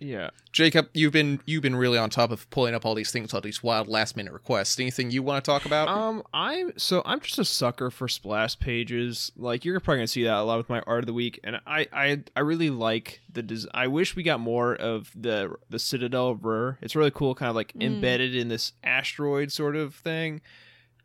Yeah. 0.00 0.30
Jacob, 0.50 0.88
you've 0.94 1.12
been 1.12 1.40
you've 1.44 1.62
been 1.62 1.76
really 1.76 1.98
on 1.98 2.08
top 2.08 2.30
of 2.30 2.48
pulling 2.50 2.74
up 2.74 2.86
all 2.86 2.94
these 2.94 3.10
things, 3.12 3.34
all 3.34 3.40
these 3.42 3.62
wild 3.62 3.86
last 3.86 4.16
minute 4.16 4.32
requests. 4.32 4.80
Anything 4.80 5.10
you 5.10 5.22
want 5.22 5.44
to 5.44 5.48
talk 5.50 5.66
about? 5.66 5.88
Um, 5.88 6.22
I'm 6.32 6.72
so 6.78 7.02
I'm 7.04 7.20
just 7.20 7.38
a 7.38 7.44
sucker 7.44 7.90
for 7.90 8.08
splash 8.08 8.58
pages. 8.58 9.30
Like 9.36 9.64
you're 9.64 9.78
probably 9.78 9.98
gonna 9.98 10.06
see 10.08 10.24
that 10.24 10.34
a 10.34 10.42
lot 10.42 10.56
with 10.56 10.70
my 10.70 10.80
art 10.86 11.00
of 11.00 11.06
the 11.06 11.12
week, 11.12 11.38
and 11.44 11.60
I 11.66 11.86
I, 11.92 12.22
I 12.34 12.40
really 12.40 12.70
like 12.70 13.20
the. 13.30 13.42
Des- 13.42 13.68
I 13.74 13.86
wish 13.88 14.16
we 14.16 14.22
got 14.22 14.40
more 14.40 14.74
of 14.74 15.10
the 15.14 15.54
the 15.68 15.78
Citadel 15.78 16.30
of 16.30 16.44
Rur. 16.44 16.78
It's 16.80 16.96
really 16.96 17.10
cool, 17.12 17.34
kind 17.34 17.50
of 17.50 17.54
like 17.56 17.74
Mm. 17.74 17.82
embedded 17.82 18.34
in 18.34 18.48
this 18.48 18.72
asteroid 18.82 19.52
sort 19.52 19.76
of 19.76 19.94
thing, 19.94 20.40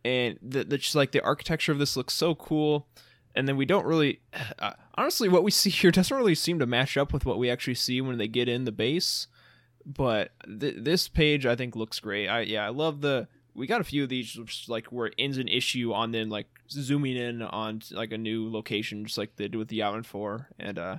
and 0.03 0.39
the, 0.41 0.63
the 0.63 0.77
just 0.77 0.95
like 0.95 1.11
the 1.11 1.21
architecture 1.21 1.71
of 1.73 1.79
this 1.79 1.95
looks 1.97 2.13
so 2.13 2.33
cool. 2.33 2.87
And 3.37 3.49
then 3.49 3.57
we 3.57 3.65
don't 3.65 3.85
really, 3.85 4.21
uh, 4.59 4.71
honestly, 4.95 5.29
what 5.29 5.43
we 5.43 5.51
see 5.51 5.69
here 5.69 5.91
doesn't 5.91 6.15
really 6.15 6.35
seem 6.35 6.59
to 6.59 6.65
match 6.65 6.97
up 6.97 7.13
with 7.13 7.25
what 7.25 7.37
we 7.37 7.49
actually 7.49 7.75
see 7.75 8.01
when 8.01 8.17
they 8.17 8.27
get 8.27 8.49
in 8.49 8.65
the 8.65 8.71
base 8.71 9.27
but 9.85 10.31
th- 10.47 10.75
this 10.79 11.07
page 11.07 11.45
I 11.45 11.55
think 11.55 11.75
looks 11.75 11.99
great. 11.99 12.27
I 12.27 12.41
yeah, 12.41 12.65
I 12.65 12.69
love 12.69 13.01
the. 13.01 13.27
We 13.53 13.67
got 13.67 13.81
a 13.81 13.85
few 13.85 14.03
of 14.03 14.09
these 14.09 14.37
like 14.67 14.87
where 14.87 15.07
it 15.07 15.15
ends 15.17 15.37
an 15.37 15.47
issue 15.47 15.93
on 15.93 16.11
then 16.11 16.29
like 16.29 16.47
zooming 16.69 17.15
in 17.15 17.41
on 17.41 17.81
like 17.91 18.11
a 18.11 18.17
new 18.17 18.51
location, 18.51 19.05
just 19.05 19.17
like 19.17 19.35
they 19.35 19.47
do 19.47 19.59
with 19.59 19.69
the 19.69 19.79
Yavin 19.79 20.05
Four, 20.05 20.49
and 20.59 20.77
uh, 20.77 20.97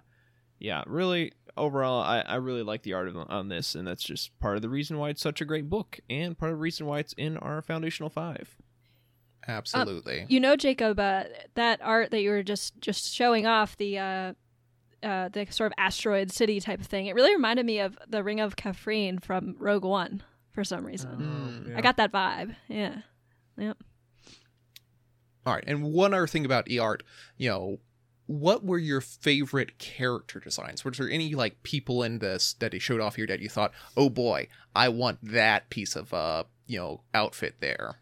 yeah, 0.59 0.82
really 0.86 1.32
overall, 1.57 2.01
I 2.01 2.20
I 2.20 2.36
really 2.36 2.62
like 2.62 2.82
the 2.82 2.94
art 2.94 3.09
of, 3.09 3.16
on 3.16 3.49
this, 3.49 3.74
and 3.74 3.86
that's 3.86 4.05
just 4.05 4.38
part 4.38 4.57
of 4.57 4.62
the 4.62 4.68
reason 4.68 4.99
why 4.99 5.11
it's 5.11 5.22
such 5.22 5.40
a 5.40 5.44
great 5.44 5.68
book, 5.68 6.01
and 6.09 6.38
part 6.38 6.53
of 6.53 6.59
the 6.59 6.62
reason 6.62 6.86
why 6.86 7.01
it's 7.01 7.12
in 7.14 7.36
our 7.38 7.61
foundational 7.61 8.11
five. 8.11 8.57
Absolutely. 9.49 10.26
You 10.28 10.40
know, 10.40 10.57
Jacob, 10.57 10.99
uh, 10.99 11.24
that 11.55 11.80
art 11.82 12.11
that 12.11 12.20
you 12.20 12.30
were 12.30 12.42
just 12.42 12.80
just 12.80 13.12
showing 13.12 13.47
off 13.47 13.76
the 13.76 13.99
uh, 13.99 14.32
uh, 15.03 15.28
the 15.28 15.47
sort 15.51 15.72
of 15.72 15.74
asteroid 15.78 16.32
city 16.32 16.61
type 16.61 16.80
of 16.80 16.86
thing. 16.86 17.07
It 17.07 17.14
really 17.14 17.32
reminded 17.32 17.66
me 17.66 17.78
of 17.78 17.99
the 18.09 18.24
Ring 18.24 18.40
of 18.40 18.57
Kafrine 18.57 19.22
from 19.22 19.57
Rogue 19.59 19.84
One 19.84 20.22
for 20.53 20.64
some 20.64 20.84
reason. 20.84 21.66
Mm. 21.68 21.76
I 21.76 21.80
got 21.80 21.97
that 21.99 22.12
vibe. 22.12 22.57
Yeah. 22.68 22.97
Yep. 23.59 23.78
All 25.44 25.55
right, 25.55 25.64
and 25.66 25.84
one 25.84 26.12
other 26.12 26.26
thing 26.26 26.44
about 26.44 26.68
e 26.68 26.80
art, 26.80 27.05
you 27.36 27.49
know, 27.49 27.78
what 28.26 28.64
were 28.64 28.78
your 28.78 29.01
favorite 29.01 29.78
character 29.78 30.40
designs? 30.40 30.84
Were 30.84 30.90
there 30.90 31.09
any 31.09 31.34
like 31.36 31.62
people 31.62 32.03
in 32.03 32.18
this 32.18 32.55
that 32.55 32.72
they 32.72 32.80
showed 32.80 33.01
off 33.01 33.14
here 33.14 33.28
that 33.28 33.40
you 33.40 33.49
thought, 33.49 33.72
oh 33.97 34.11
boy, 34.11 34.49
I 34.74 34.88
want 34.88 35.18
that 35.22 35.70
piece 35.70 35.94
of 35.94 36.12
uh, 36.12 36.44
you 36.66 36.78
know, 36.78 37.03
outfit 37.14 37.57
there? 37.61 37.97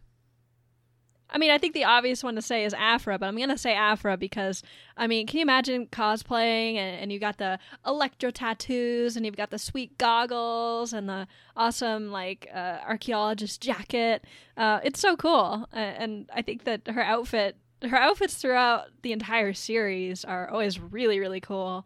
I 1.35 1.39
mean, 1.39 1.51
I 1.51 1.59
think 1.59 1.75
the 1.75 1.83
obvious 1.83 2.23
one 2.23 2.37
to 2.37 2.43
say 2.43 2.65
is 2.65 2.73
Aphra, 2.75 3.19
but 3.19 3.27
I'm 3.27 3.37
gonna 3.37 3.59
say 3.59 3.75
Aphra 3.75 4.17
because 4.17 4.63
I 4.97 5.09
mean, 5.09 5.27
can 5.27 5.39
you 5.39 5.43
imagine 5.43 5.89
cosplaying 5.89 6.77
and, 6.77 7.03
and 7.03 7.13
you 7.13 7.19
got 7.19 7.39
the 7.39 7.59
electro 7.85 8.31
tattoos 8.31 9.17
and 9.17 9.27
you've 9.27 9.37
got 9.37 9.51
the 9.51 9.59
sweet 9.59 9.99
goggles 9.99 10.93
and 10.93 11.09
the 11.09 11.27
awesome 11.57 12.13
like 12.13 12.49
uh, 12.55 12.79
archaeologist 12.87 13.61
jacket? 13.61 14.25
Uh, 14.57 14.79
it's 14.85 15.01
so 15.01 15.17
cool, 15.17 15.69
and 15.73 16.31
I 16.33 16.43
think 16.43 16.63
that 16.65 16.87
her 16.87 17.03
outfit, 17.03 17.57
her 17.83 17.97
outfits 17.97 18.35
throughout 18.35 18.87
the 19.03 19.11
entire 19.11 19.55
series 19.55 20.25
are 20.25 20.49
always 20.49 20.79
really, 20.79 21.19
really 21.19 21.41
cool. 21.41 21.85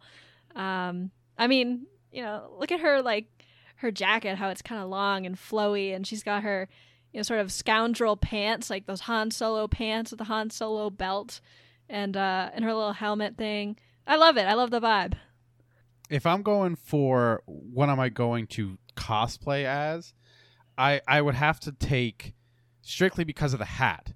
Um, 0.55 1.09
I 1.39 1.47
mean, 1.47 1.87
you 2.11 2.21
know, 2.21 2.51
look 2.59 2.71
at 2.71 2.81
her 2.81 3.01
like 3.01 3.25
her 3.77 3.89
jacket, 3.89 4.37
how 4.37 4.49
it's 4.49 4.61
kind 4.61 4.79
of 4.79 4.89
long 4.89 5.25
and 5.25 5.35
flowy, 5.35 5.95
and 5.95 6.05
she's 6.05 6.21
got 6.21 6.43
her 6.43 6.69
you 7.11 7.19
know, 7.19 7.23
sort 7.23 7.39
of 7.39 7.51
scoundrel 7.51 8.15
pants, 8.17 8.69
like 8.69 8.85
those 8.85 9.01
Han 9.01 9.31
Solo 9.31 9.67
pants 9.67 10.11
with 10.11 10.19
the 10.19 10.25
Han 10.25 10.49
Solo 10.49 10.89
belt, 10.89 11.41
and 11.89 12.15
uh, 12.15 12.49
and 12.53 12.63
her 12.63 12.73
little 12.73 12.93
helmet 12.93 13.37
thing. 13.37 13.77
I 14.05 14.15
love 14.15 14.37
it. 14.37 14.45
I 14.45 14.53
love 14.53 14.71
the 14.71 14.81
vibe. 14.81 15.13
if 16.09 16.25
I'm 16.25 16.41
going 16.41 16.75
for 16.75 17.43
what 17.45 17.89
am 17.89 17.99
I 17.99 18.09
going 18.09 18.47
to 18.47 18.77
cosplay 18.95 19.65
as, 19.65 20.13
I 20.77 21.01
I 21.07 21.21
would 21.21 21.35
have 21.35 21.59
to 21.61 21.71
take 21.71 22.33
strictly 22.81 23.23
because 23.23 23.53
of 23.53 23.59
the 23.59 23.65
hat. 23.65 24.13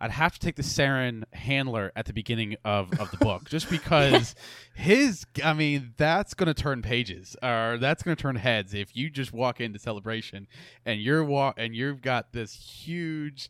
I'd 0.00 0.10
have 0.10 0.34
to 0.34 0.38
take 0.38 0.56
the 0.56 0.62
Saren 0.62 1.24
handler 1.32 1.90
at 1.96 2.04
the 2.06 2.12
beginning 2.12 2.56
of, 2.64 2.92
of 3.00 3.10
the 3.10 3.16
book, 3.16 3.48
just 3.48 3.70
because 3.70 4.34
his. 4.74 5.24
I 5.44 5.52
mean, 5.54 5.94
that's 5.96 6.34
going 6.34 6.48
to 6.48 6.54
turn 6.54 6.82
pages, 6.82 7.34
or 7.42 7.78
that's 7.80 8.02
going 8.02 8.16
to 8.16 8.20
turn 8.22 8.36
heads 8.36 8.74
if 8.74 8.94
you 8.96 9.08
just 9.10 9.32
walk 9.32 9.60
into 9.60 9.78
celebration 9.78 10.46
and 10.84 11.00
you're 11.00 11.24
wa- 11.24 11.54
and 11.56 11.74
you've 11.74 12.02
got 12.02 12.32
this 12.32 12.54
huge. 12.54 13.48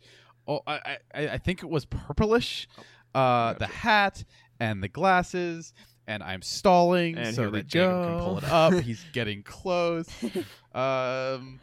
Oh, 0.49 0.61
I 0.67 0.99
I, 1.13 1.29
I 1.31 1.39
think 1.39 1.63
it 1.65 1.69
was 1.69 1.85
purplish, 1.87 2.69
uh, 3.15 3.55
the 3.55 3.67
hat 3.67 4.23
and 4.61 4.81
the 4.83 4.89
glasses, 4.89 5.75
and 6.07 6.23
I'm 6.23 6.43
stalling 6.43 7.19
And 7.19 7.35
so 7.35 7.43
here 7.43 7.51
that 7.51 7.67
Jacob 7.67 8.05
can 8.05 8.19
pull 8.21 8.39
it 8.39 8.45
up. 8.45 8.73
He's 8.75 9.05
getting 9.13 9.43
close. 9.43 10.09
Um, 10.77 11.59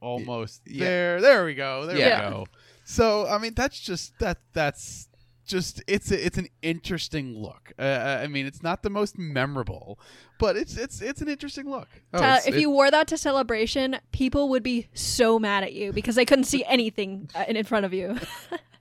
almost 0.00 0.60
Yeah. 0.66 0.84
there. 0.84 1.20
There 1.22 1.44
we 1.46 1.54
go. 1.54 1.86
There 1.86 1.96
Yeah. 1.96 2.28
we 2.28 2.30
go. 2.34 2.46
So 2.84 3.26
I 3.26 3.38
mean, 3.38 3.54
that's 3.54 3.78
just 3.80 4.18
that. 4.18 4.38
That's 4.52 5.08
just 5.46 5.82
it's 5.86 6.10
a, 6.10 6.24
it's 6.26 6.38
an 6.38 6.48
interesting 6.62 7.36
look. 7.36 7.72
Uh, 7.78 8.18
I 8.22 8.26
mean, 8.28 8.46
it's 8.46 8.62
not 8.62 8.82
the 8.82 8.90
most 8.90 9.18
memorable, 9.18 9.98
but 10.38 10.56
it's 10.56 10.76
it's 10.76 11.00
it's 11.02 11.20
an 11.20 11.28
interesting 11.28 11.68
look. 11.68 11.88
Oh, 12.14 12.18
Tyler, 12.18 12.32
it's- 12.38 12.46
if 12.48 12.54
it- 12.54 12.60
you 12.60 12.70
wore 12.70 12.90
that 12.90 13.06
to 13.08 13.16
celebration, 13.16 13.96
people 14.12 14.48
would 14.50 14.62
be 14.62 14.88
so 14.94 15.38
mad 15.38 15.64
at 15.64 15.72
you 15.72 15.92
because 15.92 16.14
they 16.14 16.24
couldn't 16.24 16.44
see 16.44 16.64
anything 16.64 17.28
uh, 17.34 17.44
in 17.48 17.56
in 17.56 17.64
front 17.64 17.84
of 17.86 17.92
you. 17.92 18.18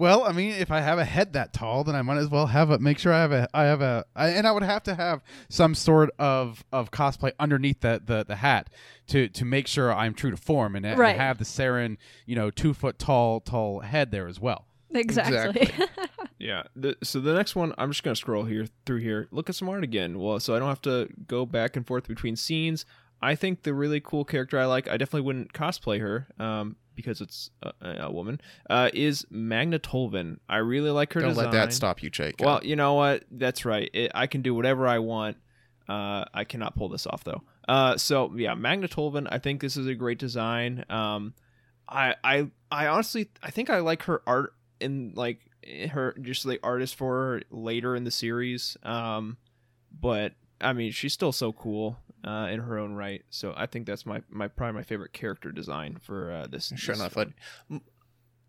Well, 0.00 0.24
I 0.24 0.32
mean, 0.32 0.52
if 0.52 0.70
I 0.70 0.80
have 0.80 0.98
a 0.98 1.04
head 1.04 1.34
that 1.34 1.52
tall, 1.52 1.84
then 1.84 1.94
I 1.94 2.00
might 2.00 2.16
as 2.16 2.28
well 2.28 2.46
have 2.46 2.70
a 2.70 2.78
make 2.78 2.98
sure 2.98 3.12
I 3.12 3.20
have 3.20 3.32
a 3.32 3.48
I 3.52 3.64
have 3.64 3.82
a 3.82 4.06
I, 4.16 4.30
and 4.30 4.46
I 4.46 4.52
would 4.52 4.62
have 4.62 4.82
to 4.84 4.94
have 4.94 5.22
some 5.50 5.74
sort 5.74 6.10
of 6.18 6.64
of 6.72 6.90
cosplay 6.90 7.32
underneath 7.38 7.80
the 7.80 8.00
the, 8.04 8.24
the 8.24 8.36
hat 8.36 8.70
to 9.08 9.28
to 9.28 9.44
make 9.44 9.66
sure 9.66 9.92
I'm 9.92 10.14
true 10.14 10.30
to 10.30 10.38
form 10.38 10.74
and, 10.74 10.86
and 10.86 10.98
have 10.98 11.36
the 11.36 11.44
Saren 11.44 11.98
you 12.24 12.34
know 12.34 12.50
two 12.50 12.72
foot 12.72 12.98
tall 12.98 13.40
tall 13.40 13.80
head 13.80 14.10
there 14.10 14.26
as 14.26 14.40
well. 14.40 14.66
exactly. 14.90 15.70
Yeah. 16.40 16.62
The, 16.74 16.96
so 17.02 17.20
the 17.20 17.34
next 17.34 17.54
one, 17.54 17.74
I'm 17.76 17.90
just 17.90 18.02
gonna 18.02 18.16
scroll 18.16 18.44
here 18.44 18.66
through 18.86 19.00
here. 19.00 19.28
Look 19.30 19.48
at 19.50 19.54
some 19.54 19.68
art 19.68 19.84
again. 19.84 20.18
Well, 20.18 20.40
so 20.40 20.56
I 20.56 20.58
don't 20.58 20.68
have 20.68 20.80
to 20.82 21.08
go 21.28 21.44
back 21.46 21.76
and 21.76 21.86
forth 21.86 22.08
between 22.08 22.34
scenes. 22.34 22.86
I 23.22 23.34
think 23.34 23.62
the 23.62 23.74
really 23.74 24.00
cool 24.00 24.24
character 24.24 24.58
I 24.58 24.64
like, 24.64 24.88
I 24.88 24.96
definitely 24.96 25.20
wouldn't 25.20 25.52
cosplay 25.52 26.00
her, 26.00 26.28
um, 26.38 26.76
because 27.00 27.20
it's 27.20 27.50
a, 27.62 27.72
a 28.04 28.10
woman. 28.12 28.40
Uh, 28.68 28.90
is 28.94 29.26
Magna 29.30 29.78
Tolvin. 29.78 30.38
I 30.48 30.58
really 30.58 30.90
like 30.90 31.12
her 31.14 31.20
Don't 31.20 31.30
design. 31.30 31.46
let 31.46 31.52
that 31.52 31.72
stop 31.72 32.02
you, 32.02 32.10
Jake. 32.10 32.36
Well, 32.40 32.60
you 32.62 32.76
know 32.76 32.94
what? 32.94 33.24
That's 33.30 33.64
right. 33.64 33.90
It, 33.92 34.12
I 34.14 34.26
can 34.26 34.42
do 34.42 34.54
whatever 34.54 34.86
I 34.86 34.98
want. 34.98 35.36
Uh, 35.88 36.24
I 36.32 36.44
cannot 36.44 36.76
pull 36.76 36.88
this 36.88 37.06
off 37.06 37.24
though. 37.24 37.42
Uh, 37.68 37.96
so 37.96 38.32
yeah, 38.36 38.54
Magna 38.54 38.88
Tolvin. 38.88 39.26
I 39.30 39.38
think 39.38 39.60
this 39.60 39.76
is 39.76 39.86
a 39.86 39.94
great 39.94 40.18
design. 40.18 40.84
Um, 40.88 41.34
I 41.88 42.14
I 42.22 42.50
I 42.70 42.86
honestly 42.86 43.28
I 43.42 43.50
think 43.50 43.70
I 43.70 43.80
like 43.80 44.04
her 44.04 44.22
art 44.26 44.54
in 44.80 45.12
like 45.16 45.40
her 45.90 46.14
just 46.22 46.44
the 46.44 46.60
artist 46.62 46.94
for 46.94 47.14
her 47.14 47.42
later 47.50 47.96
in 47.96 48.04
the 48.04 48.10
series. 48.10 48.76
Um, 48.82 49.36
but 50.00 50.34
I 50.60 50.72
mean 50.72 50.92
she's 50.92 51.12
still 51.12 51.32
so 51.32 51.52
cool 51.52 51.98
uh, 52.24 52.48
in 52.50 52.60
her 52.60 52.78
own 52.78 52.94
right. 52.94 53.22
So 53.30 53.54
I 53.56 53.66
think 53.66 53.86
that's 53.86 54.04
my 54.06 54.22
my 54.30 54.48
probably 54.48 54.74
my 54.74 54.82
favorite 54.82 55.12
character 55.12 55.50
design 55.52 55.96
for 56.00 56.30
uh, 56.32 56.46
this. 56.46 56.72
Sure 56.76 56.94
this 56.94 57.00
enough, 57.00 57.14
but 57.14 57.28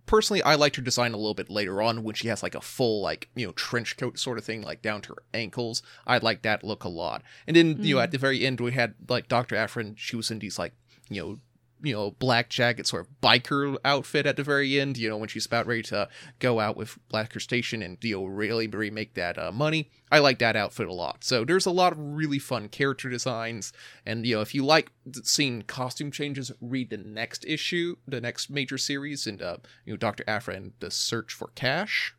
personally, 0.05 0.43
I 0.43 0.55
liked 0.55 0.75
her 0.75 0.81
design 0.81 1.13
a 1.13 1.17
little 1.17 1.33
bit 1.33 1.49
later 1.49 1.81
on 1.81 2.03
when 2.03 2.15
she 2.15 2.27
has 2.27 2.43
like 2.43 2.55
a 2.55 2.61
full 2.61 3.01
like 3.01 3.29
you 3.35 3.45
know 3.45 3.53
trench 3.53 3.97
coat 3.97 4.19
sort 4.19 4.37
of 4.37 4.43
thing, 4.45 4.61
like 4.61 4.81
down 4.81 5.01
to 5.03 5.09
her 5.13 5.23
ankles. 5.33 5.81
I 6.05 6.17
like 6.17 6.41
that 6.41 6.63
look 6.63 6.83
a 6.83 6.89
lot. 6.89 7.23
And 7.47 7.55
then 7.55 7.77
you 7.83 7.95
know 7.95 8.01
Mm. 8.01 8.03
at 8.03 8.11
the 8.11 8.17
very 8.17 8.45
end 8.45 8.59
we 8.59 8.71
had 8.73 8.95
like 9.07 9.27
Doctor 9.27 9.55
Afrin. 9.55 9.97
She 9.97 10.15
was 10.15 10.31
in 10.31 10.39
these 10.39 10.59
like 10.59 10.73
you 11.09 11.21
know 11.21 11.39
you 11.81 11.93
know 11.93 12.11
black 12.11 12.49
jacket 12.49 12.87
sort 12.87 13.05
of 13.05 13.21
biker 13.21 13.77
outfit 13.83 14.25
at 14.25 14.35
the 14.35 14.43
very 14.43 14.79
end. 14.79 14.97
You 14.97 15.09
know 15.09 15.17
when 15.17 15.29
she's 15.29 15.45
about 15.45 15.67
ready 15.67 15.83
to 15.83 16.09
go 16.39 16.59
out 16.59 16.77
with 16.77 16.97
Black 17.09 17.33
Krrsantan 17.33 17.83
and 17.83 17.97
you 18.01 18.15
know 18.15 18.25
really 18.25 18.67
really 18.67 18.91
make 18.91 19.13
that 19.15 19.37
uh, 19.37 19.51
money. 19.51 19.89
I 20.11 20.19
like 20.19 20.39
that 20.39 20.55
outfit 20.55 20.87
a 20.87 20.93
lot. 20.93 21.23
So 21.23 21.45
there's 21.45 21.65
a 21.65 21.71
lot 21.71 21.93
of 21.93 21.99
really 21.99 22.39
fun 22.39 22.67
character 22.67 23.09
designs. 23.09 23.71
And 24.05 24.25
you 24.25 24.35
know, 24.35 24.41
if 24.41 24.53
you 24.53 24.65
like 24.65 24.91
seeing 25.23 25.61
costume 25.63 26.11
changes, 26.11 26.51
read 26.59 26.89
the 26.89 26.97
next 26.97 27.45
issue, 27.45 27.95
the 28.07 28.21
next 28.21 28.49
major 28.49 28.77
series, 28.77 29.25
and 29.25 29.41
uh, 29.41 29.57
you 29.85 29.93
know, 29.93 29.97
Doctor 29.97 30.23
Aphra 30.27 30.55
and 30.55 30.73
the 30.79 30.91
Search 30.91 31.33
for 31.33 31.49
Cash, 31.55 32.13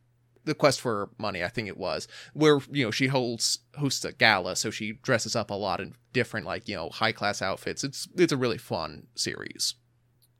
the 0.44 0.54
Quest 0.54 0.80
for 0.80 1.10
Money, 1.18 1.42
I 1.44 1.48
think 1.48 1.68
it 1.68 1.76
was, 1.76 2.08
where 2.34 2.60
you 2.70 2.84
know 2.84 2.90
she 2.90 3.06
holds 3.08 3.60
hosts 3.78 4.04
a 4.04 4.12
gala, 4.12 4.56
so 4.56 4.70
she 4.70 4.92
dresses 5.02 5.36
up 5.36 5.50
a 5.50 5.54
lot 5.54 5.80
in 5.80 5.94
different 6.12 6.46
like 6.46 6.68
you 6.68 6.76
know 6.76 6.90
high 6.90 7.12
class 7.12 7.42
outfits. 7.42 7.84
It's 7.84 8.08
it's 8.16 8.32
a 8.32 8.36
really 8.36 8.58
fun 8.58 9.06
series. 9.14 9.74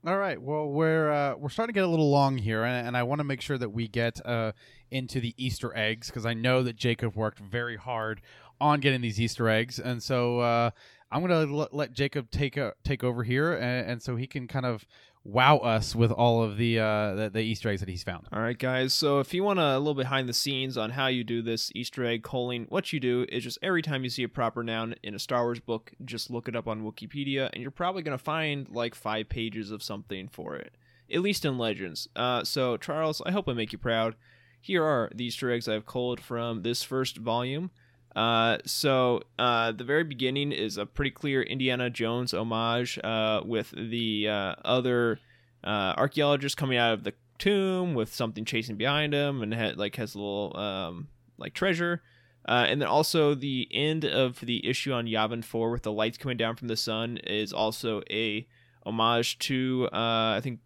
All 0.05 0.17
right. 0.17 0.41
Well, 0.41 0.67
we're 0.67 1.11
uh, 1.11 1.35
we're 1.35 1.49
starting 1.49 1.73
to 1.73 1.77
get 1.77 1.85
a 1.85 1.89
little 1.89 2.11
long 2.11 2.37
here, 2.37 2.63
and, 2.63 2.87
and 2.87 2.97
I 2.97 3.03
want 3.03 3.19
to 3.19 3.23
make 3.23 3.39
sure 3.39 3.57
that 3.57 3.69
we 3.69 3.87
get 3.87 4.25
uh, 4.25 4.51
into 4.91 5.21
the 5.21 5.33
Easter 5.37 5.75
eggs 5.77 6.07
because 6.07 6.25
I 6.25 6.33
know 6.33 6.61
that 6.63 6.75
Jacob 6.75 7.15
worked 7.15 7.39
very 7.39 7.77
hard 7.77 8.21
on 8.59 8.81
getting 8.81 8.99
these 8.99 9.19
Easter 9.19 9.47
eggs, 9.47 9.79
and 9.79 10.03
so 10.03 10.39
uh, 10.39 10.71
I'm 11.09 11.25
to 11.27 11.33
l- 11.33 11.69
let 11.71 11.93
Jacob 11.93 12.31
take 12.31 12.57
a- 12.57 12.73
take 12.83 13.01
over 13.01 13.23
here, 13.23 13.53
and, 13.53 13.91
and 13.91 14.01
so 14.01 14.17
he 14.17 14.27
can 14.27 14.45
kind 14.47 14.65
of 14.65 14.85
wow 15.25 15.57
us 15.57 15.95
with 15.95 16.11
all 16.11 16.43
of 16.43 16.57
the, 16.57 16.79
uh, 16.79 17.15
the 17.15 17.29
the 17.29 17.41
Easter 17.41 17.69
eggs 17.69 17.79
that 17.79 17.89
he's 17.89 18.03
found. 18.03 18.27
All 18.31 18.41
right, 18.41 18.57
guys. 18.57 18.93
So 18.93 19.19
if 19.19 19.33
you 19.33 19.43
want 19.43 19.59
a 19.59 19.77
little 19.77 19.93
behind 19.93 20.27
the 20.27 20.33
scenes 20.33 20.77
on 20.77 20.91
how 20.91 21.07
you 21.07 21.23
do 21.23 21.41
this 21.41 21.71
Easter 21.75 22.03
egg 22.05 22.23
calling, 22.23 22.65
what 22.69 22.91
you 22.91 22.99
do 22.99 23.25
is 23.29 23.43
just 23.43 23.57
every 23.61 23.81
time 23.81 24.03
you 24.03 24.09
see 24.09 24.23
a 24.23 24.29
proper 24.29 24.63
noun 24.63 24.95
in 25.03 25.15
a 25.15 25.19
Star 25.19 25.43
Wars 25.43 25.59
book, 25.59 25.93
just 26.03 26.29
look 26.29 26.47
it 26.47 26.55
up 26.55 26.67
on 26.67 26.83
Wookieepedia, 26.83 27.49
and 27.53 27.61
you're 27.61 27.71
probably 27.71 28.01
gonna 28.01 28.17
find 28.17 28.67
like 28.69 28.95
five 28.95 29.29
pages 29.29 29.71
of 29.71 29.81
something 29.81 30.27
for 30.27 30.55
it. 30.55 30.75
At 31.11 31.21
least 31.21 31.45
in 31.45 31.57
Legends. 31.57 32.07
Uh, 32.15 32.43
so 32.43 32.77
Charles, 32.77 33.21
I 33.25 33.31
hope 33.31 33.47
I 33.47 33.53
make 33.53 33.71
you 33.71 33.77
proud. 33.77 34.15
Here 34.59 34.83
are 34.83 35.11
the 35.13 35.25
Easter 35.25 35.51
eggs 35.51 35.67
I've 35.67 35.85
culled 35.85 36.21
from 36.21 36.61
this 36.61 36.83
first 36.83 37.17
volume. 37.17 37.71
Uh, 38.15 38.57
so 38.65 39.21
uh, 39.39 39.71
the 39.71 39.83
very 39.83 40.03
beginning 40.03 40.51
is 40.51 40.77
a 40.77 40.85
pretty 40.85 41.11
clear 41.11 41.41
Indiana 41.41 41.89
Jones 41.89 42.33
homage 42.33 42.99
uh, 43.03 43.41
with 43.43 43.71
the 43.71 44.27
uh, 44.29 44.55
other 44.63 45.19
uh, 45.63 45.93
archaeologist 45.97 46.57
coming 46.57 46.77
out 46.77 46.93
of 46.93 47.03
the 47.03 47.13
tomb 47.39 47.93
with 47.93 48.13
something 48.13 48.45
chasing 48.45 48.75
behind 48.75 49.13
him 49.13 49.41
and 49.41 49.53
ha- 49.53 49.73
like 49.75 49.95
has 49.95 50.15
a 50.15 50.17
little 50.17 50.55
um, 50.57 51.07
like 51.37 51.53
treasure. 51.53 52.01
Uh, 52.47 52.65
and 52.67 52.81
then 52.81 52.89
also 52.89 53.33
the 53.33 53.67
end 53.71 54.03
of 54.03 54.39
the 54.41 54.67
issue 54.67 54.91
on 54.91 55.05
Yavin 55.05 55.43
4 55.43 55.71
with 55.71 55.83
the 55.83 55.91
lights 55.91 56.17
coming 56.17 56.37
down 56.37 56.55
from 56.55 56.67
the 56.67 56.75
sun 56.75 57.17
is 57.17 57.53
also 57.53 58.01
a 58.11 58.45
homage 58.85 59.39
to 59.39 59.87
uh, 59.93 60.35
I 60.35 60.41
think 60.43 60.59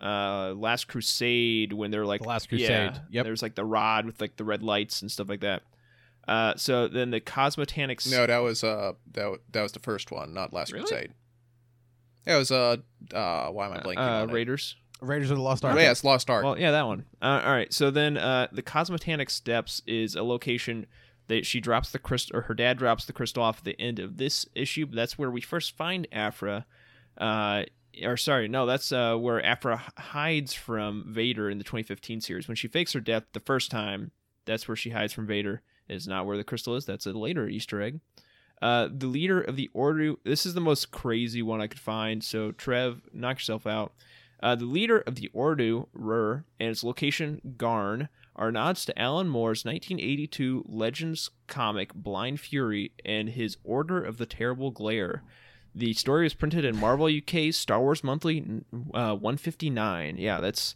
uh, 0.00 0.52
Last 0.52 0.88
Crusade 0.88 1.72
when 1.72 1.90
they're 1.90 2.04
like 2.04 2.20
The 2.20 2.28
Last 2.28 2.52
yeah, 2.52 2.88
Crusade. 2.88 3.02
Yep. 3.10 3.24
There's 3.24 3.42
like 3.42 3.54
the 3.54 3.64
rod 3.64 4.04
with 4.04 4.20
like 4.20 4.36
the 4.36 4.44
red 4.44 4.62
lights 4.62 5.00
and 5.00 5.10
stuff 5.10 5.28
like 5.28 5.40
that. 5.40 5.62
Uh, 6.28 6.54
so 6.56 6.88
then 6.88 7.10
the 7.10 7.20
Cosmotanics. 7.20 8.10
No, 8.10 8.26
that 8.26 8.38
was 8.38 8.64
uh 8.64 8.92
that 9.12 9.30
wa- 9.30 9.36
that 9.52 9.62
was 9.62 9.72
the 9.72 9.78
first 9.80 10.10
one, 10.10 10.34
not 10.34 10.52
Last 10.52 10.72
Really? 10.72 10.86
Crusade. 10.86 11.12
That 12.24 12.36
was 12.36 12.50
uh 12.50 12.76
uh 13.14 13.48
why 13.50 13.66
am 13.66 13.72
I 13.72 13.78
blanking 13.80 13.98
uh, 13.98 14.22
on 14.22 14.30
it? 14.30 14.32
Raiders. 14.32 14.76
Raiders 15.00 15.30
of 15.30 15.36
the 15.36 15.42
Lost 15.42 15.64
Oh, 15.64 15.68
Ark. 15.68 15.78
yeah, 15.78 15.90
it's 15.90 16.02
Lost 16.04 16.28
Ark. 16.30 16.42
Well, 16.42 16.58
yeah, 16.58 16.70
that 16.70 16.86
one. 16.86 17.04
Uh, 17.20 17.42
all 17.44 17.52
right. 17.52 17.70
So 17.72 17.90
then, 17.90 18.16
uh, 18.16 18.46
the 18.50 18.62
Cosmotanic 18.62 19.28
Steps 19.30 19.82
is 19.86 20.14
a 20.16 20.22
location 20.22 20.86
that 21.28 21.44
she 21.44 21.60
drops 21.60 21.90
the 21.92 21.98
crystal, 21.98 22.38
or 22.38 22.42
her 22.42 22.54
dad 22.54 22.78
drops 22.78 23.04
the 23.04 23.12
crystal 23.12 23.42
off 23.42 23.58
at 23.58 23.64
the 23.64 23.78
end 23.78 23.98
of 23.98 24.16
this 24.16 24.46
issue. 24.54 24.86
That's 24.90 25.18
where 25.18 25.30
we 25.30 25.42
first 25.42 25.76
find 25.76 26.08
Aphra. 26.12 26.64
Uh, 27.18 27.64
or 28.02 28.16
sorry, 28.16 28.48
no, 28.48 28.64
that's 28.64 28.90
uh, 28.90 29.16
where 29.16 29.44
Aphra 29.44 29.82
h- 29.86 30.02
hides 30.06 30.54
from 30.54 31.04
Vader 31.08 31.50
in 31.50 31.58
the 31.58 31.64
2015 31.64 32.22
series. 32.22 32.48
When 32.48 32.56
she 32.56 32.66
fakes 32.68 32.94
her 32.94 33.00
death 33.00 33.24
the 33.34 33.40
first 33.40 33.70
time, 33.70 34.12
that's 34.46 34.66
where 34.66 34.76
she 34.76 34.90
hides 34.90 35.12
from 35.12 35.26
Vader. 35.26 35.62
Is 35.88 36.08
not 36.08 36.26
where 36.26 36.36
the 36.36 36.44
crystal 36.44 36.74
is. 36.74 36.84
That's 36.84 37.06
a 37.06 37.12
later 37.12 37.48
Easter 37.48 37.80
egg. 37.80 38.00
Uh, 38.60 38.88
the 38.90 39.06
leader 39.06 39.40
of 39.40 39.56
the 39.56 39.70
Order. 39.74 40.14
This 40.24 40.46
is 40.46 40.54
the 40.54 40.60
most 40.60 40.90
crazy 40.90 41.42
one 41.42 41.60
I 41.60 41.66
could 41.66 41.78
find. 41.78 42.24
So 42.24 42.52
Trev, 42.52 43.02
knock 43.12 43.36
yourself 43.36 43.66
out. 43.66 43.92
Uh, 44.42 44.54
the 44.54 44.64
leader 44.64 44.98
of 44.98 45.14
the 45.14 45.30
Ordu, 45.34 45.86
Rur, 45.92 46.44
and 46.60 46.70
its 46.70 46.84
location, 46.84 47.40
Garn, 47.56 48.08
are 48.34 48.52
nods 48.52 48.84
to 48.84 48.98
Alan 48.98 49.28
Moore's 49.28 49.64
1982 49.64 50.64
Legends 50.68 51.30
comic 51.46 51.94
Blind 51.94 52.40
Fury 52.40 52.92
and 53.04 53.30
his 53.30 53.56
Order 53.64 54.02
of 54.02 54.18
the 54.18 54.26
Terrible 54.26 54.70
Glare. 54.70 55.22
The 55.74 55.94
story 55.94 56.24
was 56.24 56.34
printed 56.34 56.64
in 56.64 56.76
Marvel 56.76 57.06
UK's 57.06 57.56
Star 57.56 57.80
Wars 57.80 58.04
Monthly 58.04 58.62
uh, 58.94 59.14
159. 59.14 60.16
Yeah, 60.16 60.40
that's 60.40 60.74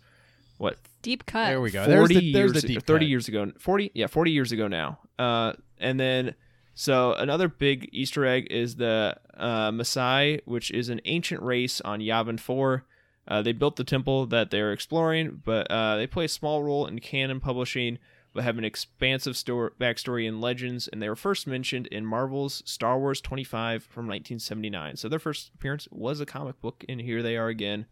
what 0.60 0.76
Deep 1.02 1.24
cut. 1.24 1.46
There 1.46 1.60
we 1.62 1.70
go. 1.70 1.86
40 1.86 1.92
There's 1.94 2.08
the, 2.08 2.32
there's 2.32 2.52
years, 2.52 2.62
the 2.62 2.68
deep 2.68 2.82
30 2.82 3.04
cut. 3.04 3.08
years 3.08 3.28
ago 3.28 3.52
40 3.58 3.90
yeah 3.94 4.06
40 4.06 4.30
years 4.30 4.52
ago 4.52 4.68
now 4.68 4.98
uh 5.18 5.54
and 5.78 5.98
then 5.98 6.34
so 6.74 7.14
another 7.14 7.48
big 7.48 7.88
easter 7.92 8.26
egg 8.26 8.46
is 8.50 8.76
the 8.76 9.16
uh 9.36 9.70
Massassi 9.70 10.42
which 10.44 10.70
is 10.70 10.90
an 10.90 11.00
ancient 11.06 11.42
race 11.42 11.80
on 11.80 12.00
Yavin 12.00 12.38
4 12.38 12.84
uh, 13.28 13.42
they 13.42 13.52
built 13.52 13.76
the 13.76 13.84
temple 13.84 14.26
that 14.26 14.50
they're 14.50 14.72
exploring 14.72 15.40
but 15.44 15.70
uh, 15.70 15.96
they 15.96 16.06
play 16.06 16.26
a 16.26 16.28
small 16.28 16.62
role 16.62 16.86
in 16.86 16.98
canon 16.98 17.40
publishing 17.40 17.98
but 18.32 18.44
have 18.44 18.58
an 18.58 18.64
expansive 18.64 19.36
story, 19.36 19.70
backstory 19.80 20.28
and 20.28 20.40
Legends, 20.40 20.86
and 20.86 21.02
they 21.02 21.08
were 21.08 21.16
first 21.16 21.48
mentioned 21.48 21.88
in 21.88 22.06
Marvel's 22.06 22.62
Star 22.64 22.96
Wars 22.96 23.20
25 23.20 23.82
from 23.82 24.06
1979. 24.06 24.96
So 24.96 25.08
their 25.08 25.18
first 25.18 25.50
appearance 25.54 25.88
was 25.90 26.20
a 26.20 26.26
comic 26.26 26.60
book, 26.60 26.84
and 26.88 27.00
here 27.00 27.22
they 27.24 27.36
are 27.36 27.48
again. 27.48 27.86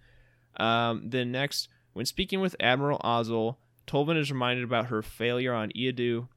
Um, 0.57 1.11
then 1.11 1.33
next, 1.33 1.69
when 1.93 2.07
speaking 2.07 2.41
with 2.41 2.57
Admiral 2.61 2.99
Ozzel, 3.05 3.57
Tolvin 3.87 4.19
is 4.19 4.31
reminded 4.31 4.65
about 4.65 4.87
her 4.87 5.03
failure 5.03 5.55
on 5.55 5.71
Eadu. 5.71 6.29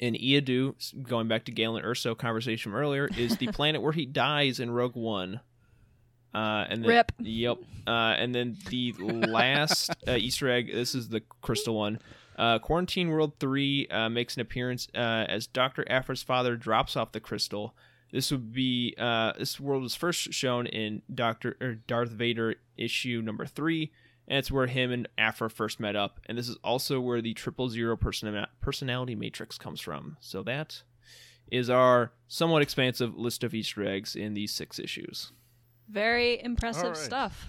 And 0.00 0.14
Eadu, 0.14 0.74
going 1.02 1.26
back 1.26 1.44
to 1.46 1.52
Galen 1.52 1.82
Erso 1.82 2.16
conversation 2.16 2.72
earlier, 2.72 3.08
is 3.16 3.36
the 3.38 3.46
planet 3.52 3.82
where 3.82 3.92
he 3.92 4.06
dies 4.06 4.60
in 4.60 4.70
Rogue 4.70 4.94
One. 4.94 5.40
Uh, 6.34 6.66
and 6.68 6.82
then, 6.82 6.88
Rip. 6.88 7.12
Yep. 7.18 7.58
Uh, 7.86 8.14
and 8.16 8.34
then 8.34 8.56
the 8.68 8.92
last 8.98 9.90
uh, 10.06 10.12
Easter 10.12 10.48
egg. 10.50 10.70
This 10.72 10.94
is 10.94 11.08
the 11.08 11.22
crystal 11.40 11.74
one. 11.74 11.98
Uh, 12.36 12.60
Quarantine 12.60 13.08
World 13.08 13.32
Three 13.40 13.88
uh, 13.88 14.08
makes 14.08 14.36
an 14.36 14.42
appearance 14.42 14.86
uh, 14.94 15.26
as 15.28 15.48
Doctor 15.48 15.84
Aphra's 15.90 16.22
father 16.22 16.56
drops 16.56 16.96
off 16.96 17.10
the 17.10 17.20
crystal. 17.20 17.74
This 18.12 18.30
would 18.30 18.52
be 18.52 18.94
uh, 18.96 19.32
this 19.38 19.58
world 19.58 19.82
was 19.82 19.94
first 19.94 20.32
shown 20.32 20.66
in 20.66 21.02
Doctor 21.12 21.56
or 21.60 21.74
Darth 21.74 22.10
Vader 22.10 22.54
issue 22.76 23.20
number 23.22 23.44
three, 23.44 23.90
and 24.28 24.38
it's 24.38 24.52
where 24.52 24.66
him 24.66 24.92
and 24.92 25.08
Aphra 25.16 25.50
first 25.50 25.80
met 25.80 25.96
up. 25.96 26.20
And 26.26 26.36
this 26.38 26.48
is 26.48 26.56
also 26.62 27.00
where 27.00 27.20
the 27.20 27.34
triple 27.34 27.68
zero 27.68 27.96
person- 27.96 28.46
personality 28.60 29.14
matrix 29.14 29.58
comes 29.58 29.80
from. 29.80 30.18
So 30.20 30.42
that 30.44 30.82
is 31.50 31.70
our 31.70 32.12
somewhat 32.28 32.62
expansive 32.62 33.16
list 33.16 33.42
of 33.42 33.54
Easter 33.54 33.84
eggs 33.86 34.14
in 34.14 34.34
these 34.34 34.52
six 34.52 34.78
issues. 34.78 35.32
Very 35.88 36.42
impressive 36.42 36.84
All 36.84 36.90
right. 36.90 36.96
stuff. 36.96 37.48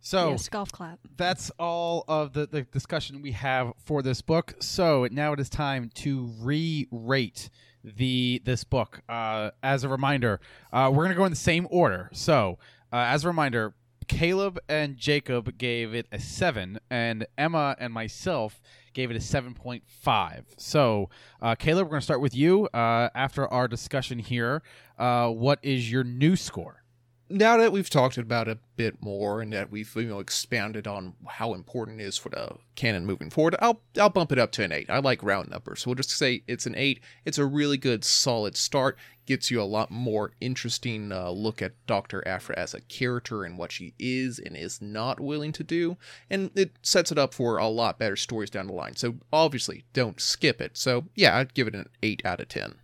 So 0.00 0.30
yes, 0.30 0.48
golf 0.48 0.70
clap. 0.72 0.98
that's 1.16 1.50
all 1.58 2.04
of 2.08 2.32
the, 2.32 2.46
the 2.46 2.62
discussion 2.62 3.20
we 3.20 3.32
have 3.32 3.72
for 3.84 4.00
this 4.02 4.20
book. 4.20 4.54
So 4.60 5.06
now 5.10 5.32
it 5.32 5.40
is 5.40 5.48
time 5.48 5.90
to 5.96 6.30
re-rate 6.40 7.50
the 7.84 8.40
this 8.44 8.64
book. 8.64 9.02
Uh, 9.08 9.50
as 9.62 9.84
a 9.84 9.88
reminder, 9.88 10.40
uh, 10.72 10.90
we're 10.92 11.04
gonna 11.04 11.14
go 11.16 11.24
in 11.24 11.30
the 11.30 11.36
same 11.36 11.66
order. 11.70 12.10
So 12.12 12.58
uh, 12.92 12.96
as 12.96 13.24
a 13.24 13.28
reminder, 13.28 13.74
Caleb 14.08 14.58
and 14.68 14.96
Jacob 14.96 15.56
gave 15.58 15.94
it 15.94 16.06
a 16.10 16.18
seven, 16.18 16.80
and 16.90 17.26
Emma 17.36 17.76
and 17.78 17.92
myself 17.92 18.60
gave 18.94 19.10
it 19.10 19.16
a 19.16 19.20
seven 19.20 19.54
point 19.54 19.84
five. 19.86 20.46
So 20.56 21.10
uh, 21.40 21.54
Caleb, 21.54 21.86
we're 21.86 21.92
gonna 21.92 22.02
start 22.02 22.20
with 22.20 22.34
you. 22.34 22.66
Uh, 22.74 23.10
after 23.14 23.46
our 23.48 23.68
discussion 23.68 24.18
here, 24.18 24.62
uh, 24.98 25.28
what 25.28 25.58
is 25.62 25.92
your 25.92 26.04
new 26.04 26.34
score? 26.34 26.82
now 27.30 27.56
that 27.58 27.72
we've 27.72 27.90
talked 27.90 28.16
about 28.16 28.48
a 28.48 28.58
bit 28.76 29.02
more 29.02 29.40
and 29.40 29.52
that 29.52 29.70
we've 29.70 29.94
you 29.96 30.04
know 30.04 30.18
expanded 30.18 30.86
on 30.86 31.14
how 31.26 31.54
important 31.54 32.00
it 32.00 32.04
is 32.04 32.16
for 32.16 32.30
the 32.30 32.50
canon 32.74 33.04
moving 33.04 33.30
forward, 33.30 33.56
I'll 33.60 33.80
I'll 33.98 34.08
bump 34.08 34.32
it 34.32 34.38
up 34.38 34.52
to 34.52 34.64
an 34.64 34.72
eight. 34.72 34.88
I 34.88 34.98
like 34.98 35.22
round 35.22 35.50
numbers, 35.50 35.82
so 35.82 35.90
we'll 35.90 35.96
just 35.96 36.10
say 36.10 36.42
it's 36.46 36.66
an 36.66 36.74
eight. 36.76 37.00
It's 37.24 37.38
a 37.38 37.44
really 37.44 37.76
good, 37.76 38.04
solid 38.04 38.56
start. 38.56 38.98
Gets 39.28 39.50
you 39.50 39.60
a 39.60 39.64
lot 39.64 39.90
more 39.90 40.32
interesting 40.40 41.12
uh, 41.12 41.28
look 41.28 41.60
at 41.60 41.74
Doctor 41.86 42.26
Aphra 42.26 42.58
as 42.58 42.72
a 42.72 42.80
character 42.80 43.44
and 43.44 43.58
what 43.58 43.70
she 43.70 43.92
is 43.98 44.38
and 44.38 44.56
is 44.56 44.80
not 44.80 45.20
willing 45.20 45.52
to 45.52 45.62
do, 45.62 45.98
and 46.30 46.50
it 46.54 46.78
sets 46.80 47.12
it 47.12 47.18
up 47.18 47.34
for 47.34 47.58
a 47.58 47.68
lot 47.68 47.98
better 47.98 48.16
stories 48.16 48.48
down 48.48 48.68
the 48.68 48.72
line. 48.72 48.96
So 48.96 49.16
obviously, 49.30 49.84
don't 49.92 50.18
skip 50.18 50.62
it. 50.62 50.78
So 50.78 51.04
yeah, 51.14 51.36
I'd 51.36 51.52
give 51.52 51.68
it 51.68 51.74
an 51.74 51.90
eight 52.02 52.22
out 52.24 52.40
of 52.40 52.48
ten. 52.48 52.76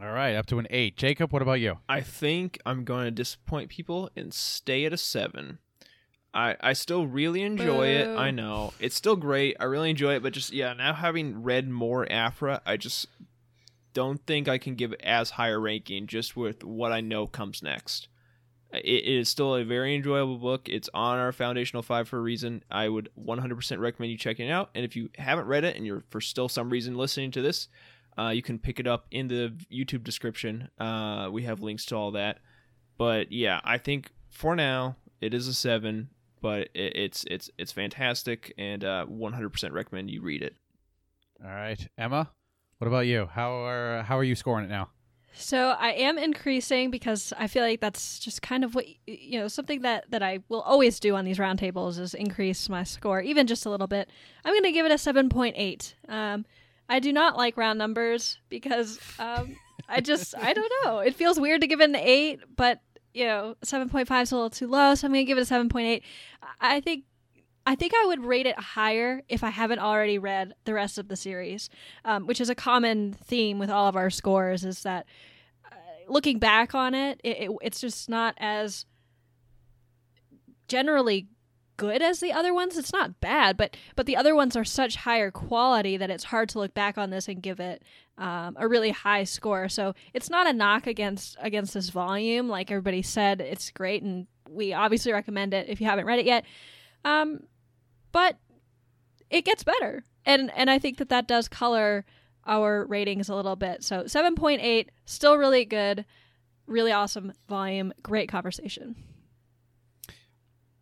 All 0.00 0.12
right, 0.12 0.34
up 0.34 0.46
to 0.46 0.58
an 0.58 0.66
eight. 0.70 0.96
Jacob, 0.96 1.34
what 1.34 1.42
about 1.42 1.60
you? 1.60 1.80
I 1.86 2.00
think 2.00 2.58
I'm 2.64 2.84
going 2.84 3.04
to 3.04 3.10
disappoint 3.10 3.68
people 3.68 4.08
and 4.16 4.32
stay 4.32 4.86
at 4.86 4.94
a 4.94 4.96
seven. 4.96 5.58
I 6.32 6.56
I 6.62 6.72
still 6.72 7.06
really 7.06 7.42
enjoy 7.42 7.88
it. 7.88 8.08
I 8.08 8.30
know 8.30 8.72
it's 8.80 8.96
still 8.96 9.16
great. 9.16 9.58
I 9.60 9.64
really 9.64 9.90
enjoy 9.90 10.14
it, 10.14 10.22
but 10.22 10.32
just 10.32 10.50
yeah, 10.50 10.72
now 10.72 10.94
having 10.94 11.42
read 11.42 11.68
more 11.68 12.10
Aphra, 12.10 12.62
I 12.64 12.78
just 12.78 13.06
don't 13.92 14.24
think 14.26 14.48
I 14.48 14.58
can 14.58 14.74
give 14.74 14.92
as 15.02 15.30
high 15.30 15.48
a 15.48 15.58
ranking 15.58 16.06
just 16.06 16.36
with 16.36 16.64
what 16.64 16.92
I 16.92 17.00
know 17.00 17.26
comes 17.26 17.62
next. 17.62 18.08
It, 18.72 18.84
it 18.84 19.18
is 19.18 19.28
still 19.28 19.54
a 19.54 19.64
very 19.64 19.94
enjoyable 19.94 20.38
book. 20.38 20.68
It's 20.68 20.88
on 20.94 21.18
our 21.18 21.32
foundational 21.32 21.82
five 21.82 22.08
for 22.08 22.18
a 22.18 22.22
reason. 22.22 22.62
I 22.70 22.88
would 22.88 23.10
100% 23.18 23.78
recommend 23.78 24.12
you 24.12 24.18
checking 24.18 24.48
it 24.48 24.52
out. 24.52 24.70
And 24.74 24.84
if 24.84 24.96
you 24.96 25.10
haven't 25.16 25.46
read 25.46 25.64
it 25.64 25.76
and 25.76 25.86
you're 25.86 26.04
for 26.10 26.20
still 26.20 26.48
some 26.48 26.70
reason 26.70 26.96
listening 26.96 27.30
to 27.32 27.42
this, 27.42 27.68
uh, 28.18 28.28
you 28.28 28.42
can 28.42 28.58
pick 28.58 28.78
it 28.78 28.86
up 28.86 29.06
in 29.10 29.28
the 29.28 29.54
YouTube 29.72 30.04
description. 30.04 30.68
Uh, 30.78 31.28
we 31.30 31.44
have 31.44 31.62
links 31.62 31.84
to 31.86 31.96
all 31.96 32.12
that. 32.12 32.38
But 32.98 33.32
yeah, 33.32 33.60
I 33.64 33.78
think 33.78 34.10
for 34.28 34.54
now 34.54 34.96
it 35.20 35.34
is 35.34 35.48
a 35.48 35.54
seven, 35.54 36.10
but 36.40 36.68
it, 36.74 36.96
it's 36.96 37.24
it's 37.30 37.50
it's 37.56 37.72
fantastic, 37.72 38.52
and 38.58 38.84
uh, 38.84 39.06
100% 39.08 39.72
recommend 39.72 40.10
you 40.10 40.20
read 40.20 40.42
it. 40.42 40.54
All 41.42 41.50
right, 41.50 41.88
Emma, 41.96 42.30
what 42.82 42.88
about 42.88 43.06
you? 43.06 43.28
How 43.32 43.64
are 43.64 44.02
how 44.02 44.18
are 44.18 44.24
you 44.24 44.34
scoring 44.34 44.64
it 44.64 44.68
now? 44.68 44.88
So 45.34 45.76
I 45.78 45.92
am 45.92 46.18
increasing 46.18 46.90
because 46.90 47.32
I 47.38 47.46
feel 47.46 47.62
like 47.62 47.78
that's 47.78 48.18
just 48.18 48.42
kind 48.42 48.64
of 48.64 48.74
what 48.74 48.86
you 49.06 49.38
know 49.38 49.46
something 49.46 49.82
that 49.82 50.10
that 50.10 50.20
I 50.20 50.40
will 50.48 50.62
always 50.62 50.98
do 50.98 51.14
on 51.14 51.24
these 51.24 51.38
roundtables 51.38 52.00
is 52.00 52.12
increase 52.12 52.68
my 52.68 52.82
score 52.82 53.20
even 53.22 53.46
just 53.46 53.66
a 53.66 53.70
little 53.70 53.86
bit. 53.86 54.10
I'm 54.44 54.52
going 54.52 54.64
to 54.64 54.72
give 54.72 54.84
it 54.84 54.90
a 54.90 54.98
seven 54.98 55.28
point 55.28 55.54
eight. 55.56 55.94
Um, 56.08 56.44
I 56.88 56.98
do 56.98 57.12
not 57.12 57.36
like 57.36 57.56
round 57.56 57.78
numbers 57.78 58.40
because 58.48 58.98
um, 59.20 59.54
I 59.88 60.00
just 60.00 60.34
I 60.36 60.52
don't 60.52 60.72
know. 60.82 60.98
It 60.98 61.14
feels 61.14 61.38
weird 61.38 61.60
to 61.60 61.68
give 61.68 61.80
it 61.80 61.88
an 61.88 61.94
eight, 61.94 62.40
but 62.56 62.80
you 63.14 63.26
know 63.26 63.54
seven 63.62 63.90
point 63.90 64.08
five 64.08 64.24
is 64.24 64.32
a 64.32 64.34
little 64.34 64.50
too 64.50 64.66
low, 64.66 64.96
so 64.96 65.06
I'm 65.06 65.12
going 65.12 65.24
to 65.24 65.30
give 65.30 65.38
it 65.38 65.42
a 65.42 65.46
seven 65.46 65.68
point 65.68 65.86
eight. 65.86 66.02
I 66.60 66.80
think 66.80 67.04
I 67.64 67.74
think 67.76 67.92
I 67.94 68.06
would 68.06 68.24
rate 68.24 68.46
it 68.46 68.58
higher 68.58 69.22
if 69.28 69.44
I 69.44 69.50
haven't 69.50 69.78
already 69.78 70.18
read 70.18 70.54
the 70.64 70.74
rest 70.74 70.98
of 70.98 71.08
the 71.08 71.16
series, 71.16 71.70
um, 72.04 72.26
which 72.26 72.40
is 72.40 72.50
a 72.50 72.54
common 72.54 73.12
theme 73.12 73.58
with 73.58 73.70
all 73.70 73.86
of 73.88 73.96
our 73.96 74.10
scores. 74.10 74.64
Is 74.64 74.82
that 74.82 75.06
uh, 75.70 75.76
looking 76.08 76.38
back 76.38 76.74
on 76.74 76.94
it, 76.94 77.20
it, 77.22 77.50
it, 77.50 77.50
it's 77.62 77.80
just 77.80 78.08
not 78.08 78.34
as 78.38 78.84
generally 80.66 81.28
good 81.76 82.02
as 82.02 82.20
the 82.20 82.32
other 82.32 82.52
ones. 82.52 82.76
It's 82.76 82.92
not 82.92 83.20
bad, 83.20 83.56
but 83.56 83.76
but 83.96 84.06
the 84.06 84.16
other 84.16 84.34
ones 84.34 84.56
are 84.56 84.64
such 84.64 84.96
higher 84.96 85.30
quality 85.30 85.96
that 85.96 86.10
it's 86.10 86.24
hard 86.24 86.48
to 86.50 86.58
look 86.58 86.74
back 86.74 86.98
on 86.98 87.10
this 87.10 87.28
and 87.28 87.42
give 87.42 87.60
it 87.60 87.82
um, 88.18 88.56
a 88.58 88.68
really 88.68 88.90
high 88.90 89.24
score. 89.24 89.68
So 89.68 89.94
it's 90.12 90.30
not 90.30 90.48
a 90.48 90.52
knock 90.52 90.86
against 90.86 91.36
against 91.40 91.74
this 91.74 91.90
volume. 91.90 92.48
Like 92.48 92.70
everybody 92.70 93.02
said, 93.02 93.40
it's 93.40 93.70
great, 93.70 94.02
and 94.02 94.26
we 94.48 94.72
obviously 94.72 95.12
recommend 95.12 95.54
it 95.54 95.68
if 95.68 95.80
you 95.80 95.86
haven't 95.86 96.06
read 96.06 96.18
it 96.18 96.26
yet. 96.26 96.44
Um, 97.04 97.40
but 98.12 98.38
it 99.30 99.44
gets 99.44 99.64
better, 99.64 100.04
and 100.24 100.50
and 100.54 100.70
I 100.70 100.78
think 100.78 100.98
that 100.98 101.08
that 101.08 101.26
does 101.26 101.48
color 101.48 102.04
our 102.46 102.84
ratings 102.86 103.28
a 103.28 103.34
little 103.34 103.56
bit. 103.56 103.82
So 103.82 104.06
seven 104.06 104.34
point 104.34 104.60
eight, 104.62 104.90
still 105.06 105.36
really 105.36 105.64
good, 105.64 106.04
really 106.66 106.92
awesome 106.92 107.32
volume, 107.48 107.92
great 108.02 108.28
conversation. 108.28 108.96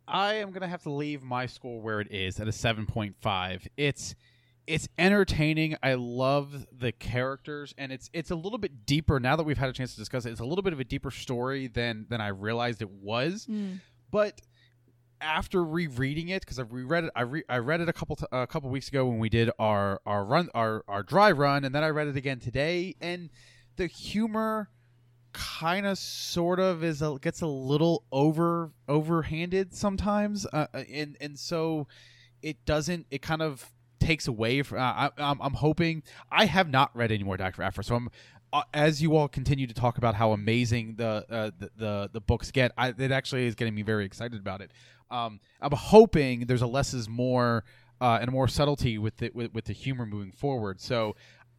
I 0.08 0.34
am 0.34 0.50
gonna 0.50 0.68
have 0.68 0.82
to 0.82 0.90
leave 0.90 1.22
my 1.22 1.46
score 1.46 1.80
where 1.80 2.00
it 2.00 2.10
is 2.10 2.40
at 2.40 2.48
a 2.48 2.52
seven 2.52 2.86
point 2.86 3.16
five. 3.20 3.66
It's 3.76 4.14
it's 4.66 4.88
entertaining. 4.98 5.76
I 5.82 5.94
love 5.94 6.66
the 6.72 6.92
characters, 6.92 7.74
and 7.78 7.92
it's 7.92 8.10
it's 8.12 8.30
a 8.30 8.36
little 8.36 8.58
bit 8.58 8.86
deeper 8.86 9.20
now 9.20 9.36
that 9.36 9.44
we've 9.44 9.58
had 9.58 9.68
a 9.68 9.72
chance 9.72 9.92
to 9.92 9.98
discuss 9.98 10.26
it. 10.26 10.30
It's 10.30 10.40
a 10.40 10.44
little 10.44 10.62
bit 10.62 10.72
of 10.72 10.80
a 10.80 10.84
deeper 10.84 11.10
story 11.10 11.66
than 11.66 12.06
than 12.08 12.20
I 12.20 12.28
realized 12.28 12.82
it 12.82 12.90
was. 12.90 13.46
Mm. 13.46 13.80
But 14.10 14.40
after 15.20 15.64
rereading 15.64 16.28
it, 16.28 16.42
because 16.42 16.58
I've 16.58 16.72
reread 16.72 17.04
it, 17.04 17.10
I 17.14 17.22
re- 17.22 17.44
I 17.48 17.58
read 17.58 17.80
it 17.80 17.88
a 17.88 17.92
couple 17.92 18.16
t- 18.16 18.26
a 18.32 18.46
couple 18.46 18.70
weeks 18.70 18.88
ago 18.88 19.06
when 19.06 19.18
we 19.18 19.28
did 19.28 19.50
our 19.58 20.00
our 20.06 20.24
run 20.24 20.48
our 20.54 20.84
our 20.88 21.02
dry 21.02 21.30
run, 21.30 21.64
and 21.64 21.74
then 21.74 21.84
I 21.84 21.88
read 21.88 22.08
it 22.08 22.16
again 22.16 22.40
today, 22.40 22.96
and 23.00 23.30
the 23.76 23.86
humor 23.86 24.70
kind 25.32 25.86
of 25.86 25.98
sort 25.98 26.58
of 26.58 26.82
is 26.82 27.02
a, 27.02 27.16
gets 27.20 27.40
a 27.40 27.46
little 27.46 28.04
over 28.10 28.72
overhanded 28.88 29.72
sometimes 29.72 30.46
uh, 30.52 30.66
uh, 30.74 30.82
and 30.92 31.16
and 31.20 31.38
so 31.38 31.86
it 32.42 32.64
doesn't 32.64 33.06
it 33.10 33.22
kind 33.22 33.42
of 33.42 33.70
takes 34.00 34.26
away 34.26 34.62
from 34.62 34.78
uh, 34.78 34.82
I, 34.82 35.10
I'm, 35.18 35.40
I'm 35.40 35.54
hoping 35.54 36.02
i 36.32 36.46
have 36.46 36.68
not 36.68 36.90
read 36.96 37.12
any 37.12 37.22
more 37.22 37.36
dr. 37.36 37.62
Aphra, 37.62 37.84
so 37.84 37.94
i'm 37.94 38.10
uh, 38.52 38.62
as 38.74 39.00
you 39.00 39.16
all 39.16 39.28
continue 39.28 39.68
to 39.68 39.74
talk 39.74 39.98
about 39.98 40.16
how 40.16 40.32
amazing 40.32 40.96
the 40.96 41.24
uh, 41.30 41.50
the, 41.56 41.70
the 41.76 42.10
the 42.14 42.20
books 42.20 42.50
get 42.50 42.72
I, 42.76 42.88
it 42.88 43.12
actually 43.12 43.46
is 43.46 43.54
getting 43.54 43.74
me 43.74 43.82
very 43.82 44.04
excited 44.04 44.40
about 44.40 44.60
it 44.60 44.72
um, 45.10 45.40
i'm 45.60 45.72
hoping 45.72 46.46
there's 46.46 46.62
a 46.62 46.66
less 46.66 46.94
is 46.94 47.08
more 47.08 47.64
uh, 48.00 48.18
and 48.20 48.30
more 48.30 48.48
subtlety 48.48 48.96
with 48.96 49.22
it 49.22 49.34
with, 49.34 49.52
with 49.52 49.66
the 49.66 49.72
humor 49.72 50.06
moving 50.06 50.32
forward 50.32 50.80
so 50.80 51.14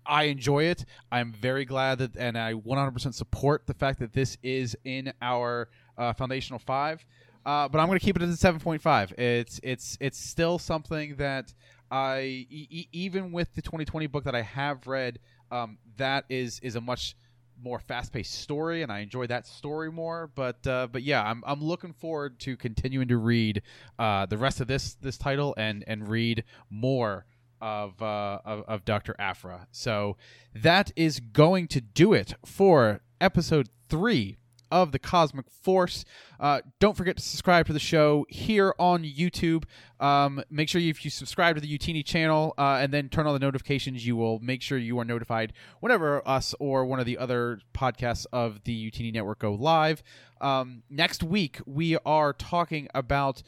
I 0.06 0.24
enjoy 0.24 0.64
it. 0.64 0.86
I'm 1.12 1.32
very 1.32 1.64
glad 1.64 2.00
that, 2.00 2.16
and 2.18 2.38
I 2.38 2.54
100% 2.54 3.14
support 3.14 3.68
the 3.68 3.74
fact 3.74 4.00
that 4.00 4.14
this 4.14 4.38
is 4.42 4.76
in 4.84 5.14
our 5.22 5.70
uh, 5.98 6.14
foundational 6.14 6.60
five. 6.60 7.06
Uh, 7.46 7.68
but 7.68 7.80
I'm 7.80 7.88
going 7.88 8.00
to 8.00 8.06
keep 8.06 8.16
it 8.16 8.22
at 8.22 8.30
a 8.30 8.32
7.5. 8.32 9.18
It's 9.20 9.60
it's 9.64 9.98
it's 10.00 10.20
still 10.20 10.60
something 10.60 11.16
that 11.16 11.54
I 11.90 12.46
e- 12.50 12.88
even 12.92 13.32
with 13.32 13.54
the 13.56 13.62
2020 13.64 14.08
book 14.08 14.26
that 14.26 14.36
I 14.36 14.44
have 14.44 14.86
read, 14.86 15.20
um, 15.52 15.80
that 15.98 16.26
is 16.30 16.60
is 16.62 16.76
a 16.76 16.82
much 16.82 17.16
more 17.64 17.80
fast-paced 17.80 18.34
story, 18.34 18.82
and 18.84 18.92
I 18.92 19.00
enjoy 19.00 19.28
that 19.28 19.48
story 19.48 19.92
more. 19.92 20.32
But 20.34 20.66
uh, 20.68 20.88
but 20.92 21.04
yeah, 21.04 21.24
I'm 21.24 21.44
I'm 21.46 21.62
looking 21.64 21.94
forward 21.94 22.40
to 22.42 22.58
continuing 22.58 23.08
to 23.10 23.18
read 23.18 23.62
uh, 24.00 24.26
the 24.26 24.38
rest 24.38 24.62
of 24.62 24.68
this 24.68 24.96
this 24.96 25.18
title 25.18 25.54
and 25.58 25.84
and 25.88 26.08
read 26.08 26.44
more 26.70 27.26
of, 27.62 28.02
uh, 28.02 28.40
of 28.44 28.64
of 28.68 28.86
Dr. 28.86 29.16
Aphra. 29.20 29.68
So 29.72 30.18
that 30.54 30.92
is 30.96 31.20
going 31.20 31.68
to 31.70 31.82
do 31.82 32.14
it 32.14 32.34
for 32.46 33.02
episode 33.20 33.70
three 33.88 34.38
of 34.72 34.92
the 34.92 35.00
Cosmic 35.00 35.50
Force. 35.50 36.06
Uh, 36.40 36.62
don't 36.80 36.98
forget 36.98 37.18
to 37.18 37.24
subscribe 37.24 37.68
to 37.68 37.74
the 37.74 37.80
show 37.80 38.26
here 38.30 38.74
on 38.80 39.04
YouTube. 39.04 39.66
Um, 40.00 40.44
make 40.50 40.70
sure 40.70 40.82
if 40.82 41.06
you 41.06 41.12
subscribe 41.12 41.56
to 41.56 41.62
the 41.62 41.78
Utini 41.78 42.04
channel 42.04 42.54
uh, 42.58 42.80
and 42.82 42.92
then 42.92 43.10
turn 43.10 43.28
on 43.28 43.34
the 43.34 43.40
notifications, 43.40 44.06
you 44.06 44.16
will 44.16 44.40
make 44.40 44.62
sure 44.62 44.78
you 44.78 44.98
are 45.00 45.06
notified 45.06 45.54
whenever 45.80 46.28
us 46.28 46.56
or 46.60 46.86
one 46.86 47.00
of 47.00 47.06
the 47.06 47.18
other 47.18 47.60
podcasts 47.74 48.26
of 48.34 48.64
the 48.64 48.92
Utini 48.92 49.14
Network 49.14 49.40
go 49.40 49.54
live. 49.54 50.02
Um, 50.40 50.84
next 50.90 51.22
week, 51.22 51.60
we 51.66 51.98
are 52.06 52.34
talking 52.34 52.88
about 52.96 53.44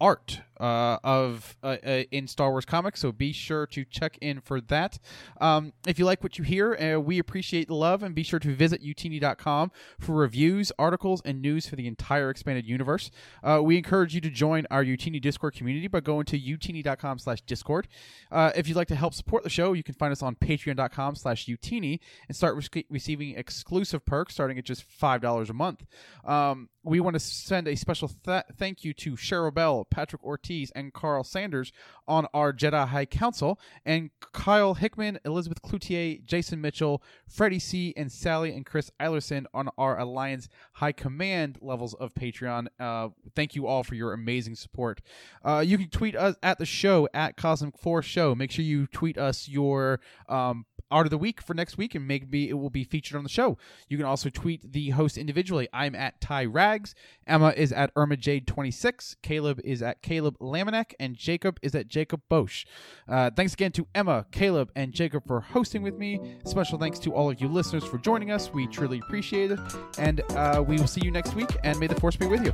art 0.00 0.40
uh, 0.62 0.98
of 1.02 1.56
uh, 1.64 1.76
uh, 1.84 2.02
in 2.12 2.28
Star 2.28 2.50
Wars 2.50 2.64
comics. 2.64 3.00
So 3.00 3.10
be 3.10 3.32
sure 3.32 3.66
to 3.66 3.84
check 3.84 4.16
in 4.20 4.40
for 4.40 4.60
that. 4.60 5.00
Um, 5.40 5.72
if 5.86 5.98
you 5.98 6.04
like 6.04 6.22
what 6.22 6.38
you 6.38 6.44
hear, 6.44 6.74
uh, 6.74 7.00
we 7.00 7.18
appreciate 7.18 7.66
the 7.66 7.74
love, 7.74 8.02
and 8.04 8.14
be 8.14 8.22
sure 8.22 8.38
to 8.38 8.54
visit 8.54 8.82
utini.com 8.82 9.72
for 9.98 10.12
reviews, 10.12 10.70
articles, 10.78 11.20
and 11.24 11.42
news 11.42 11.66
for 11.66 11.74
the 11.74 11.88
entire 11.88 12.30
expanded 12.30 12.64
universe. 12.64 13.10
Uh, 13.42 13.60
we 13.62 13.76
encourage 13.76 14.14
you 14.14 14.20
to 14.20 14.30
join 14.30 14.64
our 14.70 14.84
Utini 14.84 15.20
Discord 15.20 15.54
community 15.54 15.88
by 15.88 15.98
going 15.98 16.26
to 16.26 16.38
utini.com/discord. 16.38 17.88
Uh, 18.30 18.52
if 18.54 18.68
you'd 18.68 18.76
like 18.76 18.88
to 18.88 18.94
help 18.94 19.14
support 19.14 19.42
the 19.42 19.50
show, 19.50 19.72
you 19.72 19.82
can 19.82 19.94
find 19.94 20.12
us 20.12 20.22
on 20.22 20.36
Patreon.com/utini 20.36 21.98
and 22.28 22.36
start 22.36 22.70
re- 22.74 22.86
receiving 22.88 23.36
exclusive 23.36 24.06
perks 24.06 24.34
starting 24.34 24.58
at 24.58 24.64
just 24.64 24.84
five 24.84 25.20
dollars 25.20 25.50
a 25.50 25.54
month. 25.54 25.84
Um, 26.24 26.68
we 26.84 27.00
want 27.00 27.14
to 27.14 27.20
send 27.20 27.66
a 27.68 27.76
special 27.76 28.10
th- 28.24 28.44
thank 28.56 28.84
you 28.84 28.92
to 28.94 29.12
Cheryl 29.12 29.52
Bell, 29.52 29.84
Patrick 29.84 30.22
Ortiz, 30.22 30.51
and 30.74 30.92
Carl 30.92 31.24
Sanders 31.24 31.72
on 32.06 32.26
our 32.34 32.52
Jedi 32.52 32.88
High 32.88 33.06
Council, 33.06 33.58
and 33.84 34.10
Kyle 34.32 34.74
Hickman, 34.74 35.18
Elizabeth 35.24 35.62
Cloutier, 35.62 36.24
Jason 36.24 36.60
Mitchell, 36.60 37.02
Freddie 37.28 37.58
C., 37.58 37.94
and 37.96 38.10
Sally 38.10 38.52
and 38.52 38.66
Chris 38.66 38.90
Eilerson 39.00 39.44
on 39.54 39.68
our 39.78 39.98
Alliance 39.98 40.48
High 40.74 40.92
Command 40.92 41.58
levels 41.60 41.94
of 41.94 42.14
Patreon. 42.14 42.66
Uh, 42.78 43.08
thank 43.34 43.54
you 43.54 43.66
all 43.66 43.82
for 43.82 43.94
your 43.94 44.12
amazing 44.12 44.54
support. 44.56 45.00
Uh, 45.44 45.62
you 45.64 45.78
can 45.78 45.88
tweet 45.88 46.16
us 46.16 46.36
at 46.42 46.58
the 46.58 46.66
show 46.66 47.08
at 47.14 47.36
Cosmic 47.36 47.78
Force 47.78 48.06
Show. 48.06 48.34
Make 48.34 48.50
sure 48.50 48.64
you 48.64 48.86
tweet 48.86 49.16
us 49.16 49.48
your 49.48 50.00
um, 50.28 50.66
art 50.92 51.06
of 51.06 51.10
the 51.10 51.18
week 51.18 51.40
for 51.40 51.54
next 51.54 51.78
week, 51.78 51.94
and 51.94 52.06
maybe 52.06 52.48
it 52.48 52.54
will 52.54 52.70
be 52.70 52.84
featured 52.84 53.16
on 53.16 53.24
the 53.24 53.30
show. 53.30 53.56
You 53.88 53.96
can 53.96 54.06
also 54.06 54.28
tweet 54.28 54.72
the 54.72 54.90
host 54.90 55.16
individually. 55.16 55.68
I'm 55.72 55.94
at 55.94 56.20
Ty 56.20 56.44
Rags. 56.44 56.94
Emma 57.26 57.52
is 57.56 57.72
at 57.72 57.90
Irma 57.96 58.16
Jade 58.16 58.46
26. 58.46 59.16
Caleb 59.22 59.60
is 59.64 59.82
at 59.82 60.02
Caleb 60.02 60.36
Lamanek, 60.42 60.92
and 61.00 61.16
Jacob 61.16 61.58
is 61.62 61.74
at 61.74 61.88
Jacob 61.88 62.20
Bosch. 62.28 62.66
Uh, 63.08 63.30
thanks 63.34 63.54
again 63.54 63.72
to 63.72 63.86
Emma, 63.94 64.26
Caleb, 64.30 64.70
and 64.76 64.92
Jacob 64.92 65.26
for 65.26 65.40
hosting 65.40 65.82
with 65.82 65.96
me. 65.96 66.20
Special 66.44 66.78
thanks 66.78 66.98
to 67.00 67.14
all 67.14 67.30
of 67.30 67.40
you 67.40 67.48
listeners 67.48 67.84
for 67.84 67.98
joining 67.98 68.30
us. 68.30 68.52
We 68.52 68.66
truly 68.66 68.98
appreciate 68.98 69.52
it, 69.52 69.60
and 69.98 70.20
uh, 70.32 70.62
we 70.66 70.76
will 70.76 70.86
see 70.86 71.00
you 71.04 71.10
next 71.10 71.34
week. 71.34 71.50
And 71.64 71.78
may 71.78 71.86
the 71.86 71.98
force 72.00 72.16
be 72.16 72.26
with 72.26 72.44
you. 72.44 72.52